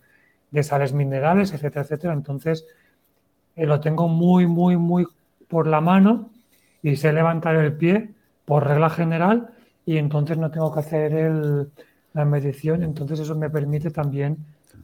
sales 0.64 0.94
minerales, 0.94 1.54
etcétera, 1.54 1.82
etcétera. 1.82 2.14
Entonces 2.14 2.66
eh, 3.56 3.66
lo 3.66 3.80
tengo 3.80 4.08
muy, 4.08 4.48
muy, 4.48 4.78
muy 4.78 5.06
por 5.48 5.68
la 5.68 5.82
mano 5.82 6.30
y 6.82 6.96
sé 6.96 7.14
levantar 7.14 7.56
el 7.56 7.74
pie 7.74 8.14
por 8.46 8.66
regla 8.66 8.90
general 8.90 9.50
y 9.86 9.98
entonces 9.98 10.38
no 10.38 10.52
tengo 10.52 10.74
que 10.74 10.80
hacer 10.80 11.68
la 12.14 12.26
medición. 12.26 12.84
Entonces 12.84 13.20
eso 13.20 13.36
me 13.36 13.50
permite 13.50 13.92
también 13.92 14.38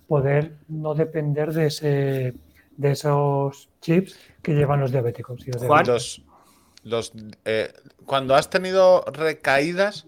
poder 0.07 0.57
no 0.67 0.93
depender 0.93 1.53
de, 1.53 1.67
ese, 1.67 2.33
de 2.77 2.91
esos 2.91 3.69
chips 3.81 4.17
que 4.41 4.53
llevan 4.53 4.79
los 4.79 4.91
diabéticos. 4.91 5.45
los, 6.83 7.13
eh, 7.45 7.73
cuando 8.05 8.35
has 8.35 8.49
tenido 8.49 9.03
recaídas, 9.05 10.05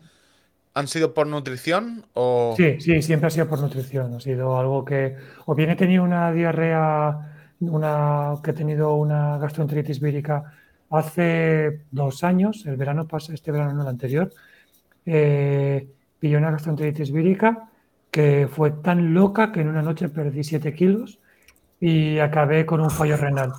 ¿han 0.75 0.87
sido 0.87 1.13
por 1.13 1.25
nutrición 1.25 2.05
o...? 2.13 2.53
Sí, 2.55 2.79
sí, 2.79 3.01
siempre 3.01 3.27
ha 3.27 3.31
sido 3.31 3.47
por 3.47 3.59
nutrición. 3.59 4.13
Ha 4.13 4.19
sido 4.19 4.59
algo 4.59 4.85
que... 4.85 5.15
O 5.45 5.55
bien 5.55 5.71
he 5.71 5.75
tenido 5.75 6.03
una 6.03 6.31
diarrea, 6.31 7.55
una, 7.61 8.35
que 8.43 8.51
he 8.51 8.53
tenido 8.53 8.93
una 8.95 9.37
gastroenteritis 9.37 9.99
vírica 9.99 10.53
hace 10.91 11.81
dos 11.91 12.23
años, 12.23 12.65
el 12.65 12.77
verano 12.77 13.07
pasa, 13.07 13.33
este 13.33 13.51
verano 13.51 13.73
no 13.73 13.81
el 13.81 13.87
anterior, 13.87 14.31
eh, 15.05 15.87
pillé 16.19 16.37
una 16.37 16.51
gastroenteritis 16.51 17.11
vírica 17.11 17.69
que 18.11 18.47
fue 18.51 18.71
tan 18.71 19.13
loca 19.13 19.51
que 19.51 19.61
en 19.61 19.69
una 19.69 19.81
noche 19.81 20.09
perdí 20.09 20.43
7 20.43 20.73
kilos 20.73 21.19
y 21.79 22.19
acabé 22.19 22.65
con 22.65 22.81
un 22.81 22.89
fallo 22.89 23.17
renal. 23.17 23.53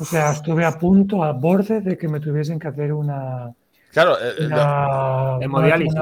O 0.00 0.04
sea, 0.04 0.32
estuve 0.32 0.64
a 0.64 0.78
punto, 0.78 1.22
al 1.22 1.34
borde 1.34 1.80
de 1.80 1.96
que 1.96 2.08
me 2.08 2.20
tuviesen 2.20 2.58
que 2.58 2.68
hacer 2.68 2.92
una... 2.92 3.52
Claro, 3.94 4.16
eh, 4.20 4.34
eh, 4.38 5.44
hemodiálisis. 5.44 5.94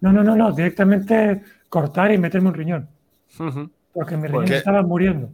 no, 0.00 0.12
no, 0.12 0.24
no, 0.24 0.34
no, 0.34 0.52
directamente 0.52 1.42
cortar 1.68 2.12
y 2.12 2.18
meterme 2.18 2.48
un 2.48 2.54
riñón. 2.54 2.88
Porque 3.92 4.16
mi 4.16 4.28
riñón 4.28 4.52
estaba 4.52 4.82
muriendo. 4.82 5.28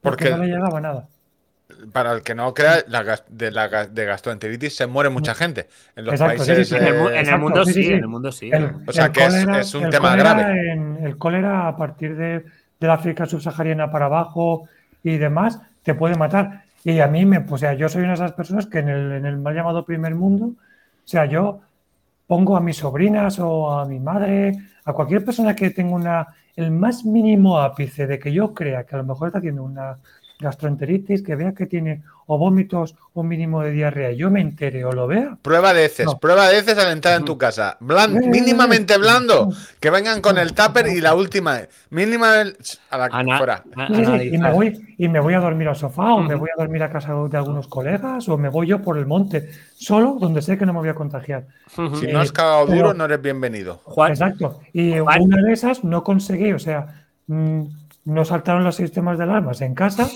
Porque, 0.00 0.30
no 0.30 0.38
le 0.38 0.48
llegaba 0.48 0.80
nada 0.80 1.06
para 1.92 2.12
el 2.12 2.22
que 2.22 2.34
no 2.34 2.52
crea, 2.54 2.82
de, 3.28 3.50
la, 3.50 3.86
de 3.86 4.04
gastroenteritis 4.04 4.76
se 4.76 4.86
muere 4.86 5.10
mucha 5.10 5.34
gente. 5.34 5.68
En 5.96 6.04
los 6.04 6.18
países. 6.18 6.72
en, 6.72 6.84
el, 6.84 7.38
mundo 7.38 7.64
sí, 7.64 7.86
en 7.86 7.98
el 7.98 8.08
mundo 8.08 8.32
sí. 8.32 8.50
o 8.86 8.92
sea 8.92 9.10
que 9.10 9.24
es, 9.24 9.74
un 9.74 9.90
tema 9.90 10.16
grave. 10.16 10.72
el 11.02 11.16
cólera, 11.16 11.68
a 11.68 11.76
partir 11.76 12.16
de, 12.16 12.44
la 12.80 12.94
África 12.94 13.26
subsahariana 13.26 13.90
para 13.90 14.06
abajo 14.06 14.68
y 15.02 15.18
demás, 15.18 15.60
te 15.82 15.94
puede 15.94 16.16
matar. 16.16 16.64
Y 16.82 16.98
a 17.00 17.06
mí, 17.08 17.26
me, 17.26 17.40
pues, 17.40 17.52
o 17.52 17.58
sea, 17.58 17.74
yo 17.74 17.88
soy 17.88 18.02
una 18.02 18.10
de 18.10 18.14
esas 18.14 18.32
personas 18.32 18.66
que 18.66 18.78
en 18.78 18.88
el, 18.88 19.12
en 19.12 19.26
el 19.26 19.36
mal 19.38 19.54
llamado 19.54 19.84
primer 19.84 20.14
mundo, 20.14 20.54
sea, 21.10 21.26
yo 21.26 21.60
pongo 22.26 22.56
a 22.56 22.60
mis 22.60 22.76
sobrinas 22.76 23.38
o 23.40 23.72
a 23.72 23.84
mi 23.84 23.98
madre, 23.98 24.52
a 24.84 24.92
cualquier 24.92 25.24
persona 25.24 25.56
que 25.56 25.70
tenga 25.70 25.94
una, 25.94 26.26
el 26.54 26.70
más 26.70 27.04
mínimo 27.04 27.58
ápice 27.58 28.06
de 28.06 28.18
que 28.18 28.32
yo 28.32 28.54
crea 28.54 28.84
que 28.84 28.94
a 28.94 28.98
lo 28.98 29.04
mejor 29.04 29.28
está 29.28 29.38
haciendo 29.38 29.64
una 29.64 29.98
gastroenteritis, 30.40 31.22
que 31.22 31.36
vea 31.36 31.54
que 31.54 31.66
tiene 31.66 32.02
o 32.26 32.38
vómitos 32.38 32.94
o 33.12 33.22
mínimo 33.22 33.60
de 33.62 33.72
diarrea, 33.72 34.12
yo 34.12 34.30
me 34.30 34.40
entere 34.40 34.84
o 34.84 34.92
lo 34.92 35.06
vea. 35.08 35.36
Prueba 35.42 35.74
de 35.74 35.84
heces, 35.84 36.06
prueba 36.20 36.48
de 36.48 36.58
heces 36.58 36.78
al 36.78 36.92
entrar 36.92 37.18
en 37.18 37.24
tu 37.24 37.36
casa. 37.36 37.76
Eh, 37.80 38.08
mínimamente 38.28 38.96
blando, 38.98 39.52
que 39.80 39.90
vengan 39.90 40.20
con 40.20 40.38
el 40.38 40.54
tupper 40.54 40.86
y 40.86 41.00
la 41.00 41.14
última, 41.14 41.60
mínima 41.90 42.44
a 42.90 42.98
la 42.98 43.36
fuera. 43.36 43.64
y, 44.22 44.38
me 44.38 44.52
voy, 44.52 44.94
y 44.96 45.08
me 45.08 45.18
voy 45.18 45.34
a 45.34 45.40
dormir 45.40 45.68
al 45.68 45.76
sofá, 45.76 46.14
o 46.14 46.22
me 46.22 46.36
voy 46.36 46.50
a 46.56 46.60
dormir 46.60 46.84
a 46.84 46.90
casa 46.90 47.12
de 47.14 47.36
algunos 47.36 47.66
colegas, 47.66 48.28
o 48.28 48.38
me 48.38 48.48
voy 48.48 48.68
yo 48.68 48.80
por 48.80 48.96
el 48.96 49.06
monte, 49.06 49.50
solo 49.74 50.16
donde 50.20 50.40
sé 50.40 50.56
que 50.56 50.66
no 50.66 50.72
me 50.72 50.78
voy 50.78 50.88
a 50.88 50.94
contagiar. 50.94 51.46
Si 51.68 52.06
no 52.06 52.20
has 52.20 52.30
cagado 52.30 52.66
duro, 52.66 52.94
no 52.94 53.06
eres 53.06 53.20
bienvenido. 53.20 53.80
Exacto. 54.08 54.60
Y 54.72 55.00
una 55.00 55.42
de 55.42 55.52
esas 55.52 55.82
no 55.82 56.04
conseguí, 56.04 56.52
o 56.52 56.60
sea, 56.60 57.06
mm, 57.26 57.79
no 58.04 58.24
saltaron 58.24 58.64
los 58.64 58.76
sistemas 58.76 59.18
de 59.18 59.24
alarmas 59.24 59.60
en 59.60 59.74
casa 59.74 60.08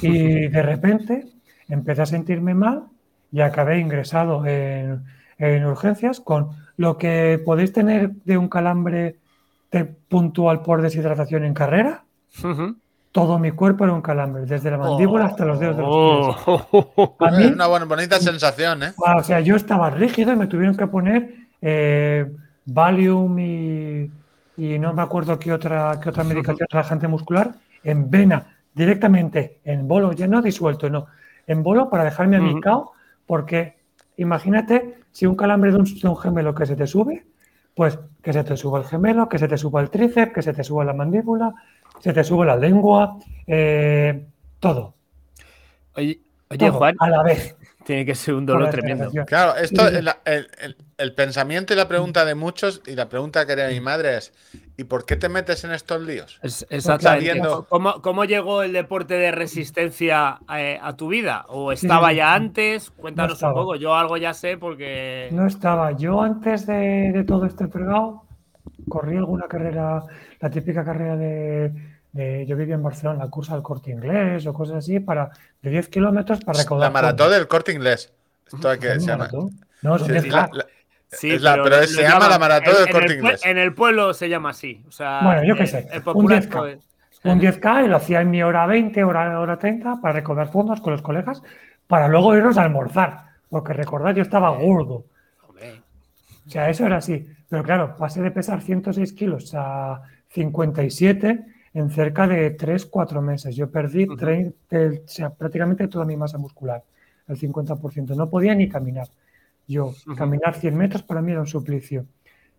y 0.00 0.48
de 0.48 0.62
repente 0.62 1.26
empecé 1.68 2.02
a 2.02 2.06
sentirme 2.06 2.54
mal 2.54 2.84
y 3.30 3.40
acabé 3.40 3.78
ingresado 3.78 4.44
en, 4.46 5.02
urgencias 5.64 6.20
con 6.20 6.50
lo 6.76 6.98
que 6.98 7.40
podéis 7.44 7.72
tener 7.72 8.12
de 8.24 8.38
un 8.38 8.48
calambre 8.48 9.16
puntual 10.08 10.62
por 10.62 10.82
deshidratación 10.82 11.44
en 11.44 11.54
carrera. 11.54 12.04
Todo 13.10 13.38
mi 13.38 13.50
cuerpo 13.50 13.84
era 13.84 13.92
un 13.92 14.02
calambre, 14.02 14.46
desde 14.46 14.70
la 14.70 14.78
mandíbula 14.78 15.26
hasta 15.26 15.44
los 15.44 15.58
dedos 15.58 15.76
de 15.76 15.82
los 15.82 16.36
pies. 16.36 16.68
Oh. 16.72 17.16
una 17.18 17.66
buena, 17.66 17.86
bonita 17.86 18.18
sensación, 18.20 18.84
¿eh? 18.84 18.92
O 18.96 19.22
sea, 19.22 19.40
yo 19.40 19.56
estaba 19.56 19.90
rígido 19.90 20.32
y 20.32 20.36
me 20.36 20.46
tuvieron 20.46 20.76
que 20.76 20.86
poner 20.86 21.34
eh, 21.60 22.30
Valium 22.64 23.38
y 23.38 24.10
y 24.56 24.78
no 24.78 24.92
me 24.92 25.02
acuerdo 25.02 25.38
qué 25.38 25.52
otra, 25.52 25.98
qué 26.02 26.08
otra 26.08 26.24
medicación 26.24 26.66
relajante 26.70 27.08
muscular, 27.08 27.52
en 27.82 28.10
vena, 28.10 28.58
directamente, 28.74 29.60
en 29.64 29.88
bolo, 29.88 30.12
ya 30.12 30.26
no 30.26 30.42
disuelto, 30.42 30.88
no, 30.90 31.06
en 31.46 31.62
bolo 31.62 31.88
para 31.90 32.04
dejarme 32.04 32.36
a 32.36 32.82
porque 33.26 33.76
imagínate 34.16 34.98
si 35.10 35.26
un 35.26 35.36
calambre 35.36 35.72
de 35.72 35.78
un, 35.78 36.16
gemelo 36.16 36.54
que 36.54 36.66
se 36.66 36.76
te 36.76 36.86
sube, 36.86 37.24
pues 37.74 37.98
que 38.22 38.32
se 38.32 38.44
te 38.44 38.56
suba 38.56 38.80
el 38.80 38.84
gemelo, 38.84 39.28
que 39.28 39.38
se 39.38 39.48
te 39.48 39.56
suba 39.56 39.80
el 39.80 39.90
tríceps, 39.90 40.32
que 40.32 40.42
se 40.42 40.52
te 40.52 40.64
suba 40.64 40.84
la 40.84 40.92
mandíbula, 40.92 41.54
se 42.00 42.12
te 42.12 42.24
sube 42.24 42.46
la 42.46 42.56
lengua, 42.56 43.18
eh, 43.46 44.26
todo. 44.60 44.94
Oye, 45.96 46.20
oye 46.50 46.70
Juan. 46.70 46.96
A 46.98 47.08
la 47.08 47.22
vez. 47.22 47.56
Tiene 47.84 48.04
que 48.04 48.14
ser 48.14 48.34
un 48.34 48.46
dolor 48.46 48.70
tremendo. 48.70 49.10
Claro, 49.26 49.56
esto, 49.56 49.86
el, 49.88 50.08
el, 50.98 51.14
pensamiento 51.14 51.72
y 51.72 51.76
la 51.76 51.88
pregunta 51.88 52.24
de 52.24 52.34
muchos, 52.34 52.82
y 52.86 52.94
la 52.94 53.08
pregunta 53.08 53.44
que 53.46 53.52
haría 53.52 53.68
mi 53.68 53.80
madre 53.80 54.18
es: 54.18 54.32
¿Y 54.76 54.84
por 54.84 55.04
qué 55.04 55.16
te 55.16 55.28
metes 55.28 55.64
en 55.64 55.72
estos 55.72 56.00
líos? 56.02 56.40
exactamente. 56.70 57.48
¿Cómo, 57.68 58.24
llegó 58.24 58.62
el 58.62 58.72
deporte 58.72 59.14
de 59.14 59.30
resistencia 59.30 60.38
eh, 60.56 60.78
a, 60.80 60.96
tu 60.96 61.08
vida? 61.08 61.44
¿O 61.48 61.72
estaba 61.72 62.12
ya 62.12 62.34
antes? 62.34 62.90
Cuéntanos 62.90 63.42
un 63.42 63.52
poco. 63.52 63.76
Yo 63.76 63.94
algo 63.94 64.16
ya 64.16 64.34
sé 64.34 64.56
porque. 64.56 65.28
No 65.32 65.46
estaba. 65.46 65.92
Yo 65.92 66.22
antes 66.22 66.66
de, 66.66 67.24
todo 67.26 67.46
este 67.46 67.68
fregado 67.68 68.22
corrí 68.88 69.16
alguna 69.16 69.46
carrera, 69.46 70.02
la 70.40 70.50
típica 70.50 70.84
carrera 70.84 71.16
de, 71.16 71.72
yo 72.12 72.56
vivía 72.56 72.74
en 72.74 72.82
Barcelona, 72.82 73.24
la 73.24 73.30
cursa 73.30 73.54
del 73.54 73.62
corte 73.62 73.90
inglés 73.90 74.46
o 74.46 74.52
cosas 74.52 74.76
así, 74.76 75.00
para 75.00 75.30
de 75.62 75.70
10 75.70 75.88
kilómetros 75.88 76.40
para 76.44 76.58
recaudar. 76.58 76.88
La 76.88 76.92
maratón 76.92 77.30
del 77.30 77.48
corte 77.48 77.72
inglés. 77.72 78.12
Esto 78.52 78.68
hay 78.68 78.78
que 78.78 79.00
se 79.00 79.06
llama. 79.06 79.28
No, 79.82 79.96
es 79.96 80.02
Sí, 81.12 81.36
pero, 81.38 81.86
se 81.86 82.02
llama 82.02 82.26
la 82.26 82.38
maratón 82.38 82.74
del 82.74 82.90
corte 82.90 83.14
inglés. 83.14 83.44
En 83.44 83.58
el 83.58 83.74
pueblo 83.74 84.14
se 84.14 84.28
llama 84.28 84.50
así. 84.50 84.82
bueno, 84.98 85.44
yo 85.44 85.56
qué 85.56 85.66
sé. 85.66 85.88
un 86.06 86.26
10K. 86.26 86.80
Un 87.24 87.40
10K 87.40 87.84
y 87.84 87.88
lo 87.88 87.96
hacía 87.96 88.20
en 88.22 88.30
mi 88.30 88.42
hora 88.42 88.66
20, 88.66 89.04
hora, 89.04 89.38
hora 89.38 89.58
30 89.58 90.00
para 90.00 90.14
recaudar 90.14 90.50
fondos 90.50 90.80
con 90.80 90.92
los 90.92 91.02
colegas 91.02 91.42
para 91.86 92.08
luego 92.08 92.34
irnos 92.36 92.56
a 92.56 92.62
almorzar. 92.62 93.24
Porque 93.50 93.74
recordad, 93.74 94.14
yo 94.14 94.22
estaba 94.22 94.50
gordo. 94.50 95.04
O 96.46 96.50
sea, 96.50 96.70
eso 96.70 96.86
era 96.86 96.96
así. 96.96 97.26
Pero 97.48 97.62
claro, 97.62 97.96
pasé 97.96 98.22
de 98.22 98.30
pesar 98.30 98.62
106 98.62 99.12
kilos 99.12 99.54
a 99.54 100.02
57 100.30 101.44
en 101.74 101.90
cerca 101.90 102.26
de 102.26 102.56
3-4 102.56 103.20
meses. 103.20 103.56
Yo 103.56 103.70
perdí 103.70 104.06
prácticamente 105.38 105.88
toda 105.88 106.04
mi 106.04 106.16
masa 106.16 106.38
muscular, 106.38 106.82
el 107.26 107.38
50%. 107.38 108.14
No 108.14 108.28
podía 108.28 108.54
ni 108.54 108.68
caminar. 108.68 109.08
Yo, 109.66 109.94
caminar 110.16 110.54
100 110.54 110.76
metros 110.76 111.02
para 111.02 111.22
mí 111.22 111.32
era 111.32 111.40
un 111.40 111.46
suplicio. 111.46 112.06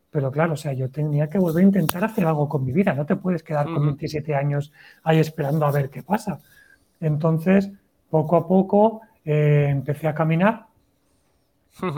Pero 0.09 0.31
claro, 0.31 0.53
o 0.53 0.57
sea, 0.57 0.73
yo 0.73 0.89
tenía 0.89 1.29
que 1.29 1.39
volver 1.39 1.63
a 1.63 1.67
intentar 1.67 2.03
hacer 2.03 2.25
algo 2.25 2.47
con 2.47 2.63
mi 2.63 2.71
vida. 2.71 2.93
No 2.93 3.05
te 3.05 3.15
puedes 3.15 3.43
quedar 3.43 3.65
con 3.65 3.83
27 3.83 4.35
años 4.35 4.71
ahí 5.03 5.19
esperando 5.19 5.65
a 5.65 5.71
ver 5.71 5.89
qué 5.89 6.03
pasa. 6.03 6.39
Entonces, 6.99 7.71
poco 8.09 8.35
a 8.35 8.47
poco 8.47 9.01
eh, 9.25 9.67
empecé 9.69 10.07
a 10.07 10.13
caminar. 10.13 10.67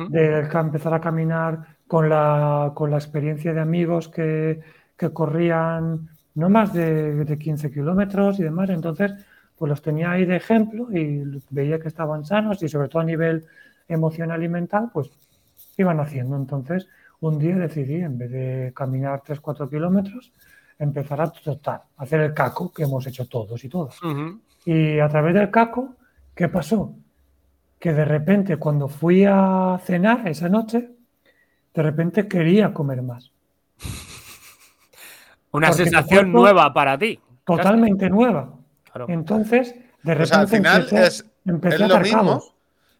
De 0.07 0.39
empezar 0.39 0.93
a 0.93 1.01
caminar 1.01 1.75
con 1.85 2.07
la, 2.07 2.71
con 2.73 2.89
la 2.89 2.95
experiencia 2.95 3.53
de 3.53 3.59
amigos 3.59 4.07
que, 4.07 4.61
que 4.95 5.09
corrían 5.11 6.14
no 6.35 6.49
más 6.49 6.73
de, 6.73 7.25
de 7.25 7.37
15 7.37 7.71
kilómetros 7.71 8.39
y 8.39 8.43
demás. 8.43 8.69
Entonces, 8.69 9.13
pues 9.57 9.69
los 9.69 9.81
tenía 9.81 10.11
ahí 10.11 10.25
de 10.25 10.35
ejemplo 10.35 10.91
y 10.91 11.23
veía 11.49 11.79
que 11.79 11.87
estaban 11.87 12.25
sanos 12.25 12.61
y 12.61 12.69
sobre 12.69 12.89
todo 12.89 13.01
a 13.01 13.05
nivel 13.05 13.45
emocional 13.87 14.43
y 14.43 14.49
mental, 14.49 14.89
pues 14.93 15.09
iban 15.77 15.99
haciendo. 15.99 16.35
Entonces, 16.35 16.87
un 17.21 17.39
día 17.39 17.55
decidí, 17.55 17.95
en 17.95 18.17
vez 18.17 18.31
de 18.31 18.73
caminar 18.75 19.21
3-4 19.23 19.69
kilómetros, 19.69 20.31
empezar 20.77 21.21
a 21.21 21.31
trotar, 21.31 21.83
hacer 21.97 22.19
el 22.21 22.33
caco 22.33 22.71
que 22.71 22.83
hemos 22.83 23.07
hecho 23.07 23.27
todos 23.27 23.63
y 23.63 23.69
todas. 23.69 23.97
Y 24.65 24.99
a 24.99 25.07
través 25.07 25.33
del 25.33 25.51
caco, 25.51 25.95
¿qué 26.33 26.49
pasó? 26.49 26.95
Que 27.79 27.93
de 27.93 28.05
repente, 28.05 28.57
cuando 28.57 28.87
fui 28.87 29.25
a 29.25 29.79
cenar 29.83 30.27
esa 30.27 30.49
noche, 30.49 30.91
de 31.73 31.81
repente 31.81 32.27
quería 32.27 32.73
comer 32.73 33.01
más. 33.01 33.31
Una 35.55 35.73
sensación 35.73 36.31
nueva 36.31 36.73
para 36.73 36.97
ti. 36.97 37.19
Totalmente 37.45 38.09
nueva. 38.09 38.53
Entonces, 39.07 39.75
de 40.03 40.13
repente. 40.13 40.35
al 40.35 40.47
final 40.47 40.87
es, 40.91 41.25
lo 41.45 41.99
mismo. 41.99 42.43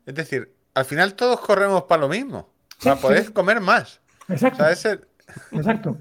Es 0.05 0.15
decir, 0.15 0.53
al 0.73 0.85
final 0.85 1.15
todos 1.15 1.39
corremos 1.39 1.83
para 1.83 2.01
lo 2.01 2.09
mismo. 2.09 2.49
Para 2.83 2.97
poder 2.97 3.33
comer 3.33 3.61
más. 3.61 4.01
Exacto. 4.27 4.63
Exacto. 5.51 5.97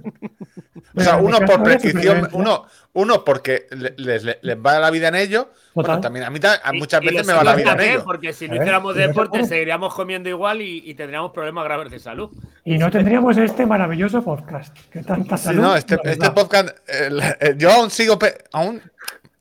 O 0.97 1.01
sea, 1.01 1.17
uno 1.17 1.41
por 1.41 1.63
prescripción, 1.63 2.29
uno, 2.33 2.67
uno 2.93 3.25
porque 3.25 3.67
les, 3.97 4.25
va 4.25 4.79
la 4.79 4.91
vida 4.91 5.09
en 5.09 5.17
ello. 5.17 5.51
Bueno, 5.75 6.01
también 6.01 6.25
a 6.25 6.31
mí 6.31 6.39
muchas 6.75 7.01
veces 7.01 7.27
me 7.27 7.33
va 7.33 7.43
la 7.43 7.57
vida 7.57 7.73
en 7.73 7.81
ello. 7.81 8.05
Porque 8.05 8.33
si 8.33 8.49
no 8.49 8.57
hiciéramos 8.57 8.95
deporte, 8.95 9.45
seguiríamos 9.45 9.93
comiendo 9.95 10.29
igual 10.29 10.63
y, 10.63 10.95
tendríamos 10.95 11.33
problemas 11.33 11.65
graves 11.65 11.91
de 11.91 11.99
salud. 11.99 12.31
Y 12.65 12.79
no 12.79 12.91
tendríamos 12.91 13.37
este 13.37 13.67
maravilloso 13.67 14.23
podcast. 14.23 14.77
Que 14.91 15.03
tanta 15.03 15.37
salud. 15.37 15.63
no, 15.63 15.77
este, 15.77 15.99
este 16.05 16.31
podcast, 16.31 16.69
eh, 16.87 17.55
yo 17.57 17.73
aún 17.73 17.91
sigo, 17.91 18.17
aún, 18.53 18.81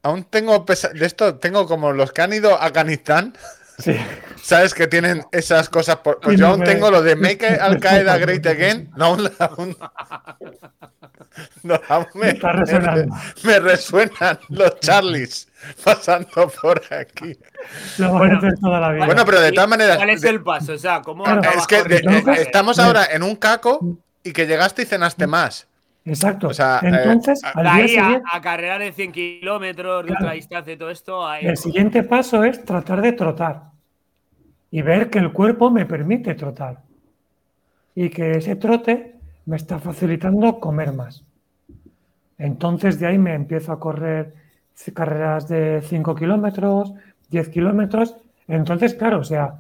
aún 0.02 0.24
tengo 0.24 0.66
de 0.66 1.06
esto, 1.06 1.36
tengo 1.36 1.68
como 1.68 1.92
los 1.92 2.12
que 2.12 2.22
han 2.24 2.34
ido 2.34 2.56
a 2.56 2.66
Afganistán. 2.66 3.34
¿Sabes 4.42 4.74
que 4.74 4.88
tienen 4.88 5.24
esas 5.32 5.70
cosas? 5.70 6.00
Pues 6.04 6.38
yo 6.38 6.48
aún 6.48 6.64
tengo 6.64 6.92
lo 6.92 7.02
de 7.02 7.16
Make 7.16 7.48
Al 7.48 7.80
Qaeda 7.80 8.18
Great 8.20 8.46
Again. 8.46 8.92
No, 8.96 9.06
aún, 9.06 9.78
no, 11.64 11.80
me, 12.14 12.40
me, 13.44 13.60
resuenan 13.60 14.40
los 14.50 14.80
Charlies 14.82 15.48
pasando 15.84 16.52
por 16.62 16.82
aquí. 16.94 17.38
bueno, 17.98 19.26
pero 19.26 19.42
de 19.42 19.52
todas 19.52 19.70
maneras. 19.70 19.98
¿Cuál 19.98 20.10
es 20.10 20.24
el 20.24 20.44
paso? 20.44 20.74
O 20.74 20.78
sea, 20.78 21.02
¿cómo 21.02 21.26
es 21.26 21.68
que 21.68 22.42
estamos 22.42 22.80
ahora 22.80 23.06
en 23.12 23.24
un 23.24 23.36
caco 23.36 23.98
y 24.24 24.32
que 24.32 24.48
llegaste 24.48 24.84
y 24.84 24.86
cenaste 24.86 25.28
más. 25.28 25.68
Exacto. 26.06 26.50
O 26.50 26.54
sea, 26.54 26.80
Entonces, 26.82 27.42
eh, 27.44 27.50
ahí 27.56 27.98
a, 27.98 28.42
carrera 28.42 28.78
de 28.78 28.92
100 28.92 29.12
kilómetros, 29.12 30.06
de 30.06 30.14
otra 30.14 30.34
distancia 30.34 30.74
y 30.74 30.78
todo 30.78 30.90
esto. 30.90 31.34
El 31.36 31.58
siguiente 31.58 32.04
paso 32.04 32.44
es 32.44 32.64
tratar 32.64 33.02
de 33.02 33.14
trotar 33.14 33.73
y 34.74 34.82
ver 34.82 35.12
que 35.12 35.20
el 35.20 35.32
cuerpo 35.32 35.70
me 35.70 35.86
permite 35.86 36.34
trotar 36.34 36.80
y 37.94 38.10
que 38.10 38.32
ese 38.32 38.56
trote 38.56 39.18
me 39.45 39.56
está 39.56 39.78
facilitando 39.78 40.60
comer 40.60 40.94
más. 40.94 41.24
Entonces 42.40 43.00
de 43.00 43.06
ahí 43.06 43.20
me 43.20 43.36
empiezo 43.36 43.72
a 43.72 43.80
correr 43.80 44.34
carreras 44.95 45.48
de 45.48 45.84
5 45.84 46.16
kilómetros, 46.16 46.91
10 47.30 47.50
kilómetros. 47.50 48.18
Entonces, 48.48 48.95
claro, 48.95 49.20
o 49.20 49.24
sea, 49.24 49.60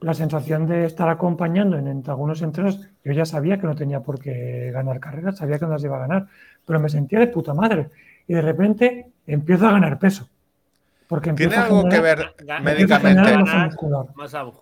la 0.00 0.12
sensación 0.12 0.66
de 0.66 0.84
estar 0.84 1.08
acompañando 1.08 1.78
en, 1.78 2.04
algunos 2.06 2.42
entrenos, 2.42 2.78
yo 3.02 3.12
ya 3.14 3.24
sabía 3.24 3.58
que 3.58 3.66
no 3.66 3.74
tenía 3.74 4.00
por 4.00 4.20
qué 4.20 4.70
ganar 4.70 5.00
carreras, 5.00 5.38
sabía 5.38 5.58
que 5.58 5.64
no 5.64 5.72
las 5.72 5.84
iba 5.84 5.96
a 5.96 6.06
ganar, 6.06 6.26
pero 6.66 6.78
me 6.78 6.90
sentía 6.90 7.20
de 7.20 7.28
puta 7.28 7.54
madre. 7.54 7.88
Y 8.28 8.34
de 8.34 8.42
repente 8.42 9.06
empiezo 9.26 9.66
a 9.66 9.72
ganar 9.72 9.98
peso. 9.98 10.28
Porque 11.12 11.34
¿Tiene 11.34 11.56
algo 11.56 11.86
que 11.90 12.00
ver 12.00 12.34
médicamente? 12.62 13.36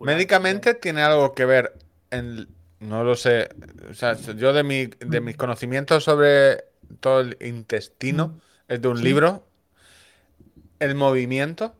Médicamente 0.01 0.75
tiene 0.75 1.01
algo 1.01 1.33
que 1.33 1.45
ver 1.45 1.75
en, 2.11 2.49
no 2.81 3.05
lo 3.05 3.15
sé, 3.15 3.51
o 3.89 3.95
sea, 3.95 4.15
yo 4.17 4.53
de, 4.53 4.65
mi, 4.65 4.87
de 4.87 5.21
mis 5.21 5.37
conocimientos 5.37 6.03
sobre 6.03 6.65
todo 6.99 7.21
el 7.21 7.37
intestino, 7.41 8.41
es 8.67 8.83
de 8.83 8.89
un 8.89 9.01
libro, 9.01 9.45
el 10.81 10.97
movimiento 10.97 11.77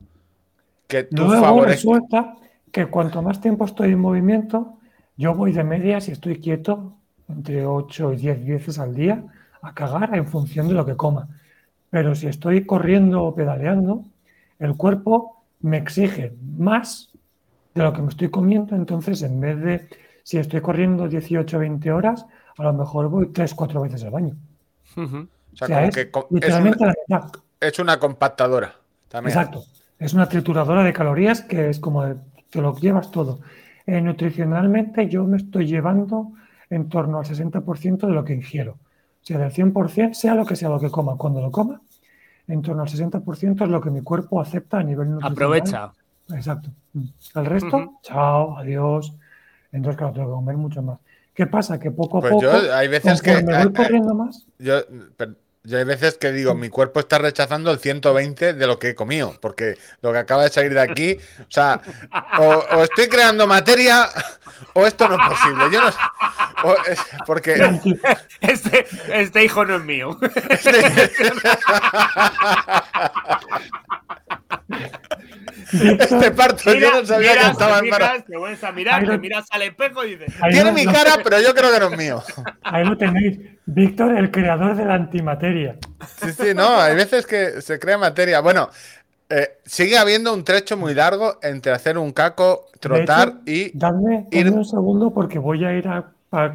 que 0.87 1.03
tú 1.03 1.25
Luego 1.25 1.65
resulta 1.65 2.37
que 2.71 2.87
cuanto 2.87 3.23
más 3.23 3.41
tiempo 3.41 3.65
estoy 3.65 3.91
en 3.91 3.99
movimiento, 3.99 4.79
yo 5.17 5.35
voy 5.35 5.51
de 5.51 5.65
media, 5.65 6.01
si 6.01 6.13
estoy 6.13 6.39
quieto, 6.39 6.95
entre 7.29 7.67
8 7.67 8.13
y 8.13 8.17
10 8.19 8.47
veces 8.47 8.79
al 8.79 8.95
día, 8.95 9.25
a 9.63 9.75
cagar 9.75 10.15
en 10.15 10.29
función 10.29 10.69
de 10.69 10.75
lo 10.75 10.87
que 10.87 10.95
coma. 10.95 11.27
Pero 11.91 12.15
si 12.15 12.29
estoy 12.29 12.65
corriendo 12.67 13.25
o 13.25 13.35
pedaleando, 13.35 14.05
el 14.61 14.77
cuerpo 14.77 15.43
me 15.61 15.79
exige 15.79 16.35
más 16.57 17.11
de 17.75 17.83
lo 17.83 17.93
que 17.93 18.03
me 18.03 18.09
estoy 18.09 18.31
comiendo, 18.31 18.77
entonces 18.77 19.23
en 19.23 19.41
vez 19.41 19.61
de, 19.61 19.89
si 20.23 20.39
estoy 20.39 20.61
corriendo 20.61 21.09
18 21.09 21.57
o 21.57 21.61
20 21.61 21.93
horas, 21.93 22.27
a 22.57 22.63
lo 22.63 22.73
mejor 22.73 23.09
voy 23.09 23.29
3 23.29 23.55
4 23.55 23.83
veces 23.83 24.05
al 24.05 24.11
baño. 24.11 24.37
O 24.97 25.57
sea, 25.57 25.87
es, 25.87 25.95
que 25.95 26.11
literalmente 26.31 26.85
es, 27.61 27.79
una 27.79 27.99
compactadora. 27.99 28.77
Exacto. 29.13 29.65
Es 29.99 30.15
una 30.15 30.29
trituradora 30.29 30.83
de 30.83 30.93
calorías 30.93 31.43
que 31.43 31.71
es 31.71 31.81
como 31.81 32.05
te 32.51 32.61
lo 32.61 32.77
llevas 32.77 33.11
todo. 33.11 33.41
Eh, 33.87 34.01
nutricionalmente 34.01 35.09
yo 35.09 35.25
me 35.25 35.37
estoy 35.37 35.67
llevando 35.67 36.33
en 36.69 36.89
torno 36.89 37.19
al 37.19 37.25
60% 37.25 38.07
de 38.07 38.13
lo 38.13 38.25
que 38.25 38.35
ingiero. 38.35 38.73
O 38.73 39.25
sea, 39.25 39.39
del 39.39 39.53
100%, 39.53 40.15
sea 40.15 40.35
lo 40.35 40.47
que 40.47 40.57
sea 40.57 40.69
lo 40.69 40.81
que 40.81 40.91
coma, 40.91 41.17
cuando 41.17 41.41
lo 41.41 41.51
coma, 41.51 41.81
en 42.51 42.63
torno 42.63 42.83
al 42.83 42.89
60% 42.89 43.63
es 43.63 43.69
lo 43.69 43.81
que 43.81 43.91
mi 43.91 44.03
cuerpo 44.03 44.41
acepta 44.41 44.79
a 44.79 44.83
nivel 44.83 45.11
nutricional. 45.11 45.33
Aprovecha. 45.33 45.93
Exacto. 46.35 46.71
El 47.35 47.47
resto, 47.47 47.99
chao, 48.03 48.57
adiós. 48.57 49.15
Entonces, 49.73 49.97
claro, 49.97 50.13
tengo 50.13 50.29
que 50.29 50.35
comer 50.35 50.57
mucho 50.57 50.83
más. 50.83 50.99
¿Qué 51.35 51.47
pasa? 51.47 51.79
Que 51.79 51.91
poco 51.91 52.19
a 52.19 52.21
pues 52.21 52.33
poco. 52.33 52.43
Yo, 52.43 52.75
hay 52.75 52.89
veces 52.89 53.23
que. 53.23 53.43
Me 53.43 53.65
voy 53.65 53.73
corriendo 53.73 54.15
más. 54.15 54.47
Yo, 54.59 54.81
yo 55.63 55.79
hay 55.79 55.85
veces 55.85 56.17
que 56.17 56.33
digo, 56.33 56.55
mi 56.55 56.71
cuerpo 56.71 57.01
está 57.01 57.19
rechazando 57.19 57.71
el 57.71 57.79
120 57.79 58.55
de 58.55 58.67
lo 58.67 58.79
que 58.79 58.89
he 58.91 58.95
comido, 58.95 59.37
porque 59.41 59.77
lo 60.01 60.13
que 60.13 60.19
acaba 60.19 60.45
de 60.45 60.51
salir 60.51 60.73
de 60.73 60.81
aquí, 60.81 61.19
o 61.41 61.51
sea, 61.51 61.83
o, 62.39 62.83
estoy 62.83 63.09
creando 63.09 63.47
materia 63.47 64.09
o 64.73 64.87
esto 64.87 65.07
no 65.09 65.17
es 65.17 65.29
posible. 65.29 65.65
Yo 65.71 65.83
no 65.83 65.91
porque 67.27 67.55
este, 68.41 68.87
este, 69.13 69.45
hijo 69.45 69.65
no 69.65 69.77
es 69.77 69.83
mío. 69.83 70.19
Este 70.49 70.73
parto 76.37 76.73
yo 76.75 76.91
no 76.93 77.07
sabía 77.07 77.33
que 77.35 77.51
estaba 77.51 77.79
embarazado. 77.79 78.25
Te 78.25 78.37
vuelves 78.37 78.65
a 78.65 78.73
mirar, 78.73 79.07
te 79.07 79.19
miras 79.19 79.47
al 79.51 79.63
espejo 79.63 80.05
y 80.05 80.17
dices. 80.17 80.35
Tiene 80.51 80.73
mi 80.73 80.85
cara, 80.85 81.19
pero 81.23 81.41
yo 81.41 81.55
creo 81.55 81.73
que 81.73 81.81
no 81.81 81.91
es 81.91 81.99
mío. 81.99 82.23
ahí 82.63 82.85
lo 82.85 82.97
tenéis. 82.97 83.39
Víctor, 83.67 84.17
el 84.17 84.31
creador 84.31 84.75
de 84.77 84.85
la 84.85 84.95
antimateria. 84.95 85.77
Sí, 86.21 86.33
sí, 86.33 86.55
no, 86.55 86.81
hay 86.81 86.97
veces 86.97 87.27
que 87.27 87.63
se 87.63 87.79
crea 87.79 87.99
materia. 87.99 88.41
Bueno, 88.41 88.69
eh, 89.29 89.59
sigue 89.65 89.97
habiendo 89.97 90.35
un 90.35 90.43
trecho 90.43 90.77
muy 90.77 90.93
largo 90.95 91.39
entre 91.43 91.73
hacer 91.73 91.99
un 91.99 92.13
caco, 92.13 92.67
trotar 92.81 93.35
y. 93.47 93.77
Dadme, 93.77 94.27
un 94.33 94.65
segundo 94.65 95.13
porque 95.15 95.39
voy 95.39 95.65
a 95.65 95.73
ir 95.73 95.87
a, 95.87 96.13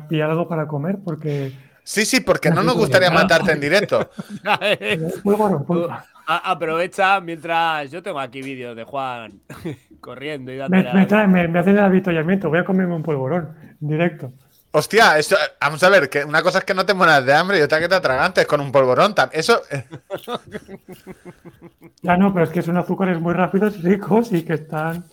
pillar 0.10 0.32
algo 0.32 0.48
para 0.48 0.68
comer 0.68 0.98
porque. 1.04 1.54
Sí, 1.84 2.04
sí, 2.04 2.20
porque 2.20 2.50
no 2.50 2.64
nos 2.64 2.76
gustaría 2.76 3.12
matarte 3.12 3.52
en 3.52 3.62
directo. 3.62 4.10
aprovecha 6.26 7.20
mientras 7.22 7.92
yo 7.92 8.02
tengo 8.02 8.20
aquí 8.20 8.42
vídeos 8.42 8.76
de 8.76 8.84
Juan 8.84 9.42
corriendo 10.00 10.52
y 10.52 10.58
dándole. 10.58 10.94
Me, 10.94 11.28
me, 11.28 11.48
me, 11.48 11.60
hacen 11.60 11.78
el 11.78 11.84
avituallamiento, 11.84 12.50
voy 12.50 12.60
a 12.60 12.66
comerme 12.66 12.96
un 12.96 13.04
polvorón 13.04 13.56
directo. 13.80 14.32
Hostia, 14.78 15.18
eso, 15.18 15.38
vamos 15.62 15.82
a 15.84 15.90
ver, 15.90 16.10
que 16.10 16.26
una 16.26 16.44
cosa 16.44 16.58
es 16.58 16.66
que 16.66 16.74
no 16.74 16.86
te 16.86 16.94
mueras 16.94 17.26
de 17.26 17.34
hambre 17.34 17.60
y 17.60 17.62
otra 17.62 17.80
que 17.80 17.88
te 17.88 17.96
atragantes 17.96 18.46
con 18.46 18.60
un 18.60 18.74
polvorón. 18.74 19.16
Eso. 19.32 19.62
ya 22.02 22.18
no, 22.18 22.34
pero 22.34 22.44
es 22.44 22.52
que 22.52 22.62
son 22.62 22.76
azúcares 22.76 23.18
muy 23.22 23.34
rápidos 23.34 23.78
y 23.78 23.84
ricos 23.84 24.34
y 24.34 24.44
que 24.44 24.56
están. 24.56 25.06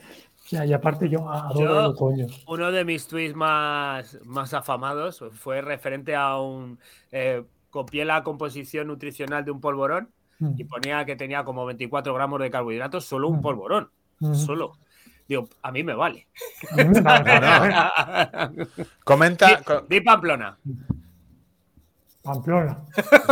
y 0.50 0.72
aparte 0.72 1.08
yo 1.08 1.30
adoro 1.30 1.94
coño. 1.94 2.26
Uno 2.48 2.72
de 2.72 2.84
mis 2.84 3.06
tweets 3.06 3.36
más, 3.36 4.18
más 4.24 4.52
afamados 4.52 5.22
fue 5.30 5.60
referente 5.60 6.16
a 6.16 6.38
un. 6.38 6.80
Eh, 7.12 7.44
copié 7.70 8.04
la 8.04 8.24
composición 8.24 8.88
nutricional 8.88 9.44
de 9.44 9.52
un 9.52 9.60
polvorón 9.60 10.08
mm. 10.38 10.54
y 10.56 10.64
ponía 10.64 11.04
que 11.04 11.16
tenía 11.16 11.44
como 11.44 11.66
24 11.66 12.14
gramos 12.14 12.40
de 12.40 12.50
carbohidratos, 12.50 13.04
solo 13.04 13.28
un 13.28 13.38
mm. 13.38 13.42
polvorón. 13.42 13.90
Mm. 14.20 14.34
Solo. 14.34 14.78
Digo, 15.28 15.48
a 15.62 15.72
mí 15.72 15.82
me 15.82 15.94
vale. 15.94 16.26
Comenta. 19.04 19.62
Di, 19.88 20.00
Pamplona. 20.00 20.58
Pamplona. 22.22 22.84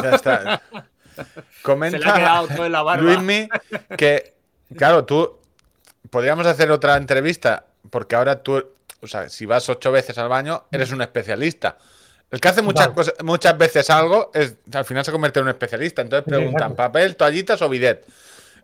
Ya 0.02 0.10
está. 0.10 0.62
Comenta. 1.62 2.43
Luismi 2.98 3.48
que, 3.97 4.35
claro, 4.77 5.05
tú. 5.05 5.39
Podríamos 6.09 6.47
hacer 6.47 6.70
otra 6.72 6.97
entrevista, 6.97 7.66
porque 7.89 8.16
ahora 8.16 8.43
tú, 8.43 8.64
o 9.01 9.06
sea, 9.06 9.28
si 9.28 9.47
vas 9.47 9.68
ocho 9.68 9.93
veces 9.93 10.18
al 10.18 10.28
baño, 10.28 10.64
eres 10.72 10.90
un 10.90 11.02
especialista. 11.02 11.78
El 12.31 12.40
que 12.40 12.48
hace 12.48 12.62
muchas, 12.62 12.89
cosas, 12.89 13.15
muchas 13.24 13.59
veces 13.59 13.90
algo, 13.90 14.31
es, 14.32 14.57
al 14.73 14.85
final 14.85 15.05
se 15.05 15.11
convierte 15.11 15.40
en 15.40 15.47
un 15.47 15.51
especialista. 15.51 16.02
Entonces 16.02 16.24
preguntan, 16.28 16.77
¿papel, 16.77 17.16
toallitas 17.16 17.61
o 17.62 17.69
bidet? 17.69 18.07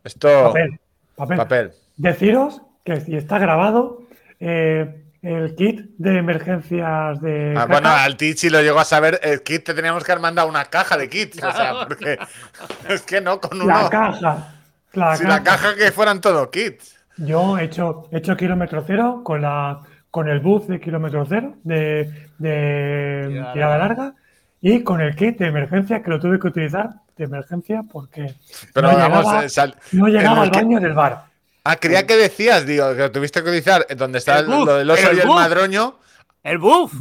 Esto. 0.05 0.29
Papel. 0.45 0.81
Papel. 1.17 1.37
papel. 1.37 1.73
Deciros 1.97 2.63
que 2.85 3.01
si 3.01 3.17
está 3.17 3.39
grabado, 3.39 4.03
eh, 4.39 5.03
el 5.23 5.57
kit 5.57 5.81
de 5.99 6.19
emergencias 6.19 7.21
de. 7.21 7.55
Ah, 7.57 7.67
bueno, 7.67 7.89
al 7.89 8.17
Tichi 8.17 8.49
lo 8.49 8.63
llegó 8.63 8.79
a 8.79 8.85
saber, 8.85 9.19
el 9.25 9.43
kit 9.43 9.65
te 9.65 9.75
teníamos 9.75 10.05
que 10.05 10.13
haber 10.13 10.23
mandado 10.23 10.49
una 10.49 10.67
caja 10.67 10.97
de 10.97 11.09
kits. 11.09 11.43
O 11.43 11.53
sea, 11.53 11.87
porque 11.87 12.19
es 12.89 13.03
que 13.03 13.21
no, 13.21 13.41
con 13.41 13.61
uno. 13.61 13.67
La 13.67 13.91
caja. 13.91 14.55
La 14.93 15.17
si 15.17 15.25
caja. 15.25 15.37
la 15.37 15.43
caja 15.43 15.75
que 15.75 15.91
fueran 15.91 16.21
todos 16.21 16.49
kits. 16.51 16.95
Yo 17.17 17.59
he 17.59 17.65
hecho, 17.65 18.09
he 18.13 18.19
hecho 18.19 18.37
kilómetro 18.37 18.85
cero 18.87 19.23
con 19.25 19.43
la 19.43 19.81
con 20.17 20.31
el 20.31 20.41
buff 20.41 20.67
de 20.67 20.81
kilómetro 20.81 21.27
cero 21.29 21.57
de, 21.63 22.11
de 22.39 23.45
tirada 23.53 23.77
larga 23.77 24.15
y 24.63 24.83
con 24.83 25.03
el 25.03 25.15
kit 25.15 25.37
de 25.37 25.49
emergencia 25.49 26.03
que 26.03 26.09
lo 26.09 26.19
tuve 26.19 26.41
que 26.41 26.47
utilizar 26.47 26.89
de 27.19 27.25
emergencia 27.25 27.83
porque 27.83 28.35
Pero 28.73 28.93
no 28.93 28.95
llegaba, 28.95 29.45
eh, 29.45 29.75
no 29.93 30.09
llegaba 30.09 30.41
al 30.41 30.51
baño 30.51 30.81
del 30.81 30.95
bar. 30.95 31.25
Ah, 31.65 31.77
creía 31.77 32.07
que 32.07 32.17
decías, 32.17 32.65
digo, 32.65 32.95
que 32.95 33.01
lo 33.01 33.13
tuviste 33.13 33.43
que 33.43 33.51
utilizar 33.51 33.87
donde 33.95 34.17
está 34.17 34.39
el 34.39 34.49
oso 34.49 35.13
y 35.13 35.21
el 35.21 35.29
madroño. 35.29 35.99
¿El 36.43 36.57
buff? 36.57 36.95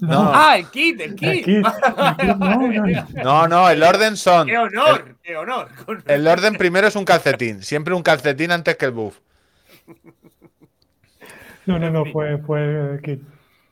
No. 0.00 0.32
Ah, 0.34 0.58
el 0.58 0.68
kit, 0.68 1.00
el 1.00 1.14
kit. 1.14 1.46
No, 3.22 3.46
no, 3.46 3.70
el 3.70 3.84
orden 3.84 4.16
son. 4.16 4.48
¡Qué 4.48 4.58
honor! 4.58 5.14
¡Qué 5.22 5.36
honor! 5.36 5.68
El 6.06 6.26
orden 6.26 6.54
primero 6.56 6.88
es 6.88 6.96
un 6.96 7.04
calcetín. 7.04 7.62
Siempre 7.62 7.94
un 7.94 8.02
calcetín 8.02 8.50
antes 8.50 8.76
que 8.76 8.86
el 8.86 8.90
buff. 8.90 9.18
No, 11.68 11.78
no, 11.78 11.90
no, 11.90 12.04
fue, 12.06 12.38
fue 12.38 13.00
kit. 13.02 13.22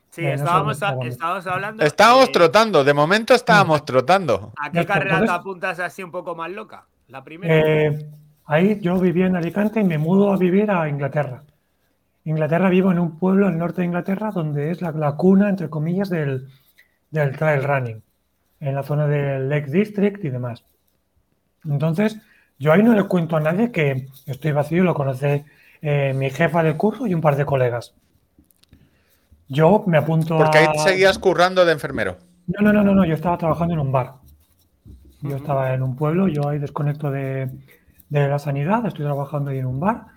Sí, 0.09 0.25
estábamos, 0.25 0.81
estábamos, 1.05 1.47
hablando. 1.47 1.83
Estábamos 1.83 2.31
trotando, 2.31 2.83
de 2.83 2.93
momento 2.93 3.33
estábamos 3.33 3.85
trotando. 3.85 4.53
¿A 4.57 4.71
qué 4.71 4.85
carrera 4.85 5.23
te 5.23 5.31
apuntas 5.31 5.79
así 5.79 6.01
un 6.01 6.11
poco 6.11 6.35
más 6.35 6.49
loca? 6.49 6.85
La 7.07 7.23
primera. 7.23 7.53
Eh, 7.55 8.09
Ahí 8.47 8.79
yo 8.79 8.97
vivía 8.97 9.27
en 9.27 9.35
Alicante 9.35 9.81
y 9.81 9.83
me 9.83 9.97
mudo 9.97 10.31
a 10.31 10.37
vivir 10.37 10.71
a 10.71 10.87
Inglaterra. 10.87 11.43
Inglaterra 12.23 12.69
vivo 12.69 12.91
en 12.91 12.99
un 12.99 13.19
pueblo 13.19 13.47
al 13.47 13.57
norte 13.57 13.81
de 13.81 13.87
Inglaterra 13.87 14.31
donde 14.31 14.71
es 14.71 14.81
la, 14.81 15.11
cuna, 15.17 15.49
entre 15.49 15.69
comillas, 15.69 16.09
del, 16.09 16.47
trail 17.11 17.63
running, 17.63 18.01
en 18.61 18.75
la 18.75 18.83
zona 18.83 19.05
del 19.05 19.49
Lake 19.49 19.69
District 19.69 20.23
y 20.23 20.29
demás. 20.29 20.63
Entonces, 21.65 22.17
yo 22.57 22.71
ahí 22.71 22.81
no 22.83 22.93
le 22.93 23.03
cuento 23.03 23.35
a 23.35 23.41
nadie 23.41 23.69
que 23.69 24.07
estoy 24.25 24.53
vacío, 24.53 24.85
lo 24.85 24.93
conoce 24.93 25.43
eh, 25.89 26.13
mi 26.13 26.29
jefa 26.29 26.63
del 26.63 26.75
curso 26.75 27.07
y 27.07 27.13
un 27.13 27.21
par 27.21 27.37
de 27.37 27.45
colegas. 27.45 27.93
Yo 29.47 29.85
me 29.87 29.97
apunto 29.97 30.37
Porque 30.37 30.57
ahí 30.57 30.77
seguías 30.79 31.17
currando 31.17 31.63
de 31.63 31.71
enfermero. 31.71 32.17
No, 32.47 32.61
no, 32.61 32.73
no, 32.73 32.83
no, 32.83 32.93
no, 32.93 33.05
yo 33.05 33.13
estaba 33.13 33.37
trabajando 33.37 33.73
en 33.73 33.79
un 33.79 33.91
bar. 33.93 34.15
Yo 35.21 35.37
estaba 35.37 35.73
en 35.73 35.81
un 35.83 35.95
pueblo, 35.95 36.27
yo 36.27 36.49
ahí 36.49 36.59
desconecto 36.59 37.09
de, 37.09 37.49
de 38.09 38.27
la 38.27 38.37
sanidad, 38.37 38.85
estoy 38.85 39.05
trabajando 39.05 39.51
ahí 39.51 39.59
en 39.59 39.65
un 39.65 39.79
bar 39.79 40.07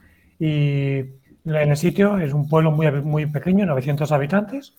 y 0.40 0.98
en 0.98 1.70
el 1.70 1.76
sitio 1.76 2.18
es 2.18 2.32
un 2.32 2.48
pueblo 2.48 2.72
muy, 2.72 2.90
muy 3.02 3.26
pequeño, 3.26 3.64
900 3.64 4.10
habitantes, 4.10 4.74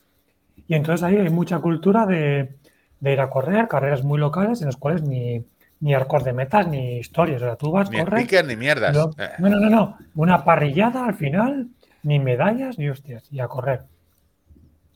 y 0.68 0.76
entonces 0.76 1.04
ahí 1.04 1.16
hay 1.16 1.30
mucha 1.30 1.60
cultura 1.60 2.06
de, 2.06 2.58
ir 3.02 3.20
a 3.22 3.30
correr, 3.30 3.70
carreras 3.70 4.04
muy 4.04 4.20
locales 4.20 4.60
en 4.60 4.68
las 4.68 4.76
cuales 4.76 5.04
ni, 5.04 5.46
ni 5.82 5.94
arcos 5.94 6.24
de 6.24 6.34
metas 6.34 6.68
ni 6.68 6.98
historias, 6.98 7.42
o 7.42 7.46
sea, 7.46 7.56
tú 7.56 7.72
vas 7.72 7.90
a 7.90 7.92
correr. 7.92 8.28
Ni 8.32 8.48
ni 8.48 8.56
mierdas. 8.56 8.96
No, 8.96 9.12
no, 9.40 9.50
no, 9.50 9.70
no, 9.70 9.98
una 10.16 10.44
parrillada 10.44 11.06
al 11.06 11.16
final, 11.16 11.68
ni 12.04 12.20
medallas, 12.20 12.80
ni 12.80 12.90
hostias, 12.90 13.24
y 13.32 13.40
a 13.40 13.48
correr. 13.48 13.82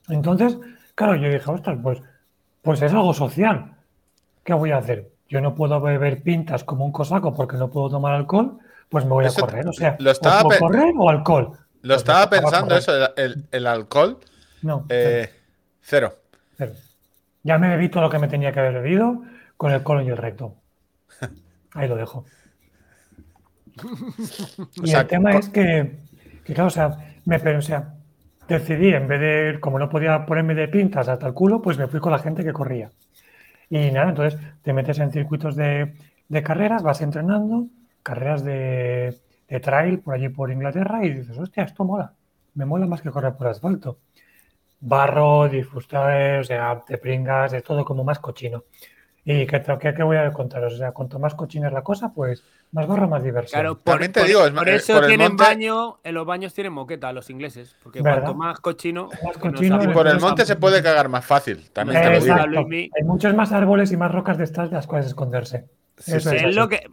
Entonces, 0.07 0.57
claro, 0.93 1.15
yo 1.15 1.27
dije, 1.29 1.51
ostras, 1.51 1.77
pues, 1.81 2.01
pues 2.61 2.81
es 2.81 2.93
algo 2.93 3.13
social. 3.13 3.73
¿Qué 4.43 4.53
voy 4.53 4.71
a 4.71 4.77
hacer? 4.77 5.15
yo 5.27 5.41
no 5.41 5.55
puedo 5.55 5.81
beber 5.81 6.21
pintas 6.21 6.63
como 6.63 6.85
un 6.85 6.91
cosaco 6.91 7.33
porque 7.33 7.57
no 7.57 7.69
puedo 7.69 7.89
tomar 7.89 8.13
alcohol, 8.13 8.57
pues 8.89 9.05
me 9.05 9.11
voy 9.11 9.25
a 9.25 9.31
correr. 9.31 9.67
O 9.67 9.73
sea, 9.73 9.95
lo 9.99 10.11
estaba 10.11 10.41
o 10.43 10.59
correr 10.59 10.93
o 10.97 11.09
alcohol. 11.09 11.51
Lo 11.81 11.93
pues 11.93 11.97
estaba 11.97 12.29
pensando 12.29 12.75
eso, 12.75 12.91
el, 13.15 13.67
alcohol. 13.67 14.19
No. 14.61 14.85
Eh, 14.89 15.29
cero. 15.81 16.13
cero. 16.57 16.73
Ya 17.43 17.57
me 17.57 17.69
bebí 17.69 17.89
todo 17.89 18.03
lo 18.03 18.09
que 18.09 18.19
me 18.19 18.27
tenía 18.27 18.51
que 18.51 18.59
haber 18.59 18.81
bebido 18.81 19.21
con 19.57 19.71
el 19.71 19.83
colon 19.83 20.05
y 20.05 20.09
el 20.09 20.17
recto. 20.17 20.55
Ahí 21.75 21.87
lo 21.87 21.95
dejo. 21.95 22.25
y 24.83 24.91
el 24.91 25.07
tema 25.07 25.31
es 25.33 25.49
que, 25.49 25.97
que, 26.43 26.53
claro, 26.53 26.67
o 26.67 26.71
sea, 26.71 26.97
me, 27.25 27.39
pero, 27.39 27.59
o 27.59 27.61
sea, 27.61 27.95
decidí, 28.47 28.93
en 28.93 29.07
vez 29.07 29.19
de, 29.19 29.59
como 29.59 29.79
no 29.79 29.89
podía 29.89 30.25
ponerme 30.25 30.55
de 30.55 30.67
pintas 30.67 31.07
hasta 31.07 31.27
el 31.27 31.33
culo, 31.33 31.61
pues 31.61 31.77
me 31.77 31.87
fui 31.87 31.99
con 31.99 32.11
la 32.11 32.19
gente 32.19 32.43
que 32.43 32.53
corría. 32.53 32.91
Y 33.69 33.91
nada, 33.91 34.09
entonces 34.09 34.39
te 34.61 34.73
metes 34.73 34.99
en 34.99 35.11
circuitos 35.11 35.55
de, 35.55 35.93
carreras, 36.43 36.83
vas 36.83 37.01
entrenando, 37.01 37.67
carreras 38.03 38.43
de, 38.43 39.19
trail 39.61 39.99
por 39.99 40.15
allí 40.15 40.29
por 40.29 40.51
Inglaterra 40.51 41.05
y 41.05 41.13
dices, 41.13 41.37
hostia, 41.37 41.63
esto 41.63 41.83
mola, 41.83 42.13
me 42.53 42.65
mola 42.65 42.85
más 42.87 43.01
que 43.01 43.11
correr 43.11 43.35
por 43.35 43.47
asfalto. 43.47 43.99
Barro, 44.79 45.49
difusores, 45.49 46.41
o 46.41 46.43
sea, 46.43 46.81
te 46.85 46.97
pringas, 46.97 47.53
es 47.53 47.63
todo 47.63 47.83
como 47.83 48.03
más 48.03 48.19
cochino. 48.19 48.65
¿Y 49.27 49.47
qué, 49.47 49.63
qué, 49.79 50.03
voy 50.03 50.17
a 50.17 50.31
contaros? 50.31 50.75
O 50.75 50.77
sea, 50.77 50.91
cuanto 50.91 51.17
más 51.17 51.33
cochina 51.33 51.67
es 51.67 51.73
la 51.73 51.81
cosa, 51.81 52.13
pues 52.13 52.43
más 52.71 52.85
barro, 52.85 53.07
más 53.07 53.23
diversión. 53.23 53.59
Claro, 53.59 53.79
por, 53.79 53.99
digo, 53.99 54.41
por 54.53 54.69
eso 54.69 55.01
tienen 55.01 55.35
baño, 55.35 55.97
en 56.03 56.13
los 56.13 56.27
baños 56.27 56.53
tienen 56.53 56.73
moqueta 56.73 57.11
los 57.11 57.31
ingleses, 57.31 57.75
porque 57.81 58.01
cuanto 58.01 58.35
más 58.35 58.59
cochino... 58.59 59.09
y 59.81 59.87
por 59.87 60.07
el 60.07 60.19
monte 60.19 60.45
se 60.45 60.55
puede 60.57 60.83
cagar 60.83 61.09
más 61.09 61.25
fácil, 61.25 61.71
también 61.71 62.03
te 62.03 62.09
lo 62.11 62.21
digo. 62.21 62.69
Hay 62.95 63.03
muchos 63.03 63.33
más 63.33 63.51
árboles 63.51 63.91
y 63.91 63.97
más 63.97 64.11
rocas 64.11 64.37
de 64.37 64.43
estas 64.43 64.69
de 64.69 64.75
las 64.75 64.85
cuales 64.85 65.07
esconderse. 65.07 65.65
eso 66.05 66.31
es, 66.31 66.55
lo 66.55 66.69
que... 66.69 66.87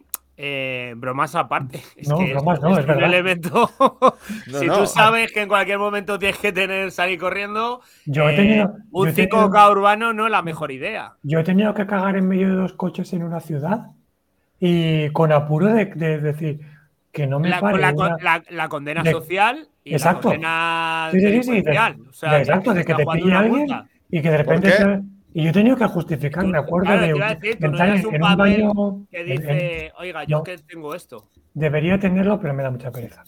Eh, 0.45 0.95
bromas 0.97 1.37
aparte. 1.37 1.81
Es 1.97 2.09
no, 2.09 2.19
que 2.19 2.33
bromas 2.33 2.61
no, 2.61 2.77
es, 2.77 2.85
un 2.85 3.01
elemento. 3.01 3.71
si 4.47 4.67
tú 4.67 4.87
sabes 4.87 5.31
que 5.31 5.43
en 5.43 5.49
cualquier 5.49 5.79
momento 5.79 6.19
tienes 6.19 6.37
que 6.39 6.51
tener 6.51 6.91
salir 6.91 7.21
corriendo, 7.21 7.81
yo 8.07 8.29
he 8.29 8.35
tenido, 8.35 8.65
eh, 8.65 8.83
un 8.91 9.11
5K 9.11 9.71
urbano 9.71 10.13
no 10.13 10.27
es 10.27 10.33
la 10.33 10.43
mejor 10.43 10.73
idea. 10.73 11.13
Yo 11.23 11.39
he 11.39 11.45
tenido 11.45 11.73
que 11.75 11.87
cagar 11.87 12.17
en 12.17 12.27
medio 12.27 12.49
de 12.49 12.55
dos 12.57 12.73
coches 12.73 13.13
en 13.13 13.23
una 13.23 13.39
ciudad 13.39 13.93
y 14.59 15.11
con 15.11 15.31
apuro 15.31 15.69
de, 15.69 15.85
decir 15.85 16.59
que 17.13 17.29
no 17.29 17.39
me 17.39 17.49
la, 17.49 17.61
pare 17.61 17.79
la, 18.51 18.69
condena 18.69 19.05
social 19.09 19.69
y 19.85 19.93
exacto. 19.93 20.35
la 20.35 21.09
condena 21.13 21.41
sí, 21.41 21.43
sí, 21.45 21.63
o 22.09 22.13
sea, 22.13 22.39
exacto, 22.41 22.75
de 22.75 22.85
que 22.85 22.95
te 22.95 23.07
pille 23.07 23.33
alguien 23.33 23.69
y 24.11 24.21
que 24.21 24.29
de 24.29 24.37
repente 24.39 25.03
y 25.35 25.45
yo 25.45 25.51
he 25.51 25.53
tenido 25.53 25.77
que 25.77 25.87
justificar, 25.87 26.47
me 26.47 26.59
acuerdo 26.59 26.93
de, 26.93 27.15
decir, 27.15 27.65
entrar 27.65 27.97
en, 27.97 28.07
un, 28.07 28.37
baño 28.37 29.07
que 29.11 29.25
dice, 29.25 29.93
oiga, 29.99 30.25
yo 30.25 30.43
que 30.43 30.59
tengo 30.59 30.95
esto. 30.95 31.29
Debería 31.55 31.99
tenerlo, 31.99 32.39
pero 32.41 32.53
me 32.53 32.63
da 32.63 32.71
mucha 32.71 32.91
pereza. 32.91 33.25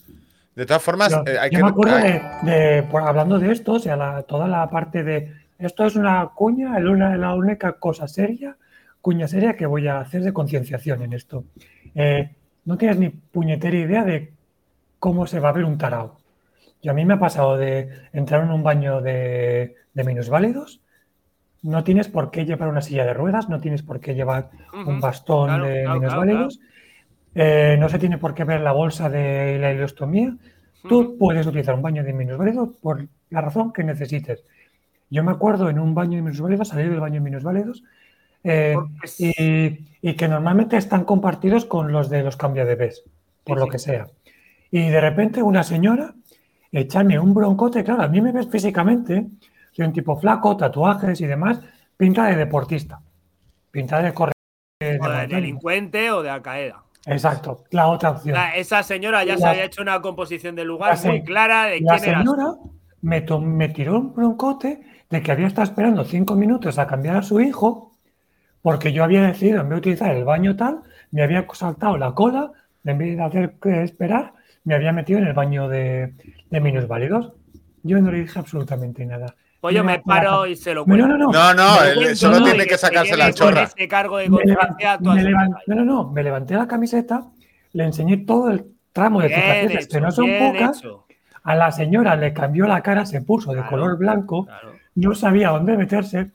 De 0.55 0.67
todas 0.67 0.83
formas, 0.83 1.11
yo, 1.11 1.23
eh, 1.27 1.39
hay 1.39 1.51
yo 1.51 1.59
que. 1.59 1.63
me 1.63 1.71
acuerdo 1.71 1.97
de, 2.43 2.87
hablando 2.93 3.39
de 3.39 3.53
esto, 3.53 3.73
o 3.73 3.79
sea, 3.79 4.23
toda 4.23 4.47
la 4.47 4.69
parte 4.69 5.03
de 5.03 5.33
esto 5.59 5.87
es 5.87 5.97
una 5.97 6.31
cuña, 6.35 6.79
la 6.79 7.35
única 7.35 7.73
cosa 7.73 8.07
seria, 8.07 8.57
cuña 9.01 9.27
seria 9.27 9.57
que 9.57 9.67
voy 9.67 9.89
a 9.89 10.01
hacer 10.01 10.23
de 10.23 10.33
concienciación 10.33 11.03
en 11.03 11.13
esto. 11.15 11.45
Eh, 11.95 12.31
no 12.67 12.77
tienes 12.77 12.99
ni 12.99 13.09
puñetera 13.09 13.77
idea 13.77 14.05
de 14.05 14.33
cómo 14.99 15.27
se 15.27 15.41
va 15.41 15.51
a 15.51 15.53
ver 15.53 15.65
un 15.65 15.79
tarao. 15.79 16.19
Y 16.83 16.89
a 16.89 16.93
mí 16.93 17.05
me 17.05 17.15
ha 17.15 17.19
pasado 17.19 17.57
de 17.57 17.89
entrar 18.13 18.43
en 18.45 18.51
un 18.51 18.63
baño 18.63 19.01
de, 19.01 19.75
de 19.95 20.05
minusválidos, 20.05 20.81
no 21.65 21.83
tienes 21.83 22.09
por 22.09 22.31
qué 22.31 22.45
llevar 22.45 22.69
una 22.69 22.83
silla 22.83 23.07
de 23.07 23.15
ruedas, 23.15 23.49
no 23.49 23.59
tienes 23.59 23.83
por 23.83 23.99
qué 23.99 24.15
llevar 24.15 24.51
un 24.87 25.01
bastón 25.01 25.63
de 25.63 25.89
minusválidos, 25.89 26.61
eh, 27.35 27.77
no 27.81 27.89
se 27.89 27.99
tiene 27.99 28.19
por 28.19 28.35
qué 28.35 28.45
ver 28.45 28.61
la 28.61 28.73
bolsa 28.73 29.09
de 29.09 29.59
la 29.59 29.73
ileostomía. 29.73 30.37
Tú 30.87 31.17
puedes 31.19 31.47
utilizar 31.47 31.75
un 31.75 31.81
baño 31.81 32.05
de 32.05 32.13
minusválidos 32.13 32.69
por 32.83 33.09
la 33.31 33.41
razón 33.41 33.73
que 33.73 33.83
necesites. 33.83 34.45
Yo 35.09 35.25
me 35.25 35.33
acuerdo 35.33 35.71
en 35.71 35.79
un 35.79 35.95
baño 35.95 36.17
de 36.17 36.23
minusválidos, 36.23 36.69
salir 36.69 36.91
del 36.91 37.01
baño 37.01 37.15
de 37.15 37.21
minusválidos, 37.21 37.83
eh, 38.45 38.77
y, 39.19 40.15
que 40.15 40.29
normalmente 40.29 40.77
están 40.77 41.05
compartidos 41.05 41.65
con 41.65 41.93
los 41.93 42.11
de 42.11 42.23
los 42.23 42.37
cambiadebés, 42.37 43.05
por 43.43 43.59
lo 43.59 43.69
que 43.69 43.79
sea. 43.79 44.09
Y 44.71 44.91
de 44.91 45.01
repente 45.01 45.43
una 45.43 45.63
señora 45.63 46.15
echarme 46.71 47.19
un 47.19 47.33
broncote, 47.33 47.83
claro, 47.85 48.03
a 48.03 48.09
mí 48.09 48.21
me 48.21 48.33
ves 48.33 48.49
físicamente, 48.51 49.29
soy 49.75 49.87
un 49.87 49.93
tipo 49.93 50.17
flaco, 50.17 50.57
tatuajes 50.57 51.21
y 51.21 51.27
demás, 51.27 51.61
pinta 51.97 52.27
de 52.27 52.37
deportista, 52.37 53.01
pinta 53.71 54.01
de 54.01 54.13
o 54.17 55.09
de, 55.09 55.27
delincuente 55.27 56.11
o 56.11 56.23
de 56.23 56.31
Al-Qaeda. 56.31 56.83
Exacto, 57.07 57.65
la 57.71 57.89
otra 57.89 58.13
opción. 58.13 58.37
esa 58.55 58.83
señora 58.83 59.25
ya 59.25 59.37
se 59.37 59.47
había 59.47 59.65
hecho 59.65 59.83
una 59.83 60.01
composición 60.01 60.55
de 60.55 60.65
lugar 60.65 60.97
muy 61.05 61.23
clara 61.23 61.67
de 61.67 61.79
quién 61.79 61.89
era. 61.89 61.97
La 61.97 61.99
señora 61.99 62.55
me, 63.03 63.25
me 63.41 63.69
tiró 63.69 63.99
un 63.99 64.15
broncote 64.15 64.81
de 65.11 65.23
que 65.23 65.33
había 65.33 65.47
estado 65.47 65.65
esperando 65.65 66.05
cinco 66.05 66.35
minutos 66.35 66.79
a 66.79 66.87
cambiar 66.87 67.17
a 67.17 67.23
su 67.23 67.41
hijo 67.41 67.93
porque 68.63 68.95
yo 68.95 69.05
había 69.05 69.21
decidido, 69.27 69.61
en 69.61 69.69
vez 69.69 69.77
de 69.77 69.81
utilizar 69.81 70.17
el 70.17 70.25
baño 70.25 70.57
tal, 70.57 70.81
me 71.11 71.23
había 71.23 71.47
saltado 71.53 71.99
la 71.99 72.15
cola, 72.15 72.51
en 72.83 72.97
vez 72.97 73.15
de 73.15 73.23
hacer 73.23 73.55
que 73.61 73.83
esperar, 73.83 74.33
me 74.65 74.75
había 74.75 74.91
metido 74.91 75.19
en 75.19 75.27
el 75.27 75.35
baño 75.35 75.69
de, 75.69 76.15
de 76.49 76.61
minusválidos. 76.61 77.35
Yo 77.83 78.01
no 78.01 78.11
le 78.11 78.21
dije 78.21 78.39
absolutamente 78.39 79.05
nada. 79.05 79.35
Pues 79.65 79.77
yo 79.77 79.83
me 79.83 79.99
paro 79.99 80.47
y 80.47 80.57
se 80.57 80.75
lo 80.75 80.85
cuento. 80.85 81.09
No, 81.09 81.17
no, 81.17 81.33
no. 81.33 81.55
No, 81.55 81.55
no, 81.55 82.15
solo 82.15 82.45
tiene 82.45 82.67
que 82.67 82.77
sacarse 82.77 83.17
la 83.17 83.33
chorra. 83.33 83.67
cargo 83.89 84.19
de 84.19 84.29
no, 84.29 84.39
no, 85.69 85.85
no. 85.87 86.11
Me 86.11 86.23
levanté 86.23 86.53
la 86.53 86.69
camiseta, 86.69 87.25
le 87.73 87.85
enseñé 87.85 88.19
todo 88.19 88.51
el 88.51 88.67
tramo 88.93 89.23
de 89.23 89.31
cicatrices, 89.31 89.89
que 89.89 90.03
no 90.03 90.11
son 90.11 90.27
pocas. 90.39 90.83
A 91.45 91.55
la 91.55 91.73
señora 91.73 92.15
le 92.15 92.35
cambió 92.35 92.67
la 92.67 92.83
cara, 92.83 93.07
se 93.07 93.23
puso 93.23 93.55
de 93.55 93.65
color 93.65 93.97
blanco, 93.97 94.47
no 94.97 95.15
sabía 95.15 95.49
dónde 95.49 95.79
meterse. 95.79 96.33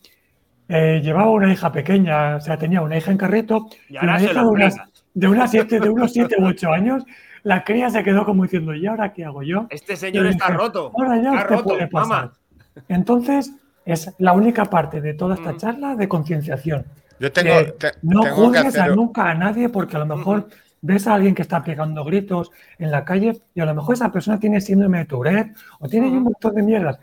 Eh, 0.68 1.00
llevaba 1.04 1.30
una 1.30 1.54
hija 1.54 1.72
pequeña, 1.72 2.38
o 2.38 2.42
sea, 2.42 2.58
tenía 2.58 2.82
una 2.82 2.98
hija 2.98 3.12
en 3.12 3.18
carrito, 3.18 3.68
y, 3.90 3.98
una 3.98 4.20
hija 4.20 4.42
de, 4.42 4.48
unas, 4.48 4.76
de, 5.14 5.28
unas 5.28 5.52
siete, 5.52 5.80
de 5.80 5.90
unos 5.90 6.14
7 6.14 6.36
u 6.40 6.48
8 6.48 6.74
años. 6.74 7.04
La 7.44 7.64
cría 7.64 7.92
se 7.92 8.04
quedó 8.04 8.26
como 8.26 8.44
diciendo, 8.44 8.74
¿y 8.74 8.88
ahora 8.88 9.14
qué 9.14 9.24
hago 9.24 9.44
yo? 9.44 9.68
Este 9.70 9.96
señor 9.96 10.26
está 10.26 10.48
roto. 10.48 10.92
Ahora 10.98 11.22
ya 11.22 11.30
está 11.30 11.44
roto, 11.44 11.64
puede 11.64 11.88
pasar. 11.88 12.32
Entonces, 12.88 13.52
es 13.86 14.14
la 14.18 14.34
única 14.34 14.66
parte 14.66 15.02
de 15.02 15.14
toda 15.14 15.36
esta 15.36 15.54
mm. 15.54 15.58
charla 15.58 15.96
de 15.96 16.08
concienciación. 16.08 16.86
Yo 17.20 17.32
tengo. 17.32 17.54
no 18.02 18.24
juzgues 18.34 18.78
a 18.78 18.88
nunca 18.88 19.30
a 19.30 19.34
nadie 19.34 19.70
porque 19.70 19.98
a 19.98 20.00
lo 20.00 20.06
mejor 20.06 20.48
ves 20.82 21.08
a 21.08 21.16
alguien 21.16 21.36
que 21.36 21.42
está 21.42 21.64
pegando 21.64 22.04
gritos 22.06 22.52
en 22.78 22.92
la 22.92 23.04
calle 23.04 23.42
y 23.54 23.60
a 23.60 23.66
lo 23.66 23.76
mejor 23.76 23.96
esa 23.96 24.12
persona 24.12 24.40
tiene 24.40 24.62
síndrome 24.62 25.00
de 25.00 25.06
Tourette 25.06 25.56
o 25.80 25.90
tiene 25.90 26.08
un 26.08 26.24
montón 26.24 26.56
de 26.56 26.64
mierdas. 26.64 27.00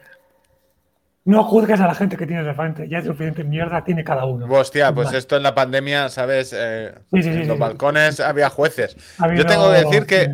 No 1.24 1.43
juzgues 1.43 1.80
a 1.80 1.88
la 1.88 1.94
gente 1.94 2.16
que 2.16 2.24
tiene 2.24 2.44
de 2.44 2.55
frente, 2.55 2.88
ya 2.88 2.98
es 2.98 3.05
suficiente 3.05 3.43
mierda 3.43 3.82
tiene 3.82 4.05
cada 4.05 4.24
uno. 4.26 4.47
Hostia, 4.48 4.94
pues 4.94 5.12
esto 5.12 5.36
en 5.36 5.43
la 5.43 5.56
pandemia, 5.56 6.09
¿sabes? 6.09 6.55
Eh, 6.56 6.94
en 7.10 7.48
los 7.48 7.59
balcones 7.59 8.20
había 8.20 8.48
jueces. 8.48 8.97
Yo 9.34 9.44
tengo 9.44 9.72
que 9.72 9.78
decir 9.78 10.06
que 10.06 10.32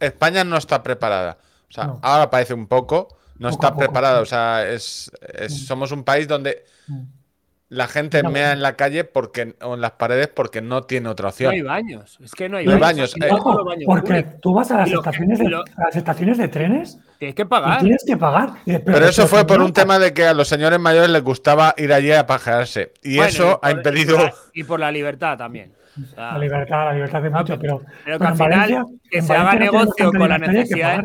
España 0.00 0.42
no 0.42 0.56
está 0.56 0.82
preparada. 0.82 1.38
O 1.68 1.72
sea, 1.72 1.94
ahora 2.02 2.30
parece 2.30 2.52
un 2.52 2.66
poco, 2.66 3.16
no 3.44 3.50
está 3.50 3.76
preparada. 3.76 4.20
O 4.20 4.26
sea, 4.26 4.68
es, 4.68 5.10
somos 5.48 5.92
un 5.92 6.02
país 6.02 6.26
donde 6.26 6.64
mm. 6.88 7.02
la 7.68 7.86
gente 7.86 8.22
mea 8.22 8.52
en 8.52 8.62
la 8.62 8.74
calle 8.74 9.04
porque, 9.04 9.54
o 9.60 9.74
en 9.74 9.82
las 9.82 9.92
paredes 9.92 10.28
porque 10.28 10.62
no 10.62 10.84
tiene 10.84 11.10
otra 11.10 11.28
opción. 11.28 11.50
No 11.50 11.54
hay 11.54 11.62
baños. 11.62 12.18
Es 12.22 12.32
que 12.32 12.48
no 12.48 12.56
hay, 12.56 12.66
baños. 12.66 13.14
Eh. 13.20 13.28
porque 13.84 14.22
tú 14.40 14.54
vas 14.54 14.70
a 14.70 14.78
las, 14.78 14.90
estaciones 14.90 15.38
de, 15.38 15.50
las 15.50 15.94
estaciones 15.94 16.38
de 16.38 16.48
trenes. 16.48 16.98
Tienes 17.18 17.34
que 17.34 17.44
pagar. 17.44 17.80
Tienes 17.80 18.04
que 18.06 18.16
pagar. 18.16 18.54
Pero, 18.64 19.06
eso 19.06 19.26
fue 19.26 19.46
por 19.46 19.60
un 19.60 19.72
tema 19.72 19.98
de 19.98 20.14
que 20.14 20.24
a 20.24 20.32
los 20.32 20.48
señores 20.48 20.80
mayores 20.80 21.10
les 21.10 21.22
gustaba 21.22 21.74
ir 21.76 21.92
allí 21.92 22.12
a 22.12 22.26
pajearse. 22.26 22.92
Y 23.02 23.18
eso 23.18 23.60
ha 23.62 23.70
impedido. 23.70 24.18
Y 24.54 24.64
por 24.64 24.80
la 24.80 24.90
libertad 24.90 25.36
también. 25.36 25.74
la 26.16 26.38
libertad, 26.38 26.86
la 26.86 26.92
libertad 26.94 27.22
de 27.22 27.30
mucho, 27.30 27.58
pero. 27.58 27.82
Pero 28.06 28.18
que 28.18 28.26
al 28.26 28.36
final 28.36 28.86
que 29.10 29.20
se 29.20 29.32
haga 29.34 29.54
negocio 29.54 30.10
con 30.10 30.28
la 30.28 30.38
necesidad 30.38 31.04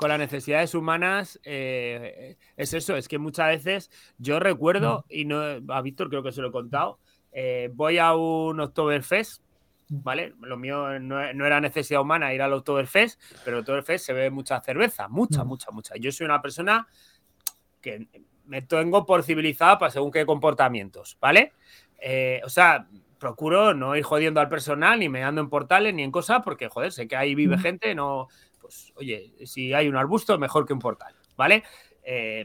con 0.00 0.08
las 0.08 0.18
necesidades 0.18 0.74
humanas 0.74 1.38
eh, 1.44 2.38
es 2.56 2.72
eso, 2.72 2.96
es 2.96 3.06
que 3.06 3.18
muchas 3.18 3.48
veces 3.48 3.90
yo 4.16 4.40
recuerdo, 4.40 5.04
y 5.10 5.26
no 5.26 5.42
a 5.68 5.82
Víctor 5.82 6.08
creo 6.08 6.22
que 6.22 6.32
se 6.32 6.40
lo 6.40 6.48
he 6.48 6.52
contado, 6.52 6.98
eh, 7.32 7.70
voy 7.74 7.98
a 7.98 8.14
un 8.14 8.58
Oktoberfest, 8.60 9.42
¿vale? 9.90 10.32
Lo 10.40 10.56
mío 10.56 10.98
no, 11.00 11.20
era 11.20 11.60
necesidad 11.60 12.00
humana 12.00 12.32
ir 12.32 12.40
al 12.40 12.54
Oktoberfest, 12.54 13.20
pero 13.44 13.58
el 13.58 13.60
Oktoberfest 13.60 14.06
se 14.06 14.14
ve 14.14 14.30
mucha 14.30 14.58
cerveza, 14.62 15.06
mucha, 15.08 15.44
mucha, 15.44 15.70
mucha. 15.70 15.94
Yo 15.96 16.10
soy 16.12 16.24
una 16.24 16.40
persona 16.40 16.88
que 17.82 18.08
me 18.46 18.62
tengo 18.62 19.04
por 19.04 19.22
civilizada 19.22 19.78
para 19.78 19.90
según 19.90 20.10
qué 20.10 20.24
comportamientos, 20.24 21.18
¿vale? 21.20 21.52
Eh, 22.00 22.40
o 22.42 22.48
sea, 22.48 22.88
procuro 23.18 23.74
no 23.74 23.94
ir 23.96 24.02
jodiendo 24.02 24.40
al 24.40 24.48
personal, 24.48 24.98
ni 24.98 25.10
me 25.10 25.22
ando 25.24 25.42
en 25.42 25.50
portales, 25.50 25.92
ni 25.92 26.02
en 26.02 26.10
cosas, 26.10 26.40
porque, 26.42 26.70
joder, 26.70 26.90
sé 26.90 27.06
que 27.06 27.16
ahí 27.16 27.34
vive 27.34 27.58
gente, 27.58 27.94
no 27.94 28.28
pues, 28.70 28.92
oye, 28.94 29.34
si 29.46 29.74
hay 29.74 29.88
un 29.88 29.96
arbusto, 29.96 30.38
mejor 30.38 30.64
que 30.64 30.72
un 30.72 30.78
portal, 30.78 31.12
¿vale? 31.36 31.64
Eh, 32.04 32.44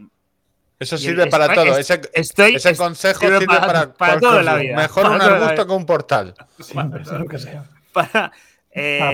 eso 0.80 0.98
sirve 0.98 1.28
para 1.28 1.54
todo. 1.54 1.78
ese, 1.78 2.76
consejo 2.76 3.20
sirve 3.20 3.46
para, 3.46 3.94
todo 4.20 4.42
la 4.42 4.56
vida. 4.56 4.76
Mejor 4.76 5.06
un 5.06 5.22
arbusto 5.22 5.68
que 5.68 5.72
un 5.72 5.86
portal. 5.86 6.34
lo 6.74 7.26
que 7.26 7.38
sea. 7.38 7.64
Para, 7.94 8.32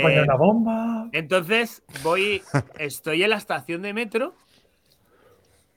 poner 0.01 0.17
eh, 0.17 0.23
una 0.23 0.35
bomba. 0.35 1.09
Entonces, 1.11 1.83
voy, 2.01 2.41
estoy 2.79 3.23
en 3.23 3.29
la 3.29 3.35
estación 3.35 3.83
de 3.83 3.93
metro 3.93 4.33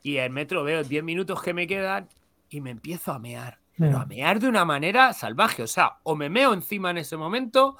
y 0.02 0.16
el 0.16 0.30
metro 0.30 0.64
veo 0.64 0.84
10 0.84 1.04
minutos 1.04 1.42
que 1.42 1.52
me 1.52 1.66
quedan 1.66 2.08
y 2.48 2.62
me 2.62 2.70
empiezo 2.70 3.12
a 3.12 3.18
mear. 3.18 3.58
Pero 3.76 3.98
a 3.98 4.06
mear 4.06 4.38
de 4.38 4.48
una 4.48 4.64
manera 4.64 5.12
salvaje. 5.12 5.64
O 5.64 5.66
sea, 5.66 5.98
o 6.04 6.14
me 6.14 6.30
meo 6.30 6.54
encima 6.54 6.92
en 6.92 6.98
ese 6.98 7.18
momento 7.18 7.76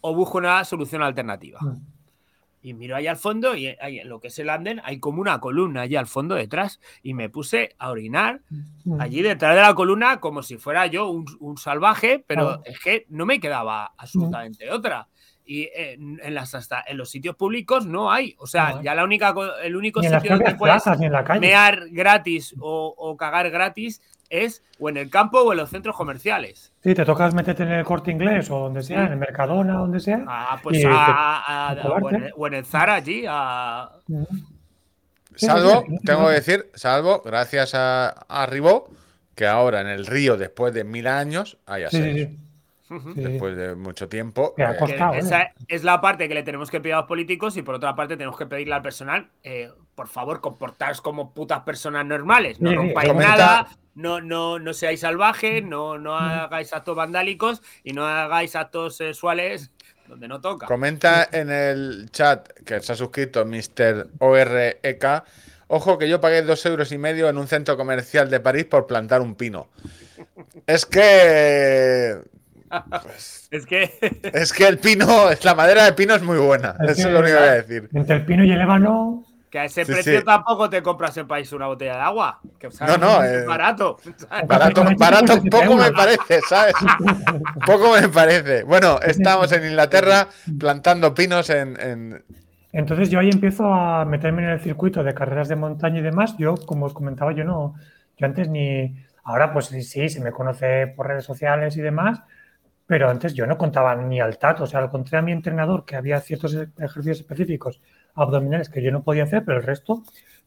o 0.00 0.14
busco 0.14 0.38
una 0.38 0.64
solución 0.64 1.02
alternativa. 1.02 1.60
Y 2.60 2.74
miro 2.74 2.96
ahí 2.96 3.06
al 3.06 3.16
fondo 3.16 3.54
y 3.54 3.66
en 3.66 4.08
lo 4.08 4.20
que 4.20 4.28
es 4.28 4.38
el 4.38 4.50
anden 4.50 4.80
hay 4.84 4.98
como 4.98 5.20
una 5.20 5.40
columna 5.40 5.82
allí 5.82 5.96
al 5.96 6.06
fondo 6.06 6.34
detrás. 6.34 6.80
Y 7.02 7.14
me 7.14 7.28
puse 7.28 7.74
a 7.78 7.90
orinar 7.90 8.40
allí 8.98 9.22
detrás 9.22 9.54
de 9.54 9.62
la 9.62 9.74
columna 9.74 10.20
como 10.20 10.42
si 10.42 10.58
fuera 10.58 10.86
yo 10.86 11.08
un, 11.10 11.56
salvaje, 11.56 12.24
pero 12.26 12.62
es 12.64 12.78
que 12.80 13.06
no 13.08 13.26
me 13.26 13.40
quedaba 13.40 13.92
absolutamente 13.96 14.70
otra. 14.70 15.08
Y 15.44 15.70
en, 15.74 16.34
las, 16.34 16.54
hasta 16.54 16.84
en 16.86 16.98
los 16.98 17.08
sitios 17.08 17.34
públicos 17.34 17.86
no 17.86 18.12
hay. 18.12 18.34
O 18.38 18.46
sea, 18.46 18.82
ya 18.82 18.94
la 18.94 19.04
única, 19.04 19.34
el 19.62 19.76
único 19.76 20.02
sitio 20.02 20.36
donde 20.36 20.54
puedes 20.56 20.82
mear 21.40 21.88
gratis 21.90 22.54
o, 22.58 22.94
o 22.96 23.16
cagar 23.16 23.50
gratis 23.50 24.02
es 24.30 24.62
o 24.78 24.88
en 24.88 24.96
el 24.96 25.10
campo 25.10 25.40
o 25.40 25.52
en 25.52 25.58
los 25.58 25.70
centros 25.70 25.96
comerciales. 25.96 26.72
Sí, 26.82 26.94
te 26.94 27.04
tocas 27.04 27.34
meterte 27.34 27.62
en 27.62 27.72
el 27.72 27.84
corte 27.84 28.10
inglés 28.10 28.50
o 28.50 28.58
donde 28.58 28.82
sea, 28.82 29.06
en 29.06 29.12
el 29.12 29.18
Mercadona, 29.18 29.74
donde 29.74 30.00
sea. 30.00 30.24
Ah, 30.26 30.58
pues 30.62 30.84
a, 30.86 31.76
o, 32.36 32.46
en 32.46 32.54
el, 32.54 32.64
Zara 32.64 32.94
allí. 32.94 33.24
A... 33.28 33.90
Salvo, 35.34 35.84
tengo 36.04 36.26
que 36.28 36.34
decir, 36.34 36.70
salvo, 36.74 37.22
gracias 37.24 37.74
a, 37.74 38.26
a 38.28 38.46
que 39.34 39.46
ahora 39.46 39.80
en 39.80 39.86
el 39.86 40.04
río, 40.04 40.36
después 40.36 40.74
de 40.74 40.82
mil 40.82 41.06
años, 41.06 41.58
hay 41.64 41.84
así. 41.84 42.36
Después 43.14 43.56
de 43.56 43.74
mucho 43.74 44.08
tiempo. 44.08 44.54
Eh, 44.56 44.64
esa 45.14 45.52
es 45.68 45.84
la 45.84 46.00
parte 46.00 46.26
que 46.26 46.34
le 46.34 46.42
tenemos 46.42 46.70
que 46.70 46.80
pedir 46.80 46.94
a 46.94 46.98
los 46.98 47.06
políticos 47.06 47.56
y 47.56 47.62
por 47.62 47.74
otra 47.74 47.94
parte 47.94 48.16
tenemos 48.16 48.36
que 48.36 48.46
pedirle 48.46 48.74
al 48.74 48.82
personal, 48.82 49.28
eh, 49.42 49.70
por 49.94 50.08
favor, 50.08 50.40
comportaros 50.40 51.00
como 51.00 51.32
putas 51.34 51.60
personas 51.60 52.06
normales. 52.06 52.60
No 52.60 52.74
rompáis 52.74 53.14
nada, 53.14 53.68
no, 53.98 54.20
no, 54.20 54.60
no 54.60 54.72
seáis 54.72 55.00
salvajes, 55.00 55.64
no, 55.64 55.98
no 55.98 56.16
hagáis 56.16 56.72
actos 56.72 56.94
vandálicos 56.94 57.62
y 57.82 57.92
no 57.92 58.06
hagáis 58.06 58.54
actos 58.54 58.96
sexuales 58.96 59.72
donde 60.06 60.28
no 60.28 60.40
toca. 60.40 60.66
Comenta 60.66 61.28
en 61.32 61.50
el 61.50 62.08
chat 62.12 62.48
que 62.64 62.80
se 62.80 62.92
ha 62.92 62.96
suscrito 62.96 63.44
Mr. 63.44 64.08
OREK. 64.20 65.24
Ojo 65.66 65.98
que 65.98 66.08
yo 66.08 66.20
pagué 66.20 66.42
dos 66.42 66.64
euros 66.64 66.92
y 66.92 66.98
medio 66.98 67.28
en 67.28 67.38
un 67.38 67.48
centro 67.48 67.76
comercial 67.76 68.30
de 68.30 68.38
París 68.38 68.66
por 68.66 68.86
plantar 68.86 69.20
un 69.20 69.34
pino. 69.34 69.68
Es 70.66 70.86
que 70.86 72.18
pues, 73.02 73.48
es 73.50 73.66
que. 73.66 73.98
es 74.32 74.52
que 74.52 74.68
el 74.68 74.78
pino, 74.78 75.28
la 75.42 75.54
madera 75.56 75.84
de 75.84 75.92
pino 75.92 76.14
es 76.14 76.22
muy 76.22 76.38
buena. 76.38 76.76
eso 76.82 77.08
es 77.08 77.12
lo 77.12 77.18
único 77.18 77.34
que 77.34 77.40
voy 77.40 77.48
a 77.48 77.62
decir. 77.62 77.88
Entre 77.92 78.16
el 78.16 78.24
pino 78.24 78.44
y 78.44 78.52
el 78.52 78.60
ébano. 78.60 79.24
Que 79.50 79.58
a 79.58 79.64
ese 79.64 79.86
precio 79.86 80.22
tampoco 80.24 80.68
te 80.68 80.82
compras 80.82 81.16
en 81.16 81.26
país 81.26 81.50
una 81.52 81.66
botella 81.66 81.94
de 81.94 82.02
agua. 82.02 82.40
Que, 82.58 82.68
no, 82.86 82.98
no, 82.98 83.22
es 83.22 83.46
barato. 83.46 83.98
Barato, 84.46 84.84
barato 84.98 85.42
poco 85.50 85.76
me 85.76 85.90
parece, 85.90 86.40
¿sabes? 86.46 86.74
poco 87.66 87.94
me 87.98 88.08
parece. 88.08 88.64
Bueno, 88.64 88.98
estamos 89.00 89.50
en 89.52 89.64
Inglaterra 89.64 90.28
plantando 90.58 91.14
pinos 91.14 91.48
en, 91.48 92.22
Entonces 92.72 93.08
yo 93.08 93.20
ahí 93.20 93.30
empiezo 93.30 93.72
a 93.72 94.04
meterme 94.04 94.42
en 94.42 94.50
el 94.50 94.60
circuito 94.60 95.02
de 95.02 95.14
carreras 95.14 95.48
de 95.48 95.56
montaña 95.56 96.00
y 96.00 96.02
demás. 96.02 96.36
Yo, 96.36 96.54
como 96.54 96.84
os 96.84 96.92
comentaba, 96.92 97.32
yo 97.32 97.44
no, 97.44 97.74
yo 98.18 98.26
antes 98.26 98.48
ni, 98.48 99.02
ahora 99.24 99.52
pues 99.54 99.66
sí, 99.66 99.82
sí, 99.82 100.10
se 100.10 100.20
me 100.20 100.30
conoce 100.30 100.88
por 100.88 101.06
redes 101.06 101.24
sociales 101.24 101.74
y 101.78 101.80
demás, 101.80 102.20
pero 102.86 103.08
antes 103.08 103.32
yo 103.32 103.46
no 103.46 103.56
contaba 103.56 103.94
ni 103.96 104.20
al 104.20 104.36
tato. 104.36 104.64
O 104.64 104.66
sea, 104.66 104.82
lo 104.82 104.90
conté 104.90 105.16
a 105.16 105.22
mi 105.22 105.32
entrenador 105.32 105.86
que 105.86 105.96
había 105.96 106.20
ciertos 106.20 106.54
ejercicios 106.54 107.20
específicos 107.20 107.80
abdominales 108.14 108.68
que 108.68 108.82
yo 108.82 108.90
no 108.90 109.02
podía 109.02 109.24
hacer, 109.24 109.44
pero 109.44 109.58
el 109.58 109.64
resto, 109.64 110.02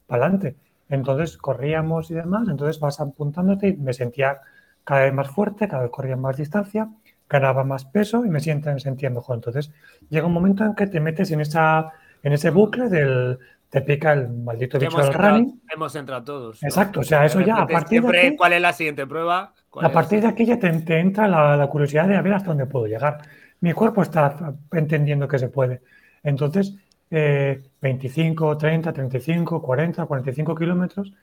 para 0.07 0.25
adelante. 0.25 0.55
Entonces 0.89 1.37
corríamos 1.37 2.11
y 2.11 2.15
demás, 2.15 2.47
entonces 2.49 2.79
vas 2.79 2.99
apuntándote 2.99 3.69
y 3.69 3.77
me 3.77 3.93
sentía 3.93 4.41
cada 4.83 5.01
vez 5.01 5.13
más 5.13 5.29
fuerte, 5.29 5.67
cada 5.67 5.83
vez 5.83 5.91
corría 5.91 6.17
más 6.17 6.37
distancia, 6.37 6.89
ganaba 7.29 7.63
más 7.63 7.85
peso 7.85 8.25
y 8.25 8.29
me 8.29 8.41
sentía, 8.41 8.77
sentía 8.77 9.09
mejor. 9.09 9.35
Entonces 9.35 9.71
llega 10.09 10.27
un 10.27 10.33
momento 10.33 10.65
en 10.65 10.75
que 10.75 10.87
te 10.87 10.99
metes 10.99 11.31
en, 11.31 11.39
esa, 11.39 11.93
en 12.23 12.33
ese 12.33 12.49
bucle 12.49 12.89
del, 12.89 13.39
te 13.69 13.81
pica 13.81 14.11
el 14.11 14.27
maldito 14.27 14.77
bicho 14.77 14.97
del 14.97 15.13
running. 15.13 15.61
Hemos 15.73 15.95
entrado 15.95 16.23
todos. 16.25 16.61
Exacto, 16.61 16.99
o 16.99 17.03
sea, 17.03 17.25
eso 17.25 17.39
ya 17.39 17.55
a 17.55 17.67
partir 17.67 18.03
de 18.03 18.19
aquí, 18.19 18.35
¿Cuál 18.35 18.53
es 18.53 18.61
la 18.61 18.73
siguiente 18.73 19.07
prueba? 19.07 19.53
A 19.81 19.89
partir 19.89 20.19
de 20.19 20.27
aquí 20.27 20.45
ya 20.45 20.59
te, 20.59 20.99
entra 20.99 21.29
la, 21.29 21.55
la, 21.55 21.67
curiosidad 21.67 22.05
de 22.05 22.21
ver 22.21 22.33
hasta 22.33 22.49
dónde 22.49 22.65
puedo 22.65 22.87
llegar. 22.87 23.19
Mi 23.61 23.71
cuerpo 23.71 24.01
está 24.01 24.53
entendiendo 24.73 25.25
que 25.29 25.39
se 25.39 25.47
puede. 25.47 25.81
Entonces, 26.23 26.75
25, 27.11 28.57
30, 28.57 28.93
35, 28.93 29.61
40, 29.61 30.05
45 30.05 30.55
kilómetros 30.55 31.13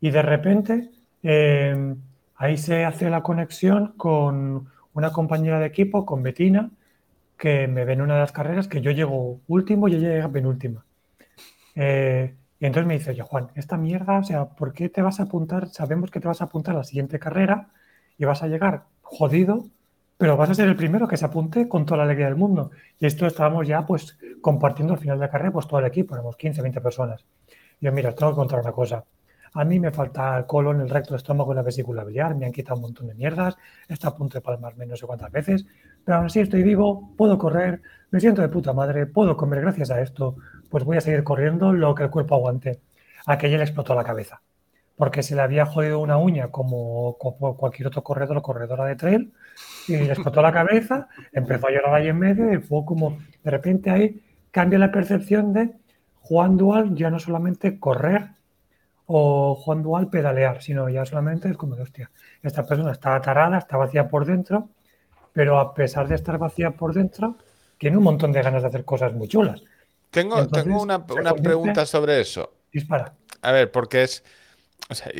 y 0.00 0.10
de 0.10 0.22
repente 0.22 0.90
eh, 1.22 1.94
ahí 2.36 2.56
se 2.56 2.84
hace 2.84 3.10
la 3.10 3.22
conexión 3.22 3.94
con 3.96 4.68
una 4.92 5.12
compañera 5.12 5.60
de 5.60 5.66
equipo, 5.66 6.04
con 6.04 6.22
Betina, 6.22 6.70
que 7.38 7.68
me 7.68 7.84
ve 7.84 7.92
en 7.92 8.02
una 8.02 8.14
de 8.14 8.20
las 8.20 8.32
carreras 8.32 8.68
que 8.68 8.80
yo 8.80 8.90
llego 8.90 9.40
último 9.46 9.88
y 9.88 9.94
ella 9.94 10.08
llega 10.08 10.28
penúltima. 10.28 10.84
Eh, 11.74 12.34
y 12.58 12.66
entonces 12.66 12.86
me 12.86 12.98
dice, 12.98 13.14
yo 13.14 13.24
Juan, 13.24 13.48
esta 13.54 13.76
mierda, 13.76 14.18
o 14.18 14.24
sea, 14.24 14.46
¿por 14.46 14.72
qué 14.72 14.88
te 14.88 15.00
vas 15.00 15.20
a 15.20 15.24
apuntar? 15.24 15.68
Sabemos 15.68 16.10
que 16.10 16.20
te 16.20 16.28
vas 16.28 16.40
a 16.42 16.44
apuntar 16.44 16.74
a 16.74 16.78
la 16.78 16.84
siguiente 16.84 17.18
carrera 17.18 17.68
y 18.18 18.24
vas 18.24 18.42
a 18.42 18.48
llegar 18.48 18.84
jodido 19.02 19.66
pero 20.20 20.36
vas 20.36 20.50
a 20.50 20.54
ser 20.54 20.68
el 20.68 20.76
primero 20.76 21.08
que 21.08 21.16
se 21.16 21.24
apunte 21.24 21.66
con 21.66 21.86
toda 21.86 21.96
la 21.96 22.02
alegría 22.04 22.26
del 22.26 22.36
mundo. 22.36 22.72
Y 22.98 23.06
esto 23.06 23.26
estábamos 23.26 23.66
ya 23.66 23.86
pues 23.86 24.18
compartiendo 24.42 24.92
al 24.92 25.00
final 25.00 25.16
de 25.18 25.24
la 25.24 25.30
carrera 25.30 25.50
pues 25.50 25.66
todo 25.66 25.80
el 25.80 25.86
equipo, 25.86 26.14
éramos 26.14 26.36
15, 26.36 26.60
20 26.60 26.78
personas. 26.82 27.24
Y 27.80 27.86
yo, 27.86 27.92
mira, 27.92 28.14
tengo 28.14 28.32
que 28.32 28.36
contar 28.36 28.60
una 28.60 28.70
cosa. 28.70 29.02
A 29.54 29.64
mí 29.64 29.80
me 29.80 29.90
falta 29.90 30.36
el 30.36 30.44
colon, 30.44 30.82
el 30.82 30.90
recto, 30.90 31.14
el 31.14 31.16
estómago 31.16 31.54
la 31.54 31.62
vesícula 31.62 32.04
biliar, 32.04 32.34
me 32.34 32.44
han 32.44 32.52
quitado 32.52 32.76
un 32.76 32.82
montón 32.82 33.06
de 33.06 33.14
mierdas, 33.14 33.56
está 33.88 34.08
a 34.08 34.14
punto 34.14 34.34
de 34.34 34.42
palmarme 34.42 34.84
no 34.84 34.94
sé 34.94 35.06
cuántas 35.06 35.32
veces, 35.32 35.64
pero 36.04 36.18
aún 36.18 36.26
así 36.26 36.40
estoy 36.40 36.62
vivo, 36.64 37.14
puedo 37.16 37.38
correr, 37.38 37.80
me 38.10 38.20
siento 38.20 38.42
de 38.42 38.50
puta 38.50 38.74
madre, 38.74 39.06
puedo 39.06 39.38
comer 39.38 39.62
gracias 39.62 39.90
a 39.90 40.02
esto, 40.02 40.36
pues 40.68 40.84
voy 40.84 40.98
a 40.98 41.00
seguir 41.00 41.24
corriendo 41.24 41.72
lo 41.72 41.94
que 41.94 42.02
el 42.02 42.10
cuerpo 42.10 42.34
aguante. 42.34 42.80
Aquella 43.24 43.56
le 43.56 43.64
explotó 43.64 43.94
la 43.94 44.04
cabeza, 44.04 44.42
porque 44.96 45.22
se 45.22 45.34
le 45.34 45.40
había 45.40 45.64
jodido 45.64 45.98
una 45.98 46.18
uña 46.18 46.48
como, 46.48 47.16
como 47.18 47.56
cualquier 47.56 47.88
otro 47.88 48.02
corredor 48.04 48.36
o 48.36 48.42
corredora 48.42 48.84
de 48.84 48.96
trail, 48.96 49.32
y 49.88 49.96
le 49.96 50.12
explotó 50.12 50.42
la 50.42 50.52
cabeza, 50.52 51.08
empezó 51.32 51.68
a 51.68 51.70
llorar 51.70 51.94
ahí 51.94 52.08
en 52.08 52.18
medio 52.18 52.52
y 52.52 52.58
fue 52.58 52.84
como, 52.84 53.18
de 53.42 53.50
repente 53.50 53.90
ahí 53.90 54.22
cambia 54.50 54.78
la 54.78 54.90
percepción 54.90 55.52
de 55.52 55.70
Juan 56.20 56.56
Dual 56.56 56.94
ya 56.94 57.10
no 57.10 57.18
solamente 57.18 57.78
correr 57.78 58.30
o 59.06 59.54
Juan 59.56 59.82
Dual 59.82 60.08
pedalear, 60.08 60.62
sino 60.62 60.88
ya 60.88 61.04
solamente 61.04 61.48
es 61.48 61.56
como 61.56 61.74
de 61.74 61.82
hostia, 61.82 62.10
esta 62.42 62.64
persona 62.64 62.92
está 62.92 63.16
atarada, 63.16 63.58
está 63.58 63.76
vacía 63.76 64.08
por 64.08 64.24
dentro, 64.24 64.68
pero 65.32 65.58
a 65.58 65.74
pesar 65.74 66.08
de 66.08 66.14
estar 66.14 66.38
vacía 66.38 66.72
por 66.72 66.94
dentro, 66.94 67.36
tiene 67.78 67.96
un 67.96 68.04
montón 68.04 68.30
de 68.32 68.42
ganas 68.42 68.62
de 68.62 68.68
hacer 68.68 68.84
cosas 68.84 69.12
muy 69.12 69.26
chulas. 69.26 69.62
Tengo, 70.10 70.46
tengo 70.48 70.82
una, 70.82 70.98
una 70.98 71.34
pregunta 71.34 71.86
sobre 71.86 72.20
eso. 72.20 72.52
Dispara. 72.72 73.14
A 73.42 73.52
ver, 73.52 73.70
porque 73.70 74.02
es. 74.02 74.24
O 74.88 74.94
sea, 74.94 75.10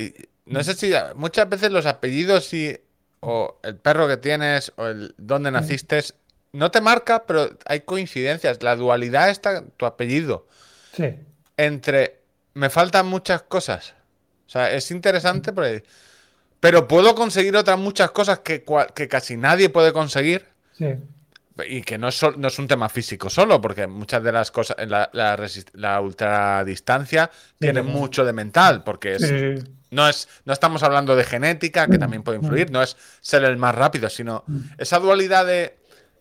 no 0.46 0.62
sé 0.64 0.74
si 0.74 0.92
muchas 1.14 1.48
veces 1.48 1.70
los 1.70 1.86
apellidos 1.86 2.52
y 2.52 2.76
o 3.20 3.60
el 3.62 3.76
perro 3.76 4.08
que 4.08 4.16
tienes 4.16 4.72
o 4.76 4.86
el 4.86 5.14
dónde 5.18 5.50
naciste, 5.50 6.02
no 6.52 6.70
te 6.70 6.80
marca, 6.80 7.24
pero 7.26 7.50
hay 7.66 7.80
coincidencias. 7.80 8.62
La 8.62 8.76
dualidad 8.76 9.30
está 9.30 9.62
tu 9.76 9.86
apellido. 9.86 10.46
Sí. 10.92 11.14
Entre 11.56 12.20
me 12.54 12.70
faltan 12.70 13.06
muchas 13.06 13.42
cosas. 13.42 13.94
O 14.46 14.50
sea, 14.50 14.72
es 14.72 14.90
interesante, 14.90 15.52
pero, 15.52 15.82
pero 16.58 16.88
puedo 16.88 17.14
conseguir 17.14 17.56
otras 17.56 17.78
muchas 17.78 18.10
cosas 18.10 18.40
que, 18.40 18.64
que 18.94 19.08
casi 19.08 19.36
nadie 19.36 19.68
puede 19.68 19.92
conseguir. 19.92 20.46
Sí. 20.76 20.96
Y 21.68 21.82
que 21.82 21.98
no 21.98 22.08
es, 22.08 22.20
no 22.38 22.48
es 22.48 22.58
un 22.58 22.66
tema 22.66 22.88
físico 22.88 23.28
solo, 23.28 23.60
porque 23.60 23.86
muchas 23.86 24.22
de 24.22 24.32
las 24.32 24.50
cosas, 24.50 24.76
la, 24.88 25.10
la, 25.12 25.38
la 25.74 26.00
ultradistancia 26.00 27.30
tiene 27.58 27.82
mucho 27.82 28.24
de 28.24 28.32
mental, 28.32 28.82
porque 28.82 29.16
es, 29.16 29.64
no, 29.90 30.08
es, 30.08 30.28
no 30.44 30.52
estamos 30.52 30.82
hablando 30.82 31.16
de 31.16 31.24
genética, 31.24 31.86
que 31.88 31.98
también 31.98 32.22
puede 32.22 32.38
influir, 32.38 32.70
no 32.70 32.82
es 32.82 32.96
ser 33.20 33.44
el 33.44 33.56
más 33.56 33.74
rápido, 33.74 34.08
sino 34.08 34.44
esa 34.78 34.98
dualidad 34.98 35.46
de 35.46 35.78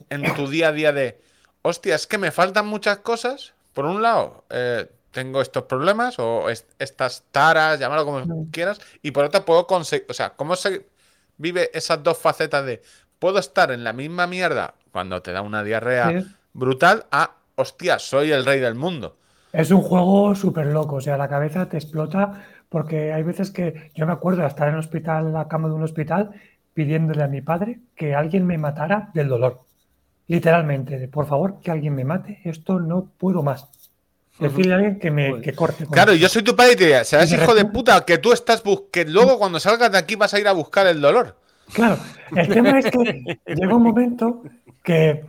en 0.10 0.34
tu 0.36 0.48
día 0.48 0.70
a 0.70 0.72
día 0.72 0.92
de, 0.92 1.20
hostia, 1.62 1.96
es 1.96 2.08
que 2.08 2.18
me 2.18 2.32
faltan 2.32 2.68
muchas 2.68 3.00
cosas. 3.00 3.54
Por 3.74 3.86
un 3.86 4.02
lado, 4.02 4.46
eh, 4.50 4.90
tengo 5.12 5.42
estos 5.42 5.64
problemas 5.64 6.18
o 6.20 6.50
estas 6.50 7.24
taras, 7.32 7.80
llámalo 7.80 8.06
como 8.06 8.48
quieras, 8.52 8.80
y 9.02 9.12
por 9.12 9.26
otro 9.26 9.46
puedo 9.46 9.68
conseguir, 9.68 10.06
o 10.10 10.14
sea, 10.14 10.32
¿cómo 10.32 10.56
se 10.56 10.86
vive 11.38 11.70
esas 11.74 12.04
dos 12.04 12.18
facetas 12.18 12.66
de 12.66 12.82
puedo 13.18 13.40
estar 13.40 13.72
en 13.72 13.84
la 13.84 13.94
misma 13.94 14.28
mierda 14.28 14.76
cuando 14.92 15.22
te 15.22 15.32
da 15.32 15.42
una 15.42 15.64
diarrea 15.64 16.24
brutal 16.54 17.06
a, 17.12 17.32
hostia, 17.56 18.00
soy 18.00 18.32
el 18.32 18.46
rey 18.46 18.60
del 18.60 18.76
mundo? 18.76 19.18
Es 19.52 19.72
un 19.72 19.82
juego 19.82 20.36
súper 20.36 20.68
loco, 20.68 20.98
o 20.98 21.02
sea, 21.02 21.18
la 21.18 21.28
cabeza 21.28 21.68
te 21.68 21.78
explota 21.78 22.46
porque 22.70 23.12
hay 23.12 23.24
veces 23.24 23.52
que 23.52 23.92
yo 23.96 24.06
me 24.06 24.14
acuerdo 24.14 24.42
de 24.42 24.48
estar 24.48 24.68
en 24.68 24.76
el 24.76 24.80
hospital, 24.80 25.28
en 25.28 25.34
la 25.34 25.48
cama 25.48 25.68
de 25.68 25.74
un 25.74 25.84
hospital, 25.84 26.32
pidiéndole 26.74 27.24
a 27.24 27.28
mi 27.28 27.42
padre 27.42 27.80
que 27.96 28.16
alguien 28.16 28.46
me 28.46 28.58
matara 28.58 29.10
del 29.14 29.28
dolor. 29.28 29.62
Literalmente, 30.28 31.00
de 31.00 31.08
por 31.08 31.26
favor, 31.28 31.60
que 31.60 31.72
alguien 31.72 31.96
me 31.96 32.06
mate, 32.06 32.40
esto 32.44 32.80
no 32.80 33.10
puedo 33.18 33.42
más. 33.42 33.68
Decirle 34.40 34.74
a 34.74 34.76
alguien 34.78 35.00
que 35.00 35.12
me 35.12 35.42
que 35.42 35.54
corte. 35.54 35.86
Claro, 35.88 36.14
yo 36.14 36.30
soy 36.30 36.44
tu 36.44 36.56
padre 36.56 36.74
y 36.74 36.76
te 36.76 36.84
diría, 36.86 37.04
serás 37.04 37.32
hijo 37.34 37.54
de 37.54 37.66
puta, 37.66 38.06
que 38.06 38.20
tú 38.20 38.32
estás 38.32 38.64
que 38.92 39.04
luego 39.04 39.38
cuando 39.38 39.60
salgas 39.60 39.92
de 39.92 39.98
aquí 39.98 40.16
vas 40.16 40.34
a 40.34 40.40
ir 40.40 40.48
a 40.48 40.54
buscar 40.54 40.88
el 40.88 41.02
dolor. 41.02 41.36
Claro, 41.74 41.98
el 42.36 42.48
tema 42.48 42.80
es 42.80 42.86
que 42.86 43.40
llega 43.48 43.76
un 43.76 43.84
momento 43.84 44.44
que 44.84 45.26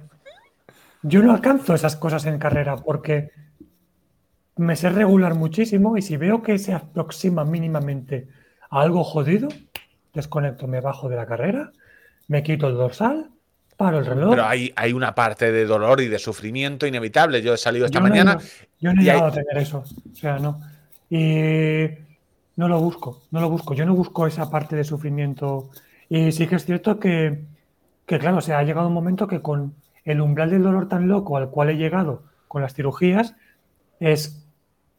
yo 1.03 1.23
no 1.23 1.33
alcanzo 1.33 1.75
esas 1.75 1.97
cosas 1.97 2.25
en 2.27 2.39
carrera 2.39 2.77
porque 2.77 3.31
me 4.61 4.77
sé 4.77 4.91
regular 4.91 5.35
muchísimo 5.35 5.97
y 5.97 6.03
si 6.03 6.17
veo 6.17 6.43
que 6.43 6.59
se 6.59 6.75
aproxima 6.75 7.45
mínimamente 7.45 8.29
a 8.69 8.83
algo 8.83 9.05
jodido, 9.05 9.49
desconecto, 10.13 10.67
me 10.67 10.81
bajo 10.81 11.09
de 11.09 11.17
la 11.17 11.27
carrera, 11.27 11.73
me 12.29 12.43
quito 12.43 12.69
el 12.69 12.75
dorsal, 12.75 13.31
paro 13.77 13.99
el 13.99 14.07
reloj. 14.07 14.31
Pero 14.31 14.45
hay, 14.45 14.73
hay 14.77 14.93
una 14.93 15.15
parte 15.15 15.51
de 15.51 15.65
dolor 15.65 16.03
y 16.03 16.09
de 16.09 16.19
sufrimiento 16.19 16.87
inevitable. 16.87 17.41
Yo 17.41 17.55
he 17.55 17.57
salido 17.57 17.87
esta 17.87 18.01
mañana. 18.01 18.39
yo 18.79 18.93
no 18.93 19.01
he 19.01 19.05
llegado 19.05 19.27
a 19.27 19.33
tener 19.33 19.57
eso. 19.57 19.83
O 20.13 20.15
sea, 20.15 20.39
no. 20.39 20.61
Y 21.09 21.87
no 22.57 22.69
lo 22.69 22.79
busco, 22.81 23.23
no 23.31 23.41
lo 23.41 23.49
busco. 23.49 23.73
Yo 23.73 23.87
no 23.87 23.95
busco 23.95 24.27
esa 24.27 24.51
parte 24.51 24.77
de 24.77 24.85
sufrimiento. 24.85 25.71
Y 26.11 26.33
sí 26.33 26.47
que 26.47 26.57
es 26.57 26.67
cierto 26.67 27.01
que, 27.01 27.47
que 28.05 28.19
claro, 28.19 28.37
o 28.37 28.43
sea, 28.43 28.59
ha 28.59 28.63
llegado 28.63 28.89
un 28.89 28.95
momento 28.95 29.27
que 29.27 29.41
con 29.41 29.75
el 30.05 30.21
umbral 30.21 30.51
del 30.51 30.63
dolor 30.63 30.87
tan 30.89 31.09
loco 31.09 31.39
al 31.39 31.49
cual 31.49 31.71
he 31.71 31.77
llegado 31.77 32.25
con 32.47 32.61
las 32.61 32.75
cirugías, 32.75 33.35
es 34.01 34.40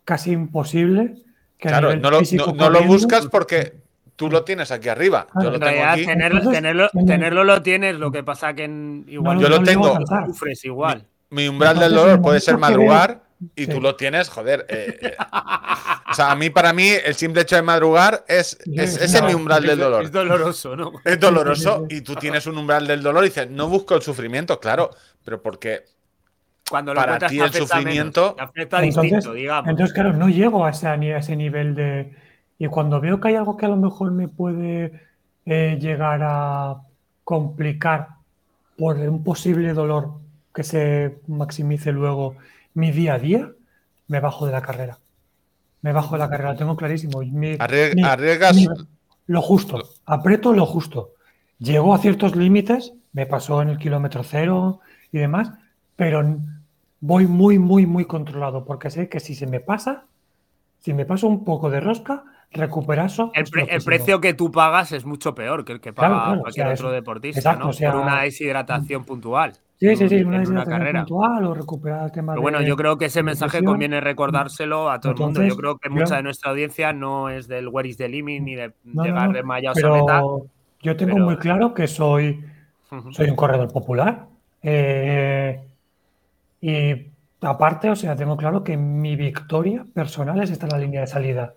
casi 0.05 0.31
imposible. 0.31 1.15
Que 1.57 1.69
claro, 1.69 1.95
no 1.95 2.09
lo, 2.09 2.21
no, 2.55 2.69
lo, 2.69 2.83
buscas 2.83 3.27
porque 3.27 3.75
tú 4.15 4.29
lo 4.29 4.43
tienes 4.43 4.71
aquí 4.71 4.89
arriba. 4.89 5.27
Yo 5.41 5.51
lo 5.51 5.59
tengo 5.59 5.83
aquí. 5.83 6.05
Tenerlo, 6.05 7.43
lo 7.43 7.61
tienes, 7.61 7.95
lo 7.97 8.11
que 8.11 8.23
pasa 8.23 8.53
que 8.53 8.65
igual 9.07 9.39
yo 9.39 9.49
lo 9.49 9.61
tengo. 9.63 9.97
Sufres 10.27 10.65
igual. 10.65 11.05
Mi, 11.29 11.47
umbral 11.47 11.79
del 11.79 11.93
dolor 11.93 12.21
puede 12.21 12.39
ser 12.39 12.57
madrugar 12.57 13.23
y 13.55 13.67
tú 13.67 13.79
lo 13.79 13.95
tienes, 13.95 14.29
joder. 14.29 14.65
Eh, 14.69 14.99
eh. 15.01 15.15
o 16.11 16.13
sea, 16.13 16.31
a 16.31 16.35
mí, 16.35 16.49
para 16.49 16.73
mí, 16.73 16.89
el 16.89 17.15
simple 17.15 17.41
hecho 17.41 17.55
de 17.55 17.61
madrugar 17.61 18.25
es, 18.27 18.57
es 18.75 19.01
es 19.01 19.23
mi 19.23 19.33
umbral 19.33 19.63
del 19.63 19.79
dolor. 19.79 20.03
Es 20.03 20.11
doloroso, 20.11 20.75
¿no? 20.75 20.93
Es 21.05 21.19
doloroso 21.19 21.85
y 21.89 22.01
tú 22.01 22.15
tienes 22.15 22.45
un 22.47 22.57
umbral 22.57 22.85
del 22.87 23.01
dolor 23.01 23.23
y 23.23 23.27
dices, 23.27 23.49
no 23.49 23.67
busco 23.69 23.95
el 23.95 24.01
sufrimiento, 24.01 24.59
claro, 24.59 24.89
pero 25.23 25.41
porque 25.41 25.85
cuando 26.71 26.93
para 26.93 27.19
ti 27.27 27.39
el 27.39 27.51
sufrimiento 27.51 28.33
afecta 28.39 28.79
distinto, 28.79 29.33
digamos. 29.33 29.69
Entonces, 29.69 29.93
claro, 29.93 30.13
no 30.13 30.29
llego 30.29 30.65
a 30.65 30.69
ese, 30.69 30.87
a 30.87 30.95
ese 30.95 31.35
nivel 31.35 31.75
de. 31.75 32.15
Y 32.57 32.67
cuando 32.67 33.01
veo 33.01 33.19
que 33.19 33.27
hay 33.27 33.35
algo 33.35 33.57
que 33.57 33.65
a 33.65 33.69
lo 33.69 33.75
mejor 33.75 34.11
me 34.11 34.29
puede 34.29 35.01
eh, 35.45 35.77
llegar 35.81 36.21
a 36.23 36.77
complicar 37.25 38.07
por 38.77 38.97
un 38.97 39.23
posible 39.23 39.73
dolor 39.73 40.13
que 40.55 40.63
se 40.63 41.19
maximice 41.27 41.91
luego 41.91 42.37
mi 42.73 42.91
día 42.91 43.15
a 43.15 43.19
día, 43.19 43.51
me 44.07 44.19
bajo 44.21 44.45
de 44.45 44.53
la 44.53 44.61
carrera. 44.61 44.97
me 45.81 45.91
bajo 45.91 46.15
de 46.15 46.19
la 46.19 46.29
carrera, 46.29 46.55
tengo 46.55 46.77
clarísimo. 46.77 47.21
arriesgas 47.59 48.55
lo 49.27 49.41
justo, 49.41 49.81
aprieto 50.05 50.53
lo 50.53 50.65
justo. 50.65 51.11
Llego 51.59 51.93
a 51.93 51.99
ciertos 51.99 52.35
límites, 52.35 52.93
me 53.13 53.25
pasó 53.25 53.61
en 53.61 53.69
el 53.69 53.77
kilómetro 53.77 54.23
cero 54.23 54.79
y 55.11 55.19
demás, 55.19 55.51
pero 55.95 56.23
voy 57.01 57.27
muy, 57.27 57.59
muy, 57.59 57.85
muy 57.85 58.05
controlado, 58.05 58.63
porque 58.63 58.89
sé 58.89 59.09
que 59.09 59.19
si 59.19 59.35
se 59.35 59.47
me 59.47 59.59
pasa, 59.59 60.05
si 60.79 60.93
me 60.93 61.05
paso 61.05 61.27
un 61.27 61.43
poco 61.43 61.69
de 61.69 61.81
rosca, 61.81 62.23
recuperar 62.51 63.07
eso. 63.07 63.31
El, 63.33 63.83
precio 63.83 64.21
que 64.21 64.33
tú 64.33 64.51
pagas 64.51 64.91
es 64.91 65.05
mucho 65.05 65.33
peor 65.35 65.65
que 65.65 65.73
el 65.73 65.81
que 65.81 65.93
paga 65.93 66.39
cualquier 66.39 66.67
otro 66.67 66.91
deportista, 66.91 67.55
¿no? 67.55 67.71
Por 67.71 67.95
una 67.95 68.21
deshidratación 68.21 69.03
puntual. 69.03 69.53
Sí, 69.79 69.95
sí, 69.95 70.07
sí, 70.07 70.23
una 70.23 70.39
deshidratación 70.39 70.93
puntual 70.93 71.45
o 71.45 71.53
recuperar 71.55 72.05
el 72.05 72.11
tema 72.11 72.33
Pero 72.33 72.41
bueno, 72.43 72.61
yo 72.61 72.77
creo 72.77 72.99
que 72.99 73.05
ese 73.05 73.23
mensaje 73.23 73.63
conviene 73.63 73.99
recordárselo 73.99 74.91
a 74.91 74.99
todo 74.99 75.13
el 75.13 75.19
mundo. 75.19 75.43
Yo 75.43 75.55
creo 75.55 75.77
que 75.77 75.89
mucha 75.89 76.17
de 76.17 76.23
nuestra 76.23 76.51
audiencia 76.51 76.93
no 76.93 77.29
es 77.29 77.47
del 77.47 77.67
Where 77.67 77.89
is 77.89 77.97
the 77.97 78.07
limit 78.07 78.43
ni 78.43 78.55
de 78.55 78.73
llegar 78.83 79.33
de 79.33 79.41
Maya 79.43 79.71
o 79.73 80.45
Yo 80.81 80.95
tengo 80.95 81.17
muy 81.17 81.37
claro 81.37 81.73
que 81.73 81.87
soy, 81.87 82.43
soy 83.11 83.29
un 83.29 83.35
corredor 83.35 83.71
popular. 83.71 84.27
Eh, 84.61 85.59
y 86.61 87.11
aparte, 87.41 87.89
o 87.89 87.95
sea, 87.95 88.15
tengo 88.15 88.37
claro 88.37 88.63
que 88.63 88.77
mi 88.77 89.15
victoria 89.15 89.85
personal 89.93 90.41
es 90.41 90.51
estar 90.51 90.69
en 90.69 90.79
la 90.79 90.85
línea 90.85 91.01
de 91.01 91.07
salida. 91.07 91.55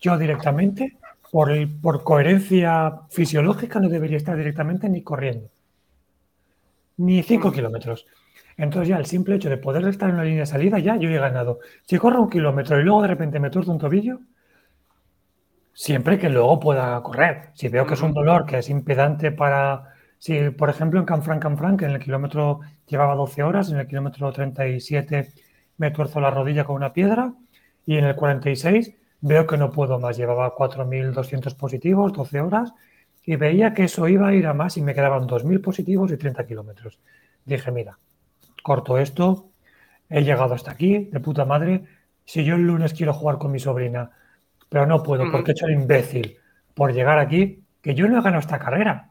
Yo 0.00 0.16
directamente, 0.18 0.96
por, 1.30 1.50
por 1.80 2.02
coherencia 2.02 3.02
fisiológica, 3.10 3.78
no 3.78 3.88
debería 3.88 4.16
estar 4.16 4.36
directamente 4.36 4.88
ni 4.88 5.02
corriendo. 5.02 5.50
Ni 6.96 7.22
cinco 7.22 7.52
kilómetros. 7.52 8.06
Entonces 8.56 8.88
ya 8.88 8.96
el 8.96 9.06
simple 9.06 9.36
hecho 9.36 9.50
de 9.50 9.58
poder 9.58 9.86
estar 9.86 10.08
en 10.08 10.16
la 10.16 10.24
línea 10.24 10.40
de 10.40 10.46
salida, 10.46 10.78
ya 10.78 10.96
yo 10.96 11.10
he 11.10 11.18
ganado. 11.18 11.58
Si 11.84 11.98
corro 11.98 12.22
un 12.22 12.30
kilómetro 12.30 12.80
y 12.80 12.84
luego 12.84 13.02
de 13.02 13.08
repente 13.08 13.38
me 13.38 13.50
tuerzo 13.50 13.72
un 13.72 13.78
tobillo, 13.78 14.20
siempre 15.74 16.18
que 16.18 16.30
luego 16.30 16.58
pueda 16.58 17.02
correr. 17.02 17.50
Si 17.52 17.68
veo 17.68 17.86
que 17.86 17.94
es 17.94 18.02
un 18.02 18.14
dolor 18.14 18.46
que 18.46 18.58
es 18.58 18.70
impedante 18.70 19.30
para... 19.32 19.92
Si, 20.18 20.50
por 20.50 20.70
ejemplo, 20.70 20.98
en 20.98 21.04
Canfranc, 21.04 21.42
Canfranc, 21.42 21.82
en 21.82 21.90
el 21.90 22.00
kilómetro 22.00 22.60
llevaba 22.86 23.14
12 23.14 23.42
horas, 23.42 23.70
en 23.70 23.78
el 23.78 23.86
kilómetro 23.86 24.32
37 24.32 25.32
me 25.78 25.90
tuerzo 25.90 26.20
la 26.20 26.30
rodilla 26.30 26.64
con 26.64 26.76
una 26.76 26.92
piedra 26.92 27.34
y 27.84 27.96
en 27.98 28.04
el 28.04 28.16
46 28.16 28.94
veo 29.20 29.46
que 29.46 29.56
no 29.56 29.70
puedo 29.70 29.98
más. 29.98 30.16
Llevaba 30.16 30.54
4.200 30.54 31.54
positivos, 31.56 32.12
12 32.12 32.40
horas 32.40 32.72
y 33.24 33.36
veía 33.36 33.74
que 33.74 33.84
eso 33.84 34.08
iba 34.08 34.28
a 34.28 34.34
ir 34.34 34.46
a 34.46 34.54
más 34.54 34.76
y 34.76 34.82
me 34.82 34.94
quedaban 34.94 35.26
2.000 35.26 35.60
positivos 35.60 36.12
y 36.12 36.16
30 36.16 36.46
kilómetros. 36.46 37.00
Dije, 37.44 37.70
mira, 37.70 37.98
corto 38.62 38.98
esto, 38.98 39.50
he 40.08 40.22
llegado 40.22 40.54
hasta 40.54 40.70
aquí, 40.70 41.08
de 41.12 41.20
puta 41.20 41.44
madre. 41.44 41.84
Si 42.24 42.44
yo 42.44 42.56
el 42.56 42.62
lunes 42.62 42.94
quiero 42.94 43.12
jugar 43.12 43.38
con 43.38 43.52
mi 43.52 43.58
sobrina, 43.58 44.10
pero 44.68 44.86
no 44.86 45.02
puedo 45.02 45.30
porque 45.30 45.50
he 45.50 45.52
hecho 45.52 45.66
el 45.66 45.74
imbécil 45.74 46.36
por 46.74 46.92
llegar 46.92 47.18
aquí, 47.18 47.62
que 47.80 47.94
yo 47.94 48.08
no 48.08 48.18
he 48.18 48.22
ganado 48.22 48.40
esta 48.40 48.58
carrera. 48.58 49.10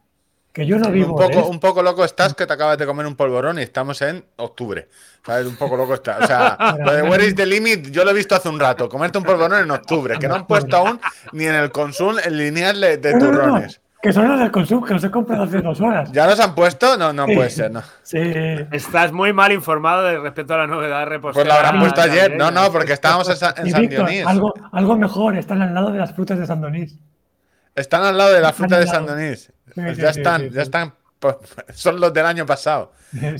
Que 0.55 0.65
yo 0.65 0.79
no 0.79 0.89
vivo. 0.89 1.13
Un 1.13 1.19
poco, 1.19 1.47
un 1.47 1.59
poco 1.59 1.83
loco 1.83 2.05
estás 2.05 2.33
que 2.33 2.45
te 2.45 2.53
acabas 2.53 2.77
de 2.77 2.85
comer 2.85 3.05
un 3.05 3.17
polvorón 3.17 3.59
y 3.59 3.63
estamos 3.63 4.01
en 4.01 4.23
octubre. 4.37 4.87
¿Sabes? 5.25 5.47
Un 5.47 5.57
poco 5.57 5.75
loco 5.75 5.95
estás. 5.95 6.23
O 6.23 6.27
sea, 6.27 6.57
lo 6.79 6.93
de 6.93 7.01
Where 7.01 7.27
is 7.27 7.35
the 7.35 7.45
Limit 7.45 7.91
yo 7.91 8.05
lo 8.05 8.11
he 8.11 8.13
visto 8.13 8.35
hace 8.35 8.47
un 8.47 8.57
rato. 8.57 8.87
Comerte 8.87 9.17
un 9.17 9.25
polvorón 9.25 9.61
en 9.61 9.69
octubre, 9.69 10.17
que 10.17 10.29
no 10.29 10.35
han 10.35 10.47
puesto 10.47 10.77
aún 10.77 11.01
ni 11.33 11.43
en 11.43 11.55
el 11.55 11.73
consul 11.73 12.21
el 12.23 12.37
lineal 12.37 12.79
de, 12.79 12.97
turrones. 13.19 13.81
Que 14.01 14.13
son 14.13 14.29
los 14.29 14.39
del 14.39 14.49
consumo, 14.49 14.85
que 14.85 14.93
los 14.93 15.03
he 15.03 15.11
comprado 15.11 15.43
hace 15.43 15.61
dos 15.61 15.81
horas. 15.81 16.09
¿Ya 16.13 16.25
los 16.25 16.39
han 16.39 16.55
puesto? 16.55 16.95
No, 16.95 17.11
no 17.11 17.25
puede 17.25 17.49
ser, 17.49 17.71
no. 17.71 17.81
Sí. 18.03 18.21
Estás 18.71 19.11
muy 19.11 19.33
mal 19.33 19.51
informado 19.51 20.03
de 20.03 20.19
respecto 20.19 20.53
a 20.53 20.59
la 20.59 20.67
novedad 20.67 21.05
reposada. 21.05 21.43
Pues 21.43 21.47
la 21.49 21.55
habrán 21.55 21.81
puesto 21.81 21.99
ayer. 21.99 22.37
No, 22.37 22.49
no, 22.49 22.71
porque 22.71 22.93
estábamos 22.93 23.27
en, 23.27 23.35
San 23.35 23.89
Dionís. 23.89 24.25
Algo, 24.25 24.53
algo 24.71 24.95
mejor, 24.95 25.35
están 25.35 25.61
al 25.61 25.73
lado 25.73 25.91
de 25.91 25.99
las 25.99 26.13
frutas 26.13 26.39
de 26.39 26.45
San 26.45 26.61
Donís. 26.61 26.97
Están 27.75 28.03
al 28.03 28.17
lado 28.17 28.31
de 28.31 28.39
la 28.39 28.53
fruta 28.53 28.79
de 28.79 28.87
San 28.87 29.05
Donís. 29.05 29.51
Pues 29.75 29.97
ya 29.97 30.09
están, 30.09 30.49
ya 30.49 30.61
están. 30.61 30.93
Son 31.73 31.99
los 31.99 32.13
del 32.13 32.25
año 32.25 32.45
pasado. 32.45 32.93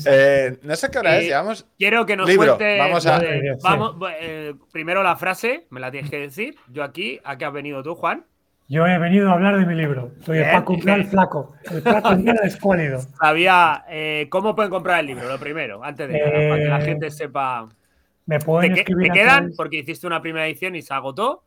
Eh, 0.05 0.57
no 0.63 0.75
sé 0.75 0.89
qué 0.89 0.99
hora 0.99 1.17
es, 1.17 1.25
llevamos. 1.25 1.65
Quiero 1.77 2.05
que 2.05 2.15
nos 2.15 2.29
cuente. 2.29 2.77
Vamos 2.77 3.05
a. 3.05 3.21
vamos, 3.61 3.95
eh, 4.19 4.53
primero 4.71 5.03
la 5.03 5.15
frase, 5.15 5.67
me 5.69 5.79
la 5.79 5.91
tienes 5.91 6.09
que 6.09 6.19
decir. 6.19 6.55
Yo 6.71 6.83
aquí, 6.83 7.19
¿a 7.23 7.37
qué 7.37 7.45
has 7.45 7.53
venido 7.53 7.83
tú, 7.83 7.95
Juan? 7.95 8.25
Yo 8.67 8.87
he 8.87 8.97
venido 8.97 9.29
a 9.29 9.33
hablar 9.33 9.59
de 9.59 9.65
mi 9.65 9.75
libro. 9.75 10.11
Soy 10.25 10.39
el 10.39 10.51
Paco 10.51 10.73
el 10.73 11.05
Flaco. 11.05 11.55
El 11.71 11.81
Flaco 11.81 12.13
escuálido. 12.43 12.99
Sabía. 13.19 13.85
Eh, 13.89 14.27
¿Cómo 14.29 14.55
pueden 14.55 14.71
comprar 14.71 15.01
el 15.01 15.07
libro? 15.07 15.27
Lo 15.27 15.37
primero, 15.37 15.83
antes 15.83 16.07
de 16.09 16.19
nada, 16.19 16.31
para 16.31 16.57
que 16.57 16.69
la 16.69 16.81
gente 16.81 17.11
sepa. 17.11 17.69
Me 18.25 18.39
pueden 18.39 18.73
¿Te, 18.73 18.79
escribir. 18.79 19.11
¿Te 19.11 19.19
quedan? 19.19 19.51
Porque 19.55 19.77
hiciste 19.77 20.07
una 20.07 20.19
primera 20.19 20.47
edición 20.47 20.75
y 20.75 20.81
se 20.81 20.93
agotó. 20.93 21.43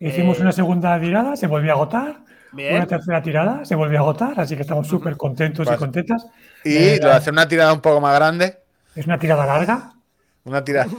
Hicimos 0.00 0.40
una 0.40 0.52
segunda 0.52 0.98
tirada, 0.98 1.36
se 1.36 1.46
volvió 1.46 1.72
a 1.72 1.74
agotar. 1.74 2.16
Una 2.54 2.86
tercera 2.86 3.22
tirada 3.22 3.64
se 3.64 3.74
volvió 3.74 3.98
a 3.98 4.02
agotar, 4.02 4.38
así 4.38 4.54
que 4.56 4.62
estamos 4.62 4.86
súper 4.86 5.16
contentos 5.16 5.68
y 5.70 5.76
contentas. 5.76 6.26
¿Y 6.64 6.76
eh, 6.76 7.00
lo 7.02 7.10
hace 7.10 7.30
una 7.30 7.48
tirada 7.48 7.72
un 7.72 7.80
poco 7.80 8.00
más 8.00 8.14
grande? 8.14 8.58
Es 8.94 9.06
una 9.06 9.18
tirada 9.18 9.44
larga. 9.44 9.92
Una 10.44 10.62
tirada. 10.62 10.90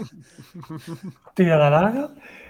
tirada 1.34 1.70
larga. 1.70 2.10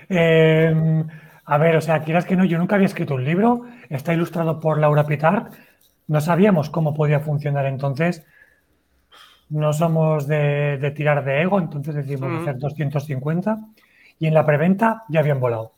Eh, 0.09 1.03
a 1.45 1.57
ver, 1.57 1.75
o 1.75 1.81
sea, 1.81 2.03
quieras 2.03 2.25
que 2.25 2.35
no, 2.35 2.43
yo 2.45 2.57
nunca 2.57 2.75
había 2.75 2.87
escrito 2.87 3.15
un 3.15 3.23
libro. 3.23 3.65
Está 3.89 4.13
ilustrado 4.13 4.59
por 4.59 4.79
Laura 4.79 5.05
Pitar. 5.05 5.49
No 6.07 6.21
sabíamos 6.21 6.69
cómo 6.69 6.93
podía 6.93 7.19
funcionar 7.19 7.65
entonces. 7.65 8.23
No 9.49 9.73
somos 9.73 10.27
de, 10.27 10.91
tirar 10.95 11.23
de 11.23 11.43
ego, 11.43 11.59
entonces 11.59 11.93
decidimos 11.93 12.41
hacer 12.41 12.57
250 12.57 13.57
y 14.17 14.27
en 14.27 14.33
la 14.33 14.45
preventa 14.45 15.03
ya 15.07 15.19
habían 15.19 15.39
volado. 15.39 15.73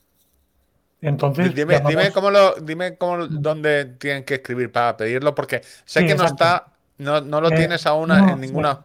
Entonces, 1.02 1.54
dime, 1.54 1.82
dime 1.88 2.12
cómo 2.12 2.32
lo, 2.32 2.56
dime 2.56 2.98
cómo, 2.98 3.28
dónde 3.28 3.86
tienen 3.86 4.24
que 4.24 4.34
escribir 4.36 4.72
para 4.72 4.96
pedirlo, 4.98 5.36
porque 5.36 5.62
sé 5.86 6.04
que 6.06 6.16
no 6.16 6.26
está, 6.26 6.66
no, 6.98 7.22
no 7.22 7.40
lo 7.40 7.52
eh, 7.52 7.56
tienes 7.56 7.86
aún 7.86 8.12
en 8.12 8.42
ninguna. 8.42 8.80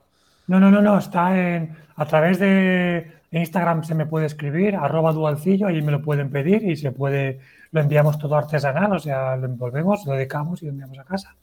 No, 0.47 0.61
no, 0.61 0.71
no, 0.71 0.83
no, 0.83 0.99
está 0.99 1.39
en, 1.39 1.75
a 1.97 2.05
través 2.05 2.39
de 2.39 3.11
Instagram 3.31 3.83
se 3.85 3.95
me 3.95 4.05
puede 4.05 4.27
escribir, 4.27 4.77
arroba 4.77 5.13
dualcillo, 5.13 5.69
ahí 5.69 5.81
me 5.81 5.93
lo 5.93 6.03
pueden 6.03 6.29
pedir 6.31 6.63
y 6.65 6.77
se 6.77 6.93
puede, 6.93 7.41
lo 7.71 7.81
enviamos 7.81 8.19
todo 8.19 8.37
artesanal, 8.37 8.93
o 8.93 8.99
sea, 8.99 9.35
lo 9.37 9.47
envolvemos, 9.47 10.05
lo 10.05 10.13
dedicamos 10.13 10.63
y 10.63 10.67
lo 10.67 10.73
enviamos 10.73 10.99
a 10.99 11.05
casa. 11.05 11.35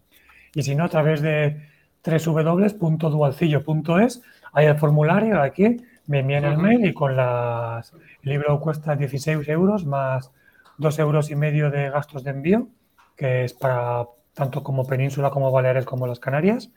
Y 0.53 0.61
si 0.61 0.75
no, 0.75 0.83
a 0.83 0.89
través 0.89 1.21
de 1.21 1.67
www.dualcillo.es, 2.03 4.21
hay 4.53 4.67
el 4.67 4.77
formulario 4.77 5.41
aquí, 5.41 5.77
me 6.05 6.19
envían 6.19 6.45
el 6.45 6.57
mail 6.57 6.85
y 6.85 6.93
con 6.93 7.15
las, 7.15 7.91
el 8.23 8.31
libro 8.31 8.59
cuesta 8.59 8.95
16 8.95 9.47
euros 9.49 9.83
más 9.85 10.29
dos 10.79 10.97
euros 10.97 11.29
y 11.29 11.35
medio 11.35 11.69
de 11.69 11.89
gastos 11.89 12.23
de 12.23 12.31
envío, 12.31 12.69
que 13.15 13.43
es 13.43 13.53
para 13.53 14.07
tanto 14.33 14.63
como 14.63 14.87
Península 14.87 15.29
como 15.29 15.51
Baleares 15.51 15.85
como 15.85 16.07
las 16.07 16.19
Canarias. 16.19 16.71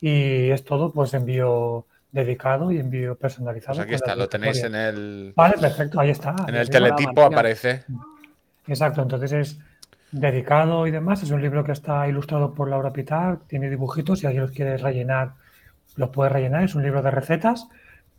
Y 0.00 0.50
es 0.50 0.64
todo, 0.64 0.92
pues 0.92 1.12
envío 1.14 1.86
dedicado 2.12 2.70
y 2.70 2.78
envío 2.78 3.16
personalizado. 3.16 3.76
Pues 3.78 3.86
aquí 3.86 3.94
está, 3.94 4.14
lo 4.14 4.28
tenéis 4.28 4.62
en 4.62 4.74
el. 4.74 5.32
Vale, 5.34 5.58
perfecto, 5.58 6.00
ahí 6.00 6.10
está. 6.10 6.34
En 6.46 6.54
el 6.54 6.70
teletipo 6.70 7.22
aparece. 7.22 7.84
Exacto, 8.66 9.02
entonces 9.02 9.32
es 9.32 9.58
dedicado 10.12 10.86
y 10.86 10.90
demás. 10.90 11.22
Es 11.22 11.30
un 11.30 11.42
libro 11.42 11.64
que 11.64 11.72
está 11.72 12.06
ilustrado 12.08 12.54
por 12.54 12.68
Laura 12.68 12.92
Pitar, 12.92 13.40
tiene 13.48 13.68
dibujitos, 13.68 14.20
si 14.20 14.26
alguien 14.26 14.42
los 14.42 14.52
quiere 14.52 14.76
rellenar, 14.76 15.32
los 15.96 16.10
puede 16.10 16.30
rellenar. 16.30 16.62
Es 16.62 16.74
un 16.74 16.82
libro 16.82 17.02
de 17.02 17.10
recetas. 17.10 17.66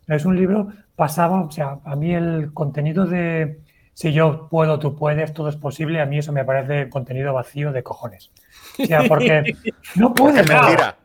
Es 0.07 0.25
un 0.25 0.37
libro, 0.37 0.71
pasaba, 0.95 1.41
o 1.41 1.51
sea, 1.51 1.79
a 1.83 1.95
mí 1.97 2.13
el 2.13 2.53
contenido 2.53 3.05
de, 3.05 3.59
si 3.97 4.13
yo 4.13 4.47
puedo, 4.47 4.77
tú 4.77 4.95
puedes, 4.95 5.33
todo 5.33 5.49
es 5.49 5.55
posible, 5.55 5.99
a 5.99 6.05
mí 6.05 6.19
eso 6.19 6.31
me 6.31 6.45
parece 6.45 6.87
contenido 6.87 7.33
vacío 7.33 7.71
de 7.71 7.81
cojones. 7.81 8.29
O 8.77 8.85
sea, 8.85 9.01
porque 9.07 9.55
no 9.95 10.13
puedes 10.13 10.45
volar. 10.45 10.95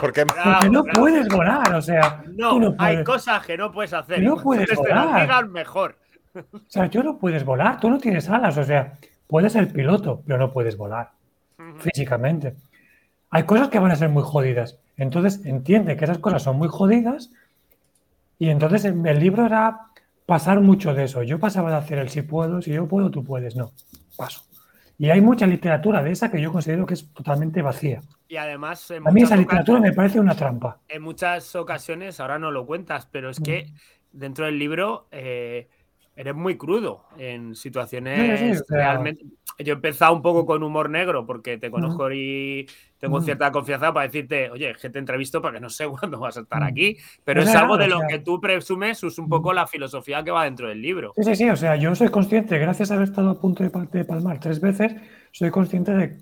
porque, 0.00 0.26
no 0.68 0.82
puedes 0.82 1.28
volar, 1.28 1.72
o 1.72 1.80
sea. 1.80 2.24
No, 2.26 2.74
hay 2.76 3.04
cosas 3.04 3.46
que 3.46 3.56
no 3.56 3.70
puedes 3.70 3.92
hacer. 3.92 4.20
No 4.20 4.34
puedes 4.36 4.74
volar. 4.74 5.46
mejor. 5.46 5.94
O 6.34 6.58
sea, 6.66 6.86
yo 6.86 7.04
no 7.04 7.18
puedes 7.18 7.44
volar, 7.44 7.78
tú 7.78 7.88
no 7.88 7.98
tienes 7.98 8.28
alas, 8.28 8.58
o 8.58 8.64
sea, 8.64 8.94
puedes 9.28 9.52
ser 9.52 9.72
piloto, 9.72 10.20
pero 10.26 10.36
no 10.36 10.52
puedes 10.52 10.76
volar 10.76 11.12
físicamente. 11.78 12.56
Hay 13.30 13.44
cosas 13.44 13.68
que 13.68 13.78
van 13.78 13.92
a 13.92 13.96
ser 13.96 14.08
muy 14.08 14.24
jodidas. 14.24 14.76
Entonces 14.96 15.46
entiende 15.46 15.96
que 15.96 16.04
esas 16.04 16.18
cosas 16.18 16.42
son 16.42 16.56
muy 16.56 16.66
jodidas 16.66 17.30
y 18.40 18.50
entonces 18.50 18.86
el 18.86 19.20
libro 19.20 19.46
era 19.46 19.89
pasar 20.30 20.60
mucho 20.60 20.94
de 20.94 21.02
eso. 21.02 21.24
Yo 21.24 21.40
pasaba 21.40 21.70
de 21.70 21.76
hacer 21.78 21.98
el 21.98 22.08
si 22.08 22.22
puedo, 22.22 22.62
si 22.62 22.70
yo 22.70 22.86
puedo, 22.86 23.10
tú 23.10 23.24
puedes. 23.24 23.56
No, 23.56 23.72
paso. 24.16 24.44
Y 24.96 25.10
hay 25.10 25.20
mucha 25.20 25.44
literatura 25.44 26.04
de 26.04 26.12
esa 26.12 26.30
que 26.30 26.40
yo 26.40 26.52
considero 26.52 26.86
que 26.86 26.94
es 26.94 27.12
totalmente 27.12 27.62
vacía. 27.62 28.00
Y 28.28 28.36
además. 28.36 28.92
a 28.92 29.10
mí 29.10 29.22
esa 29.22 29.34
literatura 29.34 29.80
me 29.80 29.92
parece 29.92 30.20
una 30.20 30.36
trampa. 30.36 30.78
En 30.86 31.02
muchas 31.02 31.56
ocasiones, 31.56 32.20
ahora 32.20 32.38
no 32.38 32.52
lo 32.52 32.64
cuentas, 32.64 33.08
pero 33.10 33.28
es 33.28 33.40
que 33.40 33.72
dentro 34.12 34.46
del 34.46 34.56
libro 34.56 35.08
eh, 35.10 35.68
eres 36.16 36.34
muy 36.34 36.56
crudo 36.56 37.04
en 37.18 37.54
situaciones 37.54 38.62
realmente. 38.68 39.24
Yo 39.58 39.72
he 39.72 39.76
empezado 39.76 40.14
un 40.14 40.22
poco 40.22 40.46
con 40.46 40.62
humor 40.62 40.90
negro 40.90 41.26
porque 41.26 41.58
te 41.58 41.70
conozco 41.70 42.10
y 42.12 42.66
tengo 42.98 43.20
cierta 43.20 43.50
confianza 43.50 43.92
para 43.92 44.06
decirte, 44.06 44.50
oye, 44.50 44.74
que 44.80 44.90
te 44.90 44.98
entrevisto 44.98 45.40
porque 45.40 45.60
no 45.60 45.68
sé 45.68 45.86
cuándo 46.00 46.18
vas 46.18 46.36
a 46.36 46.40
estar 46.40 46.62
aquí, 46.62 46.96
pero 47.24 47.42
es 47.42 47.54
algo 47.54 47.76
de 47.76 47.88
lo 47.88 48.00
que 48.08 48.18
tú 48.18 48.40
presumes, 48.40 49.02
es 49.02 49.18
un 49.18 49.28
poco 49.28 49.52
la 49.52 49.66
filosofía 49.66 50.22
que 50.22 50.30
va 50.30 50.44
dentro 50.44 50.68
del 50.68 50.80
libro. 50.80 51.12
Sí, 51.16 51.24
sí, 51.24 51.36
sí, 51.36 51.50
o 51.50 51.56
sea, 51.56 51.76
yo 51.76 51.94
soy 51.94 52.08
consciente, 52.08 52.58
gracias 52.58 52.90
a 52.90 52.94
haber 52.94 53.08
estado 53.08 53.30
a 53.30 53.40
punto 53.40 53.62
de 53.62 54.04
palmar 54.04 54.40
tres 54.40 54.60
veces, 54.60 54.94
soy 55.32 55.50
consciente 55.50 55.92
de, 55.92 56.18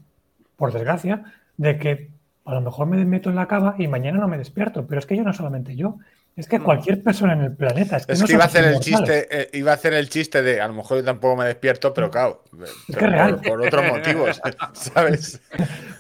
por 0.57 0.73
desgracia, 0.73 1.25
de 1.57 1.79
que 1.79 2.11
a 2.45 2.55
lo 2.55 2.61
mejor 2.61 2.87
me 2.87 3.05
meto 3.05 3.29
en 3.29 3.37
la 3.37 3.47
cama 3.47 3.75
y 3.79 3.89
mañana 3.89 4.19
no 4.19 4.29
me 4.29 4.39
despierto, 4.39 4.87
pero 4.87 4.99
es 4.99 5.07
que 5.07 5.17
yo 5.17 5.23
no 5.23 5.33
solamente 5.33 5.77
yo, 5.77 5.99
es 6.39 6.47
que 6.47 6.61
cualquier 6.61 7.03
persona 7.03 7.33
en 7.33 7.41
el 7.41 7.57
planeta. 7.57 7.97
Es 7.97 8.23
que, 8.23 8.33
iba 8.33 8.45
a 8.45 8.47
hacer 8.47 8.65
el 8.65 8.79
chiste, 8.79 9.27
eh, 9.29 9.51
iba 9.55 9.73
a 9.73 9.75
hacer 9.75 9.93
el 9.93 10.09
chiste 10.09 10.41
de 10.41 10.61
a 10.61 10.69
lo 10.69 10.75
mejor 10.75 10.99
yo 10.99 11.05
tampoco 11.05 11.35
me 11.35 11.45
despierto, 11.45 11.93
pero 11.93 12.13
claro, 12.13 12.45
es 12.87 12.97
que 12.97 13.07
real. 13.09 13.41
Por, 13.41 13.61
otros 13.61 13.85
motivos, 13.89 14.41
¿sabes? 14.73 15.43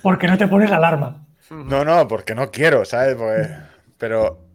Porque 0.01 0.29
no 0.29 0.39
te 0.39 0.47
pones 0.47 0.71
la 0.71 0.77
alarma. 0.77 1.27
No, 1.51 1.85
no, 1.85 2.07
porque 2.07 2.37
no 2.37 2.53
quiero, 2.53 2.85
¿sabes? 2.85 3.17
Pero. 3.99 4.47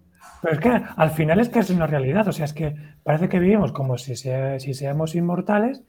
Pero 0.41 0.53
es 0.53 0.59
que 0.61 0.81
al 0.95 1.11
final 1.11 1.41
es 1.41 1.49
que 1.49 1.59
es 1.59 1.69
una 1.69 1.85
realidad. 1.85 2.25
O 2.29 2.31
sea, 2.31 2.45
es 2.45 2.53
que 2.53 2.75
parece 3.03 3.27
que 3.27 3.39
vivimos 3.39 3.73
como 3.73 3.97
si, 3.97 4.15
si 4.15 4.73
seamos 4.73 5.15
inmortales, 5.15 5.81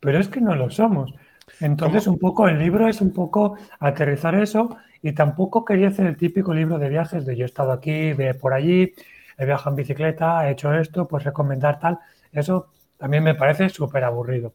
pero 0.00 0.18
es 0.18 0.28
que 0.28 0.40
no 0.40 0.54
lo 0.54 0.70
somos. 0.70 1.14
Entonces, 1.60 2.06
un 2.06 2.18
poco 2.18 2.48
el 2.48 2.58
libro 2.58 2.88
es 2.88 3.02
un 3.02 3.12
poco 3.12 3.58
aterrizar 3.80 4.34
eso 4.34 4.78
y 5.02 5.12
tampoco 5.12 5.64
quería 5.64 5.88
hacer 5.88 6.06
el 6.06 6.16
típico 6.16 6.54
libro 6.54 6.78
de 6.78 6.88
viajes 6.88 7.26
de 7.26 7.36
yo 7.36 7.44
he 7.44 7.46
estado 7.46 7.72
aquí, 7.72 8.14
ve 8.14 8.34
por 8.34 8.54
allí, 8.54 8.94
he 9.38 9.44
viajado 9.44 9.70
en 9.70 9.76
bicicleta, 9.76 10.48
he 10.48 10.52
hecho 10.52 10.72
esto, 10.74 11.08
pues 11.08 11.24
recomendar 11.24 11.78
tal. 11.80 11.98
Eso 12.32 12.70
también 12.98 13.22
me 13.22 13.34
parece 13.34 13.68
súper 13.68 14.04
aburrido. 14.04 14.54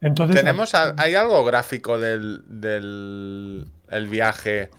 Entonces, 0.00 0.36
¿Tenemos, 0.36 0.74
¿Hay 0.74 1.14
algo 1.14 1.44
gráfico 1.44 1.98
del, 1.98 3.66
el 3.90 4.08
viaje? 4.08 4.70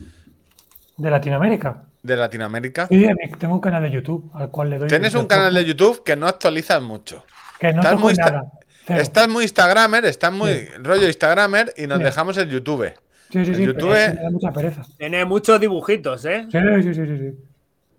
¿De 0.97 1.11
Latinoamérica? 1.11 1.84
¿De 2.01 2.15
Latinoamérica? 2.15 2.88
Sí, 2.88 3.07
tengo 3.38 3.55
un 3.55 3.61
canal 3.61 3.84
de 3.84 3.91
YouTube 3.91 4.31
al 4.34 4.49
cual 4.49 4.72
le 4.72 4.80
doy. 4.80 4.88
Tienes 4.88 5.13
un 5.13 5.27
canal 5.27 5.53
de 5.53 5.63
YouTube 5.63 6.03
que 6.03 6.15
no 6.15 6.27
actualizas 6.27 6.81
mucho. 6.81 7.23
Que 7.59 7.73
no 7.73 7.84
muy 7.97 8.15
nada. 8.15 8.51
Estás 8.88 9.27
muy 9.30 9.43
Instagramer, 9.43 10.05
estás 10.05 10.34
muy 10.34 10.65
rollo 10.81 11.05
Instagramer 11.07 11.73
y 11.77 11.85
nos 11.85 11.99
dejamos 11.99 12.38
el 12.38 12.49
YouTube. 12.49 12.91
Sí, 13.30 13.45
sí, 13.45 13.55
sí. 13.55 13.63
YouTube... 13.63 13.95
mucha 14.31 14.51
pereza. 14.51 14.84
Tiene 14.97 15.23
muchos 15.26 15.59
dibujitos, 15.59 16.26
¿eh? 16.26 16.47
Sí, 16.51 16.57
sí, 16.84 16.93
sí, 16.93 17.05
sí. 17.05 17.50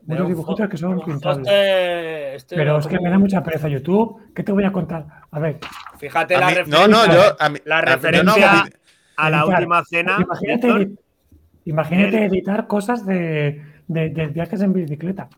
Muchos 0.06 0.28
dibujitos 0.28 0.68
que 0.68 0.76
son 0.76 1.00
pintables. 1.00 2.44
Pero 2.48 2.78
es 2.78 2.86
que 2.86 2.98
me 3.00 3.10
da 3.10 3.18
mucha 3.18 3.42
pereza 3.42 3.68
YouTube. 3.68 4.32
¿Qué 4.34 4.42
te 4.42 4.52
voy 4.52 4.64
a 4.64 4.72
contar? 4.72 5.06
A 5.30 5.38
ver. 5.38 5.58
Fíjate 5.98 6.38
la 6.38 6.48
referencia. 6.48 6.86
No, 6.86 6.88
no, 6.88 7.12
yo. 7.12 7.36
A 7.38 7.52
la 7.64 7.80
referencia 7.80 8.64
a, 9.16 9.30
la 9.30 9.46
última 9.46 9.84
cena. 9.84 10.18
Imagínate, 11.64 12.24
editar 12.24 12.66
cosas 12.66 13.06
de, 13.06 13.62
viajes 13.86 14.60
en 14.60 14.72
bicicleta. 14.72 15.28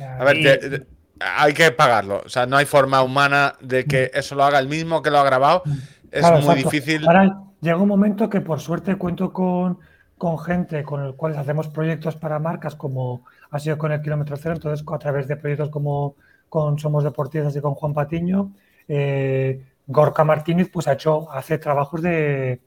a 0.00 0.24
ver, 0.24 0.86
hay 1.20 1.54
que 1.54 1.70
pagarlo. 1.70 2.22
O 2.24 2.28
sea, 2.28 2.46
no 2.46 2.56
hay 2.56 2.66
forma 2.66 3.02
humana 3.02 3.54
de 3.60 3.84
que 3.84 4.10
mm. 4.12 4.18
eso 4.18 4.34
lo 4.34 4.44
haga 4.44 4.58
el 4.58 4.68
mismo 4.68 5.02
que 5.02 5.10
lo 5.10 5.18
ha 5.18 5.24
grabado. 5.24 5.62
Es 6.10 6.24
muy 6.44 6.56
difícil. 6.56 7.06
Ahora 7.06 7.40
llega 7.60 7.76
un 7.76 7.88
momento 7.88 8.28
que 8.28 8.40
por 8.40 8.60
suerte 8.60 8.96
cuento 8.96 9.32
con, 9.32 9.78
con 10.24 10.38
gente 10.38 10.82
con 10.84 11.04
el 11.04 11.16
cual 11.16 11.36
hacemos 11.36 11.68
proyectos 11.68 12.16
para 12.16 12.38
marcas 12.38 12.76
como 12.76 13.26
ha 13.50 13.58
sido 13.58 13.76
con 13.76 13.92
el 13.92 14.00
kilómetro 14.00 14.38
cero, 14.38 14.54
entonces 14.54 14.82
a 14.90 14.98
través 14.98 15.28
de 15.28 15.36
proyectos 15.36 15.68
como 15.68 16.16
con 16.48 16.78
Somos 16.78 17.04
Deportistas 17.04 17.54
y 17.56 17.60
con 17.60 17.74
Juan 17.74 17.92
Patiño, 17.92 18.54
eh, 18.88 19.62
Gorka 19.86 20.24
Martínez 20.24 20.70
pues 20.72 20.88
ha 20.88 20.94
hecho, 20.94 21.30
hace 21.30 21.58
trabajos 21.58 22.00
de, 22.00 22.58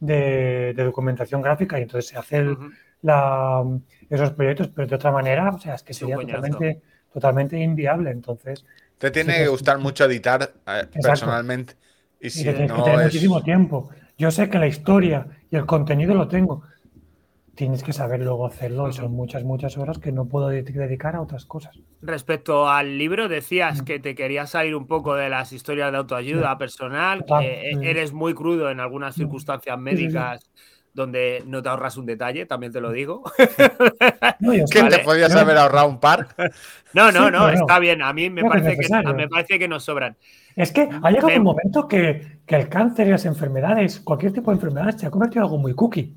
de, 0.00 0.74
documentación 0.74 1.42
gráfica 1.42 1.78
y 1.78 1.82
entonces 1.82 2.10
se 2.10 2.18
hace 2.18 2.44
esos 4.10 4.30
proyectos, 4.32 4.68
pero 4.74 4.88
de 4.88 4.96
otra 4.96 5.12
manera, 5.12 5.50
o 5.50 5.60
sea, 5.60 5.76
es 5.76 5.84
que 5.84 5.94
sería 5.94 6.16
totalmente, 6.16 6.82
totalmente 7.12 7.56
inviable. 7.56 8.10
Entonces, 8.10 8.64
te 8.98 9.12
tiene 9.12 9.36
que 9.36 9.46
gustar 9.46 9.78
mucho 9.78 10.06
editar 10.06 10.50
eh, 10.66 10.88
personalmente. 11.00 11.74
Y 12.20 12.30
si 12.30 12.44
no 12.46 12.82
que 12.82 12.96
muchísimo 12.96 13.44
tiempo. 13.44 13.90
Yo 14.18 14.30
sé 14.30 14.48
que 14.48 14.58
la 14.58 14.66
historia 14.66 15.26
y 15.50 15.56
el 15.56 15.66
contenido 15.66 16.14
lo 16.14 16.26
tengo, 16.26 16.62
tienes 17.56 17.82
que 17.82 17.92
saber 17.92 18.20
luego 18.20 18.46
hacerlo 18.46 18.88
y 18.88 18.92
son 18.92 19.12
muchas, 19.12 19.42
muchas 19.42 19.76
horas 19.78 19.98
que 19.98 20.12
no 20.12 20.26
puedo 20.26 20.48
dedicar 20.48 21.16
a 21.16 21.22
otras 21.22 21.46
cosas. 21.46 21.76
Respecto 22.02 22.68
al 22.68 22.98
libro, 22.98 23.28
decías 23.28 23.80
mm. 23.80 23.84
que 23.84 23.98
te 23.98 24.14
querías 24.14 24.50
salir 24.50 24.76
un 24.76 24.86
poco 24.86 25.14
de 25.14 25.30
las 25.30 25.52
historias 25.52 25.90
de 25.90 25.98
autoayuda 25.98 26.56
personal, 26.58 27.24
que 27.24 27.70
eres 27.82 28.12
muy 28.12 28.34
crudo 28.34 28.70
en 28.70 28.78
algunas 28.78 29.16
mm. 29.16 29.20
circunstancias 29.20 29.78
médicas. 29.78 30.40
donde 30.92 31.42
no 31.46 31.62
te 31.62 31.68
ahorras 31.68 31.98
un 31.98 32.06
detalle, 32.06 32.46
también 32.46 32.72
te 32.72 32.80
lo 32.80 32.90
digo. 32.90 33.22
¿Qué 33.36 34.82
te 34.82 34.98
podías 35.00 35.34
haber 35.36 35.58
ahorrado 35.58 35.88
un 35.88 36.00
par? 36.00 36.28
No, 36.94 37.12
no, 37.12 37.30
no, 37.30 37.50
está 37.50 37.78
bien. 37.78 38.00
A 38.00 38.14
mí 38.14 38.30
me, 38.30 38.42
parece 38.42 38.78
que, 38.78 39.12
me 39.14 39.28
parece 39.28 39.58
que 39.58 39.68
nos 39.68 39.84
sobran. 39.84 40.16
Es 40.54 40.72
que 40.72 40.88
ha 41.02 41.10
llegado 41.10 41.36
un 41.36 41.42
momento 41.42 41.86
que, 41.86 42.38
que, 42.46 42.56
el 42.56 42.70
cáncer 42.70 43.08
y 43.08 43.10
las 43.10 43.26
enfermedades, 43.26 44.00
cualquier 44.00 44.32
tipo 44.32 44.50
de 44.50 44.54
enfermedad, 44.54 44.96
se 44.96 45.04
ha 45.04 45.10
convertido 45.10 45.42
en 45.42 45.44
algo 45.44 45.58
muy 45.58 45.74
cookie. 45.74 46.16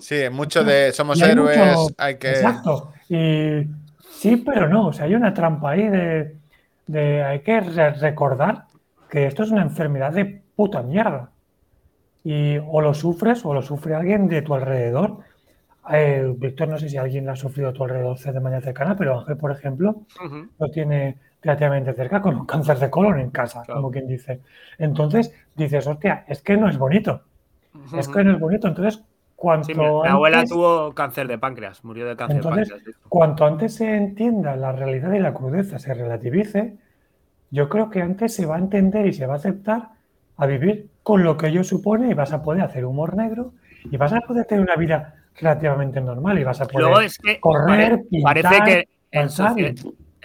Sí, 0.00 0.22
mucho 0.30 0.64
de 0.64 0.92
somos 0.92 1.20
héroes, 1.20 1.58
hay 1.98 2.16
que. 2.16 2.30
Exacto. 2.30 2.92
Y 3.08 3.66
sí, 4.10 4.36
pero 4.44 4.68
no. 4.68 4.88
O 4.88 4.92
sea, 4.92 5.06
hay 5.06 5.14
una 5.14 5.34
trampa 5.34 5.70
ahí 5.70 5.88
de. 5.88 7.22
hay 7.22 7.40
que 7.40 7.60
recordar 7.60 8.64
que 9.10 9.26
esto 9.26 9.42
es 9.42 9.50
una 9.50 9.62
enfermedad 9.62 10.12
de 10.12 10.42
puta 10.56 10.82
mierda. 10.82 11.30
Y 12.24 12.58
o 12.58 12.80
lo 12.80 12.94
sufres 12.94 13.44
o 13.44 13.54
lo 13.54 13.62
sufre 13.62 13.94
alguien 13.94 14.28
de 14.28 14.42
tu 14.42 14.54
alrededor. 14.54 15.18
Eh, 15.90 16.34
Víctor, 16.36 16.68
no 16.68 16.78
sé 16.78 16.88
si 16.88 16.96
alguien 16.98 17.24
lo 17.24 17.32
ha 17.32 17.36
sufrido 17.36 17.70
a 17.70 17.72
tu 17.72 17.84
alrededor 17.84 18.18
de 18.18 18.40
manera 18.40 18.60
cercana, 18.60 18.94
pero 18.96 19.20
Ángel, 19.20 19.38
por 19.38 19.52
ejemplo, 19.52 20.02
lo 20.58 20.70
tiene 20.70 21.16
relativamente 21.40 21.94
cerca 21.94 22.20
con 22.20 22.36
un 22.36 22.46
cáncer 22.46 22.78
de 22.78 22.90
colon 22.90 23.20
en 23.20 23.30
casa, 23.30 23.62
como 23.66 23.90
quien 23.90 24.06
dice. 24.06 24.40
Entonces 24.76 25.32
dices, 25.54 25.86
hostia, 25.86 26.24
es 26.26 26.42
que 26.42 26.56
no 26.56 26.68
es 26.68 26.76
bonito. 26.76 27.22
Es 27.96 28.08
que 28.08 28.24
no 28.24 28.32
es 28.32 28.40
bonito. 28.40 28.68
Entonces, 28.68 29.02
Cuanto 29.38 29.72
mi 29.72 30.08
abuela 30.08 30.44
tuvo 30.44 30.92
cáncer 30.94 31.28
de 31.28 31.38
páncreas, 31.38 31.84
murió 31.84 32.08
de 32.08 32.16
cáncer 32.16 32.42
de 32.42 32.42
páncreas. 32.42 32.80
Cuanto 33.08 33.46
antes 33.46 33.76
se 33.76 33.94
entienda 33.94 34.56
la 34.56 34.72
realidad 34.72 35.12
y 35.12 35.20
la 35.20 35.32
crudeza, 35.32 35.78
se 35.78 35.94
relativice, 35.94 36.76
yo 37.52 37.68
creo 37.68 37.88
que 37.88 38.02
antes 38.02 38.34
se 38.34 38.46
va 38.46 38.56
a 38.56 38.58
entender 38.58 39.06
y 39.06 39.12
se 39.12 39.26
va 39.26 39.34
a 39.34 39.36
aceptar 39.36 39.90
a 40.38 40.46
vivir 40.46 40.88
con 41.04 41.22
lo 41.22 41.36
que 41.36 41.46
ello 41.46 41.62
supone 41.62 42.10
y 42.10 42.14
vas 42.14 42.32
a 42.32 42.42
poder 42.42 42.62
hacer 42.62 42.84
humor 42.84 43.16
negro 43.16 43.52
y 43.84 43.96
vas 43.96 44.12
a 44.12 44.22
poder 44.22 44.44
tener 44.44 44.64
una 44.64 44.74
vida 44.74 45.14
relativamente 45.36 46.00
normal 46.00 46.36
y 46.40 46.42
vas 46.42 46.60
a 46.60 46.66
poder 46.66 47.08
correr, 47.38 48.02
parece 48.24 48.60
que 48.64 48.88
en, 49.12 49.30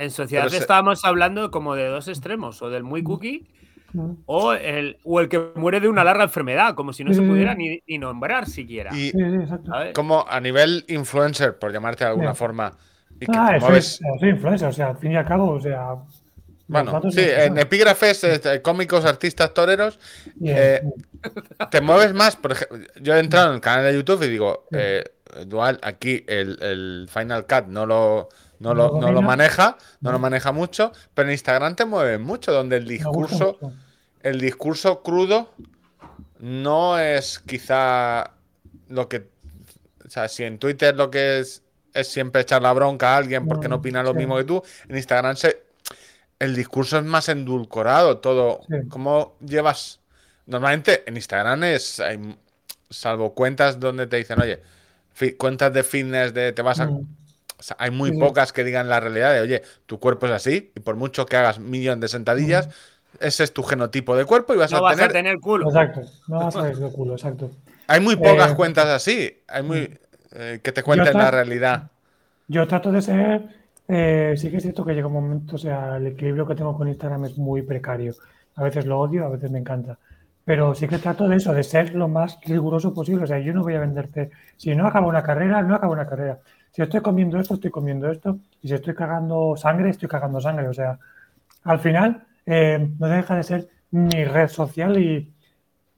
sociedad, 0.10 0.52
estábamos 0.52 1.06
hablando 1.06 1.52
como 1.52 1.76
de 1.76 1.86
dos 1.86 2.08
extremos, 2.08 2.64
o 2.64 2.72
del 2.72 2.82
muy 2.82 3.04
cookie 3.04 3.48
o 4.26 4.54
el, 4.54 4.98
o 5.04 5.20
el 5.20 5.30
que 5.30 5.52
muere 5.56 5.80
de 5.80 5.88
una 5.88 6.04
larga 6.04 6.24
enfermedad, 6.24 6.76
como 6.76 6.94
si 6.94 7.04
no 7.04 7.14
se 7.14 7.22
pudiera 7.22 7.56
ni, 7.56 7.82
nombrar 7.98 8.48
siquiera. 8.48 8.92
Y 8.94 9.12
como 9.94 10.26
a 10.28 10.40
nivel 10.40 10.86
influencer, 10.88 11.58
por 11.58 11.72
llamarte 11.72 12.04
de 12.04 12.12
alguna 12.12 12.34
forma. 12.34 12.72
Y 13.20 13.26
que 13.26 13.38
ah, 13.38 13.60
soy 13.60 14.30
influencer, 14.30 14.68
o 14.68 14.74
sea, 14.74 14.88
al 14.90 14.98
fin 14.98 15.12
y 15.12 15.16
al 15.16 15.26
cabo, 15.26 15.52
o 15.52 15.62
sea. 15.62 15.96
Bueno, 16.66 17.02
sí, 17.12 17.22
en 17.22 17.58
epígrafes, 17.58 18.24
este, 18.24 18.62
cómicos, 18.62 19.06
artistas, 19.06 19.54
toreros, 19.54 20.00
eh, 20.44 20.82
te 21.70 21.82
mueves 21.82 22.14
más. 22.14 22.36
Por 22.36 22.54
ejemplo, 22.54 22.80
yo 23.02 23.16
he 23.16 23.20
entrado 23.20 23.50
en 23.50 23.56
el 23.56 23.62
canal 23.62 23.86
de 23.86 23.94
YouTube 23.94 24.24
y 24.24 24.30
digo, 24.30 24.66
eh, 24.72 25.04
Dual, 25.46 25.80
aquí 25.84 26.24
el, 26.28 26.58
el, 26.62 27.08
Final 27.10 27.46
Cut 27.46 27.68
no 27.68 27.86
lo, 27.86 28.30
no, 28.60 28.74
lo, 28.74 29.00
no 29.00 29.12
lo 29.12 29.22
maneja, 29.22 29.78
no 30.02 30.12
lo 30.12 30.20
maneja 30.20 30.52
mucho, 30.52 30.94
pero 31.14 31.28
en 31.28 31.34
Instagram 31.34 31.76
te 31.76 31.86
mueves 31.86 32.20
mucho, 32.20 32.52
donde 32.52 32.78
el 32.78 32.88
discurso 32.88 33.58
el 34.24 34.40
discurso 34.40 35.04
crudo 35.04 35.54
no 36.40 36.98
es 36.98 37.40
quizá 37.40 38.32
lo 38.90 39.08
que. 39.08 39.28
O 40.06 40.10
sea, 40.10 40.28
si 40.28 40.44
en 40.44 40.58
Twitter 40.58 40.96
lo 40.96 41.12
que 41.12 41.40
es 41.40 41.64
es 41.94 42.08
siempre 42.08 42.42
echar 42.42 42.62
la 42.62 42.74
bronca 42.74 43.14
a 43.14 43.18
alguien 43.18 43.46
porque 43.48 43.70
no, 43.70 43.76
opina 43.76 44.02
lo 44.04 44.14
mismo 44.14 44.36
que 44.38 44.44
tú, 44.44 44.64
en 44.88 44.98
Instagram 44.98 45.36
se, 45.36 45.64
el 46.40 46.56
discurso 46.56 46.98
es 46.98 47.04
más 47.04 47.30
endulcorado, 47.30 48.18
todo. 48.18 48.62
¿Cómo 48.90 49.38
llevas? 49.40 50.00
Normalmente 50.46 51.04
en 51.06 51.16
Instagram 51.16 51.64
es. 51.66 52.02
salvo 52.90 53.34
cuentas 53.34 53.80
donde 53.80 54.08
te 54.08 54.18
dicen, 54.18 54.42
oye, 54.42 54.62
cuentas 55.38 55.74
de 55.74 55.84
fitness, 55.84 56.34
de 56.34 56.52
te 56.52 56.62
vas 56.62 56.80
a. 56.80 56.88
Mm. 56.88 57.08
hay 57.78 57.92
muy 57.92 58.18
pocas 58.18 58.52
que 58.52 58.64
digan 58.64 58.90
la 58.90 59.00
realidad 59.00 59.34
de, 59.34 59.42
oye, 59.42 59.62
tu 59.86 60.00
cuerpo 60.00 60.26
es 60.26 60.32
así, 60.34 60.72
y 60.76 60.80
por 60.80 60.96
mucho 60.96 61.26
que 61.26 61.38
hagas 61.38 61.60
millón 61.60 62.00
de 62.00 62.08
sentadillas, 62.08 62.68
mm 62.68 62.93
ese 63.20 63.44
es 63.44 63.54
tu 63.54 63.64
genotipo 63.64 64.16
de 64.16 64.26
cuerpo 64.26 64.54
y 64.54 64.58
vas, 64.58 64.72
no 64.72 64.78
a, 64.78 64.82
vas 64.82 64.96
tener... 64.96 65.10
a 65.10 65.14
tener 65.14 65.40
culo. 65.40 65.68
Exacto, 65.68 66.02
no 66.28 66.40
vas 66.40 66.56
a 66.56 66.72
tener 66.72 66.92
culo, 66.92 67.14
exacto. 67.14 67.52
Hay 67.88 68.00
muy 68.00 68.16
pocas 68.16 68.52
eh, 68.52 68.56
cuentas 68.56 68.88
así, 68.88 69.44
hay 69.48 69.64
muy 69.64 70.00
eh, 70.32 70.60
que 70.64 70.72
te 70.72 70.84
cuenten 70.84 71.18
la 71.18 71.32
realidad. 71.32 71.92
Yo 72.48 72.68
trato 72.68 72.92
de 72.92 73.02
ser 73.02 73.64
eh, 73.88 74.34
sí 74.38 74.50
que 74.50 74.58
es 74.58 74.64
cierto 74.64 74.86
que 74.86 74.94
llega 74.94 75.08
un 75.08 75.14
momento, 75.14 75.56
o 75.56 75.60
sea, 75.60 75.98
el 75.98 76.08
equilibrio 76.08 76.48
que 76.48 76.56
tengo 76.56 76.76
con 76.76 76.88
Instagram 76.88 77.26
es 77.26 77.38
muy 77.38 77.62
precario. 77.62 78.14
A 78.56 78.64
veces 78.64 78.86
lo 78.86 79.00
odio, 79.00 79.26
a 79.26 79.30
veces 79.30 79.52
me 79.52 79.60
encanta. 79.60 79.98
Pero 80.46 80.76
sí 80.76 80.88
que 80.88 80.98
trato 80.98 81.28
de 81.28 81.38
eso, 81.38 81.54
de 81.54 81.64
ser 81.64 81.96
lo 81.96 82.08
más 82.08 82.40
riguroso 82.46 82.94
posible. 82.94 83.24
O 83.24 83.28
sea, 83.28 83.40
yo 83.40 83.54
no 83.54 83.64
voy 83.64 83.76
a 83.76 83.80
venderte. 83.80 84.32
Si 84.58 84.76
no 84.76 84.88
acabo 84.88 85.10
una 85.10 85.24
carrera, 85.24 85.62
no 85.62 85.76
acabo 85.76 85.94
una 85.94 86.08
carrera. 86.08 86.40
Si 86.72 86.82
estoy 86.82 87.02
comiendo 87.02 87.40
esto, 87.40 87.56
estoy 87.56 87.72
comiendo 87.72 88.10
esto. 88.12 88.38
Y 88.62 88.68
si 88.68 88.74
estoy 88.74 88.94
cagando 88.94 89.56
sangre, 89.58 89.90
estoy 89.90 90.10
cagando 90.10 90.42
sangre. 90.42 90.68
O 90.68 90.74
sea, 90.74 90.98
al 91.64 91.80
final 91.80 92.24
eh, 92.46 92.90
no 93.00 93.08
deja 93.08 93.36
de 93.36 93.44
ser 93.44 93.70
mi 93.92 94.26
red 94.26 94.48
social 94.48 94.98
y 94.98 95.32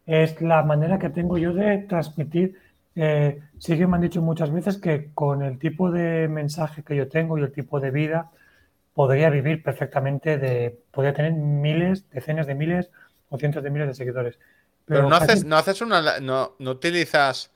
es 0.05 0.41
la 0.41 0.63
manera 0.63 0.99
que 0.99 1.09
tengo 1.09 1.37
yo 1.37 1.53
de 1.53 1.79
transmitir. 1.79 2.59
Eh, 2.95 3.41
sí 3.57 3.77
que 3.77 3.87
me 3.87 3.95
han 3.95 4.01
dicho 4.01 4.21
muchas 4.21 4.51
veces 4.51 4.77
que 4.77 5.11
con 5.13 5.41
el 5.41 5.59
tipo 5.59 5.91
de 5.91 6.27
mensaje 6.27 6.83
que 6.83 6.95
yo 6.95 7.07
tengo 7.09 7.37
y 7.37 7.41
el 7.41 7.51
tipo 7.51 7.79
de 7.79 7.91
vida, 7.91 8.31
podría 8.93 9.29
vivir 9.29 9.61
perfectamente 9.61 10.37
de, 10.37 10.79
podría 10.91 11.13
tener 11.13 11.33
miles, 11.33 12.09
decenas 12.11 12.47
de 12.47 12.55
miles 12.55 12.89
o 13.29 13.37
cientos 13.37 13.61
de 13.61 13.69
miles 13.69 13.89
de 13.89 13.93
seguidores. 13.93 14.39
Pero, 14.85 15.09
no, 15.09 15.15
haces, 15.15 15.43
no 15.43 15.57
haces 15.57 15.81
una, 15.81 16.19
no, 16.21 16.55
no 16.59 16.71
utilizas 16.71 17.51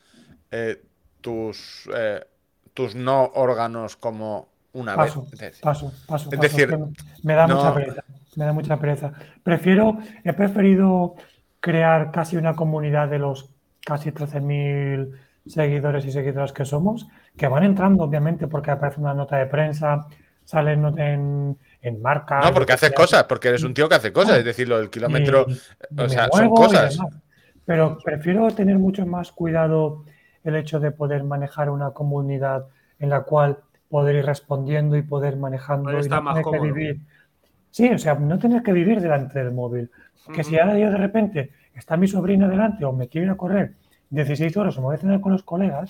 eh, 0.51 0.81
tus, 1.21 1.89
eh, 1.95 2.25
tus 2.73 2.95
no 2.95 3.31
órganos 3.35 3.95
como 3.95 4.49
una 4.73 4.95
paso, 4.95 5.27
vez. 5.39 5.59
Paso, 5.59 5.93
paso, 6.05 6.29
Es 6.31 6.39
decir, 6.39 6.77
me 7.23 7.33
da 7.35 7.47
mucha 7.47 7.73
pereza. 7.73 8.03
Me 8.35 8.45
da 8.45 8.53
mucha 8.53 8.77
pereza. 8.77 9.11
Prefiero, 9.43 9.97
he 10.23 10.33
preferido 10.33 11.15
crear 11.59 12.11
casi 12.11 12.37
una 12.37 12.55
comunidad 12.55 13.09
de 13.09 13.19
los 13.19 13.49
casi 13.85 14.11
13.000 14.11 15.11
seguidores 15.45 16.05
y 16.05 16.11
seguidoras 16.11 16.53
que 16.53 16.65
somos, 16.65 17.07
que 17.35 17.47
van 17.47 17.63
entrando, 17.63 18.03
obviamente, 18.03 18.47
porque 18.47 18.71
aparece 18.71 19.01
una 19.01 19.13
nota 19.13 19.37
de 19.37 19.47
prensa, 19.47 20.05
salen 20.45 20.85
en, 20.97 21.57
en 21.81 22.01
marca. 22.01 22.41
No, 22.41 22.53
porque 22.53 22.73
haces 22.73 22.91
cosas, 22.91 23.23
porque 23.23 23.49
eres 23.49 23.63
un 23.63 23.73
tío 23.73 23.89
que 23.89 23.95
hace 23.95 24.13
cosas, 24.13 24.37
es 24.37 24.45
decir, 24.45 24.67
lo 24.67 24.77
del 24.77 24.89
kilómetro, 24.89 25.45
o 25.97 26.09
sea, 26.09 26.27
son 26.31 26.49
cosas. 26.49 26.99
Pero 27.65 27.97
prefiero 28.03 28.49
tener 28.51 28.79
mucho 28.79 29.05
más 29.05 29.31
cuidado 29.31 30.03
el 30.43 30.55
hecho 30.55 30.79
de 30.79 30.91
poder 30.91 31.23
manejar 31.23 31.69
una 31.69 31.91
comunidad 31.91 32.65
en 32.97 33.09
la 33.09 33.21
cual 33.21 33.59
poder 33.89 34.15
ir 34.15 34.25
respondiendo 34.25 34.97
y 34.97 35.01
poder 35.01 35.35
manejando 35.35 35.91
y 35.91 36.09
no 36.09 36.33
tener 36.33 36.43
que 36.43 36.59
vivir. 36.59 37.01
Sí, 37.79 37.87
o 37.87 37.97
sea, 37.97 38.15
no 38.15 38.37
tener 38.37 38.61
que 38.61 38.73
vivir 38.73 38.99
delante 38.99 39.39
del 39.39 39.53
móvil. 39.53 39.89
Que 40.33 40.43
si 40.43 40.59
ahora 40.59 40.77
yo 40.77 40.91
de 40.91 40.97
repente 40.97 41.51
está 41.73 41.95
mi 41.95 42.09
sobrina 42.09 42.45
delante 42.49 42.83
o 42.83 42.91
me 42.91 43.07
quiero 43.07 43.27
ir 43.27 43.31
a 43.31 43.37
correr 43.37 43.75
16 44.09 44.57
horas 44.57 44.77
o 44.77 44.81
me 44.81 44.87
voy 44.87 44.95
a 44.95 44.97
cenar 44.97 45.21
con 45.21 45.31
los 45.31 45.43
colegas, 45.43 45.89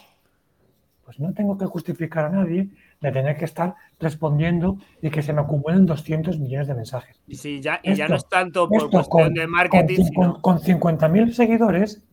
pues 1.04 1.20
no 1.20 1.34
tengo 1.34 1.58
que 1.58 1.66
justificar 1.66 2.26
a 2.26 2.30
nadie 2.30 2.70
de 3.02 3.12
tener 3.12 3.36
que 3.38 3.46
estar 3.46 3.74
respondiendo 4.00 4.78
y 5.02 5.10
que 5.10 5.24
se 5.24 5.34
me 5.34 5.42
acumulen 5.42 5.88
200 5.88 6.38
millones 6.38 6.68
de 6.68 6.76
mensajes. 6.76 7.20
Y, 7.26 7.34
si 7.34 7.60
ya, 7.60 7.80
y 7.82 7.96
ya 7.96 8.08
no 8.08 8.18
es 8.18 8.30
tanto 8.30 8.70
por 8.70 8.92
cuestión 8.92 9.34
de 9.34 9.48
marketing. 9.48 10.14
Con, 10.14 10.42
con, 10.42 10.60
50.000 10.60 11.32
seguidores 11.32 12.04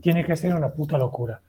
tiene 0.00 0.24
que 0.24 0.36
ser 0.36 0.54
una 0.54 0.68
puta 0.68 0.96
locura. 0.96 1.40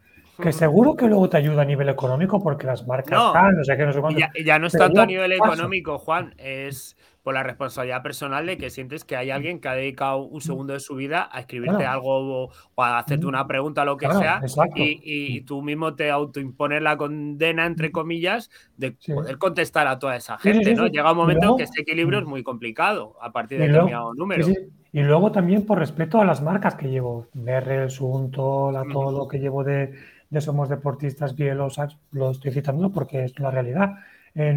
Que 0.41 0.51
seguro 0.51 0.95
que 0.95 1.05
luego 1.05 1.29
te 1.29 1.37
ayuda 1.37 1.61
a 1.61 1.65
nivel 1.65 1.87
económico 1.89 2.41
porque 2.41 2.65
las 2.65 2.87
marcas 2.87 3.17
no, 3.17 3.27
están, 3.27 3.55
no 3.55 3.63
sé 3.63 3.77
qué, 3.77 3.85
no 3.85 3.93
sé 3.93 4.01
cuánto. 4.01 4.19
Ya, 4.19 4.31
ya, 4.43 4.57
no 4.57 4.67
es 4.67 4.73
tanto 4.73 5.01
a 5.01 5.05
nivel 5.05 5.31
económico, 5.31 5.99
Juan. 5.99 6.33
Es 6.37 6.97
por 7.25 7.33
la 7.33 7.41
responsabilidad 7.41 8.03
personal 8.03 8.45
de 8.45 8.55
que 8.55 8.69
sientes 8.69 9.03
que 9.03 9.15
hay 9.15 9.31
alguien 9.31 9.59
que 9.59 9.67
ha 9.67 9.73
dedicado 9.73 10.19
un 10.19 10.41
segundo 10.41 10.73
de 10.73 10.79
su 10.79 10.93
vida 10.93 11.27
a 11.31 11.39
escribirte 11.39 11.83
algo 11.83 12.51
o, 12.75 12.83
a 12.83 12.99
hacerte 12.99 13.25
una 13.25 13.47
pregunta, 13.47 13.83
lo 13.83 13.97
que 13.97 14.07
sea, 14.13 14.43
y, 14.75 15.41
tú 15.41 15.63
mismo 15.63 15.95
te 15.95 16.11
autoimpones 16.11 16.83
la 16.83 16.97
condena, 16.97 17.65
entre 17.65 17.91
comillas, 17.91 18.51
de 18.77 18.91
poder 18.91 19.39
contestar 19.39 19.87
a 19.87 19.97
toda 19.97 20.15
esa 20.15 20.37
gente, 20.37 20.75
¿no? 20.75 20.85
Llega 20.85 21.13
un 21.13 21.17
momento 21.17 21.49
en 21.49 21.57
que 21.57 21.63
ese 21.63 21.81
equilibrio 21.81 22.19
es 22.19 22.25
muy 22.25 22.43
complicado 22.43 23.15
a 23.19 23.31
partir 23.31 23.57
de 23.57 23.69
determinado 23.69 24.13
número. 24.13 24.45
Y 24.91 25.01
luego 25.01 25.31
también 25.31 25.65
por 25.65 25.79
respeto 25.79 26.21
a 26.21 26.25
las 26.25 26.43
marcas 26.43 26.75
que 26.75 26.89
llevo, 26.89 27.25
Merrell, 27.33 27.89
Sunto, 27.89 28.71
la, 28.71 28.83
todo 28.83 29.11
lo 29.17 29.27
que 29.27 29.39
llevo 29.39 29.63
de, 29.63 29.95
de 30.29 30.41
Somos 30.41 30.69
Deportistas, 30.69 31.35
Bielos, 31.35 31.79
lo 32.11 32.29
estoy 32.29 32.51
citando 32.51 32.91
porque 32.91 33.23
es 33.23 33.39
la 33.39 33.49
realidad 33.49 33.95
eh, 34.35 34.55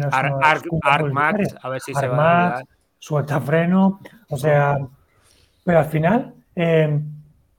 a 1.61 1.69
ver 1.69 1.81
si 1.81 1.93
se 1.93 2.07
va 2.07 2.57
a 2.57 2.63
suelta 2.99 3.39
freno, 3.39 4.01
o 4.29 4.37
sea, 4.37 4.77
pero 5.63 5.79
al 5.79 5.85
final 5.85 6.33
eh, 6.55 6.99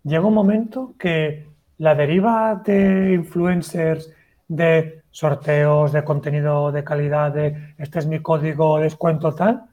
llega 0.05 0.26
un 0.26 0.34
momento 0.34 0.94
que 0.98 1.48
la 1.78 1.94
deriva 1.94 2.60
de 2.62 3.14
influencers, 3.14 4.12
de 4.47 5.02
sorteos, 5.10 5.92
de 5.92 6.05
contenido 6.05 6.70
de 6.70 6.84
calidad, 6.84 7.32
de 7.32 7.74
este 7.78 8.01
es 8.01 8.06
mi 8.06 8.20
código, 8.20 8.78
descuento 8.78 9.34
tal, 9.34 9.64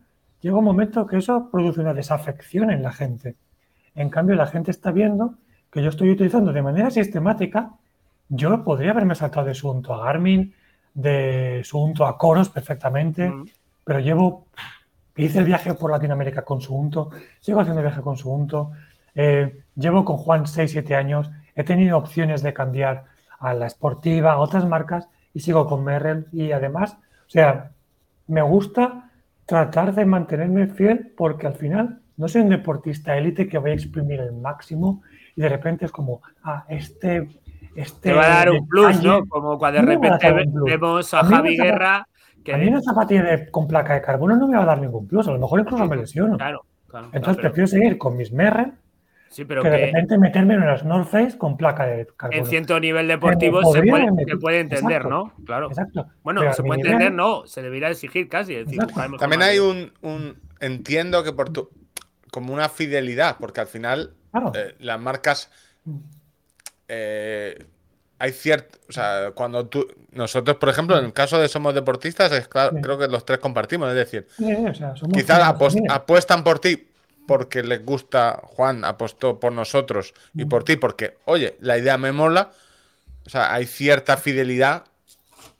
llega 0.41 0.57
un 0.57 0.63
momento 0.63 1.05
que 1.05 1.17
eso 1.17 1.49
produce 1.51 1.81
una 1.81 1.93
desafección 1.93 2.71
en 2.71 2.81
la 2.81 2.93
gente. 2.93 3.35
En 3.93 4.09
cambio, 4.09 4.35
la 4.35 4.47
gente 4.47 4.71
está 4.71 4.91
viendo 4.91 5.35
que 5.69 5.83
yo 5.83 5.89
estoy 5.89 6.11
utilizando 6.11 6.53
de 6.53 6.61
manera 6.61 6.89
sistemática, 6.91 7.71
yo 8.29 8.63
podría 8.63 8.91
haberme 8.91 9.15
saltado 9.15 9.47
de 9.47 9.53
Sunto 9.53 9.93
a 9.93 10.05
Garmin, 10.05 10.53
de 10.97 11.61
Suunto 11.63 12.07
a 12.07 12.17
Coros 12.17 12.49
perfectamente, 12.49 13.31
pero 13.83 13.99
llevo, 13.99 14.47
hice 15.15 15.37
el 15.37 15.45
viaje 15.45 15.75
por 15.75 15.91
Latinoamérica 15.91 16.41
con 16.43 16.59
Suunto, 16.59 17.11
sigo 17.39 17.59
haciendo 17.59 17.81
el 17.81 17.85
viaje 17.85 18.01
con 18.01 18.17
Suunto, 18.17 18.71
eh, 19.13 19.61
llevo 19.75 20.03
con 20.03 20.17
Juan 20.17 20.45
6-7 20.45 20.95
años, 20.95 21.29
he 21.55 21.63
tenido 21.63 21.99
opciones 21.99 22.41
de 22.41 22.51
cambiar 22.51 23.05
a 23.37 23.53
la 23.53 23.67
esportiva, 23.67 24.33
a 24.33 24.39
otras 24.39 24.67
marcas 24.67 25.07
y 25.35 25.39
sigo 25.41 25.67
con 25.67 25.83
Merrell 25.83 26.25
y 26.31 26.51
además, 26.51 26.97
o 27.27 27.29
sea, 27.29 27.73
me 28.25 28.41
gusta 28.41 29.11
tratar 29.45 29.93
de 29.93 30.03
mantenerme 30.03 30.65
fiel 30.65 31.13
porque 31.15 31.45
al 31.45 31.53
final 31.53 32.01
no 32.17 32.27
soy 32.27 32.41
un 32.41 32.49
deportista 32.49 33.15
élite 33.15 33.47
que 33.47 33.59
voy 33.59 33.69
a 33.69 33.75
exprimir 33.75 34.19
el 34.19 34.33
máximo 34.33 35.03
y 35.35 35.41
de 35.41 35.49
repente 35.49 35.85
es 35.85 35.91
como, 35.91 36.23
ah, 36.43 36.65
este 36.67 37.29
este, 37.77 38.09
Te 38.09 38.13
va 38.13 38.25
a 38.25 38.29
dar 38.29 38.51
un 38.51 38.67
plus, 38.67 39.03
¿no? 39.03 39.25
Como 39.27 39.57
cuando 39.57 39.81
de 39.81 39.85
repente 39.85 40.33
vemos 40.65 41.13
a, 41.13 41.23
Javi 41.23 41.57
Guerra. 41.57 42.07
Que... 42.43 42.53
A 42.53 42.57
mí 42.57 42.67
una 42.67 42.81
zapatilla 42.81 43.49
con 43.51 43.67
placa 43.67 43.93
de 43.93 44.01
carbono 44.01 44.35
no 44.35 44.47
me 44.47 44.57
va 44.57 44.63
a 44.63 44.67
dar 44.67 44.79
ningún 44.79 45.07
plus, 45.07 45.27
a 45.27 45.31
lo 45.31 45.39
mejor 45.39 45.59
incluso 45.59 45.85
me 45.85 45.95
lesiono. 45.95 46.37
Claro, 46.37 46.65
claro. 46.87 47.09
Entonces 47.13 47.41
prefiero 47.41 47.67
seguir 47.67 47.97
con 47.97 48.17
mis 48.17 48.31
Merren 48.31 48.77
Sí, 49.29 49.45
pero 49.45 49.61
que, 49.61 49.69
de 49.69 49.77
repente 49.77 50.17
meterme 50.17 50.53
en 50.55 50.63
unas 50.63 50.83
North 50.83 51.09
Face 51.09 51.37
con 51.37 51.57
placa 51.57 51.85
de 51.85 52.07
carbono. 52.15 52.39
En 52.39 52.45
cierto 52.45 52.79
nivel 52.79 53.07
deportivo 53.07 53.61
se 53.73 53.83
puede, 53.83 54.59
entender, 54.59 55.05
¿no? 55.05 55.33
Claro. 55.45 55.67
Exacto. 55.67 56.07
Bueno, 56.23 56.41
se 56.53 56.63
puede 56.63 56.81
entender, 56.81 57.11
no, 57.11 57.45
se 57.45 57.61
debería 57.61 57.89
exigir 57.89 58.29
casi. 58.29 58.65
También 59.19 59.41
hay 59.41 59.59
un, 59.59 59.91
entiendo 60.59 61.23
que 61.23 61.33
por 61.33 61.49
tu, 61.49 61.69
como 62.31 62.53
una 62.53 62.69
fidelidad, 62.69 63.37
porque 63.39 63.61
al 63.61 63.67
final 63.67 64.13
eh, 64.53 64.75
las 64.79 64.99
marcas 64.99 65.51
mm. 65.83 65.97
Eh, 66.87 67.65
hay 68.19 68.31
cierto, 68.31 68.79
o 68.89 68.91
sea, 68.91 69.31
cuando 69.35 69.67
tú, 69.67 69.87
nosotros, 70.11 70.57
por 70.57 70.69
ejemplo, 70.69 70.97
en 70.97 71.05
el 71.05 71.13
caso 71.13 71.39
de 71.39 71.47
Somos 71.47 71.75
Deportistas, 71.75 72.31
es 72.31 72.47
claro, 72.47 72.75
creo 72.81 72.97
que 72.97 73.07
los 73.07 73.25
tres 73.25 73.37
compartimos, 73.37 73.89
es 73.89 73.95
decir, 73.95 74.27
quizás 75.13 75.55
apuestan 75.89 76.43
por 76.43 76.59
ti 76.59 76.87
porque 77.27 77.61
les 77.61 77.85
gusta, 77.85 78.41
Juan 78.41 78.85
apostó 78.85 79.39
por 79.39 79.51
nosotros 79.51 80.13
y 80.33 80.45
por 80.45 80.63
ti 80.63 80.77
porque, 80.77 81.17
oye, 81.25 81.57
la 81.59 81.77
idea 81.77 81.97
me 81.97 82.11
mola, 82.11 82.51
o 83.25 83.29
sea, 83.29 83.53
hay 83.53 83.65
cierta 83.65 84.17
fidelidad 84.17 84.85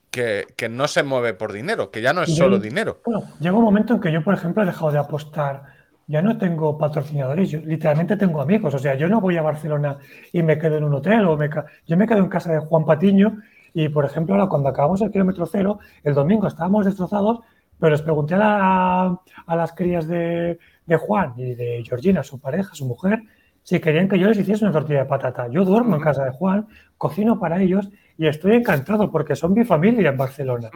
que, 0.10 0.70
no 0.70 0.88
se 0.88 1.04
mueve 1.04 1.34
por 1.36 1.54
dinero, 1.54 1.92
que 1.92 2.02
ya 2.02 2.14
no 2.14 2.24
es 2.24 2.36
solo 2.36 2.58
dinero. 2.58 3.02
Bueno, 3.06 3.28
llega 3.40 3.56
un 3.56 3.64
momento 3.64 3.94
en 3.94 4.00
que 4.00 4.12
yo, 4.12 4.24
por 4.24 4.34
ejemplo, 4.34 4.64
he 4.64 4.66
dejado 4.66 4.92
de 4.92 4.98
apostar 4.98 5.77
ya 6.08 6.22
no 6.22 6.38
tengo 6.38 6.78
patrocinadores, 6.78 7.52
yo 7.52 7.60
literalmente 7.60 8.16
tengo 8.16 8.42
amigos. 8.42 8.74
O 8.74 8.80
sea, 8.80 8.96
yo 8.96 9.10
no 9.10 9.20
voy 9.20 9.38
a 9.38 9.42
Barcelona 9.42 9.98
y 10.32 10.42
me 10.42 10.58
quedo 10.58 10.78
en 10.78 10.86
un 10.86 10.94
hotel 10.94 11.26
o 11.26 11.38
me 11.38 11.50
yo 11.86 11.98
me 11.98 12.08
quedo 12.08 12.20
en 12.20 12.30
casa 12.30 12.54
de 12.54 12.60
Juan 12.60 12.86
Patiño 12.86 13.38
y, 13.74 13.90
por 13.90 14.06
ejemplo, 14.06 14.34
ahora 14.34 14.48
cuando 14.48 14.70
acabamos 14.70 15.02
el 15.02 15.12
kilómetro 15.12 15.46
cero, 15.46 15.80
el 16.04 16.14
domingo 16.14 16.48
estábamos 16.48 16.86
destrozados, 16.86 17.42
pero 17.78 17.92
les 17.92 18.02
pregunté 18.02 18.36
a, 18.38 19.20
las 19.48 19.74
crías 19.74 20.08
de, 20.08 20.58
Juan 20.98 21.34
y 21.36 21.54
de 21.54 21.84
Georgina, 21.86 22.24
su 22.24 22.40
pareja, 22.40 22.74
su 22.74 22.86
mujer, 22.86 23.22
si 23.62 23.82
querían 23.82 24.08
que 24.08 24.18
yo 24.18 24.30
les 24.30 24.40
hiciese 24.40 24.64
una 24.64 24.74
tortilla 24.74 25.00
de 25.00 25.06
patata. 25.06 25.50
Yo 25.50 25.66
duermo 25.66 25.98
en 25.98 26.02
casa 26.02 26.24
de 26.24 26.32
Juan, 26.32 26.68
cocino 26.98 27.38
para 27.38 27.62
ellos 27.62 27.90
y 28.18 28.28
estoy 28.28 28.56
encantado 28.56 29.12
porque 29.12 29.36
son 29.36 29.54
mi 29.54 29.66
familia 29.66 30.10
en 30.10 30.18
Barcelona. 30.18 30.72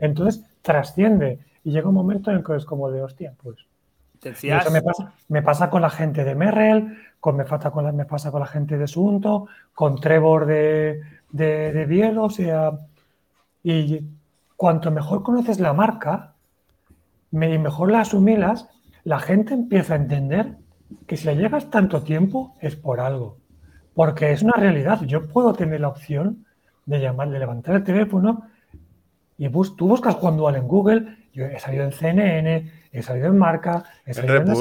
Entonces 0.00 0.44
trasciende 0.60 1.38
y 1.62 1.70
llega 1.70 1.88
un 1.88 1.94
momento 1.94 2.32
en 2.32 2.42
que 2.42 2.56
es 2.56 2.64
como 2.64 2.90
de 2.90 3.02
hostia, 3.02 3.34
pues 3.40 3.64
eso 4.30 4.70
me 4.70 4.82
pasa, 4.82 5.12
me 5.28 5.42
pasa, 5.42 5.70
con 5.70 5.82
la 5.82 5.90
gente 5.90 6.24
de 6.24 6.34
Merrell, 6.34 6.98
con, 7.20 7.36
me, 7.36 7.44
pasa 7.44 7.70
con 7.70 7.84
la, 7.84 7.92
me 7.92 8.04
pasa 8.04 8.30
con 8.30 8.40
la 8.40 8.46
gente 8.46 8.78
de 8.78 8.86
Sunto, 8.86 9.46
con 9.72 10.00
Trevor 10.00 10.46
de, 10.46 11.00
de, 11.30 11.86
Bielo, 11.86 12.24
o 12.24 12.30
sea, 12.30 12.72
y 13.62 14.00
cuanto 14.56 14.90
mejor 14.90 15.22
conoces 15.22 15.60
la 15.60 15.72
marca 15.72 16.34
y 17.32 17.36
mejor 17.36 17.90
la 17.90 18.00
asumilas, 18.00 18.68
la 19.02 19.18
gente 19.18 19.54
empieza 19.54 19.94
a 19.94 19.96
entender 19.96 20.56
que 21.06 21.16
si 21.16 21.26
le 21.26 21.36
llegas 21.36 21.70
tanto 21.70 22.02
tiempo 22.02 22.56
es 22.60 22.76
por 22.76 23.00
algo. 23.00 23.38
Porque 23.94 24.32
es 24.32 24.42
una 24.42 24.54
realidad. 24.56 25.02
Yo 25.02 25.28
puedo 25.28 25.52
tener 25.52 25.80
la 25.80 25.88
opción 25.88 26.44
de 26.86 27.00
llamar, 27.00 27.30
de 27.30 27.38
levantar 27.38 27.76
el 27.76 27.84
teléfono 27.84 28.48
Y 29.38 29.48
tú 29.48 29.88
buscas 29.88 30.14
Juan 30.16 30.36
Dual 30.36 30.56
en 30.56 30.68
Google, 30.68 31.16
yo 31.32 31.46
he 31.46 31.58
salido 31.58 31.84
en 31.84 31.92
CNN, 31.92 32.70
he 32.94 33.02
salido 33.02 33.26
en 33.26 33.38
Marca, 33.38 33.84
he 34.06 34.14
salido 34.14 34.36
en, 34.36 34.46
Red 34.46 34.54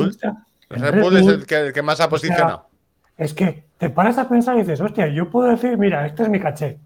Bull 1.01 1.17
es 1.17 1.27
el 1.27 1.73
que, 1.73 1.81
más 1.83 2.01
ha 2.01 2.09
posicionado. 2.09 2.67
es 3.15 3.33
que 3.33 3.65
te 3.77 3.89
paras 3.89 4.17
a 4.17 4.27
pensar 4.27 4.55
y 4.55 4.61
dices, 4.61 4.81
hostia, 4.81 5.07
yo 5.07 5.29
puedo 5.29 5.49
decir, 5.49 5.77
mira, 5.77 6.05
este 6.05 6.23
es 6.23 6.29
mi 6.29 6.39
caché. 6.39 6.79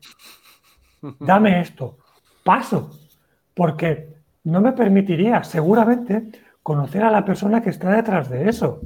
Dame 1.20 1.62
esto. 1.62 2.00
Paso. 2.44 2.92
Porque 3.54 4.18
no 4.44 4.62
me 4.62 4.74
permitiría, 4.74 5.44
seguramente, 5.44 6.32
conocer 6.62 7.04
a 7.04 7.12
la 7.12 7.24
persona 7.24 7.62
que 7.62 7.70
está 7.70 7.92
detrás 7.92 8.30
de 8.30 8.50
eso. 8.50 8.82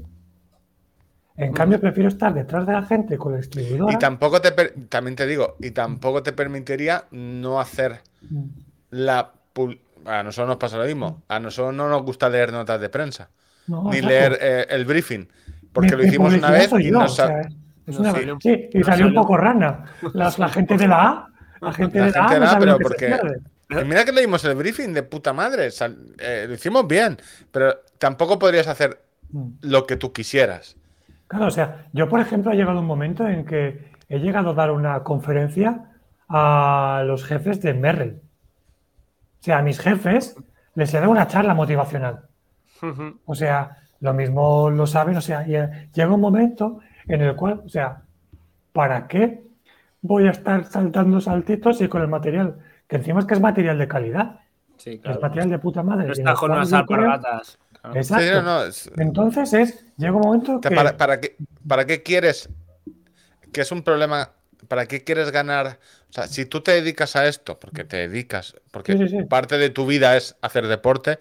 En 1.36 1.54
cambio, 1.54 1.80
prefiero 1.80 2.10
estar 2.10 2.34
detrás 2.34 2.68
de 2.68 2.74
la 2.74 2.84
gente 2.84 3.18
con 3.18 3.34
el 3.34 3.42
distribuidor. 3.42 3.92
Y 3.92 3.98
tampoco 3.98 4.40
te, 4.42 4.52
también 4.90 5.16
te 5.16 5.26
digo, 5.26 5.56
y 5.60 5.72
tampoco 5.72 6.22
te 6.22 6.34
permitiría 6.34 7.06
no 7.12 7.60
hacer 7.60 8.02
mm. 8.30 8.44
la. 8.92 9.32
A 10.06 10.23
nosotros 10.23 10.49
nos 10.49 10.57
pasa 10.57 10.78
lo 10.78 10.86
mismo. 10.86 11.23
A 11.28 11.40
nosotros 11.40 11.73
no 11.73 11.90
nos 11.90 12.03
gusta 12.03 12.30
leer 12.30 12.52
notas 12.52 12.80
de 12.80 12.90
prensa 12.90 13.30
ni 13.68 14.02
leer 14.02 14.38
eh, 14.41 14.65
el 14.69 14.86
briefing. 14.86 15.28
Porque 15.72 15.95
lo 15.95 16.03
hicimos 16.03 16.34
una 16.34 16.52
vez 16.52 16.72
y 16.80 16.91
nos 16.91 17.15
sí, 18.40 18.69
y 18.73 18.84
salió 18.84 19.07
un 19.07 19.14
poco 19.14 19.38
rana. 19.38 19.86
La, 20.14 20.49
gente 20.49 20.78
de 20.78 20.88
la 20.88 21.03
A, 21.03 21.28
la 21.61 21.73
gente 21.73 21.99
de 21.99 22.11
la, 22.11 22.26
A, 22.26 22.60
pero 22.60 22.78
porque 22.80 23.18
mira 23.86 24.03
que 24.03 24.11
leímos 24.11 24.44
el 24.45 24.56
briefing 24.56 24.94
de 24.94 25.03
puta 25.03 25.34
madre, 25.34 25.69
eh, 26.19 26.45
lo 26.48 26.53
hicimos 26.53 26.88
bien, 26.88 27.18
pero 27.52 27.76
tampoco 27.98 28.38
podrías 28.38 28.68
hacer 28.68 29.02
mm. 29.32 29.48
lo 29.61 29.86
que 29.86 29.95
tú 29.95 30.11
quisieras. 30.11 30.76
Claro, 31.28 31.48
o 31.48 31.52
sea, 31.52 31.86
yo 31.94 32.10
por 32.10 32.19
ejemplo 32.19 32.52
he 32.52 32.56
llegado 32.56 32.80
un 32.80 32.86
momento 32.86 33.28
en 33.28 33.45
que 33.45 33.91
he 34.10 34.19
llegado 34.19 34.49
a 34.49 34.53
dar 34.53 34.72
una 34.72 35.02
conferencia 35.03 35.86
a 36.28 37.03
los 37.06 37.23
jefes 37.23 37.61
de 37.61 37.73
Merrill. 37.73 38.22
O 39.42 39.44
sea, 39.44 39.58
a 39.58 39.62
mis 39.64 39.80
jefes 39.80 40.36
les 40.76 40.94
he 40.94 41.00
dado 41.00 41.12
una 41.12 41.28
charla 41.28 41.54
motivacional. 41.56 42.28
O 43.26 43.36
sea, 43.36 43.78
lo 44.00 44.14
mismo 44.14 44.70
lo 44.70 44.86
saben, 44.88 45.18
o 45.18 45.22
sea, 45.22 45.44
llega 45.44 46.14
un 46.14 46.22
momento 46.22 46.80
en 47.08 47.22
el 47.22 47.36
cual, 47.36 47.62
o 47.66 47.70
sea, 47.70 48.02
¿para 48.72 49.08
qué 49.08 49.44
voy 50.02 50.28
a 50.28 50.32
estar 50.32 50.66
saltando 50.66 51.20
saltitos 51.20 51.82
y 51.82 51.88
con 51.88 52.02
el 52.02 52.08
material? 52.08 52.58
Que 52.88 52.98
encima 52.98 53.20
es 53.20 53.26
que 53.26 53.34
es 53.34 53.40
material 53.40 53.78
de 53.78 53.88
calidad. 53.88 54.40
Sí, 54.78 55.00
claro. 55.00 55.18
Es 55.18 55.22
material 55.22 55.50
de 55.50 55.60
puta 55.60 55.84
madre. 55.84 56.08
No 56.08 56.14
está 56.14 56.34
con 56.34 56.52
unas 56.52 56.74
alpargatas. 56.74 57.60
Exacto. 57.94 58.92
Entonces 58.98 59.54
es, 59.54 59.86
llega 59.98 60.14
un 60.14 60.22
momento 60.22 60.62
que... 60.62 60.70
¿Para, 60.70 60.98
para, 60.98 61.20
qué, 61.20 61.36
¿Para 61.68 61.86
qué 61.86 62.04
quieres? 62.04 62.50
Que 63.52 63.62
es 63.62 63.72
un 63.72 63.82
problema. 63.84 64.32
¿Para 64.68 64.86
qué 64.86 65.04
quieres 65.04 65.32
ganar? 65.32 65.80
O 66.12 66.14
sea, 66.14 66.28
si 66.28 66.46
tú 66.46 66.62
te 66.62 66.74
dedicas 66.74 67.16
a 67.16 67.26
esto, 67.26 67.58
porque 67.58 67.86
te 67.86 68.08
dedicas, 68.08 68.54
porque 68.70 69.26
parte 69.30 69.58
de 69.58 69.70
tu 69.70 69.88
vida 69.88 70.16
es 70.18 70.36
hacer 70.42 70.68
deporte, 70.68 71.18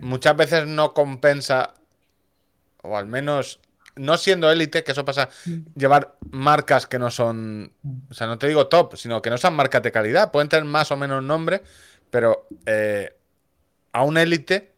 Muchas 0.00 0.36
veces 0.36 0.66
no 0.66 0.94
compensa, 0.94 1.74
o 2.82 2.96
al 2.96 3.06
menos 3.06 3.60
no 3.96 4.16
siendo 4.16 4.50
élite, 4.50 4.84
que 4.84 4.92
eso 4.92 5.04
pasa, 5.04 5.28
llevar 5.74 6.14
marcas 6.30 6.86
que 6.86 6.98
no 6.98 7.10
son, 7.10 7.72
o 8.10 8.14
sea, 8.14 8.26
no 8.26 8.38
te 8.38 8.46
digo 8.46 8.68
top, 8.68 8.96
sino 8.96 9.20
que 9.20 9.30
no 9.30 9.38
son 9.38 9.54
marcas 9.54 9.82
de 9.82 9.92
calidad, 9.92 10.30
pueden 10.30 10.48
tener 10.48 10.64
más 10.64 10.90
o 10.92 10.96
menos 10.96 11.22
nombre, 11.22 11.62
pero 12.10 12.46
eh, 12.64 13.12
a 13.92 14.04
un 14.04 14.16
élite 14.16 14.72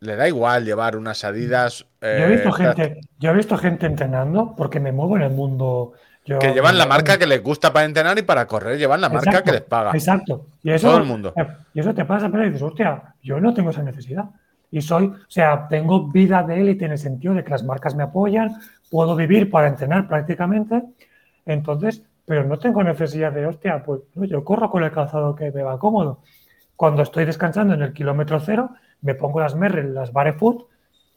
le 0.00 0.16
da 0.16 0.26
igual 0.26 0.64
llevar 0.64 0.96
unas 0.96 1.22
adidas. 1.24 1.86
yo, 2.00 2.08
he 2.08 2.30
visto 2.30 2.48
eh, 2.48 2.52
gente, 2.52 3.00
yo 3.18 3.30
he 3.30 3.34
visto 3.34 3.58
gente 3.58 3.86
entrenando 3.86 4.54
porque 4.56 4.80
me 4.80 4.90
muevo 4.90 5.16
en 5.16 5.22
el 5.22 5.30
mundo 5.30 5.92
que 6.38 6.52
llevan 6.52 6.78
la 6.78 6.86
marca 6.86 7.18
que 7.18 7.26
les 7.26 7.42
gusta 7.42 7.72
para 7.72 7.86
entrenar 7.86 8.18
y 8.18 8.22
para 8.22 8.46
correr, 8.46 8.78
llevan 8.78 9.00
la 9.00 9.08
marca 9.08 9.42
que 9.42 9.52
les 9.52 9.62
paga. 9.62 9.90
Exacto. 9.92 10.46
Y 10.62 10.70
eso, 10.70 10.88
Todo 10.88 10.98
el 10.98 11.04
mundo. 11.04 11.34
Y 11.74 11.80
eso 11.80 11.94
te 11.94 12.04
pasa, 12.04 12.28
pero 12.30 12.44
dices, 12.44 12.62
hostia, 12.62 13.14
yo 13.22 13.40
no 13.40 13.52
tengo 13.54 13.70
esa 13.70 13.82
necesidad. 13.82 14.24
Y 14.70 14.82
soy, 14.82 15.06
o 15.06 15.16
sea, 15.28 15.66
tengo 15.68 16.08
vida 16.08 16.42
de 16.42 16.60
élite 16.60 16.84
en 16.84 16.92
el 16.92 16.98
sentido 16.98 17.34
de 17.34 17.42
que 17.42 17.50
las 17.50 17.64
marcas 17.64 17.94
me 17.94 18.04
apoyan, 18.04 18.54
puedo 18.90 19.16
vivir 19.16 19.50
para 19.50 19.66
entrenar 19.66 20.06
prácticamente. 20.06 20.82
Entonces, 21.44 22.02
pero 22.24 22.44
no 22.44 22.58
tengo 22.58 22.84
necesidad 22.84 23.32
de, 23.32 23.46
hostia, 23.46 23.82
pues 23.82 24.02
yo 24.14 24.44
corro 24.44 24.70
con 24.70 24.84
el 24.84 24.92
calzado 24.92 25.34
que 25.34 25.50
me 25.50 25.62
va 25.62 25.78
cómodo. 25.78 26.20
Cuando 26.76 27.02
estoy 27.02 27.24
descansando 27.24 27.74
en 27.74 27.82
el 27.82 27.92
kilómetro 27.92 28.38
cero, 28.38 28.70
me 29.02 29.14
pongo 29.14 29.40
las 29.40 29.56
Merrell, 29.56 29.94
las 29.94 30.12
Barefoot, 30.12 30.68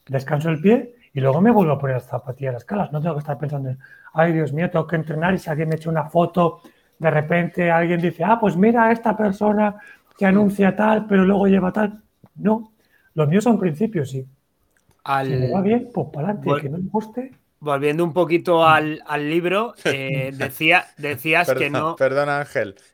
descanso 0.08 0.50
el 0.50 0.60
pie 0.60 0.96
y 1.14 1.22
luego 1.22 1.42
me 1.42 1.52
vuelvo 1.52 1.74
a 1.74 1.80
poner 1.80 1.98
las 1.98 2.08
zapatillas, 2.08 2.54
las 2.54 2.66
calas. 2.66 2.92
No 2.92 3.00
tengo 3.02 3.16
que 3.16 3.20
estar 3.20 3.38
pensando 3.38 3.70
en, 3.70 3.80
ay 4.14 4.34
Dios 4.34 4.52
mío, 4.52 4.70
tengo 4.70 4.88
que 4.88 4.96
entrenar 4.96 5.34
y 5.34 5.38
si 5.38 5.50
alguien 5.50 5.70
me 5.70 5.76
echa 5.76 5.90
una 5.90 6.10
foto, 6.10 6.62
de 6.98 7.12
repente 7.12 7.72
alguien 7.72 8.02
dice, 8.02 8.24
ah, 8.24 8.40
pues 8.40 8.58
mira 8.58 8.86
a 8.86 8.92
esta 8.92 9.16
persona 9.16 9.76
que 10.18 10.26
anuncia 10.26 10.76
tal, 10.76 11.06
pero 11.06 11.24
luego 11.24 11.48
lleva 11.48 11.72
tal. 11.72 12.02
No, 12.36 12.74
los 13.14 13.28
míos 13.28 13.44
son 13.44 13.60
principios, 13.60 14.10
sí. 14.10 14.26
Si 14.26 15.30
me 15.30 15.52
va 15.52 15.62
bien, 15.62 15.90
pues 15.94 16.08
para 16.14 16.30
adelante, 16.30 16.62
que 16.62 16.70
no 16.70 16.78
me 16.78 16.90
guste. 16.90 17.32
Volviendo 17.60 18.04
un 18.04 18.14
poquito 18.14 18.66
al, 18.66 19.02
libro, 19.20 19.74
eh, 19.84 20.32
decía, 20.38 20.86
decías 20.98 21.54
que 21.54 21.70
no. 21.70 21.96
Perdona, 21.96 22.40
Ángel. 22.40 22.76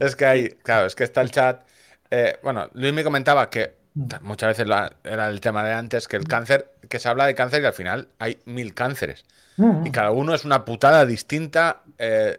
Es 0.00 0.16
que 0.16 0.26
hay, 0.26 0.48
claro, 0.50 0.86
es 0.86 0.94
que 0.94 1.04
está 1.04 1.22
el 1.22 1.30
chat. 1.30 1.62
Eh, 2.10 2.36
bueno, 2.42 2.68
Luis 2.74 2.92
me 2.92 3.02
comentaba 3.02 3.48
que 3.48 3.76
muchas 4.20 4.48
veces 4.48 4.66
era 5.02 5.28
el 5.28 5.40
tema 5.40 5.64
de 5.64 5.72
antes, 5.72 6.06
que 6.06 6.16
el 6.16 6.26
cáncer, 6.26 6.72
que 6.88 6.98
se 6.98 7.08
habla 7.08 7.26
de 7.26 7.34
cáncer 7.34 7.62
y 7.62 7.66
al 7.66 7.72
final 7.72 8.08
hay 8.18 8.38
mil 8.44 8.74
cánceres. 8.74 9.24
Y 9.84 9.90
cada 9.90 10.12
uno 10.12 10.34
es 10.34 10.44
una 10.44 10.64
putada 10.64 11.04
distinta. 11.04 11.82
Eh, 11.98 12.38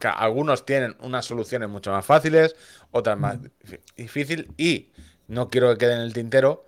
algunos 0.00 0.64
tienen 0.64 0.94
unas 1.00 1.24
soluciones 1.24 1.68
mucho 1.68 1.90
más 1.90 2.06
fáciles, 2.06 2.54
otras 2.92 3.18
más 3.18 3.38
difíciles. 3.96 4.46
Y 4.56 4.90
no 5.26 5.48
quiero 5.48 5.72
que 5.72 5.78
quede 5.78 5.94
en 5.94 6.00
el 6.00 6.12
tintero 6.12 6.66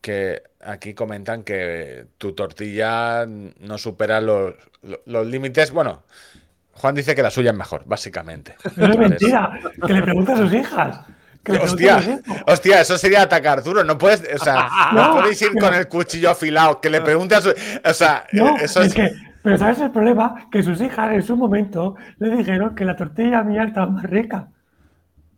que 0.00 0.42
aquí 0.60 0.94
comentan 0.94 1.42
que 1.42 2.06
tu 2.16 2.32
tortilla 2.32 3.26
no 3.26 3.76
supera 3.78 4.20
los, 4.20 4.54
los 5.04 5.26
límites. 5.26 5.72
Bueno, 5.72 6.04
Juan 6.72 6.94
dice 6.94 7.14
que 7.14 7.22
la 7.22 7.30
suya 7.30 7.50
es 7.50 7.56
mejor, 7.56 7.82
básicamente. 7.84 8.54
Pero 8.76 8.92
es 8.92 8.98
mentira, 8.98 9.58
que 9.86 9.92
le 9.92 10.02
pregunta 10.02 10.34
a 10.34 10.36
sus 10.36 10.52
hijas. 10.54 11.00
Hostia, 11.62 12.20
hostia, 12.46 12.80
eso 12.80 12.98
sería 12.98 13.22
atacar 13.22 13.62
duro. 13.62 13.84
No 13.84 13.96
puedes, 13.98 14.22
o 14.34 14.44
sea, 14.44 14.68
no, 14.92 15.14
podéis 15.14 15.40
ir 15.42 15.54
con 15.58 15.74
el 15.74 15.88
cuchillo 15.88 16.30
afilado. 16.30 16.80
Que 16.80 16.90
le 16.90 17.00
pregunte 17.00 17.34
a 17.34 17.40
su. 17.40 17.50
O 17.50 17.94
sea, 17.94 18.24
eso 18.60 18.82
es. 18.82 18.94
que, 18.94 19.12
pero 19.42 19.58
¿sabes 19.58 19.80
el 19.80 19.90
problema? 19.90 20.48
Que 20.50 20.62
sus 20.62 20.80
hijas 20.80 21.12
en 21.12 21.22
su 21.22 21.36
momento 21.36 21.96
le 22.18 22.36
dijeron 22.36 22.74
que 22.74 22.84
la 22.84 22.96
tortilla 22.96 23.42
mía 23.42 23.64
estaba 23.64 23.86
más 23.86 24.04
rica. 24.04 24.48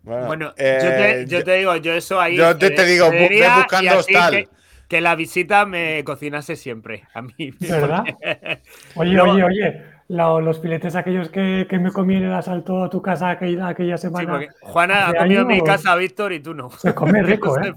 Bueno, 0.03 0.49
yo, 0.49 0.55
te, 0.57 1.27
yo, 1.27 1.45
te, 1.45 1.55
digo, 1.57 1.77
yo 1.77 1.93
eso 1.93 2.21
ahí. 2.21 2.37
Yo 2.37 2.57
te, 2.57 2.85
digo, 2.85 3.11
ve 3.11 3.49
buscando 3.57 3.99
hostal. 3.99 4.49
Que, 4.89 5.01
la 5.01 5.15
visita 5.15 5.67
me 5.67 6.03
cocinase 6.03 6.57
siempre. 6.57 7.05
A 7.15 7.23
mí. 7.23 7.53
¿Verdad? 7.61 8.05
Oye, 8.97 9.21
oye, 9.21 9.45
oye 9.45 10.00
los 10.11 10.61
filetes 10.61 10.97
aquellos 10.97 11.29
que, 11.29 11.67
me 11.81 11.93
comí 11.93 12.17
en 12.17 12.25
el 12.25 12.35
asalto 12.35 12.83
a 12.83 12.91
tu 12.91 13.01
casa 13.01 13.31
aquella, 13.31 13.69
aquella 13.69 13.97
semana. 13.97 14.41
Juana 14.61 15.09
ha 15.09 15.15
comido 15.15 15.43
en 15.43 15.47
mi 15.47 15.63
casa, 15.63 15.95
Víctor, 15.95 16.33
y 16.33 16.41
tú 16.41 16.53
no. 16.53 16.71
Se 16.71 16.95
come 16.95 17.23
rico, 17.23 17.59
¿eh? 17.61 17.73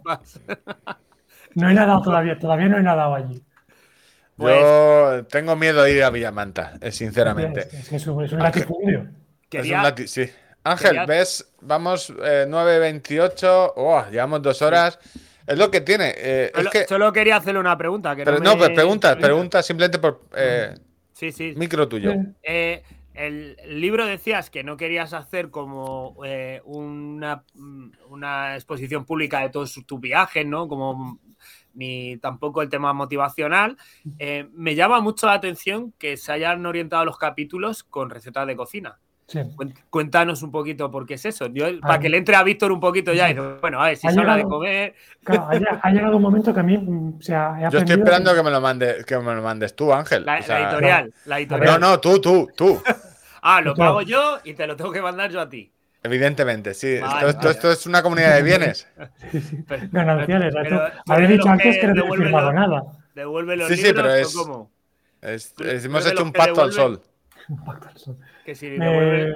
No 1.56 1.70
he 1.70 1.74
nadado 1.74 2.02
todavía, 2.02 2.38
todavía 2.40 2.68
no 2.68 2.78
he 2.78 2.84
nadado 2.84 3.14
allí. 3.14 3.44
Yo 4.38 4.46
pues- 4.46 5.28
tengo 5.28 5.56
miedo 5.56 5.84
de 5.84 5.92
ir 5.92 6.04
a 6.04 6.10
Villamanta, 6.10 6.74
eh, 6.82 6.92
sinceramente. 6.92 7.68
Es, 7.72 8.08
un, 8.08 8.40
latifundio. 8.40 9.08
sí. 10.08 10.30
Ángel, 10.64 11.02
ves, 11.06 11.54
vamos 11.62 12.12
9.28, 12.16 13.44
eh, 13.44 13.72
oh, 13.76 14.06
llevamos 14.10 14.42
dos 14.42 14.62
horas. 14.62 14.98
Es 15.46 15.58
lo 15.58 15.70
que 15.70 15.82
tiene. 15.82 16.14
Eh, 16.18 16.52
solo, 16.56 16.70
que... 16.72 16.86
solo, 16.86 17.14
quería 17.14 17.36
hacerle 17.36 17.60
una 17.60 17.78
pregunta. 17.78 18.16
no, 18.16 18.40
no 18.40 18.58
pues 18.58 18.70
pregunta, 18.72 19.16
pregunta 19.18 19.62
simplemente 19.62 20.00
por. 20.00 20.22
Sí, 21.14 21.32
sí. 21.32 21.54
Micro 21.56 21.88
tuyo. 21.88 22.14
Eh, 22.42 22.84
el 23.14 23.56
libro 23.68 24.06
decías 24.06 24.50
que 24.50 24.64
no 24.64 24.76
querías 24.76 25.14
hacer 25.14 25.52
como 25.52 26.18
eh, 26.26 26.62
una, 26.66 27.44
una, 28.10 28.56
exposición 28.56 29.06
pública 29.06 29.40
de 29.42 29.50
todos 29.50 29.80
tus 29.86 30.00
viajes, 30.00 30.46
¿no? 30.46 30.68
Como 30.68 31.20
ni 31.74 32.18
tampoco 32.18 32.62
el 32.62 32.70
tema 32.70 32.94
motivacional. 32.94 33.78
Eh, 34.18 34.50
me 34.54 34.76
llama 34.76 35.00
mucho 35.02 35.28
la 35.28 35.34
atención 35.34 35.94
que 35.98 36.18
se 36.18 36.32
hayan 36.32 36.66
orientado 36.66 37.06
los 37.06 37.18
capítulos 37.18 37.84
con 37.84 38.10
recetas 38.10 38.48
de 38.48 38.56
cocina. 38.56 39.00
Cuéntanos 39.90 40.44
un 40.44 40.52
poquito 40.52 40.90
por 40.92 41.06
qué 41.06 41.16
es 41.16 41.26
eso. 41.26 41.48
para 41.82 42.00
que 42.00 42.10
le 42.10 42.18
entre 42.18 42.36
a 42.36 42.44
Víctor 42.44 42.72
un 42.72 42.80
poquito 42.80 43.14
ya. 43.14 43.30
Y, 43.30 43.34
bueno, 43.34 43.82
a 43.82 43.88
ver, 43.88 43.98
si 43.98 44.08
se 44.08 44.20
habla 44.20 44.38
de 44.38 44.44
comer. 44.44 44.96
ha, 45.26 45.92
llegado 45.92 46.18
un 46.18 46.22
momento 46.22 46.54
que 46.54 46.60
a 46.60 46.64
mí 46.64 46.78
mm, 46.78 47.20
Yo 47.20 47.80
estoy 47.80 47.98
esperando 47.98 48.34
que... 48.36 48.44
me 48.44 48.52
lo 48.52 48.62
mande, 48.62 49.04
que 49.06 49.18
me 49.18 49.36
lo 49.36 49.42
mandes 49.42 49.76
tú, 49.76 49.94
Ángel. 49.94 50.26
La, 50.26 50.40
editorial, 50.40 51.14
la, 51.26 51.40
editorial, 51.40 51.80
No, 51.80 51.90
no, 51.90 52.00
tú, 52.00 52.20
tú, 52.20 52.50
tú. 52.56 52.82
ah, 53.42 53.62
lo 53.62 53.76
pago 53.76 54.02
yo 54.02 54.40
y 54.44 54.54
te 54.54 54.68
lo 54.68 54.76
tengo 54.76 54.92
que 54.92 55.02
mandar 55.02 55.32
yo 55.32 55.42
a 55.42 55.50
ti. 55.50 55.72
Evidentemente, 56.04 56.74
sí. 56.74 57.00
esto, 57.26 57.72
es 57.72 57.86
una 57.86 58.04
comunidad 58.04 58.36
de 58.36 58.44
bienes. 58.44 58.88
sí, 59.32 59.40
sí. 59.40 59.64
Gananciales. 59.92 60.54
Habéis 61.08 61.30
dicho 61.30 61.48
antes 61.48 61.78
que 61.78 61.88
no 61.88 61.94
te 61.94 62.00
he 62.00 62.18
firmado 62.18 62.52
nada. 62.52 62.84
Devuelve 63.16 63.56
los 63.56 63.70
sí, 63.70 63.76
libros, 63.76 63.90
sí, 63.90 63.94
pero 63.96 64.16
es, 64.16 64.36
¿cómo? 64.36 64.72
hemos 65.22 66.06
hecho 66.06 66.24
un 66.24 66.34
pacto 66.34 66.62
al 66.62 66.74
sol. 66.74 67.02
Pacto 67.58 67.98
sol. 67.98 68.18
Que 68.46 68.56
si 68.56 68.70
devuelve, 68.70 69.34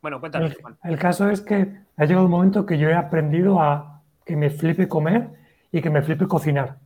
Bueno, 0.00 0.20
cuéntame. 0.20 0.46
El, 0.46 0.92
el, 0.92 0.98
caso 0.98 1.30
es 1.30 1.40
que 1.40 1.80
ha 1.96 2.04
llegado 2.04 2.26
un 2.26 2.30
momento 2.30 2.66
que 2.66 2.78
yo 2.78 2.88
he 2.88 2.94
aprendido 2.94 3.60
a 3.60 4.02
que 4.24 4.36
me 4.36 4.50
flipe 4.50 4.88
comer 4.88 5.28
y 5.72 5.80
que 5.80 5.90
me 5.90 6.02
flipe 6.02 6.26
cocinar. 6.26 6.76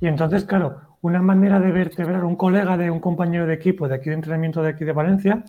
Y 0.00 0.06
entonces, 0.06 0.44
claro, 0.44 0.80
una 1.02 1.22
manera 1.22 1.60
de 1.60 1.70
vertebrar 1.70 2.24
un 2.24 2.36
colega 2.36 2.76
de 2.76 2.90
un 2.90 3.00
compañero 3.00 3.46
de 3.46 3.54
equipo 3.54 3.88
de 3.88 3.96
aquí 3.96 4.10
de 4.10 4.16
entrenamiento 4.16 4.62
de 4.62 4.70
aquí 4.70 4.84
de 4.84 4.92
Valencia, 4.92 5.44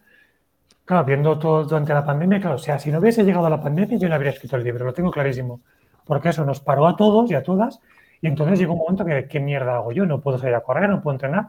claro, 0.84 1.06
viendo 1.06 1.40
todo 1.40 1.64
durante 1.66 1.94
la 1.94 2.06
pandemia, 2.06 2.40
claro, 2.40 2.56
o 2.56 2.60
sea, 2.60 2.78
si 2.80 2.92
no 2.92 3.00
hubiese 3.00 3.24
llegado 3.24 3.46
a 3.46 3.50
la 3.50 3.62
pandemia 3.62 3.98
yo 3.98 4.10
no 4.10 4.16
habría 4.16 4.32
escrito 4.32 4.56
el 4.56 4.64
libro, 4.64 4.86
lo 4.86 4.94
tengo 4.94 5.12
clarísimo. 5.12 5.62
Porque 6.06 6.30
eso 6.30 6.46
nos 6.46 6.60
paró 6.60 6.88
a 6.88 6.96
todos 6.96 7.32
y 7.32 7.36
a 7.36 7.42
todas 7.42 7.80
y 8.22 8.28
entonces 8.28 8.60
llegó 8.60 8.74
un 8.74 8.80
momento 8.80 9.06
que, 9.06 9.28
¿qué 9.28 9.40
mierda 9.40 9.76
hago 9.76 9.92
yo? 9.92 10.06
No 10.06 10.22
puedo 10.22 10.38
salir 10.38 10.56
a 10.56 10.62
correr, 10.62 10.90
no 10.90 11.02
puedo 11.02 11.16
entrenar. 11.16 11.48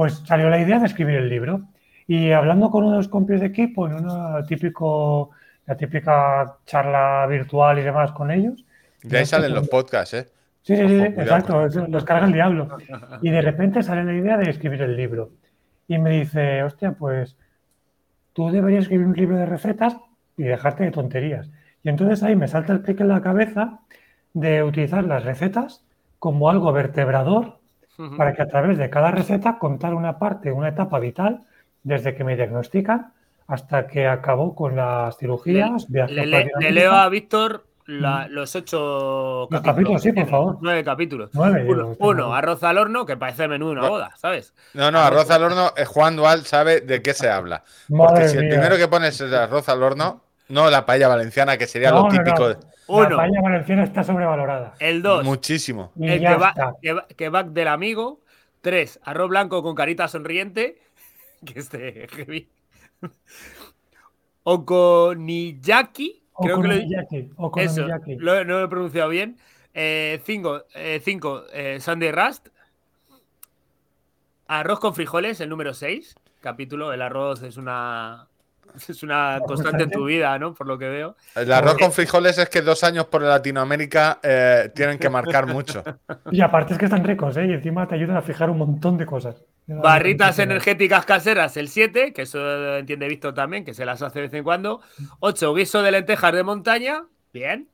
Pues 0.00 0.22
salió 0.24 0.48
la 0.48 0.58
idea 0.58 0.78
de 0.78 0.86
escribir 0.86 1.16
el 1.16 1.28
libro. 1.28 1.60
Y 2.06 2.30
hablando 2.30 2.70
con 2.70 2.84
unos 2.84 3.06
compis 3.08 3.38
de 3.38 3.48
equipo, 3.48 3.86
en 3.86 3.96
una 3.96 4.42
típico, 4.46 5.28
la 5.66 5.76
típica 5.76 6.56
charla 6.64 7.26
virtual 7.26 7.80
y 7.80 7.82
demás 7.82 8.10
con 8.12 8.30
ellos. 8.30 8.64
De 9.02 9.18
ahí 9.18 9.26
salen 9.26 9.52
los 9.52 9.68
podcasts, 9.68 10.14
¿eh? 10.14 10.26
Sí, 10.62 10.74
sí, 10.74 10.88
sí, 10.88 11.02
exacto, 11.02 11.66
los 11.86 12.04
carga 12.04 12.24
el 12.24 12.32
diablo. 12.32 12.78
Y 13.20 13.28
de 13.28 13.42
repente 13.42 13.82
sale 13.82 14.02
la 14.02 14.14
idea 14.14 14.38
de 14.38 14.48
escribir 14.48 14.80
el 14.80 14.96
libro. 14.96 15.32
Y 15.86 15.98
me 15.98 16.18
dice, 16.18 16.62
hostia, 16.62 16.92
pues 16.92 17.36
tú 18.32 18.50
deberías 18.50 18.84
escribir 18.84 19.06
un 19.06 19.14
libro 19.14 19.36
de 19.36 19.44
recetas 19.44 19.98
y 20.38 20.44
dejarte 20.44 20.84
de 20.84 20.92
tonterías. 20.92 21.50
Y 21.82 21.90
entonces 21.90 22.22
ahí 22.22 22.36
me 22.36 22.48
salta 22.48 22.72
el 22.72 22.80
clic 22.80 23.00
en 23.00 23.08
la 23.08 23.20
cabeza 23.20 23.80
de 24.32 24.62
utilizar 24.62 25.04
las 25.04 25.24
recetas 25.24 25.84
como 26.18 26.48
algo 26.48 26.72
vertebrador 26.72 27.59
para 28.16 28.34
que 28.34 28.42
a 28.42 28.48
través 28.48 28.78
de 28.78 28.90
cada 28.90 29.10
receta 29.10 29.58
contar 29.58 29.94
una 29.94 30.18
parte, 30.18 30.52
una 30.52 30.68
etapa 30.68 30.98
vital, 30.98 31.40
desde 31.82 32.14
que 32.14 32.24
me 32.24 32.36
diagnostican 32.36 33.12
hasta 33.46 33.86
que 33.86 34.06
acabó 34.06 34.54
con 34.54 34.76
las 34.76 35.16
cirugías. 35.18 35.86
Le, 35.88 36.26
le 36.26 36.70
leo 36.70 36.92
a 36.92 37.08
Víctor 37.08 37.64
los 37.90 38.54
ocho 38.54 39.48
capítulos. 39.62 40.02
sí, 40.02 40.12
por 40.12 40.28
favor. 40.28 40.58
Nueve 40.60 40.84
capítulos. 40.84 41.30
uno, 41.98 42.34
arroz 42.34 42.62
al 42.62 42.78
horno, 42.78 43.04
que 43.04 43.16
parece 43.16 43.48
menú 43.48 43.70
una 43.70 43.88
boda, 43.88 44.12
¿sabes? 44.16 44.54
No, 44.74 44.90
no, 44.90 45.00
arroz 45.00 45.30
al 45.30 45.42
horno, 45.42 45.72
eh, 45.76 45.84
Juan 45.84 46.16
Dual 46.16 46.44
sabe 46.44 46.80
de 46.80 47.02
qué 47.02 47.14
se 47.14 47.28
habla. 47.28 47.64
Porque 47.88 48.28
si 48.28 48.38
el 48.38 48.48
primero 48.48 48.76
que 48.76 48.88
pones 48.88 49.20
es 49.20 49.32
arroz 49.32 49.68
al 49.68 49.82
horno, 49.82 50.22
no 50.48 50.70
la 50.70 50.86
paella 50.86 51.08
valenciana, 51.08 51.56
que 51.56 51.66
sería 51.66 51.90
lo 51.90 52.08
típico. 52.08 52.54
Uno. 52.90 53.10
La 53.10 53.16
paella 53.16 53.40
valenciana 53.40 53.84
está 53.84 54.04
sobrevalorada. 54.04 54.74
El 54.78 55.02
dos. 55.02 55.24
Muchísimo. 55.24 55.92
El 55.98 56.20
que 57.16 57.28
va, 57.28 57.42
del 57.44 57.68
amigo. 57.68 58.20
Tres, 58.60 59.00
arroz 59.04 59.30
blanco 59.30 59.62
con 59.62 59.74
carita 59.74 60.08
sonriente. 60.08 60.78
Que 61.44 61.58
este 61.58 62.06
heavy. 62.08 62.50
Okoniyaki. 64.42 66.22
Creo 66.38 66.60
que 66.60 66.68
lo, 66.68 67.56
Eso, 67.56 67.86
lo, 68.18 68.44
no 68.44 68.58
lo 68.58 68.64
he 68.64 68.68
pronunciado 68.68 69.08
bien. 69.08 69.38
Eh, 69.72 70.20
cinco, 70.24 70.64
eh, 70.74 71.00
cinco 71.02 71.44
eh, 71.52 71.78
Sunday 71.80 72.12
Rust. 72.12 72.48
Arroz 74.46 74.80
con 74.80 74.94
frijoles, 74.94 75.40
el 75.40 75.48
número 75.48 75.72
6. 75.72 76.16
Capítulo. 76.40 76.92
El 76.92 77.02
arroz 77.02 77.42
es 77.42 77.56
una, 77.56 78.29
es 78.88 79.02
una 79.02 79.40
constante 79.46 79.84
en 79.84 79.90
tu 79.90 80.04
vida, 80.04 80.38
¿no? 80.38 80.54
Por 80.54 80.66
lo 80.66 80.78
que 80.78 80.88
veo. 80.88 81.16
El 81.34 81.52
arroz 81.52 81.76
con 81.78 81.92
frijoles 81.92 82.38
es 82.38 82.48
que 82.48 82.62
dos 82.62 82.84
años 82.84 83.06
por 83.06 83.22
Latinoamérica 83.22 84.18
eh, 84.22 84.70
tienen 84.74 84.98
que 84.98 85.08
marcar 85.08 85.46
mucho. 85.46 85.82
Y 86.32 86.40
aparte 86.42 86.74
es 86.74 86.78
que 86.78 86.84
están 86.84 87.04
ricos, 87.04 87.36
¿eh? 87.36 87.46
Y 87.46 87.52
encima 87.52 87.86
te 87.88 87.94
ayudan 87.94 88.16
a 88.16 88.22
fijar 88.22 88.50
un 88.50 88.58
montón 88.58 88.96
de 88.96 89.06
cosas. 89.06 89.44
Barritas 89.66 90.38
energéticas 90.38 91.04
caseras, 91.04 91.56
el 91.56 91.68
7, 91.68 92.12
que 92.12 92.22
eso 92.22 92.76
entiende 92.76 93.08
Víctor 93.08 93.34
también, 93.34 93.64
que 93.64 93.74
se 93.74 93.84
las 93.84 94.02
hace 94.02 94.20
de 94.20 94.26
vez 94.26 94.34
en 94.34 94.44
cuando. 94.44 94.80
8, 95.20 95.54
guiso 95.54 95.82
de 95.82 95.92
lentejas 95.92 96.32
de 96.32 96.42
montaña. 96.42 97.04
Bien. 97.32 97.68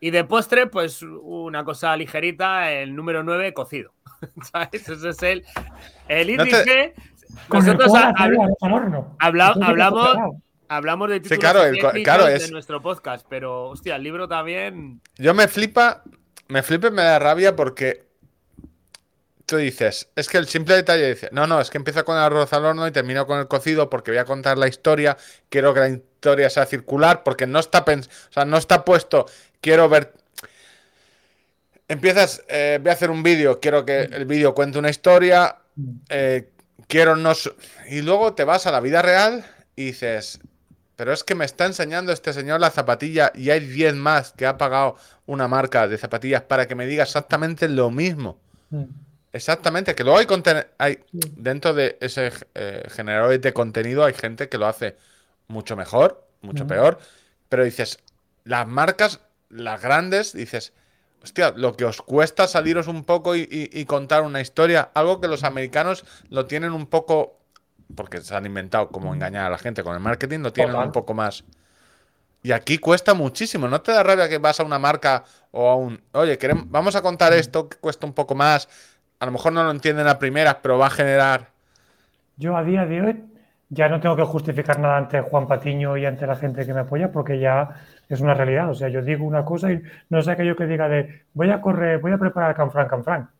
Y 0.00 0.10
de 0.10 0.24
postre, 0.24 0.66
pues 0.66 1.02
una 1.02 1.64
cosa 1.64 1.96
ligerita, 1.96 2.72
el 2.72 2.96
número 2.96 3.22
9, 3.22 3.52
cocido. 3.52 3.92
¿Sabes? 4.52 4.88
Ese 4.88 5.08
es 5.10 5.22
el, 5.22 5.44
el 6.08 6.30
índice. 6.30 6.94
Nosotros 7.52 7.92
hablamos, 9.18 10.08
hablamos 10.68 11.10
de 11.10 11.20
títulos 11.20 11.72
de 11.72 12.48
nuestro 12.50 12.80
podcast, 12.80 13.26
pero 13.28 13.68
hostia, 13.68 13.96
el 13.96 14.02
libro 14.02 14.28
también. 14.28 15.00
Yo 15.16 15.34
me 15.34 15.48
flipa, 15.48 16.02
me 16.48 16.62
flipa 16.62 16.88
y 16.88 16.92
me 16.92 17.02
da 17.02 17.18
rabia 17.18 17.56
porque 17.56 18.10
tú 19.50 19.56
dices, 19.56 20.08
es 20.14 20.28
que 20.28 20.38
el 20.38 20.46
simple 20.46 20.76
detalle 20.76 21.08
dice, 21.08 21.28
no, 21.32 21.44
no, 21.46 21.60
es 21.60 21.70
que 21.70 21.78
empieza 21.78 22.04
con 22.04 22.16
el 22.16 22.22
arroz 22.22 22.52
al 22.52 22.64
horno 22.64 22.86
y 22.86 22.92
termino 22.92 23.26
con 23.26 23.40
el 23.40 23.48
cocido 23.48 23.90
porque 23.90 24.12
voy 24.12 24.18
a 24.18 24.24
contar 24.24 24.56
la 24.56 24.68
historia, 24.68 25.16
quiero 25.48 25.74
que 25.74 25.80
la 25.80 25.88
historia 25.88 26.48
sea 26.48 26.66
circular, 26.66 27.24
porque 27.24 27.48
no 27.48 27.58
está 27.58 27.84
o 27.84 28.32
sea, 28.32 28.44
no 28.44 28.56
está 28.56 28.84
puesto, 28.84 29.26
quiero 29.60 29.88
ver. 29.88 30.12
Empiezas, 31.88 32.44
eh, 32.46 32.78
voy 32.80 32.90
a 32.90 32.92
hacer 32.92 33.10
un 33.10 33.24
vídeo, 33.24 33.58
quiero 33.58 33.84
que 33.84 34.02
el 34.02 34.24
vídeo 34.24 34.54
cuente 34.54 34.78
una 34.78 34.90
historia, 34.90 35.56
eh, 36.08 36.52
quiero 36.88 37.16
no... 37.16 37.32
Y 37.88 38.02
luego 38.02 38.34
te 38.34 38.44
vas 38.44 38.66
a 38.66 38.72
la 38.72 38.80
vida 38.80 39.02
real 39.02 39.44
y 39.76 39.86
dices, 39.86 40.40
pero 40.96 41.12
es 41.12 41.24
que 41.24 41.34
me 41.34 41.44
está 41.44 41.66
enseñando 41.66 42.12
este 42.12 42.32
señor 42.32 42.60
la 42.60 42.70
zapatilla 42.70 43.32
y 43.34 43.50
hay 43.50 43.60
10 43.60 43.94
más 43.94 44.32
que 44.32 44.46
ha 44.46 44.58
pagado 44.58 44.96
una 45.26 45.48
marca 45.48 45.88
de 45.88 45.96
zapatillas 45.96 46.42
para 46.42 46.68
que 46.68 46.74
me 46.74 46.86
diga 46.86 47.04
exactamente 47.04 47.68
lo 47.68 47.90
mismo. 47.90 48.38
Mm. 48.70 48.84
Exactamente, 49.32 49.94
que 49.94 50.02
luego 50.02 50.18
hay, 50.18 50.26
hay 50.78 50.98
dentro 51.10 51.72
de 51.72 51.96
ese 52.00 52.32
eh, 52.54 52.82
generador 52.90 53.38
de 53.38 53.52
contenido 53.52 54.04
hay 54.04 54.12
gente 54.12 54.48
que 54.48 54.58
lo 54.58 54.66
hace 54.66 54.96
mucho 55.46 55.76
mejor, 55.76 56.26
mucho 56.42 56.64
mm. 56.64 56.68
peor, 56.68 56.98
pero 57.48 57.64
dices, 57.64 58.00
las 58.44 58.66
marcas, 58.66 59.20
las 59.48 59.80
grandes, 59.80 60.32
dices, 60.32 60.72
hostia, 61.22 61.52
lo 61.56 61.76
que 61.76 61.84
os 61.84 62.02
cuesta 62.02 62.46
saliros 62.46 62.88
un 62.88 63.04
poco 63.04 63.36
y, 63.36 63.84
contar 63.86 64.22
una 64.22 64.40
historia, 64.40 64.90
algo 64.94 65.20
que 65.20 65.28
los 65.28 65.44
americanos 65.44 66.04
lo 66.28 66.46
tienen 66.46 66.72
un 66.72 66.86
poco, 66.86 67.38
porque 67.94 68.20
se 68.20 68.34
han 68.34 68.46
inventado 68.46 68.88
cómo 68.88 69.14
engañar 69.14 69.46
a 69.46 69.50
la 69.50 69.58
gente 69.58 69.82
con 69.82 69.94
el 69.94 70.00
marketing, 70.00 70.40
lo 70.40 70.52
tienen 70.52 70.76
un 70.76 70.92
poco 70.92 71.14
más. 71.14 71.44
Y 72.42 72.52
aquí 72.52 72.78
cuesta 72.78 73.12
muchísimo, 73.12 73.68
¿no 73.68 73.82
te 73.82 73.92
da 73.92 74.02
rabia 74.02 74.28
que 74.28 74.38
vas 74.38 74.60
a 74.60 74.64
una 74.64 74.78
marca 74.78 75.24
o 75.50 75.68
a 75.68 75.76
un, 75.76 76.00
oye, 76.12 76.38
queremos, 76.38 76.64
vamos 76.70 76.96
a 76.96 77.02
contar 77.02 77.34
esto 77.34 77.68
que 77.68 77.76
cuesta 77.76 78.06
un 78.06 78.14
poco 78.14 78.34
más, 78.34 78.68
a 79.18 79.26
lo 79.26 79.32
mejor 79.32 79.52
no 79.52 79.62
lo 79.62 79.70
entienden 79.70 80.08
a 80.08 80.18
primeras, 80.18 80.56
pero 80.62 80.78
va 80.78 80.86
a 80.86 80.90
generar... 80.90 81.50
Yo 82.38 82.56
a 82.56 82.64
día 82.64 82.86
de 82.86 83.02
hoy 83.02 83.29
ya 83.70 83.88
no 83.88 84.00
tengo 84.00 84.16
que 84.16 84.24
justificar 84.24 84.80
nada 84.80 84.96
ante 84.96 85.20
Juan 85.20 85.46
Patiño 85.46 85.96
y 85.96 86.04
ante 86.04 86.26
la 86.26 86.34
gente 86.36 86.66
que 86.66 86.74
me 86.74 86.80
apoya 86.80 87.12
porque 87.12 87.38
ya 87.38 87.70
es 88.08 88.20
una 88.20 88.34
realidad. 88.34 88.68
O 88.70 88.74
sea, 88.74 88.88
yo 88.88 89.00
digo 89.00 89.24
una 89.24 89.44
cosa 89.44 89.72
y 89.72 89.80
no 90.10 90.18
es 90.18 90.28
aquello 90.28 90.56
que 90.56 90.66
diga 90.66 90.88
de 90.88 91.22
voy 91.32 91.50
a 91.50 91.60
correr, 91.60 92.00
voy 92.00 92.12
a 92.12 92.18
preparar 92.18 92.54
Canfran, 92.56 92.88
Canfran. 92.88 93.30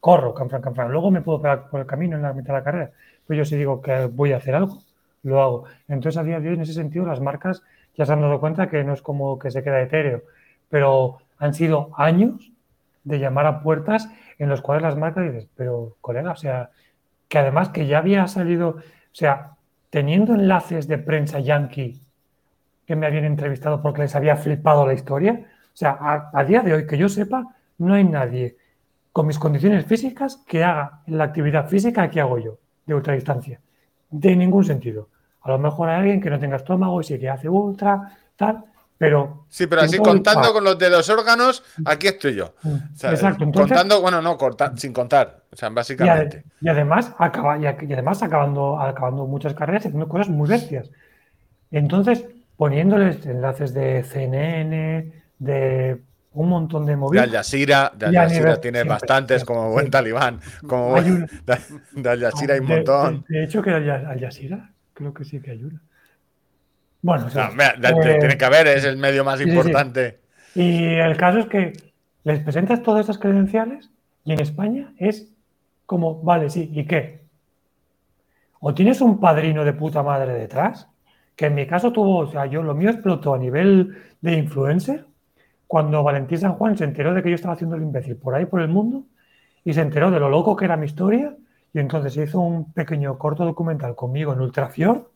Corro 0.00 0.32
Canfran, 0.32 0.62
Canfran. 0.62 0.92
Luego 0.92 1.10
me 1.10 1.22
puedo 1.22 1.42
pegar 1.42 1.68
por 1.68 1.80
el 1.80 1.86
camino 1.86 2.16
en 2.16 2.22
la 2.22 2.32
mitad 2.32 2.54
de 2.54 2.60
la 2.60 2.64
carrera. 2.64 2.90
Pues 3.26 3.36
yo 3.36 3.44
sí 3.44 3.56
digo 3.56 3.82
que 3.82 4.06
voy 4.06 4.32
a 4.32 4.36
hacer 4.36 4.54
algo, 4.54 4.82
lo 5.24 5.42
hago. 5.42 5.64
Entonces, 5.88 6.16
a 6.18 6.22
día 6.22 6.38
de 6.38 6.48
hoy, 6.48 6.54
en 6.54 6.60
ese 6.60 6.74
sentido, 6.74 7.04
las 7.04 7.20
marcas 7.20 7.64
ya 7.96 8.06
se 8.06 8.12
han 8.12 8.20
dado 8.20 8.38
cuenta 8.38 8.68
que 8.68 8.84
no 8.84 8.92
es 8.92 9.02
como 9.02 9.38
que 9.40 9.50
se 9.50 9.64
queda 9.64 9.80
etéreo, 9.80 10.22
pero 10.68 11.18
han 11.38 11.54
sido 11.54 11.90
años 11.96 12.52
de 13.02 13.18
llamar 13.18 13.46
a 13.46 13.62
puertas 13.62 14.08
en 14.38 14.48
los 14.48 14.60
cuales 14.60 14.82
las 14.82 14.96
marcas 14.96 15.24
dices, 15.24 15.48
pero 15.56 15.96
colega, 16.00 16.32
o 16.32 16.36
sea, 16.36 16.70
que 17.28 17.38
además 17.38 17.70
que 17.70 17.86
ya 17.86 17.98
había 17.98 18.26
salido, 18.28 18.76
sea, 19.16 19.56
teniendo 19.88 20.34
enlaces 20.34 20.86
de 20.86 20.98
prensa 20.98 21.40
yankee 21.40 22.02
que 22.86 22.94
me 22.96 23.06
habían 23.06 23.24
entrevistado 23.24 23.80
porque 23.80 24.02
les 24.02 24.14
había 24.14 24.36
flipado 24.36 24.86
la 24.86 24.92
historia. 24.92 25.40
O 25.72 25.76
sea, 25.76 26.30
a, 26.32 26.44
día 26.44 26.60
de 26.60 26.74
hoy, 26.74 26.86
que 26.86 26.98
yo 26.98 27.08
sepa, 27.08 27.56
no 27.78 27.94
hay 27.94 28.04
nadie 28.04 28.58
con 29.12 29.26
mis 29.26 29.38
condiciones 29.38 29.86
físicas 29.86 30.44
que 30.46 30.62
haga 30.62 31.00
la 31.06 31.24
actividad 31.24 31.66
física 31.66 32.10
que 32.10 32.20
hago 32.20 32.38
yo, 32.38 32.58
de 32.84 32.94
ultradistancia. 32.94 33.58
De 34.10 34.36
ningún 34.36 34.64
sentido. 34.64 35.08
A 35.40 35.50
lo 35.50 35.58
mejor 35.58 35.88
hay 35.88 36.00
alguien 36.00 36.20
que 36.20 36.28
no 36.28 36.38
tenga 36.38 36.56
estómago 36.56 37.00
y 37.00 37.04
sí 37.04 37.18
que 37.18 37.30
hace 37.30 37.48
ultra, 37.48 38.18
tal, 38.36 38.66
pero. 38.98 39.46
Sí, 39.48 39.66
pero 39.66 39.82
así 39.82 39.98
contando 39.98 40.52
con 40.52 40.64
los 40.64 40.78
de 40.78 40.88
los 40.88 41.08
órganos, 41.10 41.62
aquí 41.84 42.08
estoy 42.08 42.34
yo. 42.34 42.54
Exacto. 43.02 43.50
contando, 43.52 44.00
bueno, 44.00 44.22
no, 44.22 44.38
sin 44.76 44.92
contar. 44.92 45.42
O 45.52 45.56
sea, 45.56 45.68
básicamente. 45.68 46.44
Y, 46.60 46.68
además, 46.68 47.14
acaba, 47.18 47.58
y, 47.58 47.66
además 47.66 48.22
acabando, 48.22 48.80
acabando 48.80 49.26
muchas 49.26 49.54
carreras 49.54 49.84
y 49.84 49.88
haciendo 49.88 50.08
cosas 50.08 50.28
muy 50.28 50.48
bestias. 50.48 50.90
Entonces, 51.70 52.24
poniéndoles 52.56 53.24
enlaces 53.26 53.74
de 53.74 54.02
CNN, 54.02 55.12
de 55.38 56.00
un 56.32 56.48
montón 56.48 56.86
de 56.86 56.96
móviles. 56.96 57.22
De 57.22 57.28
Al 57.28 57.36
Jazeera, 57.36 57.92
de 57.94 58.06
Al 58.06 58.14
Jazeera 58.14 58.60
tiene 58.60 58.84
bastantes, 58.84 59.44
como 59.44 59.70
buen 59.70 59.90
talibán. 59.90 60.40
Como 60.66 60.90
buen, 60.90 61.26
de, 61.94 62.10
Al 62.10 62.20
Jazeera 62.20 62.54
hay 62.54 62.60
un 62.60 62.66
montón. 62.66 63.24
De, 63.28 63.44
hecho, 63.44 63.62
que 63.62 63.70
Al 63.70 64.20
Jazeera, 64.20 64.70
creo 64.94 65.12
que 65.12 65.24
sí 65.24 65.40
que 65.40 65.50
hay 65.50 65.64
una. 65.64 65.82
Bueno, 67.02 67.30
sí. 67.30 67.38
Eh, 67.38 68.16
tiene 68.18 68.36
que 68.36 68.44
haber, 68.44 68.66
es 68.68 68.84
el 68.84 68.96
medio 68.96 69.24
más 69.24 69.40
importante. 69.40 70.20
Y 70.54 70.94
el 70.94 71.16
caso 71.16 71.38
es 71.40 71.46
que 71.46 71.72
les 72.24 72.40
presentas 72.40 72.82
todas 72.82 73.04
esas 73.04 73.18
credenciales 73.18 73.90
y 74.24 74.32
en 74.32 74.40
España 74.40 74.92
es 74.98 75.32
como, 75.84 76.22
vale, 76.22 76.50
sí, 76.50 76.70
¿y 76.74 76.84
qué? 76.84 77.26
o 78.60 78.74
tienes 78.74 79.00
un 79.00 79.20
padrino 79.20 79.64
de 79.64 79.72
puta 79.72 80.02
madre 80.02 80.34
detrás, 80.34 80.88
que 81.34 81.46
en 81.46 81.54
mi 81.54 81.66
caso 81.66 81.92
tuvo, 81.92 82.18
o 82.18 82.26
sea, 82.26 82.46
yo 82.46 82.62
lo 82.62 82.74
mío 82.74 82.90
explotó 82.90 83.34
a 83.34 83.38
nivel 83.38 83.96
de 84.20 84.32
influencer 84.34 85.06
cuando 85.66 86.02
Valentín 86.02 86.38
San 86.38 86.54
Juan 86.54 86.76
se 86.76 86.84
enteró 86.84 87.12
de 87.12 87.22
que 87.22 87.28
yo 87.28 87.34
estaba 87.34 87.54
haciendo 87.54 87.76
el 87.76 87.82
imbécil 87.82 88.16
por 88.16 88.34
ahí 88.34 88.46
por 88.46 88.60
el 88.60 88.68
mundo 88.68 89.04
y 89.64 89.72
se 89.72 89.82
enteró 89.82 90.10
de 90.10 90.20
lo 90.20 90.28
loco 90.28 90.56
que 90.56 90.64
era 90.64 90.76
mi 90.76 90.86
historia 90.86 91.36
y 91.72 91.78
entonces 91.78 92.16
hizo 92.16 92.40
un 92.40 92.72
pequeño 92.72 93.18
corto 93.18 93.44
documental 93.44 93.94
conmigo 93.94 94.32
en 94.32 94.40
Ultrafior 94.40 95.10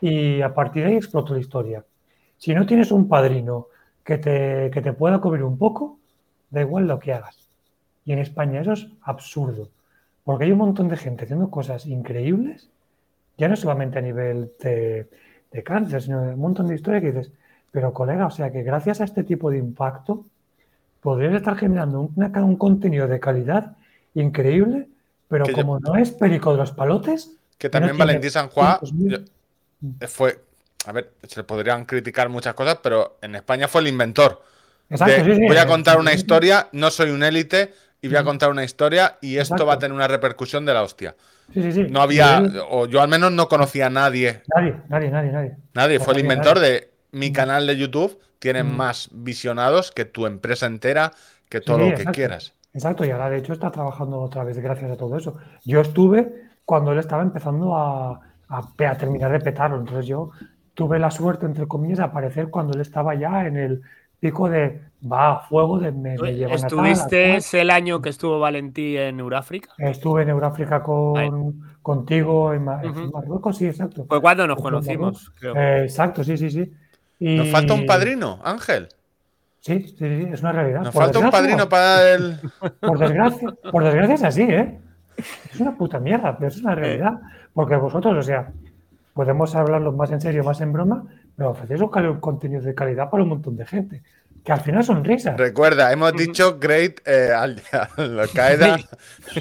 y 0.00 0.40
a 0.40 0.54
partir 0.54 0.84
de 0.84 0.90
ahí 0.90 0.96
explotó 0.96 1.34
la 1.34 1.40
historia. 1.40 1.84
Si 2.38 2.54
no 2.54 2.66
tienes 2.66 2.90
un 2.90 3.08
padrino 3.08 3.68
que 4.04 4.18
te, 4.18 4.70
que 4.72 4.82
te 4.82 4.92
pueda 4.92 5.20
cubrir 5.20 5.44
un 5.44 5.58
poco, 5.58 5.98
da 6.50 6.60
igual 6.60 6.86
lo 6.86 6.98
que 6.98 7.12
hagas. 7.12 7.48
Y 8.04 8.12
en 8.12 8.18
España 8.18 8.60
eso 8.60 8.72
es 8.72 8.88
absurdo, 9.02 9.68
porque 10.24 10.44
hay 10.44 10.52
un 10.52 10.58
montón 10.58 10.88
de 10.88 10.96
gente 10.96 11.24
haciendo 11.24 11.50
cosas 11.50 11.86
increíbles, 11.86 12.68
ya 13.38 13.48
no 13.48 13.56
solamente 13.56 13.98
a 13.98 14.02
nivel 14.02 14.52
de, 14.60 15.08
de 15.52 15.62
cáncer, 15.62 16.02
sino 16.02 16.22
un 16.22 16.40
montón 16.40 16.66
de 16.66 16.74
historias 16.74 17.02
que 17.02 17.12
dices, 17.12 17.32
pero 17.70 17.92
colega, 17.92 18.26
o 18.26 18.30
sea 18.30 18.50
que 18.50 18.62
gracias 18.62 19.00
a 19.00 19.04
este 19.04 19.24
tipo 19.24 19.50
de 19.50 19.58
impacto 19.58 20.24
podrías 21.00 21.34
estar 21.34 21.56
generando 21.56 22.00
un, 22.00 22.56
contenido 22.56 23.08
de 23.08 23.18
calidad 23.18 23.76
increíble, 24.14 24.88
pero 25.28 25.46
como 25.52 25.80
no 25.80 25.96
es 25.96 26.10
perico 26.12 26.52
de 26.52 26.58
los 26.58 26.72
palotes. 26.72 27.34
Que 27.58 27.68
también 27.70 27.96
Valentín 27.96 28.30
San 28.30 28.48
Juan 28.48 28.78
fue, 30.08 30.40
a 30.86 30.92
ver, 30.92 31.12
se 31.26 31.44
podrían 31.44 31.84
criticar 31.84 32.28
muchas 32.28 32.54
cosas, 32.54 32.78
pero 32.82 33.18
en 33.22 33.34
España 33.34 33.68
fue 33.68 33.80
el 33.82 33.88
inventor. 33.88 34.42
voy 34.88 35.56
a 35.56 35.66
contar 35.66 35.98
una 35.98 36.12
historia, 36.12 36.68
no 36.72 36.90
soy 36.90 37.10
un 37.10 37.22
élite, 37.22 37.72
y 38.02 38.08
voy 38.08 38.16
a 38.16 38.24
contar 38.24 38.50
una 38.50 38.64
historia 38.64 39.16
y 39.20 39.38
esto 39.38 39.64
va 39.64 39.74
a 39.74 39.78
tener 39.78 39.94
una 39.94 40.08
repercusión 40.08 40.66
de 40.66 40.74
la 40.74 40.82
hostia. 40.82 41.14
Sí, 41.54 41.62
sí, 41.62 41.72
sí. 41.72 41.86
No 41.88 42.02
había, 42.02 42.42
o 42.68 42.86
yo 42.86 43.00
al 43.00 43.08
menos 43.08 43.30
no 43.30 43.48
conocía 43.48 43.86
a 43.86 43.90
nadie. 43.90 44.42
Nadie, 44.54 44.76
nadie, 44.88 45.10
nadie, 45.10 45.32
nadie. 45.32 45.56
Nadie, 45.74 46.00
fue 46.00 46.14
el 46.14 46.20
inventor 46.20 46.58
de 46.58 46.90
mi 47.12 47.32
canal 47.32 47.66
de 47.66 47.76
YouTube, 47.76 48.18
tiene 48.40 48.64
mm. 48.64 48.76
más 48.76 49.08
visionados 49.12 49.92
que 49.92 50.04
tu 50.04 50.26
empresa 50.26 50.66
entera, 50.66 51.12
que 51.48 51.60
todo 51.60 51.78
lo 51.78 51.94
que 51.94 52.04
quieras. 52.06 52.54
Exacto, 52.74 53.04
y 53.04 53.10
ahora 53.10 53.30
de 53.30 53.38
hecho 53.38 53.52
está 53.52 53.70
trabajando 53.70 54.18
otra 54.18 54.42
vez 54.44 54.58
gracias 54.58 54.90
a 54.90 54.96
todo 54.96 55.16
eso. 55.16 55.36
Yo 55.64 55.80
estuve 55.80 56.50
cuando 56.64 56.92
él 56.92 56.98
estaba 56.98 57.22
empezando 57.22 57.76
a, 57.76 58.20
a 58.58 58.96
terminar 58.96 59.32
de 59.32 59.40
petarlo, 59.40 59.78
entonces 59.78 60.06
yo 60.06 60.30
tuve 60.74 60.98
la 60.98 61.10
suerte, 61.10 61.46
entre 61.46 61.66
comillas, 61.66 61.98
de 61.98 62.04
aparecer 62.04 62.48
cuando 62.48 62.74
él 62.74 62.80
estaba 62.80 63.14
ya 63.14 63.46
en 63.46 63.56
el 63.56 63.82
pico 64.20 64.48
de 64.48 64.80
va 65.10 65.32
a 65.32 65.38
fuego 65.40 65.80
de 65.80 65.90
me, 65.90 66.14
¿Estuviste 66.14 67.60
el 67.60 67.70
año 67.70 68.00
que 68.00 68.10
estuvo 68.10 68.38
Valentí 68.38 68.96
en 68.96 69.18
Euráfrica? 69.18 69.70
Estuve 69.78 70.22
en 70.22 70.28
Euráfrica 70.28 70.82
con, 70.82 71.74
contigo 71.82 72.52
en, 72.52 72.64
Marruecos, 72.64 73.56
sí, 73.56 73.66
exacto. 73.66 74.04
Fue 74.08 74.20
cuando 74.20 74.46
nos 74.46 74.62
conocimos, 74.62 75.32
eh, 75.42 75.80
exacto, 75.84 76.22
sí, 76.22 76.36
sí, 76.36 76.50
sí. 76.50 76.72
Nos 77.18 77.48
falta 77.50 77.74
un 77.74 77.86
padrino, 77.86 78.38
Ángel. 78.44 78.88
Sí, 79.60 79.80
sí, 79.80 79.96
sí, 79.96 80.28
es 80.32 80.40
una 80.40 80.52
realidad. 80.52 80.82
Nos 80.82 80.94
falta 80.94 81.18
un 81.20 81.30
padrino 81.30 81.68
para 81.68 82.14
el. 82.14 82.36
Por 82.80 82.98
desgracia, 82.98 83.48
por 83.70 83.84
desgracia 83.84 84.14
es 84.14 84.24
así, 84.24 84.42
¿eh? 84.42 84.80
Es 85.16 85.60
una 85.60 85.76
puta 85.76 85.98
mierda, 85.98 86.36
pero 86.36 86.48
es 86.48 86.58
una 86.58 86.74
realidad. 86.74 87.20
Porque 87.52 87.76
vosotros, 87.76 88.16
o 88.16 88.22
sea, 88.22 88.50
podemos 89.14 89.54
hablarlo 89.54 89.92
más 89.92 90.10
en 90.10 90.20
serio, 90.20 90.44
más 90.44 90.60
en 90.60 90.72
broma, 90.72 91.04
pero 91.36 91.50
ofrecéis 91.50 91.80
un 91.80 92.20
contenido 92.20 92.62
de 92.62 92.74
calidad 92.74 93.10
para 93.10 93.22
un 93.22 93.30
montón 93.30 93.56
de 93.56 93.66
gente. 93.66 94.02
Que 94.44 94.50
al 94.50 94.60
final 94.60 94.82
son 94.82 95.04
risas. 95.04 95.36
Recuerda, 95.36 95.92
hemos 95.92 96.12
dicho 96.14 96.58
Great 96.58 97.00
eh, 97.06 97.30
Al, 97.32 97.62
Qaeda. 98.34 98.76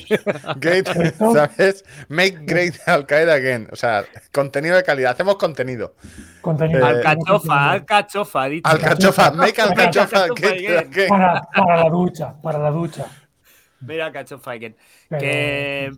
great, 0.58 0.88
¿sabes? 1.18 1.84
Make 2.08 2.42
Great 2.42 2.76
Al 2.88 3.08
Qaeda 3.08 3.34
again. 3.34 3.68
O 3.72 3.76
sea, 3.76 4.06
contenido 4.32 4.76
de 4.76 4.84
calidad. 4.84 5.14
Hacemos 5.14 5.38
contenido. 5.38 5.96
Contenido. 6.42 6.82
Eh, 6.82 6.84
alcachofa, 6.84 7.72
alcachofa. 7.72 8.46
Dicho. 8.46 8.70
Alcachofa, 8.70 9.32
make 9.32 9.60
alcachofa. 9.60 10.28
Para, 11.10 11.42
para, 11.42 11.84
la 11.84 11.90
ducha, 11.90 12.36
para 12.40 12.60
la 12.60 12.70
ducha. 12.70 13.08
Mira 13.82 14.08
alcachofa 14.08 14.52
again. 14.52 14.76
Que. 15.10 15.92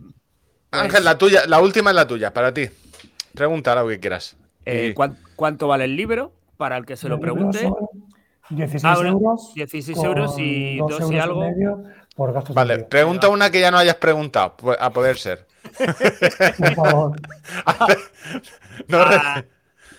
Ángel, 0.70 1.04
la 1.04 1.16
tuya, 1.16 1.46
la 1.46 1.60
última 1.60 1.90
es 1.90 1.96
la 1.96 2.06
tuya, 2.06 2.32
para 2.32 2.52
ti. 2.52 2.68
Pregunta 3.34 3.74
lo 3.74 3.88
que 3.88 4.00
quieras. 4.00 4.36
Eh, 4.64 4.94
¿Cuánto 5.36 5.68
vale 5.68 5.84
el 5.84 5.96
libro? 5.96 6.32
Para 6.56 6.76
el 6.76 6.86
que 6.86 6.96
se 6.96 7.08
lo 7.08 7.20
pregunte. 7.20 7.70
16 8.50 8.84
ah, 8.84 9.06
euros. 9.06 9.52
16 9.54 9.98
euros 9.98 10.34
y 10.38 10.78
dos, 10.78 11.10
y 11.10 11.18
algo. 11.18 11.42
por 12.14 12.32
gastos 12.32 12.54
vale, 12.54 12.80
pregunta 12.80 13.28
una 13.28 13.50
que 13.50 13.60
ya 13.60 13.70
no 13.70 13.78
hayas 13.78 13.96
preguntado, 13.96 14.54
a 14.78 14.90
poder 14.90 15.16
ser. 15.16 15.46
por 16.58 16.74
favor. 16.74 17.20
Ah, 18.92 19.44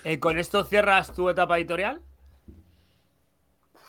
eh, 0.03 0.19
¿Con 0.19 0.37
esto 0.37 0.65
cierras 0.65 1.13
tu 1.13 1.29
etapa 1.29 1.57
editorial? 1.57 2.01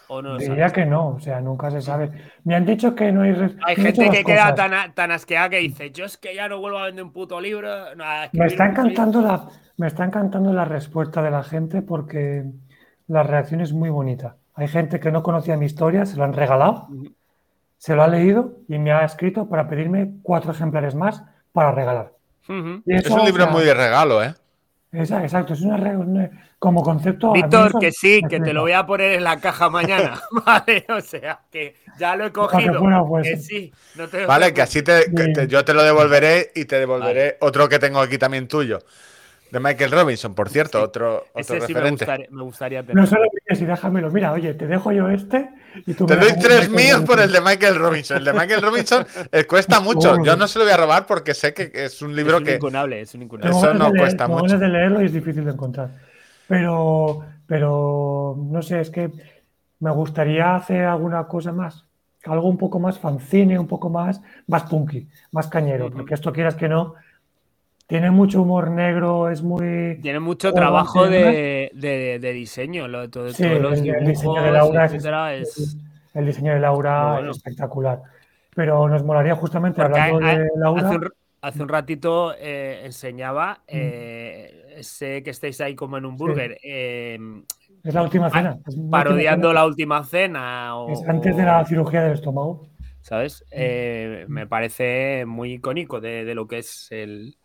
¿O 0.09 0.23
no 0.23 0.39
Diría 0.39 0.70
que 0.70 0.87
no, 0.87 1.09
o 1.09 1.20
sea, 1.20 1.41
nunca 1.41 1.70
se 1.70 1.83
sabe. 1.83 2.11
Me 2.45 2.55
han 2.55 2.65
dicho 2.65 2.95
que 2.95 3.11
no 3.11 3.23
hay. 3.23 3.35
Hay 3.65 3.77
gente 3.77 4.09
que 4.09 4.24
queda 4.24 4.55
tan, 4.55 4.93
tan, 4.95 5.11
asqueada 5.11 5.49
que 5.49 5.59
dice: 5.59 5.91
Yo 5.91 6.05
es 6.05 6.16
que 6.16 6.35
ya 6.35 6.49
no 6.49 6.61
vuelvo 6.61 6.78
a 6.78 6.87
vender 6.87 7.05
un 7.05 7.12
puto 7.12 7.41
libro. 7.41 7.69
me, 8.33 8.47
está 8.47 8.66
encantando 8.66 9.20
la, 9.20 9.49
me 9.77 9.89
está 9.89 10.05
encantando 10.05 10.53
la 10.53 10.65
respuesta 10.65 11.23
de 11.23 11.31
la 11.31 11.43
gente 11.43 11.83
porque 11.83 12.45
la 13.09 13.23
reacción 13.24 13.61
es 13.61 13.73
muy 13.73 13.91
bonita. 13.91 14.37
Hay 14.55 14.69
gente 14.69 15.01
que 15.01 15.11
no 15.11 15.23
conocía 15.23 15.57
mi 15.57 15.66
historia, 15.66 16.07
se 16.07 16.16
lo 16.16 16.24
han 16.24 16.33
regalado, 16.33 16.89
se 17.77 17.95
lo 17.95 18.03
ha 18.03 18.09
leído 18.09 18.59
y 18.69 18.78
me 18.78 18.93
ha 18.93 19.05
escrito 19.05 19.49
para 19.49 19.69
pedirme 19.69 20.15
cuatro 20.23 20.53
ejemplares 20.53 20.95
más 20.95 21.23
para 21.53 21.73
regalar. 21.73 22.12
es 22.87 23.11
un 23.11 23.24
libro 23.24 23.49
muy 23.49 23.65
de 23.65 23.74
regalo, 23.74 24.23
¿eh? 24.23 24.35
Exacto, 24.93 25.53
es 25.53 25.61
una, 25.61 26.31
como 26.59 26.83
concepto. 26.83 27.33
Víctor, 27.33 27.79
que 27.79 27.93
sí, 27.93 28.23
que 28.29 28.41
te 28.41 28.53
lo 28.53 28.63
voy 28.63 28.73
a 28.73 28.87
poner 28.87 29.13
en 29.13 29.25
la 29.25 29.39
caja 29.41 29.69
mañana. 29.69 30.21
vale, 30.47 30.87
o 30.89 31.01
sea, 31.01 31.41
que 31.51 31.77
ya 31.99 32.17
lo 32.17 32.27
he 32.27 32.33
cogido. 32.33 32.81
Pues, 33.09 33.29
que 33.29 33.37
sí, 33.37 33.73
vale, 34.27 34.55
que 34.55 34.63
así 34.63 34.83
te, 34.83 35.07
yo 35.49 35.65
te 35.65 35.75
lo 35.75 35.83
devolveré 35.83 36.53
y 36.55 36.65
te 36.65 36.79
devolveré 36.79 37.37
otro 37.41 37.69
que 37.69 37.79
tengo 37.79 38.01
aquí 38.01 38.19
también 38.19 38.49
tuyo. 38.49 38.79
De 39.51 39.61
Michael 39.61 39.93
Robinson, 39.93 40.35
por 40.35 40.49
cierto, 40.49 40.83
otro, 40.83 41.27
otro 41.33 41.61
referente. 41.61 42.05
Me 42.31 42.43
gustaría, 42.43 42.83
tener. 42.83 42.97
No 42.97 43.07
solo 43.07 43.29
si 43.55 43.65
déjamelo. 43.65 44.11
Mira, 44.11 44.33
oye, 44.33 44.55
te 44.55 44.67
dejo 44.67 44.91
yo 44.91 45.09
este 45.09 45.49
y 45.86 45.94
Te 45.94 46.16
doy 46.16 46.32
tres 46.40 46.70
míos 46.70 47.03
por 47.03 47.20
el 47.20 47.31
de 47.31 47.40
Michael 47.40 47.77
Robinson. 47.77 48.19
El 48.19 48.24
de 48.24 48.32
Michael 48.32 48.62
Robinson 48.62 49.07
eh, 49.32 49.44
cuesta 49.44 49.81
mucho. 49.81 50.23
Yo 50.23 50.36
no 50.36 50.47
se 50.48 50.59
lo 50.59 50.65
voy 50.65 50.73
a 50.73 50.77
robar 50.77 51.07
porque 51.07 51.35
sé 51.35 51.53
que 51.53 51.70
es 51.74 52.01
un 52.03 52.15
libro 52.15 52.40
que. 52.43 52.55
es 52.55 53.15
un 53.15 53.23
incunable. 53.23 53.51
Eso 53.51 53.74
no 53.74 53.93
cuesta 53.93 54.28
mucho. 54.28 54.59
de 54.59 54.69
leerlo 54.69 55.03
y 55.03 55.07
es 55.07 55.12
difícil 55.12 55.44
de 55.44 55.53
encontrar. 55.53 55.90
Pero, 56.48 57.24
pero 57.47 58.36
no 58.39 58.62
sé, 58.62 58.81
es 58.81 58.90
que 58.90 59.11
me 59.81 59.90
gustaría 59.90 60.55
hacer 60.55 60.85
alguna 60.85 61.27
cosa 61.27 61.53
más. 61.53 61.85
Algo 62.24 62.48
un 62.48 62.59
poco 62.59 62.81
más 62.81 62.98
fanzine, 62.98 63.59
un 63.59 63.69
poco 63.69 63.89
más, 63.89 64.20
más 64.47 64.65
punky, 64.65 65.09
más 65.32 65.48
cañero. 65.48 65.90
Porque 65.90 66.15
esto 66.15 66.32
quieras 66.32 66.57
que 66.57 66.69
no, 66.69 66.94
tiene 67.87 68.11
mucho 68.11 68.43
humor 68.43 68.71
negro, 68.71 69.31
es 69.31 69.43
muy. 69.43 69.99
Tiene 70.03 70.19
mucho 70.19 70.53
trabajo 70.53 71.09
de, 71.09 71.71
diseño. 72.35 72.89
Lo, 72.89 73.09
todo, 73.09 73.31
sí, 73.31 73.45
el, 73.45 74.07
diseño 74.07 74.43
de 74.43 74.51
Laura 74.51 74.87
es, 75.35 75.77
El 76.13 76.27
diseño 76.27 76.53
de 76.55 76.61
Laura 76.61 77.21
es 77.21 77.37
espectacular. 77.37 78.03
Pero 78.55 78.89
nos 78.89 79.05
molaría 79.05 79.37
justamente 79.37 79.83
hablando 79.83 80.19
de 80.19 80.49
Laura. 80.57 81.01
Hace 81.43 81.63
un, 81.63 81.69
ratito 81.69 82.35
eh, 82.37 82.81
enseñaba, 82.87 83.61
mm. 83.61 83.63
eh, 83.69 84.79
sé 84.81 85.23
que 85.23 85.31
estáis 85.31 85.61
ahí 85.61 85.77
como 85.77 85.97
en 85.97 86.07
un 86.07 86.17
burger. 86.17 86.59
Eh, 86.61 87.19
es 87.85 87.95
la 87.95 88.03
última 88.03 88.31
cena. 88.31 88.59
parodiando 88.91 89.53
la 89.53 89.65
última 89.65 90.03
cena. 90.03 90.73
es 90.89 91.09
antes 91.09 91.37
de 91.37 91.45
la 91.45 91.65
cirugía 91.65 92.03
del 92.03 92.15
estómago. 92.15 92.67
¿Sabes? 93.01 93.45
Mm. 93.53 94.33
me 94.33 94.49
parece 94.49 95.25
muy 95.25 95.53
icónico 95.53 96.01
de 96.01 96.35
lo 96.35 96.49
que 96.49 96.59
es 96.59 96.89
el, 96.91 97.37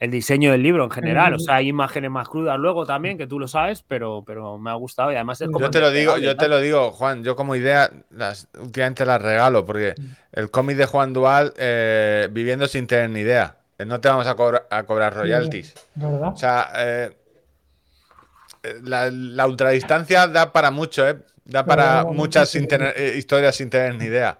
el 0.00 0.10
diseño 0.10 0.52
del 0.52 0.62
libro 0.62 0.84
en 0.84 0.90
general. 0.90 1.34
O 1.34 1.38
sea, 1.38 1.56
hay 1.56 1.68
imágenes 1.68 2.10
más 2.10 2.28
crudas 2.28 2.58
luego 2.58 2.86
también, 2.86 3.18
que 3.18 3.26
tú 3.26 3.38
lo 3.38 3.48
sabes, 3.48 3.84
pero, 3.86 4.22
pero 4.26 4.58
me 4.58 4.70
ha 4.70 4.74
gustado 4.74 5.10
y 5.12 5.16
además 5.16 5.40
es 5.40 5.48
Yo 5.58 5.70
te 5.70 5.80
lo 5.80 5.90
digo, 5.90 6.18
yo 6.18 6.36
te 6.36 6.48
lo 6.48 6.60
digo, 6.60 6.92
Juan, 6.92 7.24
yo 7.24 7.34
como 7.34 7.56
idea, 7.56 7.90
las, 8.10 8.48
últimamente 8.58 9.04
las 9.04 9.20
regalo, 9.20 9.66
porque 9.66 9.94
el 10.32 10.50
cómic 10.50 10.76
de 10.76 10.86
Juan 10.86 11.12
Dual, 11.12 11.52
eh, 11.56 12.28
viviendo 12.30 12.68
sin 12.68 12.86
tener 12.86 13.10
ni 13.10 13.20
idea, 13.20 13.56
eh, 13.76 13.84
no 13.84 14.00
te 14.00 14.08
vamos 14.08 14.26
a, 14.26 14.36
a 14.70 14.82
cobrar 14.84 15.14
royalties. 15.14 15.74
¿verdad? 15.94 16.32
O 16.32 16.36
sea, 16.36 16.70
eh, 16.76 17.16
la, 18.82 19.10
la, 19.10 19.46
ultradistancia 19.46 20.28
da 20.28 20.52
para 20.52 20.70
mucho, 20.70 21.08
¿eh? 21.08 21.16
Da 21.44 21.64
para 21.64 22.04
muchas 22.04 22.54
historias 22.54 23.56
sin 23.56 23.70
tener 23.70 23.94
ni 23.94 24.04
idea. 24.04 24.38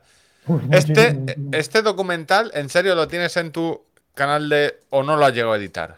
Este, 0.71 1.19
este 1.53 1.83
documental, 1.83 2.51
¿en 2.55 2.69
serio 2.69 2.95
lo 2.95 3.09
tienes 3.09 3.37
en 3.37 3.53
tu 3.53 3.83
canal 4.19 4.49
de 4.49 4.75
o 4.91 5.03
no 5.03 5.17
lo 5.17 5.25
ha 5.25 5.31
llegado 5.31 5.53
a 5.53 5.57
editar? 5.57 5.97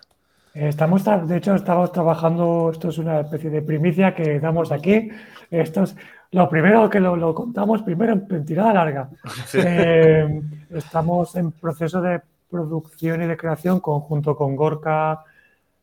Estamos, 0.52 1.04
de 1.04 1.36
hecho, 1.36 1.54
estamos 1.54 1.92
trabajando, 1.92 2.70
esto 2.72 2.88
es 2.88 2.98
una 2.98 3.20
especie 3.20 3.50
de 3.50 3.62
primicia 3.62 4.14
que 4.14 4.38
damos 4.40 4.70
aquí. 4.72 5.08
Esto 5.50 5.84
es 5.84 5.96
lo 6.32 6.48
primero 6.48 6.90
que 6.90 7.00
lo, 7.00 7.34
contamos 7.34 7.82
primero 7.82 8.12
en, 8.12 8.44
tirada 8.44 8.72
larga. 8.74 9.08
Eh, 9.54 10.42
estamos 10.70 11.34
en 11.36 11.52
proceso 11.52 12.00
de 12.00 12.20
producción 12.48 13.22
y 13.22 13.26
de 13.26 13.36
creación 13.36 13.80
conjunto 13.80 14.36
con 14.36 14.54
Gorka, 14.54 15.24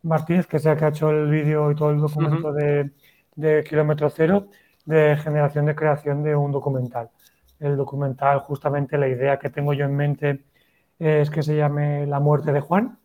Martínez, 0.03 0.47
que 0.47 0.57
es 0.57 0.65
el 0.65 0.77
que 0.77 0.85
ha 0.85 0.89
hecho 0.89 1.09
el 1.09 1.29
vídeo 1.29 1.71
y 1.71 1.75
todo 1.75 1.91
el 1.91 1.99
documento 1.99 2.53
de, 2.53 2.91
de 3.35 3.63
Kilómetro 3.63 4.09
Cero, 4.09 4.47
de 4.85 5.17
generación 5.17 5.65
de 5.65 5.75
creación 5.75 6.23
de 6.23 6.35
un 6.35 6.51
documental. 6.51 7.09
El 7.59 7.75
documental, 7.75 8.39
justamente 8.39 8.97
la 8.97 9.07
idea 9.07 9.39
que 9.39 9.49
tengo 9.49 9.73
yo 9.73 9.85
en 9.85 9.95
mente 9.95 10.43
es 10.99 11.29
que 11.29 11.43
se 11.43 11.55
llame 11.55 12.05
La 12.07 12.19
muerte 12.19 12.51
de 12.51 12.61
Juan. 12.61 12.97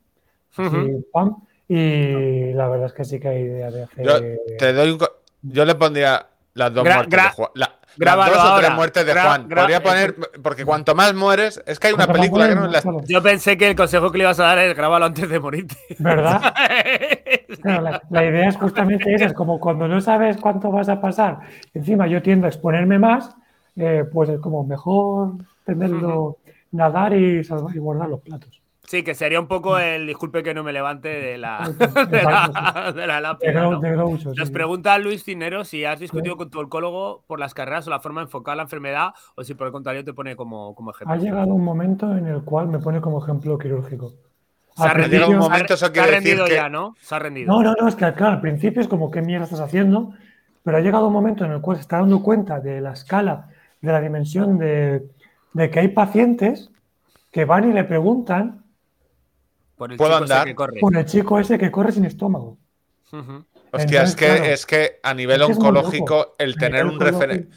y 1.69 2.53
la 2.53 2.69
verdad 2.69 2.87
es 2.87 2.93
que 2.93 3.05
sí 3.05 3.21
que 3.21 3.29
hay 3.29 3.43
idea 3.43 3.71
de 3.71 3.83
hacer. 3.85 4.07
Yo, 4.07 4.19
te 4.59 4.73
doy 4.73 4.99
yo 5.43 5.65
le 5.65 5.75
pondría 5.75 6.27
las 6.55 6.73
dos 6.73 6.85
muertes 6.85 7.11
de 7.11 7.31
Juan. 7.31 7.51
las 7.55 8.31
dos 8.31 8.51
o 8.51 8.59
tres 8.59 8.71
muertes 8.73 9.07
de 9.07 9.13
Juan. 9.13 9.49
Podría 9.49 9.83
poner, 9.83 10.17
porque 10.43 10.65
cuanto 10.65 10.95
más 10.95 11.15
mueres, 11.15 11.63
es 11.67 11.79
que 11.79 11.89
hay 11.89 11.95
una 11.95 12.07
película 12.07 12.49
que 12.49 12.55
no 12.55 12.67
la... 12.69 12.83
Yo 13.07 13.23
pensé 13.23 13.57
que 13.57 13.71
el 13.71 13.77
consejo 13.77 14.11
que 14.11 14.19
le 14.19 14.25
ibas 14.25 14.39
a 14.41 14.45
dar 14.45 14.59
es 14.59 14.77
grabarlo 14.77 15.07
antes 15.07 15.29
de 15.29 15.41
morirte. 15.41 15.77
¿Verdad? 15.99 16.55
la, 18.11 18.25
idea 18.25 18.49
es 18.49 18.57
justamente 18.57 19.15
esa, 19.15 19.27
es 19.27 19.33
como 19.35 19.59
cuando 19.59 19.89
no 19.89 20.01
sabes 20.01 20.37
cuánto 20.37 20.71
vas 20.71 20.89
a 20.89 21.01
pasar. 21.01 21.41
Encima 21.75 22.07
yo 22.07 22.23
tiendo 22.23 22.47
a 22.47 22.51
exponerme 22.51 22.99
más, 22.99 23.35
eh, 23.77 24.05
pues 24.11 24.29
es 24.29 24.41
como 24.41 24.65
mejor 24.65 25.33
tenerlo, 25.65 26.39
nadar 26.73 27.15
y, 27.15 27.45
salvar, 27.45 27.75
y 27.77 27.79
guardar 27.79 28.09
los 28.09 28.21
platos. 28.21 28.63
Sí, 28.85 29.05
que 29.05 29.15
sería 29.15 29.41
un 29.41 29.47
poco 29.47 29.79
el 29.79 30.07
disculpe 30.07 30.43
que 30.43 30.55
no 30.55 30.65
me 30.65 30.73
levante 30.73 31.09
de 31.09 31.39
la, 31.39 31.73
de 32.11 32.23
la, 32.23 32.93
de 32.95 33.07
la 33.07 33.21
lápida. 33.21 33.71
Nos 34.37 34.51
pregunta 34.51 34.99
Luis 34.99 35.23
Cinero 35.23 35.65
si 35.65 35.85
has 35.85 36.01
discutido 36.01 36.37
con 36.37 36.51
tu 36.51 36.59
oncólogo 36.59 37.25
por 37.27 37.39
las 37.39 37.55
carreras 37.55 37.87
o 37.87 37.91
la 37.91 38.01
forma 38.01 38.21
de 38.21 38.25
enfocar 38.25 38.57
la 38.57 38.65
enfermedad 38.65 39.11
o 39.37 39.45
si 39.45 39.55
por 39.55 39.69
el 39.69 39.73
contrario 39.73 40.05
te 40.05 40.13
pone 40.13 40.35
como, 40.35 40.75
como 40.75 40.91
ejemplo. 40.91 41.15
Ha 41.15 41.19
llegado 41.19 41.55
un 41.55 41.65
momento 41.65 42.17
en 42.17 42.27
el 42.27 42.43
cual 42.43 42.69
me 42.69 42.81
pone 42.81 43.01
como 43.01 43.23
ejemplo 43.23 43.57
quirúrgico. 43.57 44.15
Se 44.77 44.85
ha 44.85 44.95
rendido, 44.95 45.29
un 45.29 45.37
momento, 45.37 45.77
se 45.77 45.85
ha 45.85 46.07
rendido 46.07 46.47
ya, 46.49 46.69
¿no? 46.69 46.95
Se 47.01 47.15
ha 47.15 47.19
rendido. 47.19 47.53
No, 47.53 47.63
no, 47.63 47.75
no, 47.79 47.89
es 47.89 47.95
que 47.95 48.11
claro, 48.13 48.35
al 48.35 48.41
principio 48.41 48.81
es 48.81 48.89
como 48.89 49.11
qué 49.11 49.21
mierda 49.21 49.45
estás 49.45 49.61
haciendo, 49.61 50.13
pero 50.63 50.79
ha 50.79 50.81
llegado 50.81 51.07
un 51.07 51.13
momento 51.13 51.45
en 51.45 51.53
el 51.53 51.61
cual 51.61 51.77
se 51.77 51.83
está 51.83 51.99
dando 51.99 52.23
cuenta 52.23 52.59
de 52.59 52.81
la 52.81 52.93
escala, 52.93 53.49
de 53.81 53.93
la 53.93 54.01
dimensión 54.01 54.59
de, 54.59 55.03
de 55.53 55.71
que 55.71 55.81
hay 55.81 55.89
pacientes 55.89 56.71
que 57.31 57.45
van 57.45 57.69
y 57.69 57.73
le 57.73 57.85
preguntan 57.85 58.65
por 59.77 59.91
el, 59.91 59.99
chico 59.99 60.15
andar? 60.15 60.39
Ese 60.39 60.47
que 60.51 60.55
corre. 60.55 60.81
Por 60.81 60.97
el 60.97 61.05
chico 61.05 61.39
ese 61.39 61.59
que 61.59 61.71
corre 61.71 61.93
sin 61.93 62.05
estómago. 62.05 62.59
Hostia, 63.73 64.03
es, 64.03 64.17
que, 64.17 64.53
es 64.53 64.67
que 64.67 65.01
a 65.03 65.13
nivel 65.15 65.43
oncológico 65.43 66.35
el 66.39 66.57
tener 66.57 66.87
un 66.87 67.01
referente... 67.01 67.49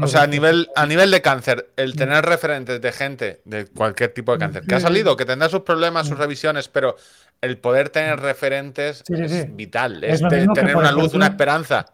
O 0.00 0.06
sea, 0.06 0.22
a 0.22 0.26
nivel, 0.26 0.68
a 0.76 0.84
nivel 0.84 1.10
de 1.10 1.22
cáncer, 1.22 1.70
el 1.76 1.96
tener 1.96 2.22
referentes 2.24 2.82
de 2.82 2.92
gente 2.92 3.40
de 3.46 3.64
cualquier 3.66 4.12
tipo 4.12 4.32
de 4.32 4.38
cáncer 4.38 4.64
que 4.66 4.74
ha 4.74 4.80
salido, 4.80 5.16
que 5.16 5.24
tendrá 5.24 5.48
sus 5.48 5.60
problemas, 5.60 6.06
sus 6.06 6.18
revisiones, 6.18 6.68
pero 6.68 6.96
el 7.40 7.56
poder 7.56 7.88
tener 7.88 8.20
referentes 8.20 9.02
es 9.08 9.56
vital, 9.56 10.04
es, 10.04 10.20
tener 10.20 10.76
una 10.76 10.92
luz, 10.92 11.14
una 11.14 11.28
esperanza. 11.28 11.86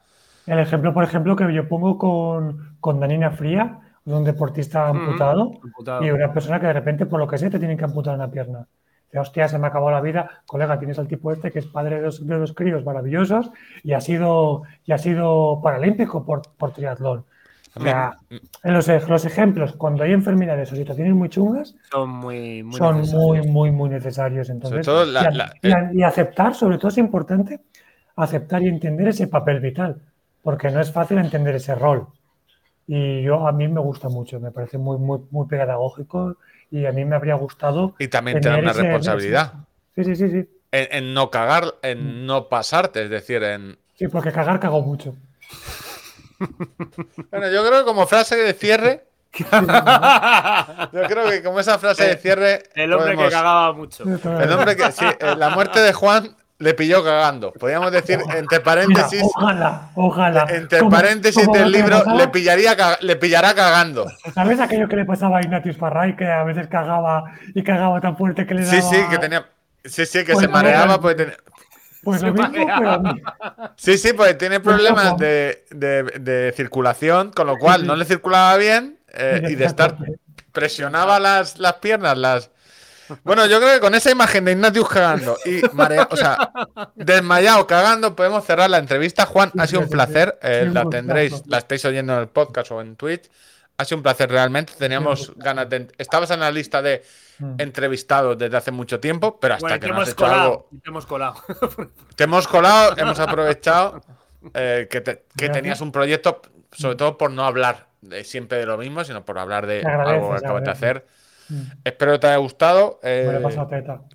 El 0.47 0.59
ejemplo, 0.59 0.93
por 0.93 1.05
ejemplo, 1.05 1.37
que 1.37 1.53
yo 1.53 1.69
pongo 1.69 1.97
con, 1.97 2.77
con 2.81 2.99
Danina 2.99 3.31
Fría, 3.31 3.81
un 4.07 4.25
deportista 4.25 4.89
amputado, 4.89 5.53
y 6.01 6.11
una 6.11 6.33
persona 6.33 6.61
que 6.61 6.67
de 6.67 6.73
repente, 6.73 7.07
por 7.07 7.21
lo 7.21 7.27
que 7.27 7.39
sé, 7.39 7.51
te 7.51 7.59
tienen 7.59 7.77
que 7.77 7.85
amputar 7.85 8.15
una 8.15 8.31
pierna 8.31 8.67
hostia, 9.19 9.49
se 9.49 9.59
me 9.59 9.67
ha 9.67 9.71
acabado 9.71 9.93
la 9.93 10.01
vida. 10.01 10.43
Colega, 10.47 10.79
tienes 10.79 10.99
al 10.99 11.09
tipo 11.09 11.33
este 11.33 11.51
que 11.51 11.59
es 11.61 11.67
padre 11.67 11.97
de 11.97 12.03
dos, 12.03 12.53
críos 12.55 12.85
maravillosos 12.85 13.51
y 13.83 13.93
ha 13.93 14.01
sido, 14.01 14.63
y 14.85 14.93
ha 14.93 14.99
sido 14.99 15.61
paralímpico 15.63 16.25
por, 16.25 16.43
por 16.57 16.73
triatlón. 16.73 17.25
O 17.75 17.83
sea, 17.83 18.17
en 18.31 18.73
los, 18.73 18.89
los, 18.89 19.25
ejemplos, 19.27 19.75
cuando 19.75 20.03
hay 20.03 20.13
enfermedades 20.13 20.73
o 20.73 20.77
situaciones 20.77 21.13
muy 21.13 21.29
chungas, 21.29 21.75
son 21.91 22.09
muy, 22.09 22.63
muy 22.63 22.79
son 22.79 23.03
muy, 23.03 23.43
muy, 23.43 23.71
muy 23.71 23.91
necesarios. 23.91 24.49
Entonces, 24.49 24.87
y, 25.93 26.03
aceptar, 26.03 26.55
sobre 26.55 26.79
todo 26.79 26.89
es 26.89 26.97
importante, 26.97 27.61
aceptar 28.17 28.63
y 28.63 28.69
entender 28.69 29.09
ese 29.09 29.27
papel 29.27 29.61
vital, 29.61 30.01
porque 30.43 30.71
no 30.71 30.81
es 30.81 30.91
fácil 30.91 31.19
entender 31.19 31.57
ese 31.57 31.75
rol. 31.75 32.07
Y 32.87 33.23
yo 33.23 33.47
a 33.49 33.53
mí 33.53 33.67
me 33.69 33.81
gusta 33.81 34.09
mucho, 34.09 34.39
me 34.39 34.53
parece 34.53 34.79
muy, 34.79 34.99
muy, 34.99 35.21
muy 35.31 35.47
pedagógico 35.49 36.37
y 36.71 36.87
a 36.87 36.93
mí 36.93 37.05
me 37.05 37.17
habría 37.17 37.35
gustado. 37.35 37.95
Y 37.99 38.09
también 38.09 38.41
tener 38.41 38.63
una 38.63 38.73
responsabilidad. 38.73 39.55
Sí, 39.95 40.05
sí, 40.05 40.17
sí, 40.17 40.31
sí. 40.31 40.49
En, 40.73 41.15
no 41.15 41.31
cagar, 41.31 41.75
en 41.83 42.23
mm. 42.23 42.27
no 42.27 42.49
pasarte, 42.49 43.05
es 43.05 43.11
decir, 43.11 43.43
en. 43.43 43.79
Sí, 43.95 44.09
porque 44.09 44.31
cagar 44.31 44.61
cago 44.61 44.83
mucho. 44.83 45.15
bueno, 47.31 47.51
yo 47.51 47.67
creo 47.67 47.81
que 47.81 47.85
como 47.85 48.07
frase 48.07 48.37
de 48.37 48.53
cierre. 48.53 49.05
yo 49.33 51.03
creo 51.03 51.29
que 51.29 51.43
como 51.43 51.61
esa 51.61 51.79
frase 51.79 52.07
de 52.07 52.17
cierre. 52.17 52.63
El 52.75 52.93
hombre 52.93 53.17
que 53.17 53.29
cagaba 53.29 53.73
mucho. 53.73 54.05
El 54.05 54.53
hombre 54.53 54.77
que. 54.77 54.93
Sí, 54.93 55.07
la 55.37 55.51
muerte 55.51 55.81
de 55.81 55.93
Juan 55.93 56.37
le 56.59 56.75
pilló 56.75 57.05
cagando. 57.05 57.53
Podríamos 57.53 57.93
decir, 57.93 58.19
entre 58.35 58.61
paréntesis. 58.61 59.23
ojalá, 59.23 59.91
ojalá. 59.95 60.47
Entre 60.49 60.83
paréntesis 60.85 61.47
del 61.53 61.71
libro, 61.71 62.03
le, 62.17 62.29
pillaría, 62.29 62.77
le 63.01 63.17
pillará 63.17 63.55
cagando. 63.55 64.07
¿Sabes 64.35 64.61
aquello 64.61 64.89
que 64.89 64.97
le 64.97 65.05
pasaba 65.05 65.39
a 65.39 65.43
Ignatius 65.43 65.77
Farray, 65.77 66.17
que 66.17 66.27
a 66.27 66.45
veces 66.45 66.69
cagaba 66.69 67.25
y 67.55 67.63
cagaba 67.63 68.01
tan 68.01 68.17
fuerte 68.17 68.47
que 68.47 68.55
le 68.55 68.65
daba. 68.65 68.81
Sí, 68.81 68.83
sí, 68.83 69.03
que 69.11 69.19
tenía. 69.19 69.47
Sí, 69.85 70.07
sí, 70.07 70.25
que 70.25 70.33
pues 70.33 70.45
se 70.45 70.49
mareaba. 70.49 71.01
Pues, 71.01 71.17
pues 72.03 72.23
lo 72.23 72.33
mismo, 72.33 72.67
pero... 72.79 73.03
Sí, 73.77 73.99
sí, 73.99 74.13
pues 74.13 74.39
tiene 74.39 74.61
pues 74.61 74.77
problemas 74.77 75.19
de, 75.19 75.65
de, 75.71 76.05
de, 76.21 76.53
circulación, 76.57 77.33
con 77.33 77.47
lo 77.47 77.59
cual 77.59 77.87
no 77.87 77.97
le 77.97 78.05
circulaba 78.05 78.57
bien 78.57 78.99
eh, 79.13 79.43
y 79.49 79.55
de 79.57 79.65
estar. 79.65 79.97
Presionaba 80.53 81.21
las, 81.21 81.59
las 81.59 81.75
piernas, 81.75 82.17
las 82.17 82.51
bueno, 83.25 83.47
yo 83.47 83.59
creo 83.59 83.75
que 83.75 83.81
con 83.81 83.95
esa 83.95 84.11
imagen 84.11 84.45
de 84.45 84.53
Ignatius 84.53 84.89
cagando 84.89 85.37
y 85.45 85.61
o 85.65 86.17
sea, 86.17 86.51
desmayado 86.95 87.67
cagando, 87.67 88.15
podemos 88.17 88.45
cerrar 88.45 88.71
la 88.71 88.79
entrevista. 88.79 89.27
Juan, 89.27 89.53
ha 89.59 89.67
sido 89.67 89.81
un 89.81 89.89
placer. 89.89 90.39
Eh, 90.43 90.69
la 90.73 90.89
tendréis, 90.89 91.47
la 91.47 91.59
estáis 91.59 91.85
oyendo 91.85 92.15
en 92.15 92.21
el 92.21 92.29
podcast 92.29 92.71
o 92.73 92.81
en 92.81 92.97
Twitch. 92.97 93.31
Ha 93.79 93.85
sido 93.85 93.99
un 93.99 94.03
placer 94.03 94.31
realmente. 94.31 94.73
Teníamos 94.79 95.33
ganas 95.37 95.69
de. 95.69 95.89
Estabas 95.99 96.31
en 96.31 96.41
la 96.41 96.51
lista 96.51 96.81
de 96.81 97.03
mm. 97.39 97.55
entrevistados 97.59 98.39
desde 98.39 98.57
hace 98.57 98.71
mucho 98.71 99.01
tiempo, 99.01 99.39
pero 99.39 99.55
hasta 99.55 99.79
que 99.79 99.89
no 99.89 100.01
has 100.01 100.11
hecho 100.11 100.27
algo. 100.27 100.69
Te 100.83 100.89
hemos 100.89 101.07
colado. 101.07 101.43
Te 102.17 102.25
hemos 102.25 102.49
colado, 102.49 102.95
hemos 102.97 103.19
aprovechado 103.19 104.01
eh, 104.55 104.89
que, 104.91 105.49
tenías 105.49 105.81
un 105.81 105.93
proyecto, 105.93 106.41
sobre 106.73 106.97
todo 106.97 107.19
por 107.19 107.31
no 107.31 107.45
hablar 107.45 107.89
de, 108.01 108.25
siempre 108.25 108.59
de 108.59 108.67
lo 108.67 108.79
mismo, 108.79 109.05
sino 109.05 109.25
por 109.25 109.39
hablar 109.39 109.67
de 109.67 109.83
algo 109.83 110.31
que 110.31 110.37
acabas 110.37 110.65
de 110.65 110.71
hacer. 110.71 111.07
Mm. 111.49 111.63
Espero 111.85 112.13
que 112.13 112.19
te 112.19 112.27
haya 112.29 112.37
gustado. 112.37 113.01
Eh, 113.03 113.41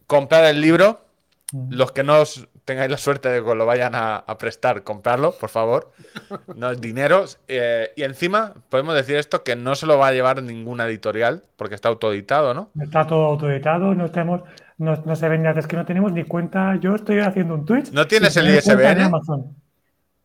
comprar 0.08 0.46
el 0.46 0.62
libro. 0.62 1.02
Mm. 1.52 1.74
Los 1.74 1.92
que 1.92 2.04
no 2.04 2.24
tengáis 2.66 2.90
la 2.90 2.98
suerte 2.98 3.30
de 3.30 3.44
que 3.44 3.56
lo 3.56 3.66
vayan 3.66 3.94
a, 3.96 4.24
prestar, 4.40 4.84
comprarlo, 4.84 5.34
por 5.34 5.50
favor. 5.50 5.92
No 6.56 6.72
es 6.72 6.80
dinero. 6.80 7.26
Eh, 7.48 7.92
y 7.96 8.04
encima, 8.04 8.54
podemos 8.70 8.96
decir 8.96 9.16
esto, 9.16 9.44
que 9.44 9.56
no 9.56 9.76
se 9.76 9.86
lo 9.86 9.98
va 9.98 10.08
a 10.08 10.12
llevar 10.12 10.42
ninguna 10.44 10.86
editorial, 10.86 11.44
porque 11.58 11.76
está 11.76 11.90
autoeditado, 11.90 12.54
¿no? 12.54 12.70
Está 12.80 13.06
todo 13.08 13.26
autoeditado, 13.26 13.94
no 13.96 14.10
tenemos, 14.10 14.42
no, 14.78 15.16
se 15.16 15.30
vende 15.30 15.50
antes 15.50 15.68
que 15.68 15.76
no 15.76 15.86
tenemos 15.86 16.12
ni 16.12 16.24
cuenta. 16.24 16.76
Yo 16.80 16.96
estoy 16.96 17.20
haciendo 17.20 17.56
un 17.56 17.66
Twitch. 17.66 17.92
¿No 17.92 18.08
tienes 18.08 18.38
el 18.38 18.50
ISBN? 18.56 19.12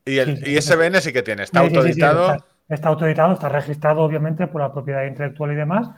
Y 0.04 0.18
el 0.18 0.46
ISBN 0.46 1.00
sí 1.00 1.12
que 1.12 1.22
tiene, 1.22 1.42
está 1.42 1.60
autoeditado. 1.60 2.44
está 2.68 2.88
autoeditado, 2.88 3.32
está 3.32 3.48
registrado 3.48 4.02
obviamente 4.02 4.46
por 4.46 4.60
la 4.60 4.72
propiedad 4.72 5.04
intelectual 5.04 5.52
y 5.52 5.56
demás, 5.56 5.88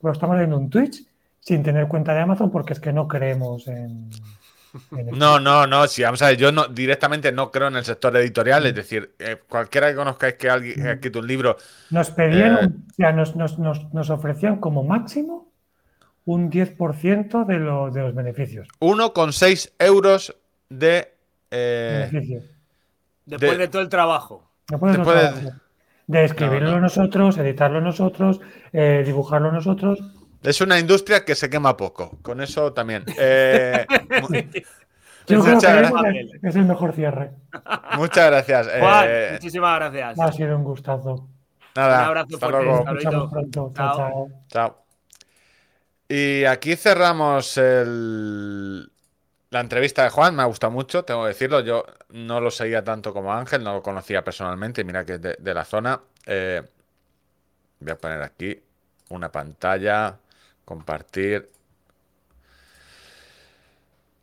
pero 0.00 0.12
estamos 0.12 0.36
viendo 0.36 0.56
un 0.56 0.70
Twitch 0.70 1.04
sin 1.40 1.62
tener 1.62 1.88
cuenta 1.88 2.14
de 2.14 2.20
Amazon 2.20 2.50
porque 2.50 2.74
es 2.74 2.80
que 2.80 2.92
no 2.92 3.08
creemos 3.08 3.66
en. 3.68 4.10
no, 5.12 5.40
no, 5.40 5.66
no. 5.66 5.86
Sí, 5.86 6.02
vamos 6.02 6.22
a 6.22 6.28
ver, 6.28 6.36
yo 6.36 6.52
no, 6.52 6.68
directamente 6.68 7.32
no 7.32 7.50
creo 7.50 7.68
en 7.68 7.76
el 7.76 7.84
sector 7.84 8.16
editorial. 8.16 8.66
Es 8.66 8.74
decir, 8.74 9.14
eh, 9.18 9.38
cualquiera 9.48 9.88
que 9.88 9.96
conozcáis 9.96 10.34
que 10.34 10.50
alguien 10.50 10.86
ha 10.86 10.92
escrito 10.92 11.18
un 11.18 11.26
libro. 11.26 11.56
Nos 11.90 12.10
pedían, 12.10 12.52
eh, 12.56 12.66
o 12.66 12.94
sea, 12.94 13.12
nos, 13.12 13.36
nos, 13.36 13.58
nos, 13.58 14.10
ofrecían 14.10 14.58
como 14.58 14.84
máximo 14.84 15.50
un 16.24 16.50
10% 16.50 17.46
de, 17.46 17.58
lo, 17.58 17.90
de 17.90 18.00
los 18.02 18.14
beneficios. 18.14 18.68
1,6 18.80 19.72
euros 19.78 20.36
de. 20.68 21.14
Eh. 21.50 22.42
Después 23.26 23.58
de, 23.58 23.68
todo 23.68 23.82
el 23.82 23.88
trabajo. 23.88 24.50
Después, 24.68 24.96
de, 24.96 25.52
de 26.10 26.24
escribirlo 26.24 26.80
nosotros, 26.80 27.38
editarlo 27.38 27.80
nosotros, 27.80 28.40
eh, 28.72 29.02
dibujarlo 29.06 29.52
nosotros. 29.52 30.00
Es 30.42 30.60
una 30.60 30.78
industria 30.78 31.24
que 31.24 31.36
se 31.36 31.48
quema 31.48 31.76
poco, 31.76 32.18
con 32.22 32.40
eso 32.40 32.72
también. 32.72 33.04
Eh, 33.16 33.86
Yo 35.26 35.40
creo 35.44 35.60
que 35.60 36.48
es 36.48 36.56
el 36.56 36.64
mejor 36.64 36.92
cierre. 36.94 37.30
Muchas 37.96 38.26
gracias. 38.26 38.68
Eh, 38.72 39.28
muchísimas 39.34 39.76
gracias. 39.76 40.18
Ha 40.18 40.32
sido 40.32 40.56
un 40.56 40.64
gustazo. 40.64 41.28
Nada, 41.76 41.98
un 42.00 42.06
abrazo 42.06 42.34
hasta 42.34 42.48
luego. 42.48 42.84
Pronto. 43.30 43.72
Chao, 43.76 43.96
chao. 43.96 44.28
Chao. 44.48 44.84
Y 46.08 46.44
aquí 46.44 46.74
cerramos 46.74 47.56
el, 47.56 48.89
la 49.50 49.60
entrevista 49.60 50.04
de 50.04 50.10
Juan 50.10 50.36
me 50.36 50.42
ha 50.42 50.46
gustado 50.46 50.70
mucho, 50.70 51.04
tengo 51.04 51.22
que 51.22 51.28
decirlo. 51.28 51.60
Yo 51.60 51.84
no 52.10 52.40
lo 52.40 52.50
seguía 52.50 52.84
tanto 52.84 53.12
como 53.12 53.34
Ángel, 53.34 53.64
no 53.64 53.74
lo 53.74 53.82
conocía 53.82 54.22
personalmente. 54.22 54.84
Mira 54.84 55.04
que 55.04 55.14
es 55.14 55.20
de, 55.20 55.54
la 55.54 55.64
zona. 55.64 56.00
Eh, 56.24 56.62
voy 57.80 57.90
a 57.90 57.98
poner 57.98 58.22
aquí 58.22 58.62
una 59.08 59.30
pantalla, 59.30 60.16
compartir. 60.64 61.50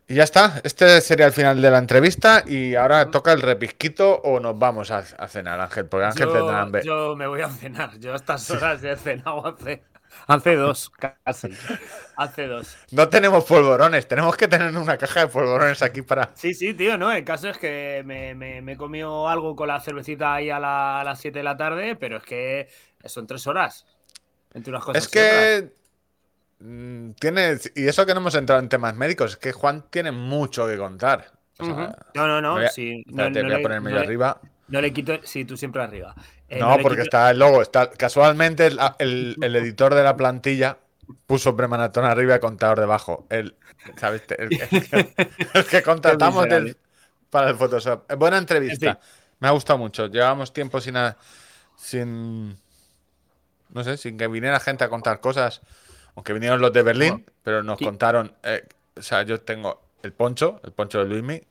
Y 0.10 0.16
ya 0.16 0.24
está, 0.24 0.62
este 0.64 1.02
sería 1.02 1.26
el 1.26 1.34
final 1.34 1.62
de 1.62 1.70
la 1.70 1.80
entrevista 1.80 2.42
y 2.48 2.76
ahora 2.76 3.12
toca 3.12 3.34
el 3.34 3.42
repisquito 3.42 4.22
o 4.24 4.40
nos 4.40 4.58
vamos 4.58 4.90
a, 4.90 5.04
cenar, 5.28 5.60
Ángel, 5.60 5.88
porque 5.88 6.06
Ángel 6.06 6.30
yo, 6.30 6.50
hambre. 6.50 6.82
Yo 6.86 7.14
me 7.18 7.28
voy 7.28 7.42
a 7.42 7.50
cenar, 7.50 8.00
yo 8.00 8.14
a 8.14 8.16
estas 8.16 8.50
horas 8.50 8.82
he 8.86 8.96
cenado 8.96 9.46
hace, 9.46 9.84
hace 10.26 10.56
dos, 10.56 10.90
casi, 11.24 11.50
hace 12.16 12.48
dos. 12.48 12.78
No 12.92 13.10
tenemos 13.10 13.44
polvorones, 13.46 14.08
tenemos 14.08 14.36
que 14.36 14.48
tener 14.48 14.76
una 14.76 14.98
caja 14.98 15.22
de 15.22 15.28
polvorones 15.28 15.82
aquí 15.82 16.02
para... 16.02 16.32
Sí, 16.34 16.54
sí, 16.54 16.74
tío, 16.74 16.98
no, 16.98 17.12
el 17.12 17.24
caso 17.24 17.50
es 17.50 17.58
que 17.58 18.02
me, 18.06 18.34
me, 18.36 18.72
he 18.72 18.78
comido 18.78 19.28
algo 19.28 19.56
con 19.56 19.68
la 19.68 19.80
cervecita 19.80 20.34
ahí 20.34 20.50
a, 20.50 20.60
las 20.60 21.20
7 21.20 21.40
de 21.40 21.44
la 21.44 21.58
tarde, 21.58 21.96
pero 21.96 22.18
es 22.18 22.24
que 22.24 22.68
son 23.06 23.28
tres 23.28 23.46
horas. 23.48 23.86
Entre 24.54 24.72
unas 24.72 24.84
cosas 24.84 25.04
es 25.04 25.10
que... 25.10 25.78
Mm, 26.60 27.12
tiene, 27.12 27.58
y 27.76 27.88
eso 27.88 28.06
que 28.06 28.14
no 28.14 28.20
hemos 28.20 28.36
entrado 28.36 28.60
en 28.60 28.70
temas 28.70 28.96
médicos, 28.96 29.34
es 29.34 29.38
que 29.38 29.52
Juan 29.52 29.86
tiene 29.90 30.12
mucho 30.12 30.68
que 30.68 30.78
contar. 30.78 31.32
no, 31.60 31.96
no, 32.16 32.42
no. 32.42 32.54
Voy 32.54 32.68
sí, 32.74 33.04
no, 33.08 33.30
voy 33.30 33.54
a 33.54 33.62
poner 33.62 33.82
medio 33.82 34.00
arriba. 34.00 34.42
No 34.68 34.82
le 34.82 34.92
quito. 34.92 35.20
Sí, 35.24 35.46
tú 35.46 35.56
siempre 35.56 35.82
arriba. 35.82 36.16
Eh, 36.50 36.60
no, 36.60 36.78
porque 36.82 37.02
está 37.02 37.32
el 37.32 37.40
logo. 37.40 37.62
Está, 37.62 37.90
casualmente 37.90 38.68
el, 38.68 39.38
editor 39.42 39.94
de 39.94 40.04
la 40.04 40.16
plantilla 40.16 40.78
puso 41.26 41.56
premanatón 41.56 42.06
arriba 42.06 42.36
y 42.36 42.40
contador 42.40 42.80
debajo. 42.80 43.26
El, 43.30 43.56
¿sabes? 43.98 44.24
El, 44.38 44.50
que 45.70 45.82
contratamos 45.84 46.48
para 47.30 47.50
el 47.50 47.56
Photoshop. 47.56 48.14
Buena 48.18 48.38
entrevista. 48.38 49.00
Me 49.40 49.48
ha 49.48 49.52
gustado 49.52 49.78
mucho. 49.78 50.08
Llevamos 50.08 50.54
tiempo 50.54 50.82
sin, 50.82 50.96
sin. 51.76 52.58
No 53.70 53.84
sé, 53.84 53.98
sin 53.98 54.18
que 54.18 54.28
viniera 54.28 54.60
gente 54.60 54.84
a 54.84 54.90
contar 54.90 55.20
cosas. 55.20 55.62
Aunque 56.16 56.34
vinieron 56.34 56.60
los 56.62 56.74
de 56.74 56.82
Berlín, 56.82 57.26
pero 57.44 57.62
nos 57.62 57.78
contaron. 57.78 58.34
Eh, 58.42 58.68
o 58.96 59.02
sea, 59.02 59.22
yo 59.22 59.42
tengo 59.42 59.82
el 60.02 60.14
poncho, 60.14 60.60
el 60.64 60.72
poncho 60.72 61.00
de 61.00 61.06
Luismi. 61.06 61.44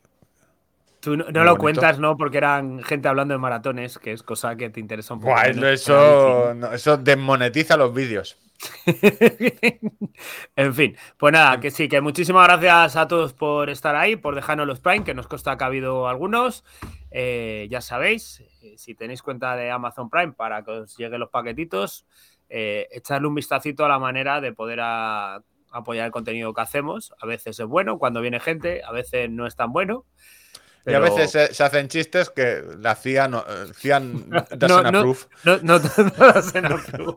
Tú 1.06 1.16
no, 1.16 1.44
lo 1.44 1.56
cuentas, 1.56 2.00
¿no? 2.00 2.16
Porque 2.16 2.38
eran 2.38 2.82
gente 2.82 3.06
hablando 3.06 3.32
de 3.32 3.38
maratones, 3.38 3.96
que 3.96 4.10
es 4.10 4.24
cosa 4.24 4.56
que 4.56 4.70
te 4.70 4.80
interesa 4.80 5.14
un 5.14 5.20
poco. 5.20 5.40
eso, 5.40 6.50
eso 6.72 6.96
desmonetiza 6.96 7.76
los 7.76 7.94
vídeos. 7.94 8.36
en 10.56 10.74
fin, 10.74 10.96
pues 11.16 11.32
nada, 11.32 11.60
que 11.60 11.70
sí, 11.70 11.86
que 11.86 12.00
muchísimas 12.00 12.48
gracias 12.48 12.96
a 12.96 13.06
todos 13.06 13.34
por 13.34 13.70
estar 13.70 13.94
ahí, 13.94 14.16
por 14.16 14.34
dejarnos 14.34 14.66
los 14.66 14.80
Prime, 14.80 15.04
que 15.04 15.14
nos 15.14 15.28
consta 15.28 15.56
que 15.56 15.62
ha 15.62 15.68
habido 15.68 16.08
algunos. 16.08 16.64
Eh, 17.12 17.68
ya 17.70 17.80
sabéis, 17.80 18.42
eh, 18.62 18.74
si 18.76 18.96
tenéis 18.96 19.22
cuenta 19.22 19.54
de 19.54 19.70
Amazon 19.70 20.10
Prime 20.10 20.32
para 20.32 20.64
que 20.64 20.72
os 20.72 20.96
lleguen 20.96 21.20
los 21.20 21.30
paquetitos, 21.30 22.04
eh, 22.48 22.88
echarle 22.90 23.28
un 23.28 23.36
vistacito 23.36 23.84
a 23.84 23.88
la 23.88 24.00
manera 24.00 24.40
de 24.40 24.52
poder 24.52 24.80
apoyar 24.80 26.06
el 26.06 26.10
contenido 26.10 26.52
que 26.52 26.62
hacemos. 26.62 27.14
A 27.20 27.26
veces 27.26 27.60
es 27.60 27.66
bueno 27.66 27.96
cuando 27.96 28.20
viene 28.20 28.40
gente, 28.40 28.82
a 28.82 28.90
veces 28.90 29.30
no 29.30 29.46
es 29.46 29.54
tan 29.54 29.72
bueno. 29.72 30.04
Y 30.86 30.94
a 30.94 31.00
veces 31.00 31.30
se, 31.32 31.64
hacen 31.64 31.88
chistes 31.88 32.30
que 32.30 32.62
la 32.78 32.94
CIA 32.94 33.26
no, 33.26 33.44
CIA 33.74 34.00
doesn't 34.00 34.92
no, 34.92 34.98
approve. 34.98 35.18
No, 35.42 35.58
no, 35.62 35.80
no 35.80 37.16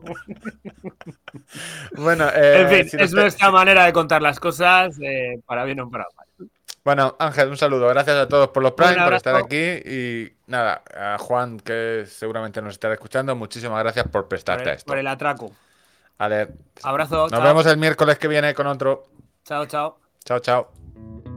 bueno, 1.96 2.28
eh, 2.34 2.62
en 2.62 2.88
fin, 2.88 3.00
es 3.00 3.12
nuestra 3.12 3.50
manera 3.52 3.84
de 3.84 3.92
contar 3.92 4.22
las 4.22 4.40
cosas 4.40 4.98
eh, 5.00 5.40
para 5.46 5.64
bien 5.64 5.78
o 5.80 5.88
para 5.88 6.06
mal. 6.16 6.48
Bueno, 6.82 7.14
Ángel, 7.18 7.48
un 7.48 7.56
saludo. 7.56 7.86
Gracias 7.88 8.16
a 8.16 8.26
todos 8.26 8.48
por 8.48 8.62
los 8.62 8.72
Prime, 8.72 8.96
por 9.04 9.14
estar 9.14 9.36
aquí. 9.36 9.56
Y 9.56 10.32
nada, 10.48 10.82
a 10.92 11.18
Juan, 11.18 11.60
que 11.60 12.04
seguramente 12.08 12.60
nos 12.62 12.72
estará 12.72 12.94
escuchando, 12.94 13.36
muchísimas 13.36 13.80
gracias 13.84 14.08
por 14.08 14.26
prestarte 14.26 14.70
a 14.70 14.72
esto. 14.72 14.88
Por 14.88 14.98
el 14.98 15.06
atraco. 15.06 15.52
Vale. 16.18 16.48
Abrazo. 16.82 17.28
Nos 17.28 17.42
vemos 17.42 17.66
el 17.66 17.76
miércoles 17.76 18.18
que 18.18 18.28
viene 18.28 18.52
con 18.54 18.66
otro. 18.66 19.08
Chao, 19.44 19.66
chao. 19.66 19.98
Chao, 20.24 20.40
chao. 20.40 21.29